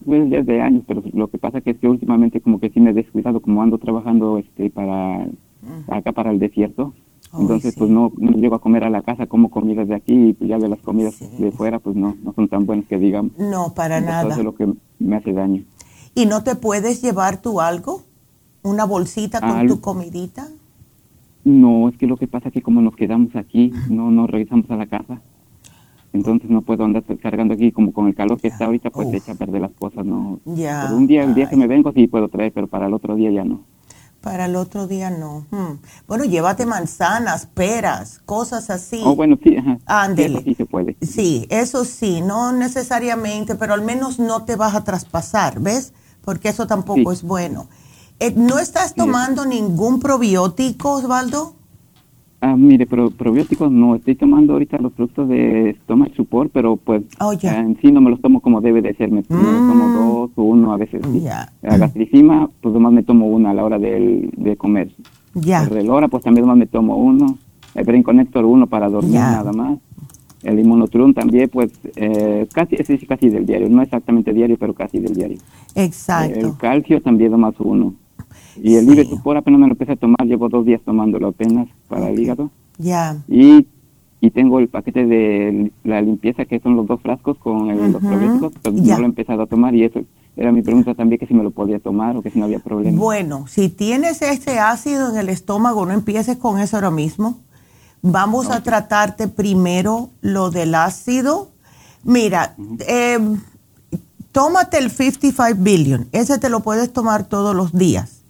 pues 0.05 0.29
ya 0.29 0.39
es 0.39 0.45
de 0.45 0.61
años, 0.61 0.83
pero 0.87 1.03
lo 1.13 1.29
que 1.29 1.37
pasa 1.37 1.61
que 1.61 1.71
es 1.71 1.77
que 1.77 1.87
últimamente 1.87 2.41
como 2.41 2.59
que 2.59 2.69
sí 2.69 2.79
me 2.79 2.91
he 2.91 2.93
descuidado, 2.93 3.41
como 3.41 3.61
ando 3.61 3.77
trabajando 3.77 4.37
este 4.37 4.69
para 4.69 5.27
acá 5.89 6.11
para 6.11 6.31
el 6.31 6.39
desierto. 6.39 6.93
Entonces, 7.37 7.75
pues 7.77 7.89
no, 7.89 8.13
no, 8.17 8.31
llego 8.31 8.55
a 8.55 8.61
comer 8.61 8.85
a 8.85 8.89
la 8.89 9.01
casa, 9.01 9.27
como 9.27 9.49
comidas 9.49 9.89
de 9.89 9.95
aquí 9.95 10.29
y 10.29 10.33
pues 10.33 10.49
ya 10.49 10.57
de 10.57 10.69
las 10.69 10.79
comidas 10.79 11.19
de 11.37 11.51
fuera, 11.51 11.79
pues 11.79 11.95
no, 11.95 12.15
no 12.23 12.33
son 12.33 12.47
tan 12.47 12.65
buenas 12.65 12.85
que 12.85 12.97
digamos. 12.97 13.37
No, 13.37 13.73
para 13.73 13.99
nada. 13.99 14.29
Eso 14.29 14.39
es 14.39 14.45
lo 14.45 14.55
que 14.55 14.73
me 14.99 15.17
hace 15.17 15.33
daño. 15.33 15.63
¿Y 16.13 16.27
no 16.27 16.43
te 16.43 16.55
puedes 16.55 17.01
llevar 17.01 17.41
tú 17.41 17.59
algo? 17.59 18.03
¿Una 18.63 18.85
bolsita 18.85 19.41
con 19.41 19.67
tu 19.67 19.81
comidita? 19.81 20.47
No, 21.43 21.89
es 21.89 21.97
que 21.97 22.07
lo 22.07 22.15
que 22.15 22.27
pasa 22.27 22.47
es 22.47 22.53
que 22.53 22.61
como 22.61 22.81
nos 22.81 22.95
quedamos 22.95 23.35
aquí, 23.35 23.71
no 23.89 24.11
nos 24.11 24.29
regresamos 24.29 24.69
a 24.71 24.77
la 24.77 24.87
casa. 24.87 25.21
Entonces 26.15 26.49
no 26.49 26.61
puedo 26.61 26.85
andar 26.85 27.03
cargando 27.21 27.53
aquí 27.53 27.71
como 27.71 27.91
con 27.91 28.07
el 28.07 28.15
calor 28.15 28.39
que 28.39 28.47
está 28.47 28.65
ahorita, 28.65 28.89
pues 28.89 29.09
se 29.09 29.17
echa 29.17 29.33
a 29.33 29.35
perder 29.35 29.61
las 29.61 29.71
cosas, 29.71 30.05
¿no? 30.05 30.39
Ya. 30.45 30.87
Por 30.87 30.97
un 30.97 31.07
día, 31.07 31.23
el 31.23 31.35
día 31.35 31.49
que 31.49 31.57
me 31.57 31.67
vengo 31.67 31.91
sí 31.91 32.07
puedo 32.07 32.29
traer, 32.29 32.53
pero 32.53 32.67
para 32.67 32.87
el 32.87 32.93
otro 32.93 33.15
día 33.15 33.31
ya 33.31 33.43
no. 33.43 33.63
Para 34.21 34.45
el 34.45 34.55
otro 34.55 34.87
día 34.87 35.11
no. 35.11 35.45
Hmm. 35.51 35.77
Bueno, 36.07 36.23
llévate 36.23 36.65
manzanas, 36.65 37.45
peras, 37.45 38.21
cosas 38.25 38.69
así. 38.69 39.01
Oh, 39.03 39.15
bueno, 39.15 39.37
sí. 39.43 39.57
Ándele. 39.85 40.41
Sí, 40.41 40.55
se 40.55 40.65
puede. 40.65 40.95
Sí, 41.01 41.45
eso 41.49 41.83
sí, 41.85 42.21
no 42.21 42.53
necesariamente, 42.53 43.55
pero 43.55 43.73
al 43.73 43.83
menos 43.83 44.17
no 44.17 44.45
te 44.45 44.55
vas 44.55 44.73
a 44.73 44.83
traspasar, 44.83 45.59
¿ves? 45.59 45.93
Porque 46.23 46.49
eso 46.49 46.65
tampoco 46.65 47.11
es 47.11 47.21
bueno. 47.23 47.67
Eh, 48.19 48.33
¿No 48.35 48.57
estás 48.57 48.95
tomando 48.95 49.45
ningún 49.45 49.99
probiótico, 49.99 50.93
Osvaldo? 50.93 51.55
Ah, 52.47 52.55
mire, 52.55 52.85
probióticos 52.85 53.71
no, 53.71 53.95
estoy 53.95 54.13
tomando 54.13 54.53
ahorita 54.53 54.77
los 54.77 54.93
productos 54.93 55.27
de 55.29 55.75
Stomach 55.81 56.13
Support, 56.15 56.51
pero 56.53 56.75
pues 56.75 57.01
oh, 57.19 57.33
en 57.41 57.75
sí 57.81 57.91
no 57.91 58.01
me 58.01 58.11
los 58.11 58.21
tomo 58.21 58.39
como 58.39 58.61
debe 58.61 58.83
de 58.83 58.93
ser, 58.93 59.09
me, 59.09 59.23
tomo 59.23 59.41
mm. 59.41 59.95
dos 59.95 60.29
o 60.35 60.43
uno 60.43 60.71
a 60.71 60.77
veces. 60.77 61.01
Sí. 61.11 61.21
La 61.21 61.77
gastricima, 61.79 62.47
pues 62.61 62.71
nomás 62.71 62.93
me 62.93 63.01
tomo 63.01 63.25
una 63.25 63.49
a 63.49 63.53
la 63.55 63.65
hora 63.65 63.79
de, 63.79 64.29
de 64.37 64.55
comer. 64.57 64.91
Ya. 65.33 65.63
El 65.63 65.71
relora, 65.71 66.07
pues 66.07 66.23
también 66.23 66.43
nomás 66.45 66.59
me 66.59 66.67
tomo 66.67 66.97
uno. 66.97 67.35
El 67.73 67.83
Brain 67.83 68.03
Connector 68.03 68.45
uno 68.45 68.67
para 68.67 68.89
dormir 68.89 69.15
nada 69.15 69.51
más. 69.51 69.79
El 70.43 70.59
inmunotrum 70.59 71.15
también, 71.15 71.49
pues 71.49 71.71
eh, 71.95 72.45
casi, 72.53 72.75
es 72.75 72.87
casi 73.07 73.29
del 73.29 73.47
diario, 73.47 73.69
no 73.69 73.81
exactamente 73.81 74.31
diario, 74.33 74.55
pero 74.59 74.75
casi 74.75 74.99
del 74.99 75.15
diario. 75.15 75.39
Exacto. 75.73 76.39
El 76.39 76.57
calcio 76.57 77.01
también 77.01 77.31
nomás 77.31 77.55
uno. 77.57 77.95
Y 78.61 78.75
el 78.75 78.87
sí. 78.87 79.15
por 79.23 79.37
apenas 79.37 79.59
me 79.59 79.67
lo 79.67 79.73
empecé 79.73 79.93
a 79.93 79.95
tomar, 79.95 80.25
llevo 80.25 80.49
dos 80.49 80.65
días 80.65 80.81
tomándolo 80.85 81.27
apenas 81.27 81.67
para 81.87 82.09
el 82.09 82.19
hígado. 82.19 82.51
Ya. 82.77 83.17
Y, 83.27 83.67
y 84.21 84.31
tengo 84.31 84.59
el 84.59 84.69
paquete 84.69 85.05
de 85.05 85.71
la 85.83 86.01
limpieza, 86.01 86.45
que 86.45 86.59
son 86.59 86.75
los 86.75 86.87
dos 86.87 87.01
frascos 87.01 87.37
con 87.37 87.69
el, 87.69 87.91
los 87.91 88.01
probióticos, 88.01 88.53
pero 88.61 88.75
no 88.75 88.97
lo 88.97 89.03
he 89.03 89.05
empezado 89.05 89.43
a 89.43 89.47
tomar 89.47 89.75
y 89.75 89.83
eso 89.83 90.01
era 90.37 90.51
mi 90.51 90.61
pregunta 90.61 90.93
también, 90.93 91.19
que 91.19 91.27
si 91.27 91.33
me 91.33 91.43
lo 91.43 91.51
podía 91.51 91.79
tomar 91.79 92.17
o 92.17 92.21
que 92.21 92.29
si 92.29 92.39
no 92.39 92.45
había 92.45 92.59
problema. 92.59 92.97
Bueno, 92.97 93.45
si 93.47 93.69
tienes 93.69 94.21
este 94.21 94.59
ácido 94.59 95.09
en 95.09 95.17
el 95.17 95.29
estómago, 95.29 95.85
no 95.85 95.93
empieces 95.93 96.37
con 96.37 96.59
eso 96.59 96.75
ahora 96.77 96.91
mismo. 96.91 97.39
Vamos 98.01 98.51
a 98.51 98.61
tratarte 98.61 99.27
primero 99.27 100.09
lo 100.21 100.51
del 100.51 100.75
ácido. 100.75 101.51
Mira, 102.03 102.55
eh, 102.87 103.17
tómate 104.35 104.79
el 104.79 104.91
55 104.91 105.55
billion, 105.55 106.09
ese 106.11 106.37
te 106.39 106.49
lo 106.49 106.59
puedes 106.59 106.91
tomar 106.91 107.23
todos 107.23 107.55
los 107.55 107.71
días 107.71 108.25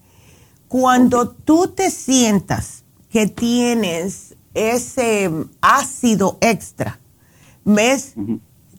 cuando 0.68 1.30
tú 1.30 1.70
te 1.70 1.90
sientas 1.90 2.84
que 3.10 3.26
tienes 3.26 4.36
ese 4.54 5.32
ácido 5.62 6.38
extra, 6.42 7.00
¿ves? 7.64 8.14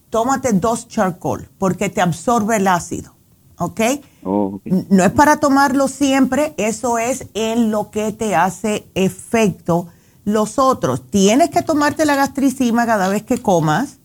Tómate 0.09 0.53
dos 0.53 0.87
charcoal 0.87 1.49
porque 1.59 1.89
te 1.89 2.01
absorbe 2.01 2.59
el 2.59 2.69
ácido, 2.69 3.17
¿ok? 3.59 3.81
Oh, 4.23 4.61
no 4.65 5.03
es 5.03 5.11
para 5.11 5.39
tomarlo 5.39 5.89
siempre, 5.89 6.55
eso 6.59 6.97
es 6.97 7.27
en 7.35 7.73
lo 7.73 7.91
que 7.91 8.13
te 8.13 8.37
hace 8.37 8.87
efecto. 8.95 9.89
Los 10.25 10.61
otros, 10.61 11.11
tienes 11.11 11.51
que 11.51 11.63
tomarte 11.63 12.07
la 12.07 12.15
gastricima 12.15 12.87
cada 12.87 13.09
vez 13.09 13.25
que 13.25 13.39
comas, 13.39 13.99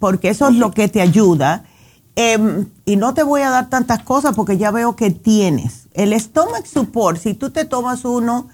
porque 0.00 0.30
eso 0.30 0.48
es 0.48 0.56
lo 0.56 0.72
que 0.72 0.88
te 0.88 1.00
ayuda. 1.00 1.67
Em, 2.20 2.66
y 2.84 2.96
no 2.96 3.14
te 3.14 3.22
voy 3.22 3.42
a 3.42 3.50
dar 3.50 3.70
tantas 3.70 4.02
cosas 4.02 4.34
porque 4.34 4.58
ya 4.58 4.72
veo 4.72 4.96
que 4.96 5.12
tienes. 5.12 5.86
El 5.94 6.18
stomach 6.18 6.66
support, 6.66 7.16
si 7.16 7.32
tú 7.32 7.50
te 7.50 7.64
tomas 7.64 8.04
uno, 8.04 8.48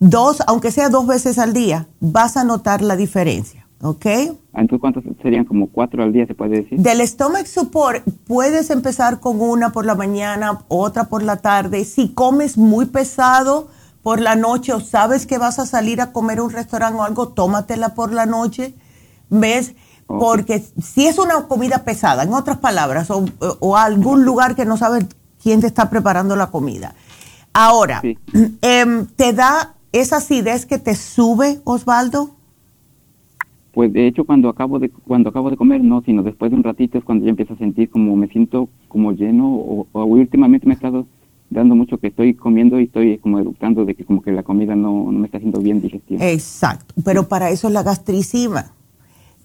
dos, 0.00 0.42
aunque 0.48 0.72
sea 0.72 0.88
dos 0.88 1.06
veces 1.06 1.38
al 1.38 1.52
día, 1.52 1.86
vas 2.00 2.36
a 2.36 2.42
notar 2.42 2.82
la 2.82 2.96
diferencia, 2.96 3.68
¿ok? 3.82 4.04
Entonces, 4.52 4.80
¿cuántos 4.80 5.04
serían? 5.22 5.44
¿Como 5.44 5.68
cuatro 5.68 6.02
al 6.02 6.12
día 6.12 6.26
se 6.26 6.34
puede 6.34 6.62
decir? 6.62 6.80
Del 6.80 7.06
stomach 7.06 7.46
support, 7.46 8.02
puedes 8.26 8.68
empezar 8.70 9.20
con 9.20 9.40
una 9.40 9.70
por 9.70 9.86
la 9.86 9.94
mañana, 9.94 10.64
otra 10.66 11.04
por 11.04 11.22
la 11.22 11.36
tarde. 11.36 11.84
Si 11.84 12.08
comes 12.08 12.58
muy 12.58 12.86
pesado 12.86 13.68
por 14.02 14.20
la 14.20 14.34
noche 14.34 14.72
o 14.72 14.80
sabes 14.80 15.24
que 15.24 15.38
vas 15.38 15.60
a 15.60 15.66
salir 15.66 16.00
a 16.00 16.10
comer 16.10 16.38
a 16.38 16.42
un 16.42 16.50
restaurante 16.50 16.98
o 16.98 17.04
algo, 17.04 17.28
tómatela 17.28 17.94
por 17.94 18.12
la 18.12 18.26
noche. 18.26 18.74
¿Ves? 19.30 19.76
Porque 20.08 20.60
si 20.82 21.06
es 21.06 21.18
una 21.18 21.46
comida 21.48 21.84
pesada, 21.84 22.22
en 22.22 22.32
otras 22.32 22.56
palabras, 22.56 23.10
o, 23.10 23.76
algún 23.76 24.24
lugar 24.24 24.56
que 24.56 24.64
no 24.64 24.78
sabes 24.78 25.04
quién 25.42 25.60
te 25.60 25.66
está 25.66 25.90
preparando 25.90 26.34
la 26.34 26.46
comida. 26.46 26.94
Ahora, 27.52 28.00
em, 28.62 29.06
¿te 29.16 29.34
da 29.34 29.74
esa 29.92 30.16
acidez 30.16 30.64
que 30.64 30.78
te 30.78 30.94
sube, 30.94 31.60
Osvaldo? 31.64 32.30
Pues 33.74 33.92
de 33.92 34.06
hecho 34.06 34.24
cuando 34.24 34.48
acabo 34.48 34.78
de 34.78 34.88
cuando 34.88 35.28
acabo 35.28 35.50
de 35.50 35.56
comer 35.56 35.84
no, 35.84 36.02
sino 36.02 36.22
después 36.22 36.50
de 36.50 36.56
un 36.56 36.64
ratito 36.64 36.98
es 36.98 37.04
cuando 37.04 37.26
ya 37.26 37.30
empiezo 37.30 37.52
a 37.52 37.58
sentir 37.58 37.90
como 37.90 38.16
me 38.16 38.26
siento 38.26 38.68
como 38.88 39.12
lleno 39.12 39.46
o, 39.46 40.04
últimamente 40.04 40.66
me 40.66 40.72
he 40.72 40.74
estado 40.74 41.06
dando 41.50 41.76
mucho 41.76 41.98
que 41.98 42.08
estoy 42.08 42.34
comiendo 42.34 42.80
y 42.80 42.84
estoy 42.84 43.18
como 43.18 43.38
eructando 43.38 43.84
de 43.84 43.94
que 43.94 44.04
como 44.04 44.22
que 44.22 44.32
la 44.32 44.42
comida 44.42 44.74
no, 44.74 45.12
no 45.12 45.18
me 45.18 45.26
está 45.26 45.36
haciendo 45.36 45.60
bien 45.60 45.80
digestión. 45.80 46.20
Exacto, 46.20 46.94
pero 47.04 47.28
para 47.28 47.50
eso 47.50 47.68
es 47.68 47.74
la 47.74 47.82
gastricima. 47.82 48.72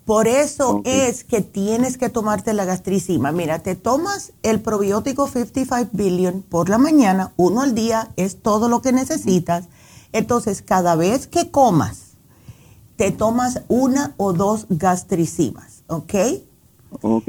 Por 0.06 0.28
eso 0.28 0.82
es 0.84 1.24
que 1.24 1.42
tienes 1.42 1.98
que 1.98 2.10
tomarte 2.10 2.54
la 2.54 2.66
gastricima. 2.66 3.32
Mira, 3.32 3.60
te 3.60 3.76
tomas 3.76 4.34
el 4.44 4.60
probiótico 4.60 5.28
55 5.28 5.90
billion 5.94 6.42
por 6.42 6.68
la 6.68 6.78
mañana, 6.78 7.32
uno 7.38 7.62
al 7.62 7.74
día, 7.74 8.12
es 8.18 8.42
todo 8.42 8.68
lo 8.68 8.82
que 8.82 8.92
necesitas. 8.92 9.70
Entonces, 10.12 10.62
cada 10.62 10.96
vez 10.96 11.28
que 11.28 11.52
comas, 11.52 12.16
te 12.98 13.12
tomas 13.12 13.62
una 13.70 14.14
o 14.18 14.34
dos 14.34 14.66
gastricimas, 14.70 15.84
¿ok? 15.88 16.14
Ok. 17.02 17.28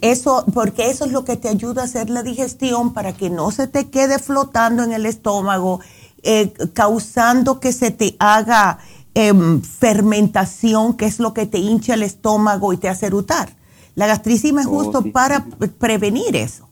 Eso, 0.00 0.44
porque 0.52 0.90
eso 0.90 1.04
es 1.04 1.12
lo 1.12 1.24
que 1.24 1.36
te 1.36 1.48
ayuda 1.48 1.82
a 1.82 1.84
hacer 1.84 2.10
la 2.10 2.22
digestión 2.22 2.92
para 2.94 3.12
que 3.12 3.30
no 3.30 3.50
se 3.50 3.68
te 3.68 3.90
quede 3.90 4.18
flotando 4.18 4.82
en 4.82 4.92
el 4.92 5.06
estómago, 5.06 5.80
eh, 6.22 6.52
causando 6.72 7.60
que 7.60 7.72
se 7.72 7.90
te 7.90 8.16
haga 8.18 8.78
Em, 9.16 9.60
fermentación, 9.60 10.96
que 10.96 11.06
es 11.06 11.20
lo 11.20 11.34
que 11.34 11.46
te 11.46 11.58
hincha 11.58 11.94
el 11.94 12.02
estómago 12.02 12.72
y 12.72 12.78
te 12.78 12.88
hace 12.88 13.06
erutar. 13.06 13.50
La 13.94 14.08
gastricima 14.08 14.60
es 14.60 14.66
oh, 14.66 14.70
justo 14.70 15.04
para 15.12 15.46
prevenir 15.78 16.34
eso. 16.34 16.68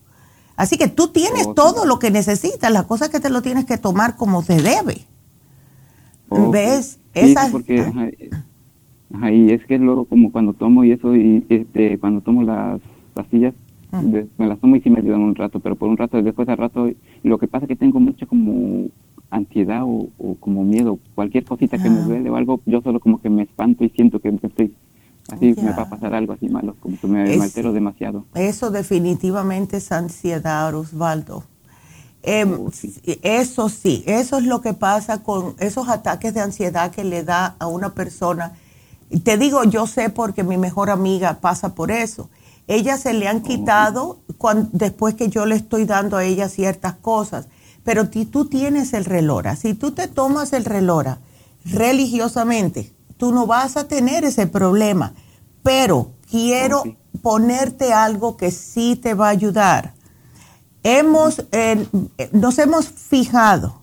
Así 0.56 0.76
que 0.76 0.88
tú 0.88 1.08
tienes 1.08 1.46
oh, 1.46 1.54
todo 1.54 1.86
lo 1.86 2.00
que 2.00 2.10
necesitas, 2.10 2.72
la 2.72 2.82
cosa 2.82 3.04
es 3.04 3.10
que 3.12 3.20
te 3.20 3.30
lo 3.30 3.42
tienes 3.42 3.64
que 3.64 3.78
tomar 3.78 4.16
como 4.16 4.42
se 4.42 4.60
debe. 4.60 5.06
¿Ves? 6.50 6.98
Esa, 7.14 7.48
porque, 7.52 7.80
ajá, 9.14 9.30
y 9.30 9.50
es 9.52 9.64
que 9.66 9.78
luego 9.78 10.06
como 10.06 10.32
cuando 10.32 10.52
tomo 10.52 10.82
y 10.82 10.92
eso, 10.92 11.14
y 11.14 11.44
este, 11.48 11.96
cuando 12.00 12.22
tomo 12.22 12.42
las 12.42 12.80
pastillas, 13.14 13.54
me 13.92 14.46
las 14.48 14.58
tomo 14.58 14.74
y 14.74 14.80
sí 14.80 14.90
me 14.90 14.98
ayudan 14.98 15.20
un 15.20 15.36
rato, 15.36 15.60
pero 15.60 15.76
por 15.76 15.88
un 15.88 15.96
rato, 15.96 16.20
después 16.20 16.48
al 16.48 16.56
rato, 16.56 16.90
lo 17.22 17.38
que 17.38 17.46
pasa 17.46 17.66
es 17.66 17.68
que 17.68 17.76
tengo 17.76 18.00
mucha 18.00 18.26
como 18.26 18.88
ansiedad 19.32 19.82
o, 19.84 20.10
como 20.38 20.62
miedo, 20.62 20.98
cualquier 21.14 21.44
cosita 21.44 21.82
que 21.82 21.90
me 21.90 22.02
duele 22.02 22.30
o 22.30 22.36
algo, 22.36 22.60
yo 22.66 22.80
solo 22.82 23.00
como 23.00 23.20
que 23.20 23.30
me 23.30 23.42
espanto 23.42 23.82
y 23.82 23.88
siento 23.90 24.20
que 24.20 24.28
estoy 24.28 24.74
así 25.30 25.54
me 25.56 25.72
va 25.72 25.82
a 25.82 25.88
pasar 25.88 26.14
algo 26.14 26.34
así 26.34 26.48
malo, 26.48 26.76
como 26.80 26.98
que 26.98 27.06
me, 27.06 27.40
altero 27.40 27.72
demasiado. 27.72 28.26
Eso 28.34 28.70
definitivamente 28.70 29.78
es 29.78 29.90
ansiedad, 29.90 30.74
Osvaldo. 30.74 31.44
Em, 32.22 32.52
oh, 32.52 32.70
eso 33.22 33.68
sí, 33.68 34.04
eso 34.06 34.38
es 34.38 34.44
lo 34.44 34.60
que 34.60 34.74
pasa 34.74 35.22
con 35.22 35.54
esos 35.58 35.88
ataques 35.88 36.34
de 36.34 36.40
ansiedad 36.40 36.90
que 36.92 37.02
le 37.02 37.24
da 37.24 37.56
a 37.58 37.66
una 37.66 37.94
persona. 37.94 38.52
Te 39.24 39.38
digo, 39.38 39.64
yo 39.64 39.86
sé 39.86 40.10
porque 40.10 40.44
mi 40.44 40.56
mejor 40.56 40.90
amiga 40.90 41.38
pasa 41.40 41.74
por 41.74 41.90
eso. 41.90 42.28
Ella 42.68 42.96
se 42.96 43.12
le 43.12 43.26
han 43.26 43.38
oh, 43.38 43.42
quitado 43.42 44.18
después 44.72 45.14
que 45.14 45.28
yo 45.28 45.46
le 45.46 45.56
estoy 45.56 45.84
dando 45.84 46.16
a 46.16 46.24
ella 46.24 46.48
ciertas 46.48 46.94
cosas. 46.94 47.48
Pero 47.84 48.08
tú 48.08 48.46
tienes 48.46 48.92
el 48.92 49.04
relora. 49.04 49.56
Si 49.56 49.74
tú 49.74 49.92
te 49.92 50.08
tomas 50.08 50.52
el 50.52 50.64
relora 50.64 51.18
religiosamente, 51.64 52.92
tú 53.16 53.32
no 53.32 53.46
vas 53.46 53.76
a 53.76 53.88
tener 53.88 54.24
ese 54.24 54.46
problema. 54.46 55.14
Pero 55.62 56.12
quiero 56.30 56.84
ponerte 57.22 57.92
algo 57.92 58.36
que 58.36 58.50
sí 58.50 58.96
te 58.96 59.14
va 59.14 59.26
a 59.28 59.30
ayudar. 59.30 59.94
Hemos, 60.82 61.44
nos 62.32 62.58
hemos 62.58 62.88
fijado 62.88 63.80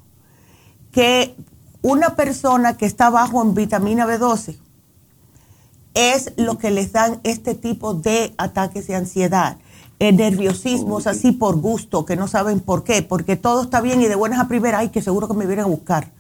que 0.92 1.36
una 1.82 2.16
persona 2.16 2.76
que 2.76 2.86
está 2.86 3.10
bajo 3.10 3.42
en 3.42 3.54
vitamina 3.54 4.06
B12 4.06 4.58
es 5.94 6.34
lo 6.38 6.58
que 6.58 6.72
les 6.72 6.92
dan 6.92 7.20
este 7.24 7.56
tipo 7.56 7.94
de 7.94 8.34
ataques 8.38 8.88
de 8.88 8.96
ansiedad, 8.96 9.58
nerviosismos 10.00 11.08
así 11.08 11.32
por 11.32 11.58
gusto, 11.58 12.06
que 12.06 12.16
no 12.16 12.28
saben 12.28 12.60
por 12.60 12.84
qué, 12.84 13.02
porque 13.02 13.36
todo 13.36 13.64
está 13.64 13.82
bien 13.82 14.02
y 14.02 14.08
de 14.08 14.16
buenas 14.16 14.40
a 14.40 14.48
primeras, 14.48 14.82
ay, 14.82 14.90
que 14.90 15.02
seguro 15.02 15.28
que 15.28 15.34
me 15.34 15.46
vienen 15.46 15.66
a 15.66 15.68
buscar. 15.68 16.12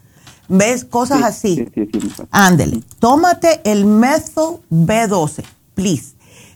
¿Ves? 0.50 0.84
Cosas 0.84 1.22
así. 1.24 1.68
Ándele. 2.32 2.84
Tómate 3.00 3.62
el 3.64 3.86
Methyl 3.86 4.58
B12, 4.72 5.44
please. 5.76 6.14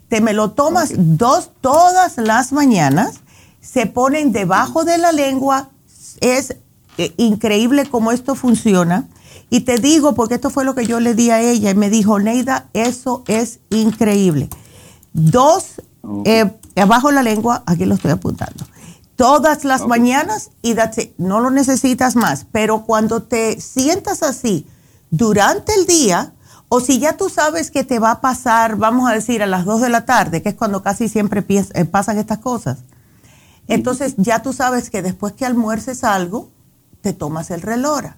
Te 0.10 0.20
me 0.20 0.34
lo 0.34 0.52
tomas 0.52 0.92
dos 0.96 1.52
todas 1.62 2.18
las 2.18 2.52
mañanas, 2.52 3.22
se 3.62 3.86
ponen 3.86 4.32
debajo 4.32 4.84
de 4.84 4.98
la 4.98 5.12
lengua. 5.12 5.70
Es 6.22 6.58
eh, 6.98 7.14
increíble 7.18 7.86
cómo 7.90 8.12
esto 8.12 8.36
funciona. 8.36 9.08
Y 9.50 9.62
te 9.62 9.78
digo, 9.78 10.16
porque 10.16 10.36
esto 10.36 10.50
fue 10.50 10.66
lo 10.66 10.74
que 10.74 10.86
yo 10.86 11.00
le 11.00 11.14
di 11.14 11.30
a 11.30 11.40
ella, 11.42 11.72
y 11.72 11.76
me 11.76 11.92
dijo, 11.92 12.20
Neida, 12.20 12.70
eso 12.74 13.24
es 13.28 13.60
increíble. 13.70 14.50
Dos, 15.14 15.82
eh, 16.26 16.52
abajo 16.82 17.12
la 17.12 17.24
lengua, 17.24 17.64
aquí 17.66 17.86
lo 17.86 17.96
estoy 17.96 18.12
apuntando 18.12 18.66
todas 19.16 19.64
las 19.64 19.88
mañanas 19.88 20.52
y 20.62 20.76
no 21.18 21.40
lo 21.40 21.52
necesitas 21.52 22.16
más. 22.16 22.46
Pero 22.52 22.84
cuando 22.84 23.24
te 23.24 23.60
sientas 23.62 24.24
así 24.24 24.68
durante 25.12 25.74
el 25.76 25.86
día, 25.86 26.34
o 26.70 26.80
si 26.80 27.00
ya 27.00 27.16
tú 27.18 27.30
sabes 27.30 27.70
que 27.72 27.84
te 27.84 28.00
va 28.00 28.12
a 28.12 28.22
pasar, 28.22 28.78
vamos 28.78 29.10
a 29.10 29.14
decir, 29.14 29.44
a 29.44 29.46
las 29.46 29.66
2 29.66 29.82
de 29.82 29.90
la 29.90 30.06
tarde, 30.06 30.42
que 30.42 30.50
es 30.50 30.56
cuando 30.56 30.82
casi 30.82 31.08
siempre 31.08 31.46
eh, 31.48 31.86
pasan 31.86 32.18
estas 32.18 32.40
cosas, 32.40 32.80
entonces 33.68 34.16
ya 34.18 34.42
tú 34.42 34.54
sabes 34.54 34.90
que 34.90 35.02
después 35.02 35.34
que 35.34 35.46
almuerces 35.46 36.04
algo, 36.04 36.50
te 37.02 37.14
tomas 37.14 37.52
el 37.52 37.62
relora. 37.62 38.18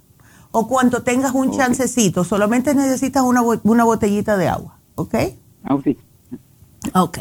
O 0.51 0.67
cuando 0.67 1.03
tengas 1.03 1.33
un 1.33 1.51
chancecito, 1.51 2.23
solamente 2.23 2.73
necesitas 2.73 3.23
una, 3.23 3.41
una 3.41 3.83
botellita 3.83 4.37
de 4.37 4.47
agua, 4.47 4.79
¿ok? 4.95 5.15
Ah, 5.65 5.77
sí. 5.83 5.97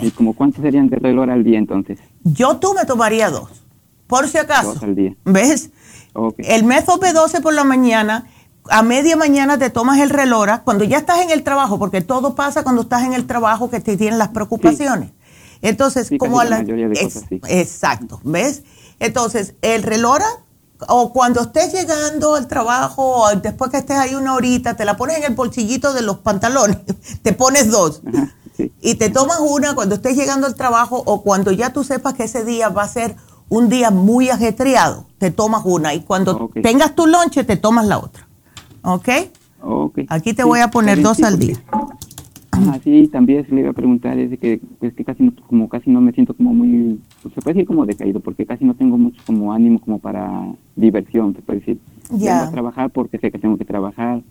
¿Y 0.03 0.11
como 0.11 0.35
cuántos 0.35 0.63
serían 0.63 0.89
de 0.89 0.97
relora 0.97 1.35
al 1.35 1.45
día 1.45 1.59
entonces? 1.59 1.99
Yo 2.23 2.57
tú 2.59 2.75
me 2.75 2.85
tomaría 2.85 3.31
dos. 3.31 3.51
Por 4.07 4.29
si 4.29 4.39
acaso. 4.39 4.75
¿Ves? 5.25 5.71
El 6.39 6.65
método 6.65 7.01
B12 7.01 7.43
por 7.43 7.55
la 7.55 7.65
mañana, 7.65 8.27
a 8.71 8.83
media 8.83 9.17
mañana 9.17 9.59
te 9.59 9.71
tomas 9.71 9.99
el 9.99 10.11
relora, 10.11 10.63
cuando 10.63 10.85
ya 10.85 10.99
estás 10.99 11.21
en 11.23 11.31
el 11.31 11.43
trabajo, 11.43 11.79
porque 11.79 12.01
todo 12.01 12.35
pasa 12.35 12.63
cuando 12.63 12.83
estás 12.83 13.03
en 13.05 13.15
el 13.15 13.27
trabajo 13.27 13.71
que 13.71 13.81
te 13.81 13.97
tienen 13.97 14.19
las 14.19 14.29
preocupaciones. 14.29 15.11
Entonces, 15.63 16.11
como 16.19 16.41
a 16.41 16.45
la... 16.45 16.65
exacto, 17.49 18.21
¿ves? 18.23 18.63
Entonces, 19.01 19.55
el 19.63 19.83
relora, 19.83 20.27
o 20.89 21.13
cuando 21.13 21.41
estés 21.41 21.73
llegando 21.73 22.35
al 22.35 22.47
trabajo, 22.47 23.23
o 23.23 23.37
después 23.37 23.71
que 23.71 23.79
estés 23.79 23.97
ahí 23.97 24.15
una 24.15 24.35
horita, 24.35 24.77
te 24.77 24.85
la 24.85 24.97
pones 24.97 25.19
en 25.19 25.25
el 25.25 25.35
bolsillito 25.35 25.93
de 25.93 26.03
los 26.03 26.19
pantalones, 26.19 26.79
te 27.23 27.33
pones 27.33 27.71
dos. 27.71 28.03
Y 28.81 28.95
te 28.97 29.11
tomas 29.11 29.41
una 29.41 29.75
cuando 29.75 29.97
estés 29.97 30.17
llegando 30.17 30.47
al 30.47 30.55
trabajo 30.55 31.03
o 31.07 31.23
cuando 31.23 31.51
ya 31.53 31.73
tú 31.73 31.85
sepas 31.85 32.15
que 32.15 32.25
ese 32.25 32.45
día 32.45 32.69
va 32.69 32.83
a 32.83 32.89
ser 32.89 33.17
un 33.49 33.69
día 33.69 33.91
muy 33.91 34.31
ajetreado, 34.31 35.07
te 35.19 35.31
tomas 35.31 35.63
una 35.65 35.95
y 35.95 36.01
cuando 36.01 36.51
tengas 36.63 36.95
tu 36.95 37.07
lonche 37.07 37.45
te 37.45 37.57
tomas 37.57 37.87
la 37.87 37.99
otra. 37.99 38.27
¿Ok? 38.83 39.09
Aquí 40.09 40.35
te 40.35 40.45
voy 40.45 40.61
a 40.61 40.69
poner 40.69 41.01
dos 41.03 41.23
al 41.23 41.39
día. 41.39 41.57
Ah, 42.53 42.79
sí, 42.85 43.09
también 43.09 43.47
le 43.51 43.61
iba 43.61 43.71
a 43.71 43.73
preguntar, 43.73 44.19
es 44.19 44.39
que, 44.39 44.61
que 44.81 45.05
casi, 45.05 45.29
como 45.49 45.69
casi 45.69 45.91
no 45.91 46.01
me 46.01 46.13
siento 46.13 46.35
como 46.35 46.55
muy, 46.55 47.01
pues, 47.25 47.35
se 47.35 47.41
puede 47.41 47.55
decir 47.55 47.67
como 47.67 47.87
decaído, 47.87 48.21
porque 48.21 48.45
casi 48.45 48.67
no 48.67 48.75
tengo 48.75 48.99
mucho 48.99 49.19
como 49.27 49.51
ánimo 49.55 49.81
como 49.81 49.99
para 49.99 50.47
diversión, 50.77 51.35
se 51.35 51.41
puede 51.41 51.61
decir. 51.61 51.79
Ya. 52.11 52.51
trabajar 52.51 52.91
porque 52.91 53.17
sé 53.19 53.31
que 53.33 53.39
tengo 53.39 53.57
que 53.57 53.65
trabajar. 53.65 54.23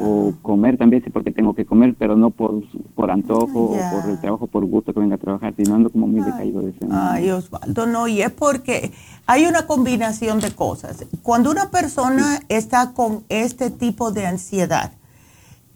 O 0.00 0.32
comer 0.40 0.78
también 0.78 1.04
sé 1.04 1.10
porque 1.10 1.30
tengo 1.30 1.54
que 1.54 1.66
comer, 1.66 1.94
pero 1.98 2.16
no 2.16 2.30
por, 2.30 2.62
por 2.94 3.10
antojo 3.10 3.64
o 3.64 3.76
por 3.76 4.10
el 4.10 4.18
trabajo, 4.18 4.46
por 4.46 4.64
gusto 4.64 4.94
que 4.94 5.00
venga 5.00 5.16
a 5.16 5.18
trabajar, 5.18 5.52
sino 5.54 5.74
ando 5.74 5.90
como 5.90 6.06
muy 6.06 6.22
decaído 6.22 6.62
de 6.62 6.70
ese 6.70 6.86
Ay, 6.90 7.30
Osvaldo, 7.30 7.86
no, 7.86 8.08
y 8.08 8.22
es 8.22 8.30
porque 8.30 8.92
hay 9.26 9.44
una 9.44 9.66
combinación 9.66 10.40
de 10.40 10.52
cosas. 10.52 11.04
Cuando 11.22 11.50
una 11.50 11.70
persona 11.70 12.40
está 12.48 12.94
con 12.94 13.24
este 13.28 13.68
tipo 13.68 14.10
de 14.10 14.26
ansiedad, 14.26 14.92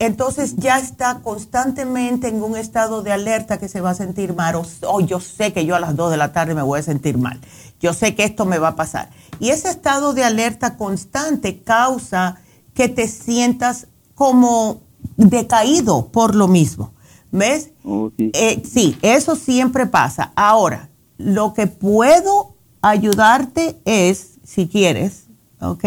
entonces 0.05 0.57
ya 0.57 0.81
está 0.81 1.21
constantemente 1.21 2.27
en 2.27 2.43
un 2.43 2.57
estado 2.57 3.03
de 3.03 3.13
alerta 3.13 3.59
que 3.59 3.69
se 3.69 3.81
va 3.81 3.91
a 3.91 3.95
sentir 3.95 4.35
mal. 4.35 4.57
O, 4.83 5.01
yo 5.01 5.21
sé 5.21 5.53
que 5.53 5.65
yo 5.65 5.77
a 5.77 5.81
las 5.81 5.95
2 5.95 6.11
de 6.11 6.17
la 6.17 6.33
tarde 6.33 6.57
me 6.57 6.63
voy 6.63 6.81
a 6.81 6.83
sentir 6.83 7.19
mal. 7.19 7.41
Yo 7.79 7.93
sé 7.93 8.17
que 8.17 8.25
esto 8.25 8.45
me 8.45 8.59
va 8.59 8.69
a 8.69 8.75
pasar. 8.75 9.11
Y 9.39 9.51
ese 9.51 9.71
estado 9.71 10.13
de 10.13 10.25
alerta 10.25 10.77
constante 10.77 11.63
causa 11.63 12.41
que 12.75 12.89
te 12.89 13.07
sientas 13.07 13.87
como 14.17 14.81
decaído 15.17 16.09
por 16.09 16.35
lo 16.35 16.49
mismo. 16.49 16.95
¿Ves? 17.31 17.71
Oh, 17.85 18.11
eh, 18.19 18.61
sí, 18.69 18.99
eso 19.03 19.37
siempre 19.37 19.87
pasa. 19.87 20.33
Ahora, 20.35 20.91
lo 21.17 21.55
que 21.55 21.69
puedo 21.69 22.57
ayudarte 22.81 23.81
es, 23.85 24.41
si 24.43 24.67
quieres, 24.67 25.27
¿ok? 25.61 25.85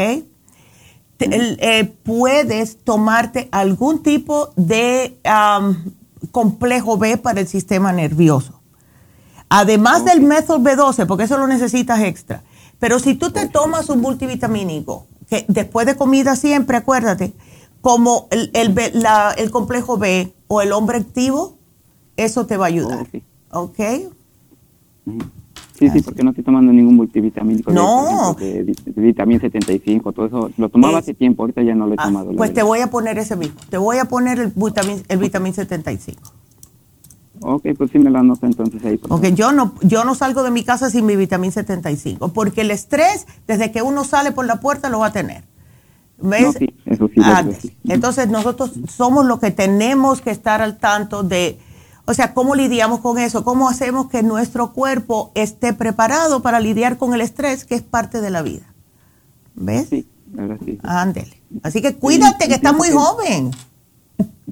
Eh, 1.19 1.93
puedes 2.03 2.77
tomarte 2.83 3.47
algún 3.51 4.03
tipo 4.03 4.49
de 4.55 5.17
complejo 6.31 6.97
B 6.97 7.17
para 7.17 7.41
el 7.41 7.47
sistema 7.47 7.91
nervioso. 7.91 8.59
Además 9.49 10.03
del 10.03 10.21
método 10.21 10.59
B12, 10.59 11.05
porque 11.07 11.23
eso 11.23 11.37
lo 11.37 11.47
necesitas 11.47 12.01
extra. 12.01 12.43
Pero 12.79 12.99
si 12.99 13.15
tú 13.15 13.31
te 13.31 13.47
tomas 13.47 13.89
un 13.89 14.01
multivitamínico, 14.01 15.07
que 15.29 15.45
después 15.47 15.87
de 15.87 15.95
comida 15.95 16.35
siempre, 16.35 16.77
acuérdate, 16.77 17.33
como 17.81 18.27
el, 18.31 18.51
el, 18.53 19.51
complejo 19.51 19.97
B 19.97 20.33
o 20.47 20.61
el 20.61 20.71
hombre 20.71 20.97
activo, 20.97 21.57
eso 22.17 22.45
te 22.45 22.57
va 22.57 22.65
a 22.65 22.67
ayudar. 22.69 23.07
¿Ok? 23.51 23.79
Sí, 25.77 25.89
sí, 25.89 26.02
porque 26.02 26.23
no 26.23 26.30
estoy 26.30 26.43
tomando 26.43 26.72
ningún 26.72 26.95
multivitamínico. 26.95 27.72
No. 27.72 28.35
De, 28.39 28.76
vitamina 28.95 29.41
75, 29.41 30.11
todo 30.14 30.26
eso. 30.26 30.52
Lo 30.57 30.69
tomaba 30.69 30.99
hace 30.99 31.14
tiempo, 31.14 31.43
ahorita 31.43 31.64
ya 31.64 31.76
no 31.76 31.85
lo 31.85 31.93
he 31.93 31.95
ah, 31.99 32.06
tomado. 32.06 32.31
Pues 32.34 32.53
te 32.53 32.64
voy 32.64 32.80
a 32.80 32.88
poner 32.88 33.18
ese 33.18 33.35
mismo. 33.35 33.60
Te 33.69 33.77
voy 33.77 33.97
a 33.97 34.06
poner 34.06 34.39
el 34.39 34.53
vitamina, 34.56 35.02
el 35.10 35.19
vitamina 35.19 35.53
75. 35.53 36.22
Ok, 37.41 37.65
pues 37.77 37.91
sí 37.91 37.99
me 37.99 38.10
lo 38.10 38.19
anoto 38.19 38.45
entonces 38.45 38.84
ahí. 38.85 38.97
Porque 38.97 39.34
yo 39.34 39.52
no, 39.52 39.76
yo 39.81 40.06
no 40.06 40.15
salgo 40.15 40.43
de 40.43 40.52
mi 40.52 40.64
casa 40.64 40.89
sin 40.89 41.06
mi 41.06 41.18
vitamina 41.18 41.52
75, 41.52 42.30
porque 42.30 42.61
el 42.61 42.72
estrés, 42.72 43.27
desde 43.45 43.72
que 43.72 43.81
uno 43.81 44.06
sale 44.06 44.31
por 44.31 44.45
la 44.45 44.61
puerta, 44.61 44.89
lo 44.89 44.99
va 44.99 45.07
a 45.07 45.11
tener. 45.11 45.43
¿Ves? 46.18 46.56
sí, 46.57 46.73
eso 46.85 47.10
sí. 47.10 47.77
Entonces 47.84 48.30
nosotros 48.30 48.72
somos 48.88 49.26
los 49.26 49.39
que 49.39 49.52
tenemos 49.52 50.22
que 50.22 50.31
estar 50.31 50.61
al 50.61 50.77
tanto 50.77 51.23
de 51.23 51.60
o 52.06 52.14
sea, 52.14 52.34
¿cómo 52.34 52.56
lidiamos 52.56 52.99
con 52.99 53.18
eso? 53.18 53.44
¿Cómo 53.44 53.68
hacemos 53.68 54.10
que 54.10 54.22
nuestro 54.23 54.73
cuerpo 54.73 55.32
esté 55.34 55.73
preparado 55.73 56.41
para 56.41 56.60
lidiar 56.60 56.98
con 56.98 57.14
el 57.14 57.22
estrés, 57.22 57.65
que 57.65 57.76
es 57.76 57.82
parte 57.82 58.22
de 58.22 58.30
la 58.30 58.41
vida? 58.41 58.73
¿Ves? 59.56 59.88
Sí, 59.90 60.06
sí. 60.65 60.80
Ándele. 60.84 61.41
Así 61.64 61.82
que 61.82 61.95
cuídate, 61.95 62.48
que 62.48 62.56
estás 62.56 62.76
muy 62.76 62.90
joven. 62.91 63.52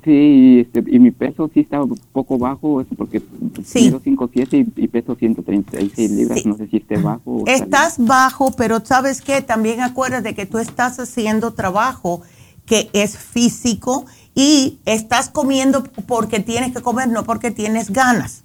Sí, 0.03 0.65
este, 0.65 0.83
y 0.87 0.99
mi 0.99 1.11
peso 1.11 1.49
sí 1.53 1.61
está 1.61 1.81
un 1.81 1.97
poco 2.11 2.37
bajo, 2.37 2.83
porque 2.97 3.21
sí. 3.63 3.85
mido 3.85 4.01
5'7 4.01 4.73
y, 4.75 4.83
y, 4.83 4.87
peso 4.87 5.15
136 5.15 6.11
libras, 6.11 6.45
no 6.45 6.57
sé 6.57 6.67
si 6.67 6.77
esté 6.77 6.97
bajo. 6.97 7.43
estás 7.47 7.95
bajo, 7.99 8.51
pero 8.51 8.83
¿sabes 8.83 9.21
qué? 9.21 9.41
También 9.41 9.81
acuérdate 9.81 10.35
que 10.35 10.45
tú 10.45 10.57
estás 10.57 10.99
haciendo 10.99 11.53
trabajo 11.53 12.21
que 12.65 12.89
es 12.93 13.17
físico 13.17 14.05
y 14.35 14.79
estás 14.85 15.29
comiendo 15.29 15.83
porque 16.07 16.39
tienes 16.39 16.73
que 16.73 16.81
comer, 16.81 17.09
no 17.09 17.23
porque 17.23 17.51
tienes 17.51 17.91
ganas. 17.91 18.43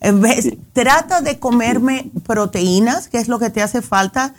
¿Ves? 0.00 0.52
Trata 0.72 1.22
de 1.22 1.38
comerme 1.38 2.10
proteínas, 2.26 3.08
que 3.08 3.18
es 3.18 3.28
lo 3.28 3.38
que 3.38 3.50
te 3.50 3.62
hace 3.62 3.80
falta, 3.80 4.34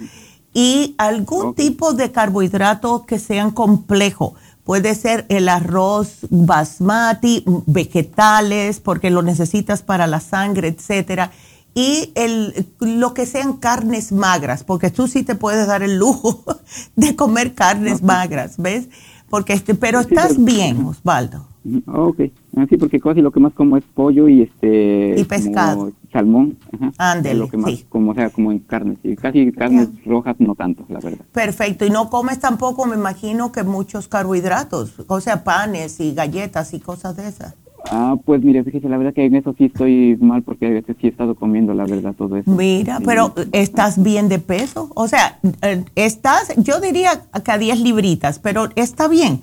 y 0.54 0.96
algún 0.98 1.56
tipo 1.56 1.94
de 1.94 2.12
carbohidratos 2.12 3.06
que 3.06 3.20
sean 3.20 3.52
complejos. 3.52 4.34
Puede 4.64 4.96
ser 4.96 5.26
el 5.30 5.50
arroz 5.50 6.20
basmati, 6.30 7.44
vegetales, 7.66 8.80
porque 8.80 9.10
lo 9.10 9.22
necesitas 9.22 9.82
para 9.82 10.08
la 10.08 10.20
sangre, 10.20 10.70
etcétera. 10.70 11.32
Y 11.74 12.12
el, 12.16 12.68
lo 12.80 13.14
que 13.14 13.26
sean 13.26 13.58
carnes 13.58 14.12
magras, 14.12 14.64
porque 14.64 14.90
tú 14.90 15.08
sí 15.08 15.24
te 15.24 15.36
puedes 15.36 15.68
dar 15.68 15.84
el 15.84 15.98
lujo 15.98 16.44
de 16.96 17.16
comer 17.16 17.54
carnes 17.54 18.02
magras, 18.02 18.54
¿ves? 18.58 18.88
Porque 19.36 19.52
este, 19.52 19.76
pero 19.76 20.00
estás 20.00 20.42
bien, 20.42 20.86
Osvaldo. 20.86 21.46
Ok, 21.88 22.22
así 22.56 22.78
porque 22.78 23.02
casi 23.02 23.20
lo 23.20 23.32
que 23.32 23.42
más 23.42 23.52
como 23.52 23.76
es 23.76 23.84
pollo 23.84 24.30
y 24.30 24.44
este 24.44 25.20
y 25.20 25.26
pescado, 25.26 25.92
salmón, 26.10 26.58
Ándele, 26.98 27.40
lo 27.40 27.50
que 27.50 27.58
más 27.58 27.84
como 27.90 28.14
sea 28.14 28.30
como 28.30 28.54
en 28.54 28.60
carnes, 28.60 28.98
y 29.04 29.18
casi 29.18 29.52
carnes 29.52 29.90
rojas 30.06 30.38
no 30.40 30.56
tanto, 30.56 30.86
la 30.88 31.02
verdad. 31.02 31.26
Perfecto, 31.34 31.86
y 31.86 31.90
no 31.90 32.10
comes 32.10 32.40
tampoco, 32.40 32.86
me 32.86 32.96
imagino 32.96 33.52
que 33.52 33.64
muchos 33.64 34.08
carbohidratos, 34.08 34.94
o 35.06 35.20
sea, 35.20 35.44
panes 35.44 36.00
y 36.00 36.14
galletas 36.14 36.74
y 36.74 36.80
cosas 36.80 37.18
de 37.18 37.28
esas. 37.28 37.56
Ah, 37.92 38.16
pues 38.24 38.44
mire, 38.44 38.64
fíjese, 38.64 38.90
la 38.90 38.98
verdad 38.98 39.14
que 39.14 39.26
en 39.26 39.36
eso 39.36 39.54
sí 39.58 39.66
estoy 39.66 40.18
mal 40.20 40.44
porque 40.44 40.68
a 40.68 40.70
veces 40.70 40.96
sí 41.00 41.08
he 41.08 41.10
estado 41.10 41.36
comiendo, 41.36 41.74
la 41.74 41.86
verdad, 41.86 42.14
todo 42.18 42.38
eso. 42.38 42.50
Mira, 42.52 43.00
pero 43.06 43.34
estás 43.52 44.02
bien 44.02 44.30
de 44.30 44.40
peso. 44.40 44.92
O 44.96 45.08
sea, 45.08 45.40
eh, 45.62 45.84
estás, 45.96 46.54
yo 46.58 46.80
diría 46.80 47.26
que 47.44 47.52
a 47.52 47.58
10 47.58 47.82
libritas, 47.82 48.40
pero 48.40 48.70
está 48.76 49.08
bien. 49.08 49.42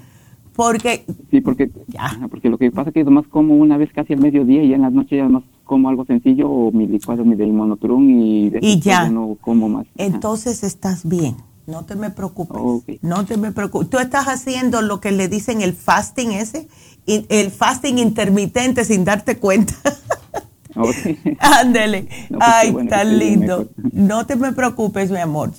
Porque. 0.55 1.05
Sí, 1.31 1.41
porque, 1.41 1.71
ya. 1.87 2.19
porque 2.31 2.51
lo 2.51 2.59
que 2.59 2.71
pasa 2.71 2.91
es 2.91 2.95
que 2.95 3.05
más 3.05 3.27
como 3.29 3.57
una 3.57 3.77
vez 3.79 3.91
casi 3.95 4.13
al 4.13 4.21
mediodía 4.21 4.63
y 4.63 4.75
en 4.75 4.83
las 4.83 4.93
noches 4.93 5.19
ya 5.19 5.29
más 5.29 5.45
como 5.65 5.89
algo 5.89 6.05
sencillo 6.05 6.51
o 6.51 6.71
mi 6.73 6.87
licuado, 6.87 7.25
mi 7.25 7.37
del 7.37 7.53
monotrum 7.53 8.11
y, 8.11 8.53
y 8.61 8.81
ya. 8.81 9.09
no 9.09 9.37
como 9.41 9.69
más. 9.69 9.87
Entonces 9.97 10.63
estás 10.63 11.09
bien. 11.09 11.37
No 11.73 11.87
te 11.87 11.97
me 11.97 12.11
preocupes. 12.11 12.99
No 13.01 13.25
te 13.25 13.39
me 13.39 13.51
preocupes. 13.51 13.89
Tú 13.89 13.99
estás 13.99 14.27
haciendo 14.27 14.83
lo 14.83 15.01
que 15.01 15.11
le 15.11 15.29
dicen 15.29 15.63
el 15.63 15.73
fasting 15.73 16.33
ese 16.33 16.69
el 17.07 17.51
fasting 17.51 17.97
intermitente 17.97 18.85
sin 18.85 19.07
darte 19.07 19.39
cuenta. 19.39 19.75
Ándele. 21.39 22.09
Pues 22.29 22.41
Ay, 22.43 22.77
tan 22.89 23.19
lindo. 23.19 23.71
No 23.93 24.27
te 24.27 24.37
me 24.37 24.53
preocupes, 24.53 25.11
mi 25.11 25.19
amor. 25.19 25.53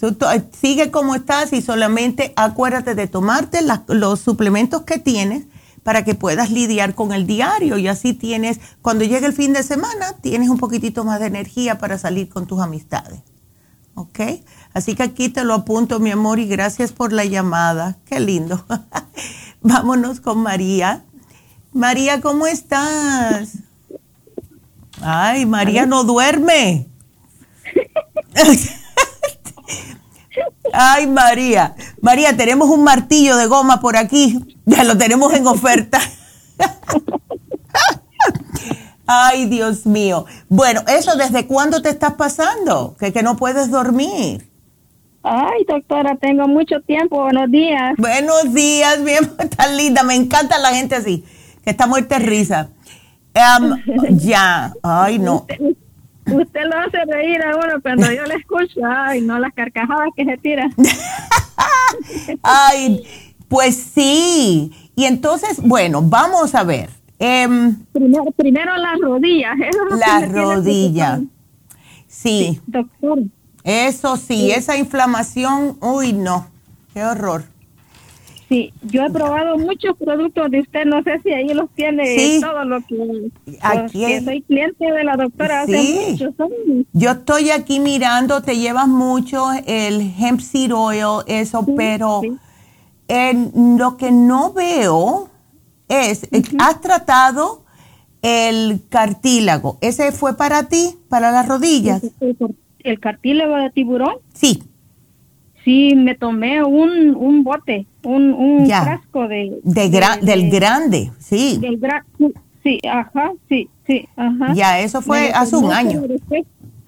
Sigue 0.60 0.92
como 0.92 1.16
estás 1.16 1.52
y 1.52 1.64
solamente 1.64 2.32
acuérdate 2.36 2.94
de 2.94 3.08
tomarte 3.08 3.60
los 3.88 4.20
suplementos 4.20 4.84
que 4.84 5.00
tienes 5.00 5.46
para 5.82 6.04
que 6.04 6.14
puedas 6.14 6.52
lidiar 6.52 6.94
con 6.94 7.12
el 7.12 7.26
diario 7.26 7.80
y 7.80 7.88
así 7.88 8.14
tienes, 8.14 8.60
cuando 8.84 9.04
llegue 9.04 9.26
el 9.26 9.34
fin 9.34 9.52
de 9.54 9.64
semana, 9.64 10.14
tienes 10.22 10.50
un 10.50 10.58
poquitito 10.58 11.04
más 11.06 11.20
de 11.20 11.26
energía 11.26 11.80
para 11.80 11.98
salir 11.98 12.30
con 12.30 12.46
tus 12.46 12.62
amistades. 12.62 13.20
¿Ok? 13.96 14.20
Así 14.74 14.96
que 14.96 15.04
aquí 15.04 15.30
te 15.30 15.44
lo 15.44 15.54
apunto, 15.54 16.00
mi 16.00 16.12
amor, 16.12 16.40
y 16.40 16.48
gracias 16.48 16.92
por 16.92 17.14
la 17.14 17.26
llamada. 17.26 17.98
Qué 18.06 18.20
lindo. 18.20 18.66
Vámonos 19.62 20.20
con 20.20 20.40
María. 20.40 21.04
María, 21.72 22.22
¿cómo 22.22 22.48
estás? 22.48 23.58
Ay, 25.02 25.46
María 25.46 25.86
no 25.86 26.04
duerme. 26.04 26.88
Ay, 30.74 31.08
María. 31.08 31.76
María, 32.02 32.36
tenemos 32.36 32.70
un 32.70 32.84
martillo 32.84 33.38
de 33.38 33.46
goma 33.48 33.80
por 33.80 33.96
aquí. 33.96 34.40
Ya 34.66 34.84
lo 34.84 34.98
tenemos 34.98 35.34
en 35.34 35.46
oferta. 35.46 36.00
Ay, 39.06 39.46
Dios 39.46 39.86
mío. 39.86 40.26
Bueno, 40.50 40.82
eso, 40.88 41.16
¿desde 41.16 41.46
cuándo 41.48 41.82
te 41.82 41.90
estás 41.90 42.14
pasando? 42.14 42.96
Que, 43.00 43.12
que 43.12 43.24
no 43.24 43.36
puedes 43.36 43.70
dormir. 43.70 44.50
Ay, 45.24 45.64
doctora, 45.68 46.16
tengo 46.16 46.48
mucho 46.48 46.82
tiempo. 46.82 47.22
Buenos 47.22 47.50
días. 47.50 47.96
Buenos 47.98 48.54
días, 48.54 49.04
bien, 49.04 49.32
tan 49.58 49.78
linda. 49.78 50.04
Me 50.04 50.16
encanta 50.16 50.58
la 50.60 50.70
gente 50.70 50.96
así 50.96 51.24
que 51.64 51.70
está 51.70 51.88
muerta 51.88 52.20
risa. 52.20 52.70
Um, 53.34 53.78
ya, 54.18 54.74
ay 54.84 55.18
no. 55.18 55.46
Usted, 56.26 56.62
lo 56.66 56.78
hace 56.78 57.04
reír 57.06 57.42
a 57.44 57.58
uno 57.58 57.82
cuando 57.82 58.12
yo 58.12 58.24
le 58.24 58.36
escucho, 58.36 58.80
ay 58.86 59.22
no, 59.22 59.40
las 59.40 59.54
carcajadas 59.54 60.10
que 60.16 60.26
se 60.26 60.38
tiran. 60.38 60.74
ay, 62.44 63.04
pues 63.48 63.76
sí. 63.76 64.72
Y 64.96 65.06
entonces, 65.06 65.62
bueno, 65.62 66.02
vamos 66.02 66.54
a 66.56 66.64
ver. 66.64 66.90
Um, 67.24 67.78
primero, 67.94 68.26
primero 68.36 68.76
las 68.76 69.00
rodillas. 69.00 69.56
las 69.98 70.30
rodillas. 70.30 71.22
Sí. 72.06 72.60
Doctor. 72.68 73.20
Eso 73.64 74.18
sí, 74.18 74.52
esa 74.52 74.76
inflamación, 74.76 75.78
uy, 75.80 76.12
no, 76.12 76.48
qué 76.94 77.06
horror. 77.06 77.46
Sí, 78.50 78.74
yo 78.82 79.04
he 79.04 79.10
probado 79.10 79.58
muchos 79.58 79.96
productos 79.98 80.52
de 80.52 80.60
usted, 80.60 80.86
no 80.86 81.02
sé 81.02 81.22
si 81.24 81.32
ahí 81.32 81.54
los 81.54 81.70
tiene 81.70 82.40
todo 82.42 82.66
lo 82.66 82.82
que, 82.82 83.32
aquí 83.62 84.04
soy 84.24 84.42
cliente 84.42 84.92
de 84.92 85.04
la 85.06 85.16
doctora 85.16 85.62
hace 85.62 86.10
muchos 86.10 86.38
años. 86.42 86.86
Yo 86.92 87.12
estoy 87.12 87.52
aquí 87.52 87.80
mirando, 87.80 88.42
te 88.42 88.58
llevas 88.58 88.90
mucho 88.90 89.46
el 89.66 90.14
hemp 90.20 90.42
seed 90.42 90.76
oil, 90.76 91.24
eso, 91.26 91.66
pero 91.78 92.22
En 93.08 93.78
lo 93.78 93.98
que 93.98 94.12
no 94.12 94.54
veo 94.54 95.30
es, 95.88 96.28
has 96.60 96.82
tratado 96.82 97.64
el 98.22 98.82
cartílago, 98.90 99.78
¿ese 99.82 100.12
fue 100.12 100.38
para 100.38 100.70
ti, 100.70 100.96
para 101.10 101.32
las 101.32 101.48
rodillas? 101.48 102.02
¿El 102.80 103.00
cartílago 103.00 103.56
de 103.58 103.70
tiburón? 103.70 104.16
Sí. 104.34 104.64
Sí, 105.64 105.96
me 105.96 106.16
tomé 106.16 106.64
un, 106.64 107.16
un 107.16 107.44
bote, 107.44 107.86
un, 108.04 108.34
un 108.34 108.66
frasco 108.66 109.28
de, 109.28 109.60
del 109.64 110.50
grande, 110.50 111.12
sí. 111.20 111.58
Del 111.60 111.80
sí, 112.64 112.80
ajá, 112.90 113.32
sí, 113.48 113.70
sí, 113.88 114.08
ajá. 114.16 114.54
Ya, 114.54 114.80
eso 114.82 115.02
fue 115.02 115.32
hace 115.34 115.56
un 115.56 115.72
año. 115.72 116.02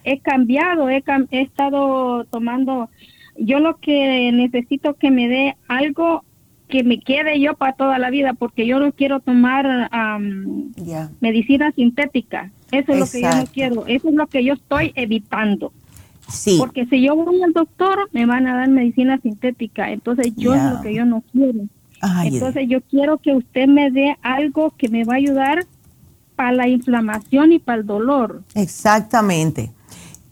He 0.03 0.19
cambiado, 0.19 0.89
he, 0.89 1.03
he 1.31 1.41
estado 1.41 2.25
tomando, 2.25 2.89
yo 3.37 3.59
lo 3.59 3.77
que 3.77 4.31
necesito 4.33 4.93
que 4.95 5.09
me 5.09 5.27
dé 5.27 5.55
algo 5.67 6.23
que 6.75 6.83
me 6.83 6.99
quede 6.99 7.39
yo 7.39 7.55
para 7.55 7.73
toda 7.73 7.97
la 7.99 8.09
vida, 8.09 8.33
porque 8.33 8.67
yo 8.67 8.79
no 8.79 8.91
quiero 8.91 9.21
tomar 9.21 9.89
medicina 11.21 11.71
sintética. 11.71 12.51
Eso 12.71 12.91
es 12.91 12.99
lo 12.99 13.07
que 13.07 13.21
yo 13.21 13.29
no 13.29 13.45
quiero, 13.45 13.87
eso 13.87 14.09
es 14.09 14.15
lo 14.15 14.27
que 14.27 14.43
yo 14.43 14.53
estoy 14.55 14.91
evitando. 14.95 15.71
Sí. 16.27 16.57
Porque 16.59 16.85
si 16.87 17.01
yo 17.01 17.15
voy 17.15 17.41
al 17.43 17.53
doctor, 17.53 18.09
me 18.11 18.25
van 18.25 18.47
a 18.47 18.57
dar 18.57 18.67
medicina 18.67 19.19
sintética. 19.21 19.91
Entonces, 19.91 20.33
yo 20.35 20.53
es 20.53 20.63
lo 20.63 20.81
que 20.81 20.93
yo 20.93 21.05
no 21.05 21.23
quiero. 21.31 21.67
Entonces, 22.23 22.67
yo 22.67 22.81
quiero 22.81 23.19
que 23.19 23.33
usted 23.33 23.67
me 23.67 23.89
dé 23.91 24.17
algo 24.21 24.71
que 24.71 24.89
me 24.89 25.05
va 25.05 25.13
a 25.13 25.17
ayudar 25.17 25.65
para 26.35 26.51
la 26.51 26.67
inflamación 26.67 27.53
y 27.53 27.59
para 27.59 27.79
el 27.79 27.85
dolor. 27.85 28.43
Exactamente. 28.55 29.71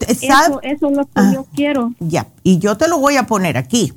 Eso, 0.00 0.60
eso, 0.62 0.90
es 0.90 0.96
lo 0.96 1.04
que 1.04 1.10
ah, 1.14 1.30
yo 1.32 1.46
quiero. 1.54 1.94
Ya, 2.00 2.26
y 2.42 2.58
yo 2.58 2.76
te 2.76 2.88
lo 2.88 2.98
voy 2.98 3.16
a 3.16 3.24
poner 3.24 3.56
aquí. 3.56 3.94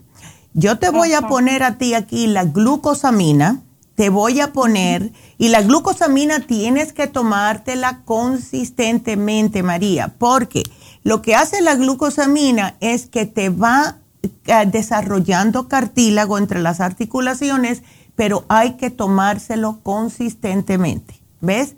Yo 0.54 0.80
te 0.80 0.90
voy 0.90 1.14
a 1.14 1.24
poner 1.24 1.64
a 1.64 1.78
ti 1.78 1.94
aquí 1.94 2.28
la 2.28 2.44
glucosamina, 2.44 3.62
te 3.96 4.10
voy 4.10 4.40
a 4.42 4.54
poner, 4.54 5.12
y 5.38 5.50
la 5.50 5.62
glucosamina 5.62 6.40
tienes 6.40 6.94
que 6.94 7.08
tomártela 7.08 8.02
consistentemente, 8.06 9.64
María, 9.64 10.14
porque 10.18 10.64
lo 11.04 11.22
que 11.22 11.36
hace 11.36 11.62
la 11.62 11.76
glucosamina 11.76 12.76
es 12.80 13.08
que 13.08 13.26
te 13.26 13.50
va 13.50 13.98
eh, 14.24 14.66
desarrollando 14.66 15.68
cartílago 15.68 16.38
entre 16.38 16.60
las 16.60 16.80
articulaciones, 16.82 17.84
pero 18.16 18.46
hay 18.50 18.74
que 18.74 18.90
tomárselo 18.90 19.80
consistentemente. 19.84 21.22
¿Ves? 21.40 21.76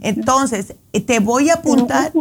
Entonces, 0.00 0.76
eh, 0.92 1.00
te 1.00 1.20
voy 1.20 1.50
a 1.50 1.54
apuntar. 1.54 2.12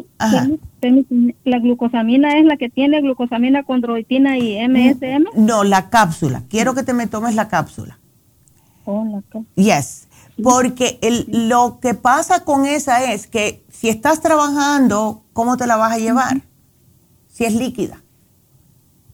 ¿La 1.43 1.59
glucosamina 1.59 2.37
es 2.37 2.45
la 2.45 2.57
que 2.57 2.69
tiene 2.69 3.01
glucosamina, 3.01 3.63
condroitina 3.63 4.37
y 4.37 4.57
MSM? 4.67 5.25
No, 5.35 5.63
la 5.63 5.89
cápsula. 5.89 6.43
Quiero 6.49 6.73
que 6.73 6.83
te 6.83 6.93
me 6.93 7.07
tomes 7.07 7.35
la 7.35 7.47
cápsula. 7.47 7.99
Oh, 8.85 9.05
la 9.05 9.21
cápsula. 9.21 9.45
Yes. 9.55 10.07
Porque 10.41 10.97
el, 11.01 11.47
lo 11.47 11.79
que 11.79 11.93
pasa 11.93 12.43
con 12.43 12.65
esa 12.65 13.11
es 13.13 13.27
que 13.27 13.63
si 13.69 13.89
estás 13.89 14.21
trabajando, 14.21 15.23
¿cómo 15.33 15.57
te 15.57 15.67
la 15.67 15.77
vas 15.77 15.93
a 15.93 15.99
llevar? 15.99 16.41
Si 17.27 17.45
es 17.45 17.53
líquida. 17.53 18.03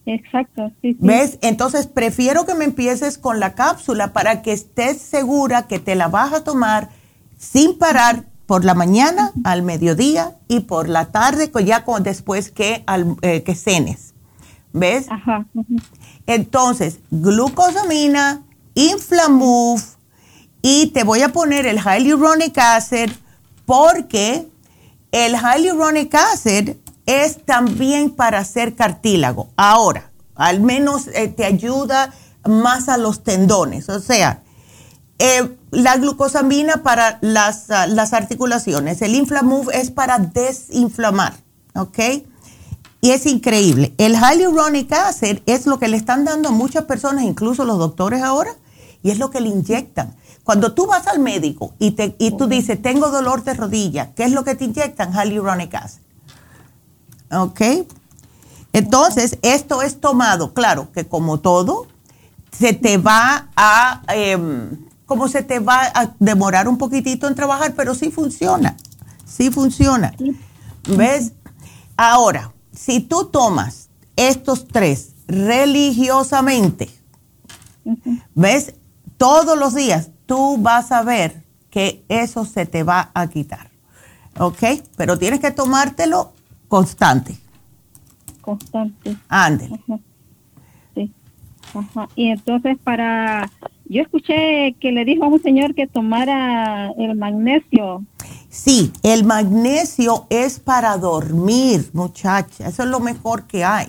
Exacto, 0.05 0.71
sí, 0.81 0.97
¿Ves? 0.99 1.37
Entonces 1.41 1.85
prefiero 1.85 2.45
que 2.45 2.55
me 2.55 2.65
empieces 2.65 3.19
con 3.19 3.39
la 3.39 3.53
cápsula 3.53 4.11
para 4.11 4.41
que 4.41 4.53
estés 4.53 4.97
segura 4.99 5.67
que 5.67 5.77
te 5.77 5.93
la 5.93 6.07
vas 6.07 6.33
a 6.33 6.43
tomar 6.43 6.89
sin 7.37 7.77
parar 7.77 8.25
por 8.49 8.65
la 8.65 8.73
mañana, 8.73 9.31
al 9.43 9.61
mediodía 9.61 10.35
y 10.47 10.61
por 10.61 10.89
la 10.89 11.11
tarde, 11.11 11.51
ya 11.63 11.85
después 11.99 12.49
que, 12.49 12.83
al, 12.87 13.15
eh, 13.21 13.43
que 13.43 13.53
cenes. 13.53 14.15
¿Ves? 14.73 15.05
Ajá, 15.07 15.45
Entonces, 16.25 16.97
glucosamina 17.11 18.41
Inflamove 18.73 19.83
y 20.63 20.87
te 20.87 21.03
voy 21.03 21.21
a 21.21 21.29
poner 21.29 21.67
el 21.67 21.79
Hyaluronic 21.79 22.57
Acid 22.57 23.11
porque 23.67 24.47
el 25.11 25.35
Hyaluronic 25.35 26.15
Acid 26.15 26.71
es 27.05 27.45
también 27.45 28.09
para 28.09 28.39
hacer 28.39 28.75
cartílago. 28.75 29.49
Ahora, 29.57 30.09
al 30.33 30.59
menos 30.59 31.05
eh, 31.13 31.27
te 31.27 31.45
ayuda 31.45 32.15
más 32.47 32.89
a 32.89 32.97
los 32.97 33.23
tendones. 33.23 33.89
O 33.89 33.99
sea, 33.99 34.41
eh, 35.19 35.57
la 35.71 35.97
glucosamina 35.97 36.81
para 36.81 37.19
las, 37.21 37.69
ah, 37.69 37.87
las 37.87 38.13
articulaciones. 38.13 39.01
El 39.01 39.15
Inflamove 39.15 39.77
es 39.77 39.91
para 39.91 40.17
desinflamar. 40.17 41.33
¿Ok? 41.75 41.99
Y 43.01 43.11
es 43.11 43.25
increíble. 43.25 43.93
El 43.97 44.15
hyaluronic 44.15 44.91
acid 44.91 45.39
es 45.45 45.65
lo 45.65 45.79
que 45.79 45.87
le 45.87 45.97
están 45.97 46.25
dando 46.25 46.49
a 46.49 46.51
muchas 46.51 46.85
personas, 46.85 47.23
incluso 47.23 47.63
los 47.63 47.77
doctores 47.77 48.21
ahora, 48.21 48.51
y 49.03 49.11
es 49.11 49.19
lo 49.19 49.29
que 49.29 49.39
le 49.39 49.49
inyectan. 49.49 50.15
Cuando 50.43 50.73
tú 50.73 50.87
vas 50.87 51.07
al 51.07 51.19
médico 51.19 51.73
y, 51.79 51.91
te, 51.91 52.15
y 52.17 52.31
tú 52.31 52.47
dices, 52.47 52.81
tengo 52.81 53.09
dolor 53.09 53.43
de 53.43 53.53
rodilla, 53.53 54.13
¿qué 54.15 54.23
es 54.23 54.31
lo 54.31 54.43
que 54.43 54.55
te 54.55 54.65
inyectan? 54.65 55.13
Hyaluronic 55.13 55.75
acid. 55.75 56.01
¿Ok? 57.31 57.61
Entonces, 58.73 59.37
esto 59.41 59.81
es 59.81 60.01
tomado, 60.01 60.53
claro, 60.53 60.91
que 60.91 61.07
como 61.07 61.39
todo, 61.39 61.87
se 62.51 62.73
te 62.73 62.97
va 62.97 63.49
a, 63.55 64.01
em, 64.09 64.88
como 65.09 65.27
se 65.27 65.41
te 65.41 65.57
va 65.57 65.91
a 65.95 66.13
demorar 66.19 66.67
un 66.67 66.77
poquitito 66.77 67.27
en 67.27 67.33
trabajar, 67.33 67.73
pero 67.75 67.95
sí 67.95 68.11
funciona, 68.11 68.77
sí 69.25 69.49
funciona. 69.49 70.13
¿Ves? 70.87 71.33
Ahora, 71.97 72.53
si 72.71 72.99
tú 72.99 73.25
tomas 73.25 73.89
estos 74.15 74.67
tres 74.67 75.13
religiosamente, 75.27 76.91
¿ves? 78.35 78.75
Todos 79.17 79.57
los 79.57 79.73
días 79.73 80.11
tú 80.27 80.57
vas 80.59 80.91
a 80.91 81.01
ver 81.01 81.43
que 81.71 82.05
eso 82.07 82.45
se 82.45 82.67
te 82.67 82.83
va 82.83 83.09
a 83.15 83.25
quitar. 83.29 83.71
¿Ok? 84.37 84.63
Pero 84.95 85.17
tienes 85.17 85.39
que 85.39 85.49
tomártelo 85.49 86.33
constante. 86.67 87.35
Constante. 88.41 89.17
Ándele. 89.27 89.81
Sí. 90.93 91.11
Ajá. 91.73 92.07
Y 92.15 92.29
entonces 92.29 92.77
para... 92.83 93.49
Yo 93.91 94.03
escuché 94.03 94.75
que 94.79 94.91
le 94.91 95.03
dijo 95.03 95.23
a 95.23 95.27
un 95.27 95.41
señor 95.41 95.73
que 95.73 95.87
tomara 95.87 96.91
el 96.91 97.15
magnesio. 97.15 98.05
Sí, 98.47 98.93
el 99.01 99.23
magnesio 99.23 100.27
es 100.29 100.59
para 100.59 100.95
dormir, 100.97 101.89
muchacha. 101.93 102.67
Eso 102.67 102.83
es 102.83 102.89
lo 102.89 102.99
mejor 102.99 103.47
que 103.47 103.63
hay. 103.63 103.87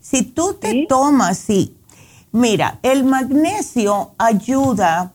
Si 0.00 0.22
tú 0.22 0.54
te 0.54 0.86
tomas, 0.88 1.36
sí. 1.36 1.76
Mira, 2.32 2.78
el 2.82 3.04
magnesio 3.04 4.12
ayuda 4.16 5.12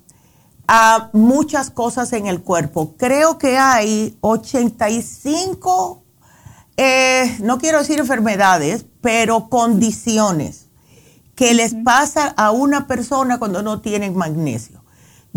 a 0.67 1.09
muchas 1.13 1.71
cosas 1.71 2.13
en 2.13 2.27
el 2.27 2.41
cuerpo. 2.41 2.93
Creo 2.95 3.39
que 3.39 3.57
hay 3.57 4.17
85, 4.21 6.03
eh, 6.77 7.37
no 7.41 7.57
quiero 7.57 7.79
decir 7.79 7.97
enfermedades, 7.97 8.85
pero 9.01 9.49
condiciones 9.49 10.66
que 11.37 11.53
les 11.53 11.73
pasa 11.85 12.33
a 12.35 12.51
una 12.51 12.87
persona 12.87 13.39
cuando 13.39 13.61
no 13.61 13.79
tienen 13.79 14.17
magnesio 14.17 14.81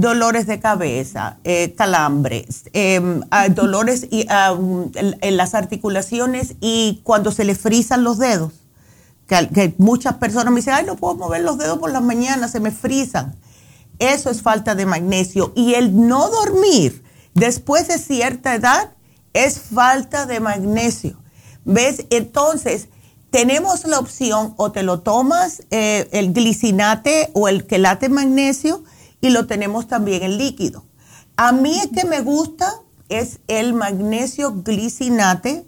dolores 0.01 0.47
de 0.47 0.61
cabeza, 0.61 1.39
eh, 1.45 1.75
calambres, 1.77 2.65
em, 2.73 3.21
dolores 3.55 4.07
y, 4.11 4.27
en, 4.31 5.37
las 5.37 5.55
articulaciones 5.55 6.55
y 6.61 7.01
cuando 7.05 7.31
se 7.31 7.45
le 7.45 7.55
frisan 7.55 8.03
los 8.03 8.19
dedos. 8.19 8.53
Que, 9.27 9.75
muchas 9.79 10.15
personas 10.15 10.53
me 10.53 10.61
dicen, 10.61 10.75
ay, 10.75 10.87
no 10.87 10.97
puedo 10.97 11.15
mover 11.15 11.43
los 11.43 11.59
dedos 11.59 11.79
por 11.79 11.93
las 11.93 12.03
mañanas, 12.03 12.51
se 12.51 12.61
me 12.61 12.71
frisan. 12.71 13.37
Eso 13.99 14.31
es 14.31 14.43
falta 14.43 14.75
de 14.75 14.87
magnesio. 14.87 15.53
Y 15.55 15.75
el 15.75 16.09
no 16.09 16.31
dormir 16.31 17.05
después 17.35 17.87
de 17.89 17.99
cierta 17.99 18.55
edad 18.55 18.93
es 19.35 19.61
falta 19.61 20.27
de 20.27 20.41
magnesio. 20.41 21.17
¿Ves? 21.65 22.07
Entonces, 22.11 22.89
tenemos 23.31 23.85
la 23.87 23.99
opción 23.99 24.55
o 24.57 24.73
te 24.73 24.83
lo 24.83 25.01
tomas 25.01 25.63
eh, 25.71 26.09
el 26.13 26.33
glicinate 26.33 27.31
o 27.33 27.49
el 27.49 27.67
quelate 27.67 28.09
magnesio 28.09 28.83
y 29.21 29.31
lo 29.31 29.47
tenemos 29.47 29.87
también 29.87 30.23
en 30.23 30.39
líquido. 30.39 30.85
A 31.37 31.53
mí 31.53 31.79
el 31.81 31.91
que 31.91 32.05
me 32.05 32.21
gusta 32.21 32.75
es 33.09 33.41
el 33.49 33.73
magnesio 33.75 34.63
glicinate. 34.63 35.65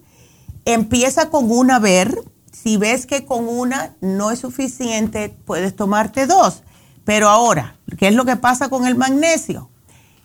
Empieza 0.65 1.31
con 1.31 1.51
una 1.51 1.79
ver. 1.79 2.17
Si 2.53 2.77
ves 2.77 3.07
que 3.07 3.25
con 3.25 3.49
una 3.49 3.95
no 4.01 4.31
es 4.31 4.41
suficiente, 4.41 5.35
puedes 5.45 5.75
tomarte 5.75 6.27
dos. 6.27 6.63
Pero 7.05 7.29
ahora, 7.29 7.77
¿qué 7.99 8.09
es 8.09 8.15
lo 8.15 8.25
que 8.25 8.37
pasa 8.37 8.69
con 8.69 8.87
el 8.87 8.97
magnesio? 8.97 9.71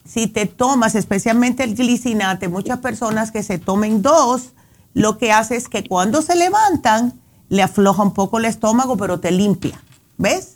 Si 0.06 0.28
te 0.28 0.46
tomas 0.46 0.96
especialmente 0.96 1.64
el 1.64 1.76
glicinate, 1.76 2.48
muchas 2.48 2.80
personas 2.80 3.32
que 3.32 3.44
se 3.44 3.58
tomen 3.58 4.02
dos, 4.02 4.54
lo 4.94 5.18
que 5.18 5.32
hace 5.32 5.56
es 5.56 5.70
que 5.70 5.88
cuando 5.88 6.22
se 6.22 6.36
levantan, 6.36 7.20
le 7.50 7.64
afloja 7.64 8.04
un 8.04 8.14
poco 8.14 8.38
el 8.40 8.46
estómago, 8.46 8.98
pero 8.98 9.20
te 9.20 9.32
limpia. 9.32 9.82
¿Ves? 10.18 10.56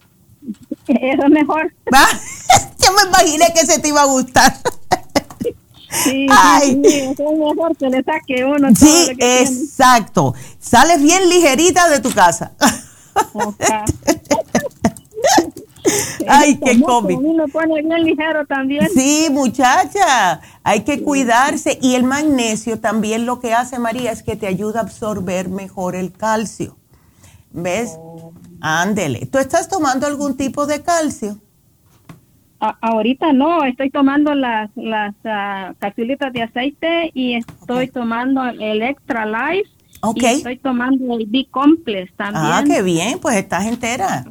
Eso 0.88 1.24
es 1.24 1.30
mejor. 1.30 1.74
Yo 2.80 2.94
me 2.94 3.04
imaginé 3.10 3.54
que 3.54 3.66
se 3.66 3.80
te 3.80 3.90
iba 3.90 4.02
a 4.02 4.06
gustar. 4.06 4.54
Sí, 6.04 6.26
Ay. 6.30 6.82
sí, 6.84 7.00
es 7.00 7.20
mejor 7.20 7.76
que 7.78 7.90
le 7.90 8.02
saque 8.04 8.46
uno. 8.46 8.70
Sí, 8.76 9.10
exacto. 9.20 10.34
Sales 10.60 11.02
bien 11.02 11.30
ligerita 11.30 11.90
de 11.90 12.00
tu 12.00 12.12
casa. 12.12 12.54
Ay, 16.28 16.58
qué 16.64 16.80
cómico. 16.82 17.20
Uno 17.22 17.46
pone 17.48 17.82
bien 17.82 18.04
ligero 18.04 18.46
también. 18.46 18.88
Sí, 18.94 19.28
muchacha, 19.32 20.40
hay 20.64 20.82
que 20.82 21.02
cuidarse. 21.04 21.78
Y 21.82 21.96
el 21.96 22.04
magnesio 22.04 22.80
también 22.80 23.26
lo 23.26 23.40
que 23.40 23.54
hace, 23.54 23.80
María, 23.80 24.12
es 24.12 24.24
que 24.24 24.36
te 24.36 24.48
ayuda 24.48 24.80
a 24.80 24.84
absorber 24.84 25.50
mejor 25.50 25.96
el 25.96 26.14
calcio. 26.14 26.78
¿Ves? 27.52 27.96
Oh. 27.98 28.34
Ándele. 28.62 29.26
¿Tú 29.26 29.38
estás 29.38 29.68
tomando 29.68 30.08
algún 30.08 30.38
tipo 30.38 30.66
de 30.66 30.82
calcio? 30.82 31.38
ahorita 32.82 33.34
no, 33.34 33.64
estoy 33.64 33.90
tomando 33.90 34.36
las, 34.36 34.70
las 34.76 35.16
uh, 35.24 36.32
de 36.32 36.44
aceite 36.44 37.12
y 37.14 37.36
estoy 37.36 37.88
tomando 37.90 38.46
el 38.46 38.84
Extra 38.84 39.26
Life. 39.26 39.70
Y 40.16 40.26
estoy 40.26 40.58
tomando 40.58 41.18
el 41.18 41.28
B-Complex 41.28 42.16
también. 42.16 42.46
Ah, 42.46 42.64
qué 42.66 42.82
bien, 42.82 43.20
pues 43.20 43.36
estás 43.36 43.66
entera. 43.66 44.26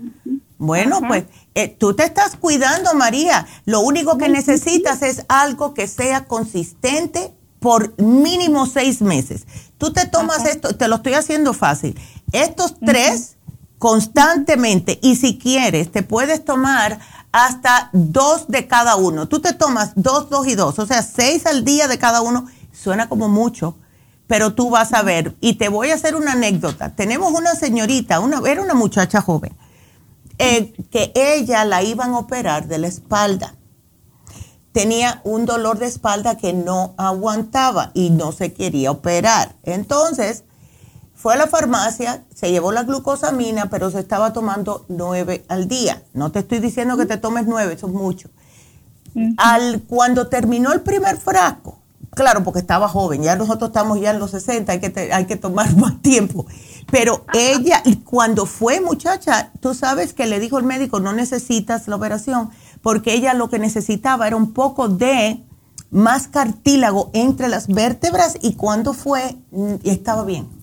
Bueno, 0.58 1.00
pues 1.06 1.24
eh, 1.54 1.68
tú 1.68 1.94
te 1.94 2.04
estás 2.04 2.36
cuidando, 2.36 2.94
María. 2.94 3.46
Lo 3.66 3.80
único 3.80 4.18
que 4.18 4.28
necesitas 4.28 5.02
es 5.02 5.24
algo 5.28 5.72
que 5.72 5.86
sea 5.86 6.26
consistente 6.26 7.32
por 7.60 7.94
mínimo 8.00 8.66
seis 8.66 9.00
meses. 9.00 9.46
Tú 9.78 9.92
te 9.92 10.06
tomas 10.06 10.44
esto, 10.46 10.76
te 10.76 10.88
lo 10.88 10.96
estoy 10.96 11.14
haciendo 11.14 11.52
fácil. 11.52 11.98
Estos 12.32 12.74
tres 12.78 13.36
constantemente 13.78 14.98
y 15.02 15.16
si 15.16 15.38
quieres 15.38 15.90
te 15.90 16.02
puedes 16.02 16.44
tomar 16.44 17.00
hasta 17.32 17.90
dos 17.92 18.48
de 18.48 18.66
cada 18.66 18.96
uno. 18.96 19.28
Tú 19.28 19.40
te 19.40 19.52
tomas 19.54 19.92
dos, 19.94 20.28
dos 20.30 20.46
y 20.46 20.54
dos, 20.54 20.78
o 20.78 20.86
sea, 20.86 21.02
seis 21.02 21.46
al 21.46 21.64
día 21.64 21.88
de 21.88 21.98
cada 21.98 22.20
uno. 22.22 22.46
Suena 22.72 23.08
como 23.08 23.28
mucho, 23.28 23.76
pero 24.26 24.54
tú 24.54 24.70
vas 24.70 24.92
a 24.92 25.02
ver. 25.02 25.34
Y 25.40 25.54
te 25.54 25.68
voy 25.68 25.90
a 25.90 25.94
hacer 25.94 26.14
una 26.14 26.32
anécdota. 26.32 26.94
Tenemos 26.94 27.32
una 27.32 27.54
señorita, 27.54 28.20
una, 28.20 28.40
era 28.48 28.62
una 28.62 28.74
muchacha 28.74 29.20
joven, 29.20 29.56
eh, 30.38 30.72
que 30.90 31.12
ella 31.14 31.64
la 31.64 31.82
iban 31.82 32.12
a 32.12 32.18
operar 32.18 32.66
de 32.68 32.78
la 32.78 32.86
espalda. 32.86 33.54
Tenía 34.72 35.20
un 35.24 35.46
dolor 35.46 35.78
de 35.78 35.86
espalda 35.86 36.36
que 36.36 36.52
no 36.52 36.94
aguantaba 36.96 37.90
y 37.92 38.10
no 38.10 38.30
se 38.30 38.52
quería 38.52 38.92
operar. 38.92 39.56
Entonces, 39.64 40.44
fue 41.20 41.34
a 41.34 41.36
la 41.36 41.48
farmacia, 41.48 42.24
se 42.34 42.50
llevó 42.50 42.72
la 42.72 42.84
glucosamina, 42.84 43.68
pero 43.68 43.90
se 43.90 44.00
estaba 44.00 44.32
tomando 44.32 44.86
nueve 44.88 45.44
al 45.48 45.68
día. 45.68 46.02
No 46.14 46.32
te 46.32 46.38
estoy 46.38 46.60
diciendo 46.60 46.96
que 46.96 47.04
te 47.04 47.18
tomes 47.18 47.44
nueve, 47.46 47.74
eso 47.74 47.88
es 47.88 47.92
mucho. 47.92 48.30
Al, 49.36 49.82
cuando 49.82 50.28
terminó 50.28 50.72
el 50.72 50.80
primer 50.80 51.18
frasco, 51.18 51.78
claro, 52.12 52.42
porque 52.42 52.60
estaba 52.60 52.88
joven, 52.88 53.22
ya 53.22 53.36
nosotros 53.36 53.68
estamos 53.68 54.00
ya 54.00 54.12
en 54.12 54.18
los 54.18 54.30
60, 54.30 54.72
hay 54.72 54.80
que, 54.80 55.12
hay 55.12 55.26
que 55.26 55.36
tomar 55.36 55.76
más 55.76 56.00
tiempo. 56.00 56.46
Pero 56.90 57.26
ella, 57.34 57.82
cuando 58.06 58.46
fue 58.46 58.80
muchacha, 58.80 59.52
tú 59.60 59.74
sabes 59.74 60.14
que 60.14 60.24
le 60.26 60.40
dijo 60.40 60.56
el 60.56 60.64
médico, 60.64 61.00
no 61.00 61.12
necesitas 61.12 61.86
la 61.86 61.96
operación, 61.96 62.48
porque 62.80 63.12
ella 63.12 63.34
lo 63.34 63.50
que 63.50 63.58
necesitaba 63.58 64.26
era 64.26 64.36
un 64.36 64.54
poco 64.54 64.88
de 64.88 65.44
más 65.90 66.28
cartílago 66.28 67.10
entre 67.12 67.48
las 67.48 67.66
vértebras 67.66 68.38
y 68.40 68.54
cuando 68.54 68.94
fue, 68.94 69.36
mm, 69.50 69.74
estaba 69.84 70.24
bien 70.24 70.59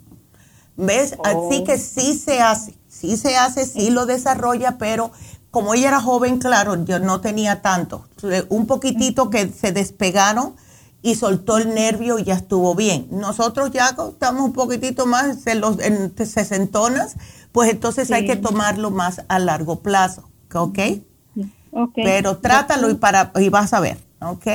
¿Ves? 0.77 1.15
Así 1.23 1.63
que 1.63 1.77
sí 1.77 2.13
se 2.13 2.39
hace, 2.39 2.75
sí 2.87 3.17
se 3.17 3.35
hace, 3.35 3.65
sí 3.65 3.89
lo 3.89 4.05
desarrolla, 4.05 4.77
pero 4.77 5.11
como 5.51 5.73
ella 5.73 5.87
era 5.87 5.99
joven, 5.99 6.37
claro, 6.37 6.85
yo 6.85 6.99
no 6.99 7.19
tenía 7.19 7.61
tanto. 7.61 8.07
Un 8.49 8.67
poquitito 8.67 9.29
que 9.29 9.49
se 9.49 9.71
despegaron 9.71 10.55
y 11.01 11.15
soltó 11.15 11.57
el 11.57 11.73
nervio 11.73 12.19
y 12.19 12.25
ya 12.25 12.35
estuvo 12.35 12.75
bien. 12.75 13.07
Nosotros 13.11 13.71
ya 13.71 13.89
estamos 13.89 14.43
un 14.43 14.53
poquitito 14.53 15.05
más 15.05 15.47
en 15.47 15.61
los 15.61 15.79
en 15.79 16.13
sesentonas, 16.15 17.15
pues 17.51 17.71
entonces 17.71 18.11
hay 18.11 18.25
que 18.25 18.35
tomarlo 18.35 18.91
más 18.91 19.23
a 19.27 19.39
largo 19.39 19.79
plazo, 19.79 20.29
¿ok? 20.53 20.79
Pero 21.95 22.37
trátalo 22.37 22.89
y, 22.89 22.95
para, 22.95 23.31
y 23.39 23.49
vas 23.49 23.73
a 23.73 23.79
ver, 23.79 23.97
¿ok? 24.21 24.47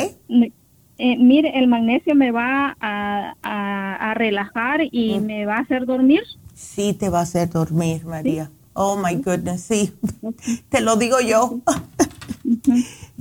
Eh, 0.99 1.17
mire, 1.19 1.59
el 1.59 1.69
magnesio 1.69 2.15
me 2.15 2.31
va 2.31 2.77
a, 2.81 4.15
relajar 4.15 4.83
y 4.91 5.19
me 5.21 5.47
va 5.47 5.57
a 5.57 5.61
hacer 5.61 5.87
dormir. 5.87 6.23
Sí, 6.55 6.93
te 6.93 7.09
va 7.09 7.21
a 7.21 7.23
hacer 7.23 7.49
dormir, 7.49 8.05
María. 8.05 8.51
Oh, 8.75 8.97
my 8.97 9.17
goodness, 9.17 9.63
sí. 9.63 9.93
te 10.69 10.81
lo 10.81 10.97
digo 10.97 11.21
yo. 11.21 11.61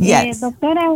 Eh, 0.04 0.32
doctora, 0.40 0.88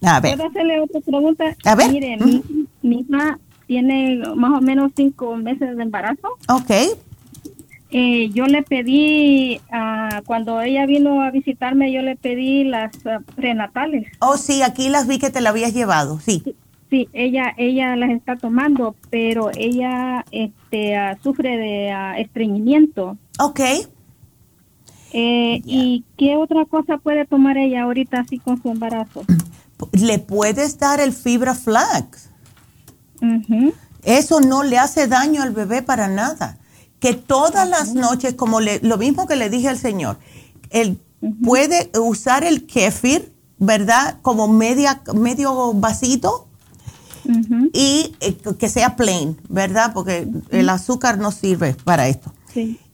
¿puedo 0.00 0.46
hacerle 0.46 0.80
otra 0.80 1.00
pregunta? 1.00 1.54
A 1.64 1.74
ver. 1.74 1.90
Mire, 1.90 2.16
mi, 2.16 2.42
mi 2.80 3.00
hija 3.00 3.38
tiene 3.66 4.22
más 4.34 4.58
o 4.58 4.62
menos 4.62 4.92
cinco 4.96 5.36
meses 5.36 5.76
de 5.76 5.82
embarazo. 5.82 6.28
Ok. 6.48 6.70
Eh, 7.96 8.30
yo 8.34 8.46
le 8.46 8.64
pedí, 8.64 9.60
uh, 9.70 10.20
cuando 10.26 10.60
ella 10.60 10.84
vino 10.84 11.22
a 11.22 11.30
visitarme, 11.30 11.92
yo 11.92 12.02
le 12.02 12.16
pedí 12.16 12.64
las 12.64 12.90
ah, 13.06 13.20
prenatales. 13.36 14.08
Oh, 14.18 14.36
sí, 14.36 14.62
aquí 14.62 14.88
las 14.88 15.06
vi 15.06 15.20
que 15.20 15.30
te 15.30 15.40
la 15.40 15.50
habías 15.50 15.72
llevado, 15.72 16.18
sí. 16.18 16.56
Sí, 16.90 17.08
ella, 17.12 17.54
ella 17.56 17.94
las 17.94 18.10
está 18.10 18.34
tomando, 18.34 18.96
pero 19.10 19.52
ella 19.56 20.24
este, 20.32 20.96
ah, 20.96 21.16
sufre 21.22 21.56
de 21.56 22.20
estreñimiento. 22.20 23.16
Ok. 23.38 23.60
Eh, 25.12 25.62
¿Y 25.64 26.02
qué 26.18 26.34
otra 26.34 26.64
cosa 26.64 26.98
puede 26.98 27.24
tomar 27.26 27.56
ella 27.58 27.84
ahorita 27.84 28.22
así 28.22 28.40
con 28.40 28.60
su 28.60 28.70
embarazo? 28.70 29.24
Le 29.92 30.18
puedes 30.18 30.80
dar 30.80 30.98
el 30.98 31.12
fibra 31.12 31.54
flax. 31.54 32.28
Eso 34.02 34.40
no 34.40 34.64
le 34.64 34.78
hace 34.78 35.06
daño 35.06 35.42
al 35.42 35.52
bebé 35.52 35.80
para 35.80 36.08
nada 36.08 36.58
que 37.04 37.12
todas 37.12 37.68
las 37.68 37.92
noches, 37.92 38.32
como 38.32 38.60
lo 38.62 38.96
mismo 38.96 39.26
que 39.26 39.36
le 39.36 39.50
dije 39.50 39.68
al 39.68 39.76
señor, 39.76 40.16
él 40.70 40.98
puede 41.44 41.90
usar 42.00 42.44
el 42.44 42.64
kefir, 42.64 43.30
¿verdad? 43.58 44.16
Como 44.22 44.48
media, 44.48 45.02
medio 45.12 45.74
vasito 45.74 46.48
y 47.74 48.16
eh, 48.20 48.38
que 48.58 48.70
sea 48.70 48.96
plain, 48.96 49.38
¿verdad? 49.50 49.92
Porque 49.92 50.26
el 50.48 50.66
azúcar 50.70 51.18
no 51.18 51.30
sirve 51.30 51.76
para 51.84 52.08
esto. 52.08 52.32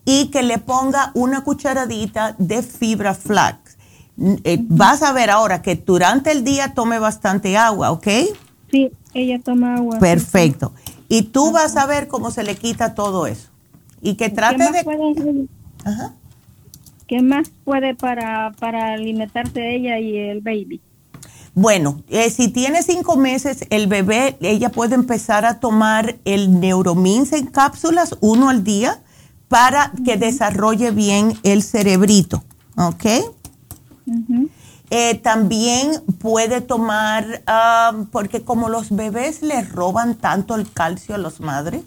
Y 0.04 0.26
que 0.32 0.42
le 0.42 0.58
ponga 0.58 1.12
una 1.14 1.44
cucharadita 1.44 2.34
de 2.36 2.64
fibra 2.64 3.14
flax. 3.14 3.76
Eh, 4.42 4.58
vas 4.62 5.04
a 5.04 5.12
ver 5.12 5.30
ahora 5.30 5.62
que 5.62 5.76
durante 5.76 6.32
el 6.32 6.42
día 6.42 6.74
tome 6.74 6.98
bastante 6.98 7.56
agua, 7.56 7.92
¿ok? 7.92 8.08
Sí, 8.72 8.90
ella 9.14 9.38
toma 9.38 9.76
agua. 9.76 10.00
Perfecto. 10.00 10.72
Y 11.08 11.22
tú 11.22 11.52
vas 11.52 11.76
a 11.76 11.86
ver 11.86 12.08
cómo 12.08 12.32
se 12.32 12.42
le 12.42 12.56
quita 12.56 12.96
todo 12.96 13.28
eso 13.28 13.49
y 14.02 14.14
que 14.14 14.30
trate 14.30 14.64
de... 14.72 15.46
¿Qué 17.06 17.22
más 17.22 17.50
puede 17.64 17.94
para, 17.94 18.52
para 18.58 18.94
alimentarse 18.94 19.74
ella 19.74 19.98
y 19.98 20.16
el 20.16 20.40
baby? 20.40 20.80
Bueno, 21.54 22.02
eh, 22.08 22.30
si 22.30 22.48
tiene 22.48 22.82
cinco 22.84 23.16
meses, 23.16 23.66
el 23.70 23.88
bebé, 23.88 24.36
ella 24.40 24.70
puede 24.70 24.94
empezar 24.94 25.44
a 25.44 25.58
tomar 25.58 26.16
el 26.24 26.60
Neuromins 26.60 27.32
en 27.32 27.46
cápsulas, 27.46 28.16
uno 28.20 28.48
al 28.48 28.62
día, 28.62 29.02
para 29.48 29.92
que 30.04 30.16
desarrolle 30.16 30.92
bien 30.92 31.32
el 31.42 31.64
cerebrito, 31.64 32.44
¿ok? 32.76 33.04
Eh, 34.90 35.16
también 35.16 36.00
puede 36.20 36.60
tomar, 36.60 37.42
ah, 37.48 38.04
porque 38.12 38.42
como 38.42 38.68
los 38.68 38.94
bebés 38.94 39.42
le 39.42 39.62
roban 39.62 40.14
tanto 40.14 40.54
el 40.54 40.70
calcio 40.70 41.16
a 41.16 41.18
las 41.18 41.40
madres, 41.40 41.82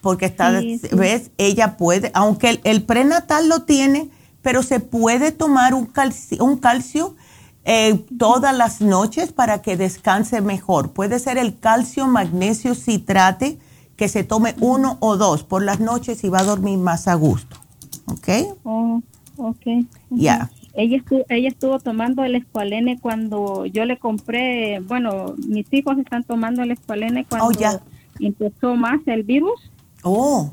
porque 0.00 0.26
está, 0.26 0.60
ves, 0.92 1.30
ella 1.38 1.76
puede, 1.76 2.10
aunque 2.14 2.60
el, 2.64 2.82
prenatal 2.84 3.48
lo 3.48 3.62
tiene, 3.62 4.08
pero 4.42 4.62
se 4.62 4.80
puede 4.80 5.32
tomar 5.32 5.74
un 5.74 5.86
calcio, 5.86 6.42
un 6.42 6.56
calcio 6.56 7.16
eh, 7.64 8.02
todas 8.18 8.56
las 8.56 8.80
noches 8.80 9.32
para 9.32 9.60
que 9.60 9.76
descanse 9.76 10.40
mejor. 10.40 10.92
Puede 10.92 11.18
ser 11.18 11.36
el 11.36 11.58
calcio 11.58 12.06
magnesio 12.06 12.74
citrate, 12.74 13.58
que 13.96 14.08
se 14.08 14.24
tome 14.24 14.54
uno 14.60 14.96
o 15.00 15.18
dos 15.18 15.44
por 15.44 15.62
las 15.62 15.78
noches 15.78 16.24
y 16.24 16.30
va 16.30 16.38
a 16.38 16.44
dormir 16.44 16.78
más 16.78 17.06
a 17.06 17.14
gusto. 17.14 17.58
¿Ok? 18.06 18.28
Oh, 18.64 19.02
ok. 19.36 19.66
Ya. 20.08 20.50
Ella, 20.72 20.96
estuvo, 20.96 21.24
ella 21.28 21.48
estuvo 21.48 21.78
tomando 21.78 22.24
el 22.24 22.36
escualene 22.36 22.98
cuando 22.98 23.66
yo 23.66 23.84
le 23.84 23.98
compré, 23.98 24.80
bueno, 24.80 25.34
mis 25.46 25.70
hijos 25.72 25.98
están 25.98 26.24
tomando 26.24 26.62
el 26.62 26.70
escualene 26.70 27.26
cuando 27.26 27.48
oh, 27.48 27.52
ya. 27.52 27.80
empezó 28.18 28.74
más 28.76 29.00
el 29.06 29.22
virus. 29.22 29.70
Oh, 30.02 30.52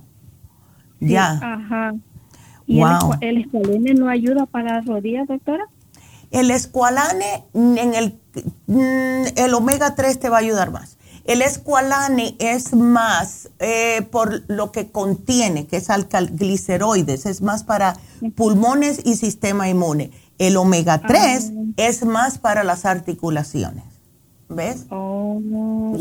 ya. 1.00 1.40
Ajá. 1.42 1.96
¿Y 2.66 2.82
el, 3.22 3.38
escualane 3.38 3.94
no 3.94 4.10
ayuda 4.10 4.46
para 4.46 4.76
las 4.76 4.86
rodillas, 4.86 5.28
doctora? 5.28 5.66
El 6.32 6.52
escualane, 6.52 7.46
en 7.54 7.94
el, 7.94 8.20
mm, 8.68 9.38
el 9.38 9.54
omega 9.54 9.96
3 9.96 10.20
te 10.20 10.30
va 10.30 10.38
a 10.38 10.40
ayudar 10.42 10.72
más. 10.72 10.98
El 11.24 11.42
escualane 11.42 12.36
es 12.40 12.74
más 12.74 13.50
eh, 13.60 14.02
por 14.12 14.44
lo 14.50 14.72
que 14.72 14.92
contiene, 14.92 15.68
que 15.68 15.78
es 15.78 15.90
alcalgliceroides, 15.90 17.26
es 17.26 17.42
más 17.42 17.64
para 17.64 17.98
pulmones 18.36 19.02
y 19.04 19.16
sistema 19.16 19.70
inmune. 19.70 20.12
El 20.38 20.58
omega 20.58 21.02
3 21.02 21.52
ah. 21.52 21.62
es 21.78 22.06
más 22.06 22.38
para 22.38 22.64
las 22.64 22.86
articulaciones. 22.86 23.84
¿Ves? 24.50 24.86
Oh, 24.90 25.42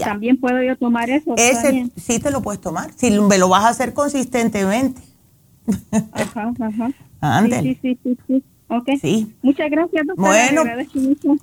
También 0.05 0.39
puedo 0.39 0.62
yo 0.62 0.77
tomar 0.77 1.10
eso. 1.10 1.35
Ese 1.36 1.90
sí 1.97 2.18
te 2.18 2.31
lo 2.31 2.43
puedes 2.43 2.60
tomar. 2.60 2.90
Si 2.97 3.10
me 3.10 3.39
lo 3.39 3.48
vas 3.48 3.64
a 3.64 3.68
hacer 3.70 3.93
consistentemente. 3.93 5.02
Ajá, 6.12 6.52
ajá. 6.60 6.90
Sí, 7.62 7.77
sí, 7.82 7.98
sí, 8.05 8.18
sí. 8.28 8.44
Ok. 8.68 8.88
Sí. 9.01 9.32
Muchas 9.43 9.70
gracias, 9.70 10.06
doctora. 10.06 10.28
Bueno, 10.28 10.64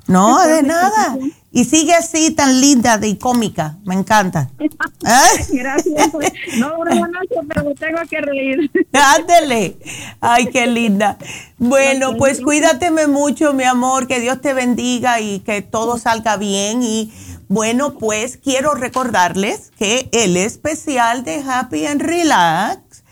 no, 0.07 0.45
de 0.45 0.61
nada. 0.61 1.17
Y 1.51 1.63
sigue 1.63 1.93
así 1.93 2.31
tan 2.31 2.59
linda 2.59 2.99
y 3.01 3.15
cómica. 3.15 3.77
Me 3.85 3.93
encanta. 3.93 4.49
Gracias. 5.51 6.13
No, 6.57 6.79
una 6.79 7.07
noche, 7.07 7.35
pero 7.47 7.73
tengo 7.75 7.99
que 8.09 8.21
reír. 8.21 8.71
Ándele. 8.91 9.77
Ay, 10.19 10.47
qué 10.47 10.67
linda. 10.67 11.17
Bueno, 11.57 12.17
pues 12.17 12.41
cuídateme 12.41 13.07
mucho, 13.07 13.53
mi 13.53 13.63
amor. 13.63 14.07
Que 14.07 14.19
Dios 14.19 14.41
te 14.41 14.53
bendiga 14.53 15.21
y 15.21 15.39
que 15.39 15.61
todo 15.61 15.97
salga 15.99 16.37
bien. 16.37 16.81
Y 16.83 17.13
bueno, 17.47 17.99
pues 17.99 18.37
quiero 18.37 18.73
recordarles 18.73 19.71
que 19.77 20.09
el 20.11 20.35
especial 20.35 21.23
de 21.23 21.43
Happy 21.47 21.85
and 21.85 22.01
Relax 22.01 23.03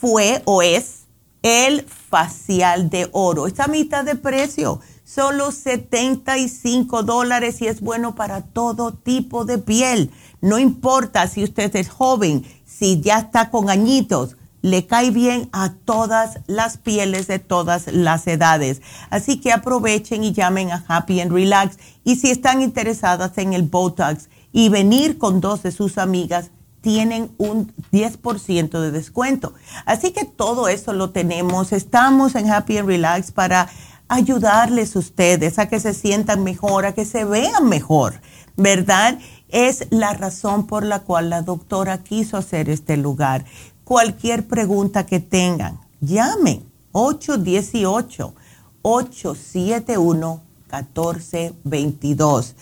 fue 0.00 0.42
o 0.44 0.60
es 0.60 1.04
el 1.42 1.86
facial 2.14 2.90
de 2.90 3.08
oro. 3.10 3.48
Está 3.48 3.64
a 3.64 3.66
mitad 3.66 4.04
de 4.04 4.14
precio, 4.14 4.78
solo 5.02 5.50
75 5.50 7.02
dólares 7.02 7.60
y 7.60 7.66
es 7.66 7.80
bueno 7.80 8.14
para 8.14 8.42
todo 8.42 8.94
tipo 8.94 9.44
de 9.44 9.58
piel. 9.58 10.12
No 10.40 10.60
importa 10.60 11.26
si 11.26 11.42
usted 11.42 11.74
es 11.74 11.88
joven, 11.88 12.44
si 12.64 13.00
ya 13.00 13.18
está 13.18 13.50
con 13.50 13.68
añitos, 13.68 14.36
le 14.62 14.86
cae 14.86 15.10
bien 15.10 15.48
a 15.50 15.72
todas 15.84 16.38
las 16.46 16.76
pieles 16.76 17.26
de 17.26 17.40
todas 17.40 17.88
las 17.88 18.28
edades. 18.28 18.80
Así 19.10 19.40
que 19.40 19.50
aprovechen 19.50 20.22
y 20.22 20.32
llamen 20.32 20.70
a 20.70 20.84
Happy 20.86 21.20
and 21.20 21.32
Relax. 21.32 21.78
Y 22.04 22.14
si 22.14 22.30
están 22.30 22.62
interesadas 22.62 23.36
en 23.38 23.54
el 23.54 23.64
Botox 23.64 24.28
y 24.52 24.68
venir 24.68 25.18
con 25.18 25.40
dos 25.40 25.64
de 25.64 25.72
sus 25.72 25.98
amigas, 25.98 26.52
tienen 26.84 27.30
un 27.38 27.72
10% 27.92 28.78
de 28.78 28.90
descuento. 28.90 29.54
Así 29.86 30.12
que 30.12 30.26
todo 30.26 30.68
eso 30.68 30.92
lo 30.92 31.10
tenemos. 31.10 31.72
Estamos 31.72 32.34
en 32.34 32.50
Happy 32.50 32.76
and 32.76 32.86
Relax 32.86 33.32
para 33.32 33.70
ayudarles 34.06 34.94
a 34.94 34.98
ustedes 34.98 35.58
a 35.58 35.66
que 35.66 35.80
se 35.80 35.94
sientan 35.94 36.44
mejor, 36.44 36.84
a 36.84 36.92
que 36.92 37.06
se 37.06 37.24
vean 37.24 37.70
mejor, 37.70 38.20
¿verdad? 38.58 39.18
Es 39.48 39.86
la 39.88 40.12
razón 40.12 40.66
por 40.66 40.84
la 40.84 41.00
cual 41.00 41.30
la 41.30 41.40
doctora 41.40 42.04
quiso 42.04 42.36
hacer 42.36 42.68
este 42.68 42.98
lugar. 42.98 43.46
Cualquier 43.84 44.46
pregunta 44.46 45.06
que 45.06 45.20
tengan, 45.20 45.80
llamen 46.02 46.64
818 46.92 48.34
871 48.82 50.42
1422 50.70 52.56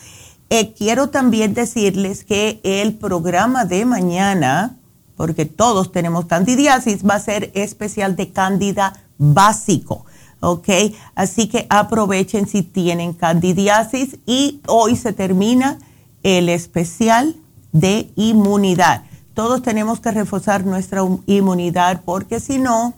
eh, 0.49 0.73
quiero 0.73 1.09
también 1.09 1.53
decirles 1.53 2.23
que 2.23 2.59
el 2.63 2.93
programa 2.93 3.65
de 3.65 3.85
mañana, 3.85 4.77
porque 5.15 5.45
todos 5.45 5.91
tenemos 5.91 6.25
candidiasis, 6.25 7.07
va 7.07 7.15
a 7.15 7.19
ser 7.19 7.51
especial 7.53 8.15
de 8.15 8.31
cándida 8.31 8.93
básico. 9.17 10.05
¿ok? 10.43 10.67
Así 11.15 11.47
que 11.47 11.65
aprovechen 11.69 12.47
si 12.47 12.63
tienen 12.63 13.13
candidiasis 13.13 14.17
y 14.25 14.61
hoy 14.67 14.95
se 14.97 15.13
termina 15.13 15.79
el 16.21 16.49
especial 16.49 17.35
de 17.71 18.11
inmunidad. 18.15 19.03
Todos 19.33 19.63
tenemos 19.63 19.99
que 19.99 20.11
reforzar 20.11 20.65
nuestra 20.65 21.01
inmunidad 21.25 22.01
porque 22.03 22.39
si 22.39 22.59
no, 22.59 22.93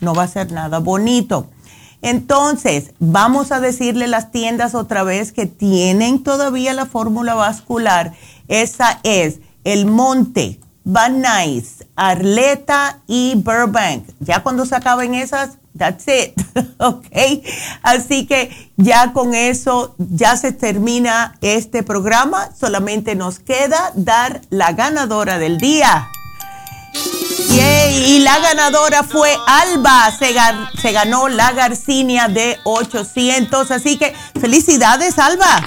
no 0.00 0.14
va 0.14 0.24
a 0.24 0.28
ser 0.28 0.50
nada 0.50 0.78
bonito. 0.78 1.48
Entonces, 2.02 2.92
vamos 2.98 3.52
a 3.52 3.60
decirle 3.60 4.06
las 4.06 4.30
tiendas 4.30 4.74
otra 4.74 5.02
vez 5.02 5.32
que 5.32 5.46
tienen 5.46 6.22
todavía 6.22 6.72
la 6.72 6.86
fórmula 6.86 7.34
vascular. 7.34 8.12
Esa 8.46 9.00
es 9.02 9.40
El 9.64 9.86
Monte, 9.86 10.60
Van 10.84 11.20
Nuys, 11.20 11.84
Arleta 11.96 13.00
y 13.06 13.34
Burbank. 13.36 14.04
Ya 14.20 14.42
cuando 14.42 14.64
se 14.64 14.76
acaben 14.76 15.14
esas, 15.14 15.58
That's 15.78 16.08
it. 16.08 16.34
ok. 16.78 17.06
Así 17.82 18.26
que 18.26 18.50
ya 18.76 19.12
con 19.12 19.34
eso 19.34 19.94
ya 19.98 20.36
se 20.36 20.52
termina 20.52 21.36
este 21.40 21.82
programa. 21.82 22.50
Solamente 22.58 23.14
nos 23.14 23.38
queda 23.38 23.92
dar 23.94 24.40
la 24.50 24.72
ganadora 24.72 25.38
del 25.38 25.58
día. 25.58 26.08
Y 27.50 28.20
la 28.20 28.38
ganadora 28.40 29.02
fue 29.02 29.36
Alba. 29.46 30.10
Se, 30.10 30.34
se, 30.80 30.92
ganó 30.92 31.28
la 31.28 31.52
Garcinia 31.52 32.28
de 32.28 32.58
800. 32.64 33.70
Así 33.70 33.98
que 33.98 34.14
felicidades, 34.40 35.18
Alba. 35.18 35.66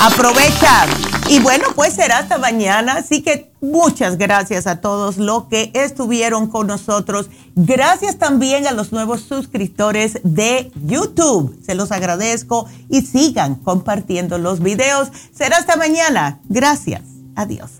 Aprovecha. 0.00 0.86
Y 1.28 1.38
bueno, 1.38 1.66
pues 1.74 1.94
será 1.94 2.18
hasta 2.18 2.38
mañana. 2.38 2.94
Así 2.94 3.22
que 3.22 3.52
muchas 3.60 4.18
gracias 4.18 4.66
a 4.66 4.80
todos 4.80 5.16
los 5.16 5.44
que 5.44 5.70
estuvieron 5.74 6.48
con 6.48 6.66
nosotros. 6.66 7.30
Gracias 7.54 8.18
también 8.18 8.66
a 8.66 8.72
los 8.72 8.92
nuevos 8.92 9.22
suscriptores 9.22 10.20
de 10.24 10.72
YouTube. 10.84 11.56
Se 11.64 11.74
los 11.74 11.92
agradezco 11.92 12.68
y 12.88 13.02
sigan 13.02 13.56
compartiendo 13.56 14.38
los 14.38 14.60
videos. 14.60 15.08
Será 15.34 15.58
hasta 15.58 15.76
mañana. 15.76 16.40
Gracias. 16.48 17.02
Adiós. 17.36 17.79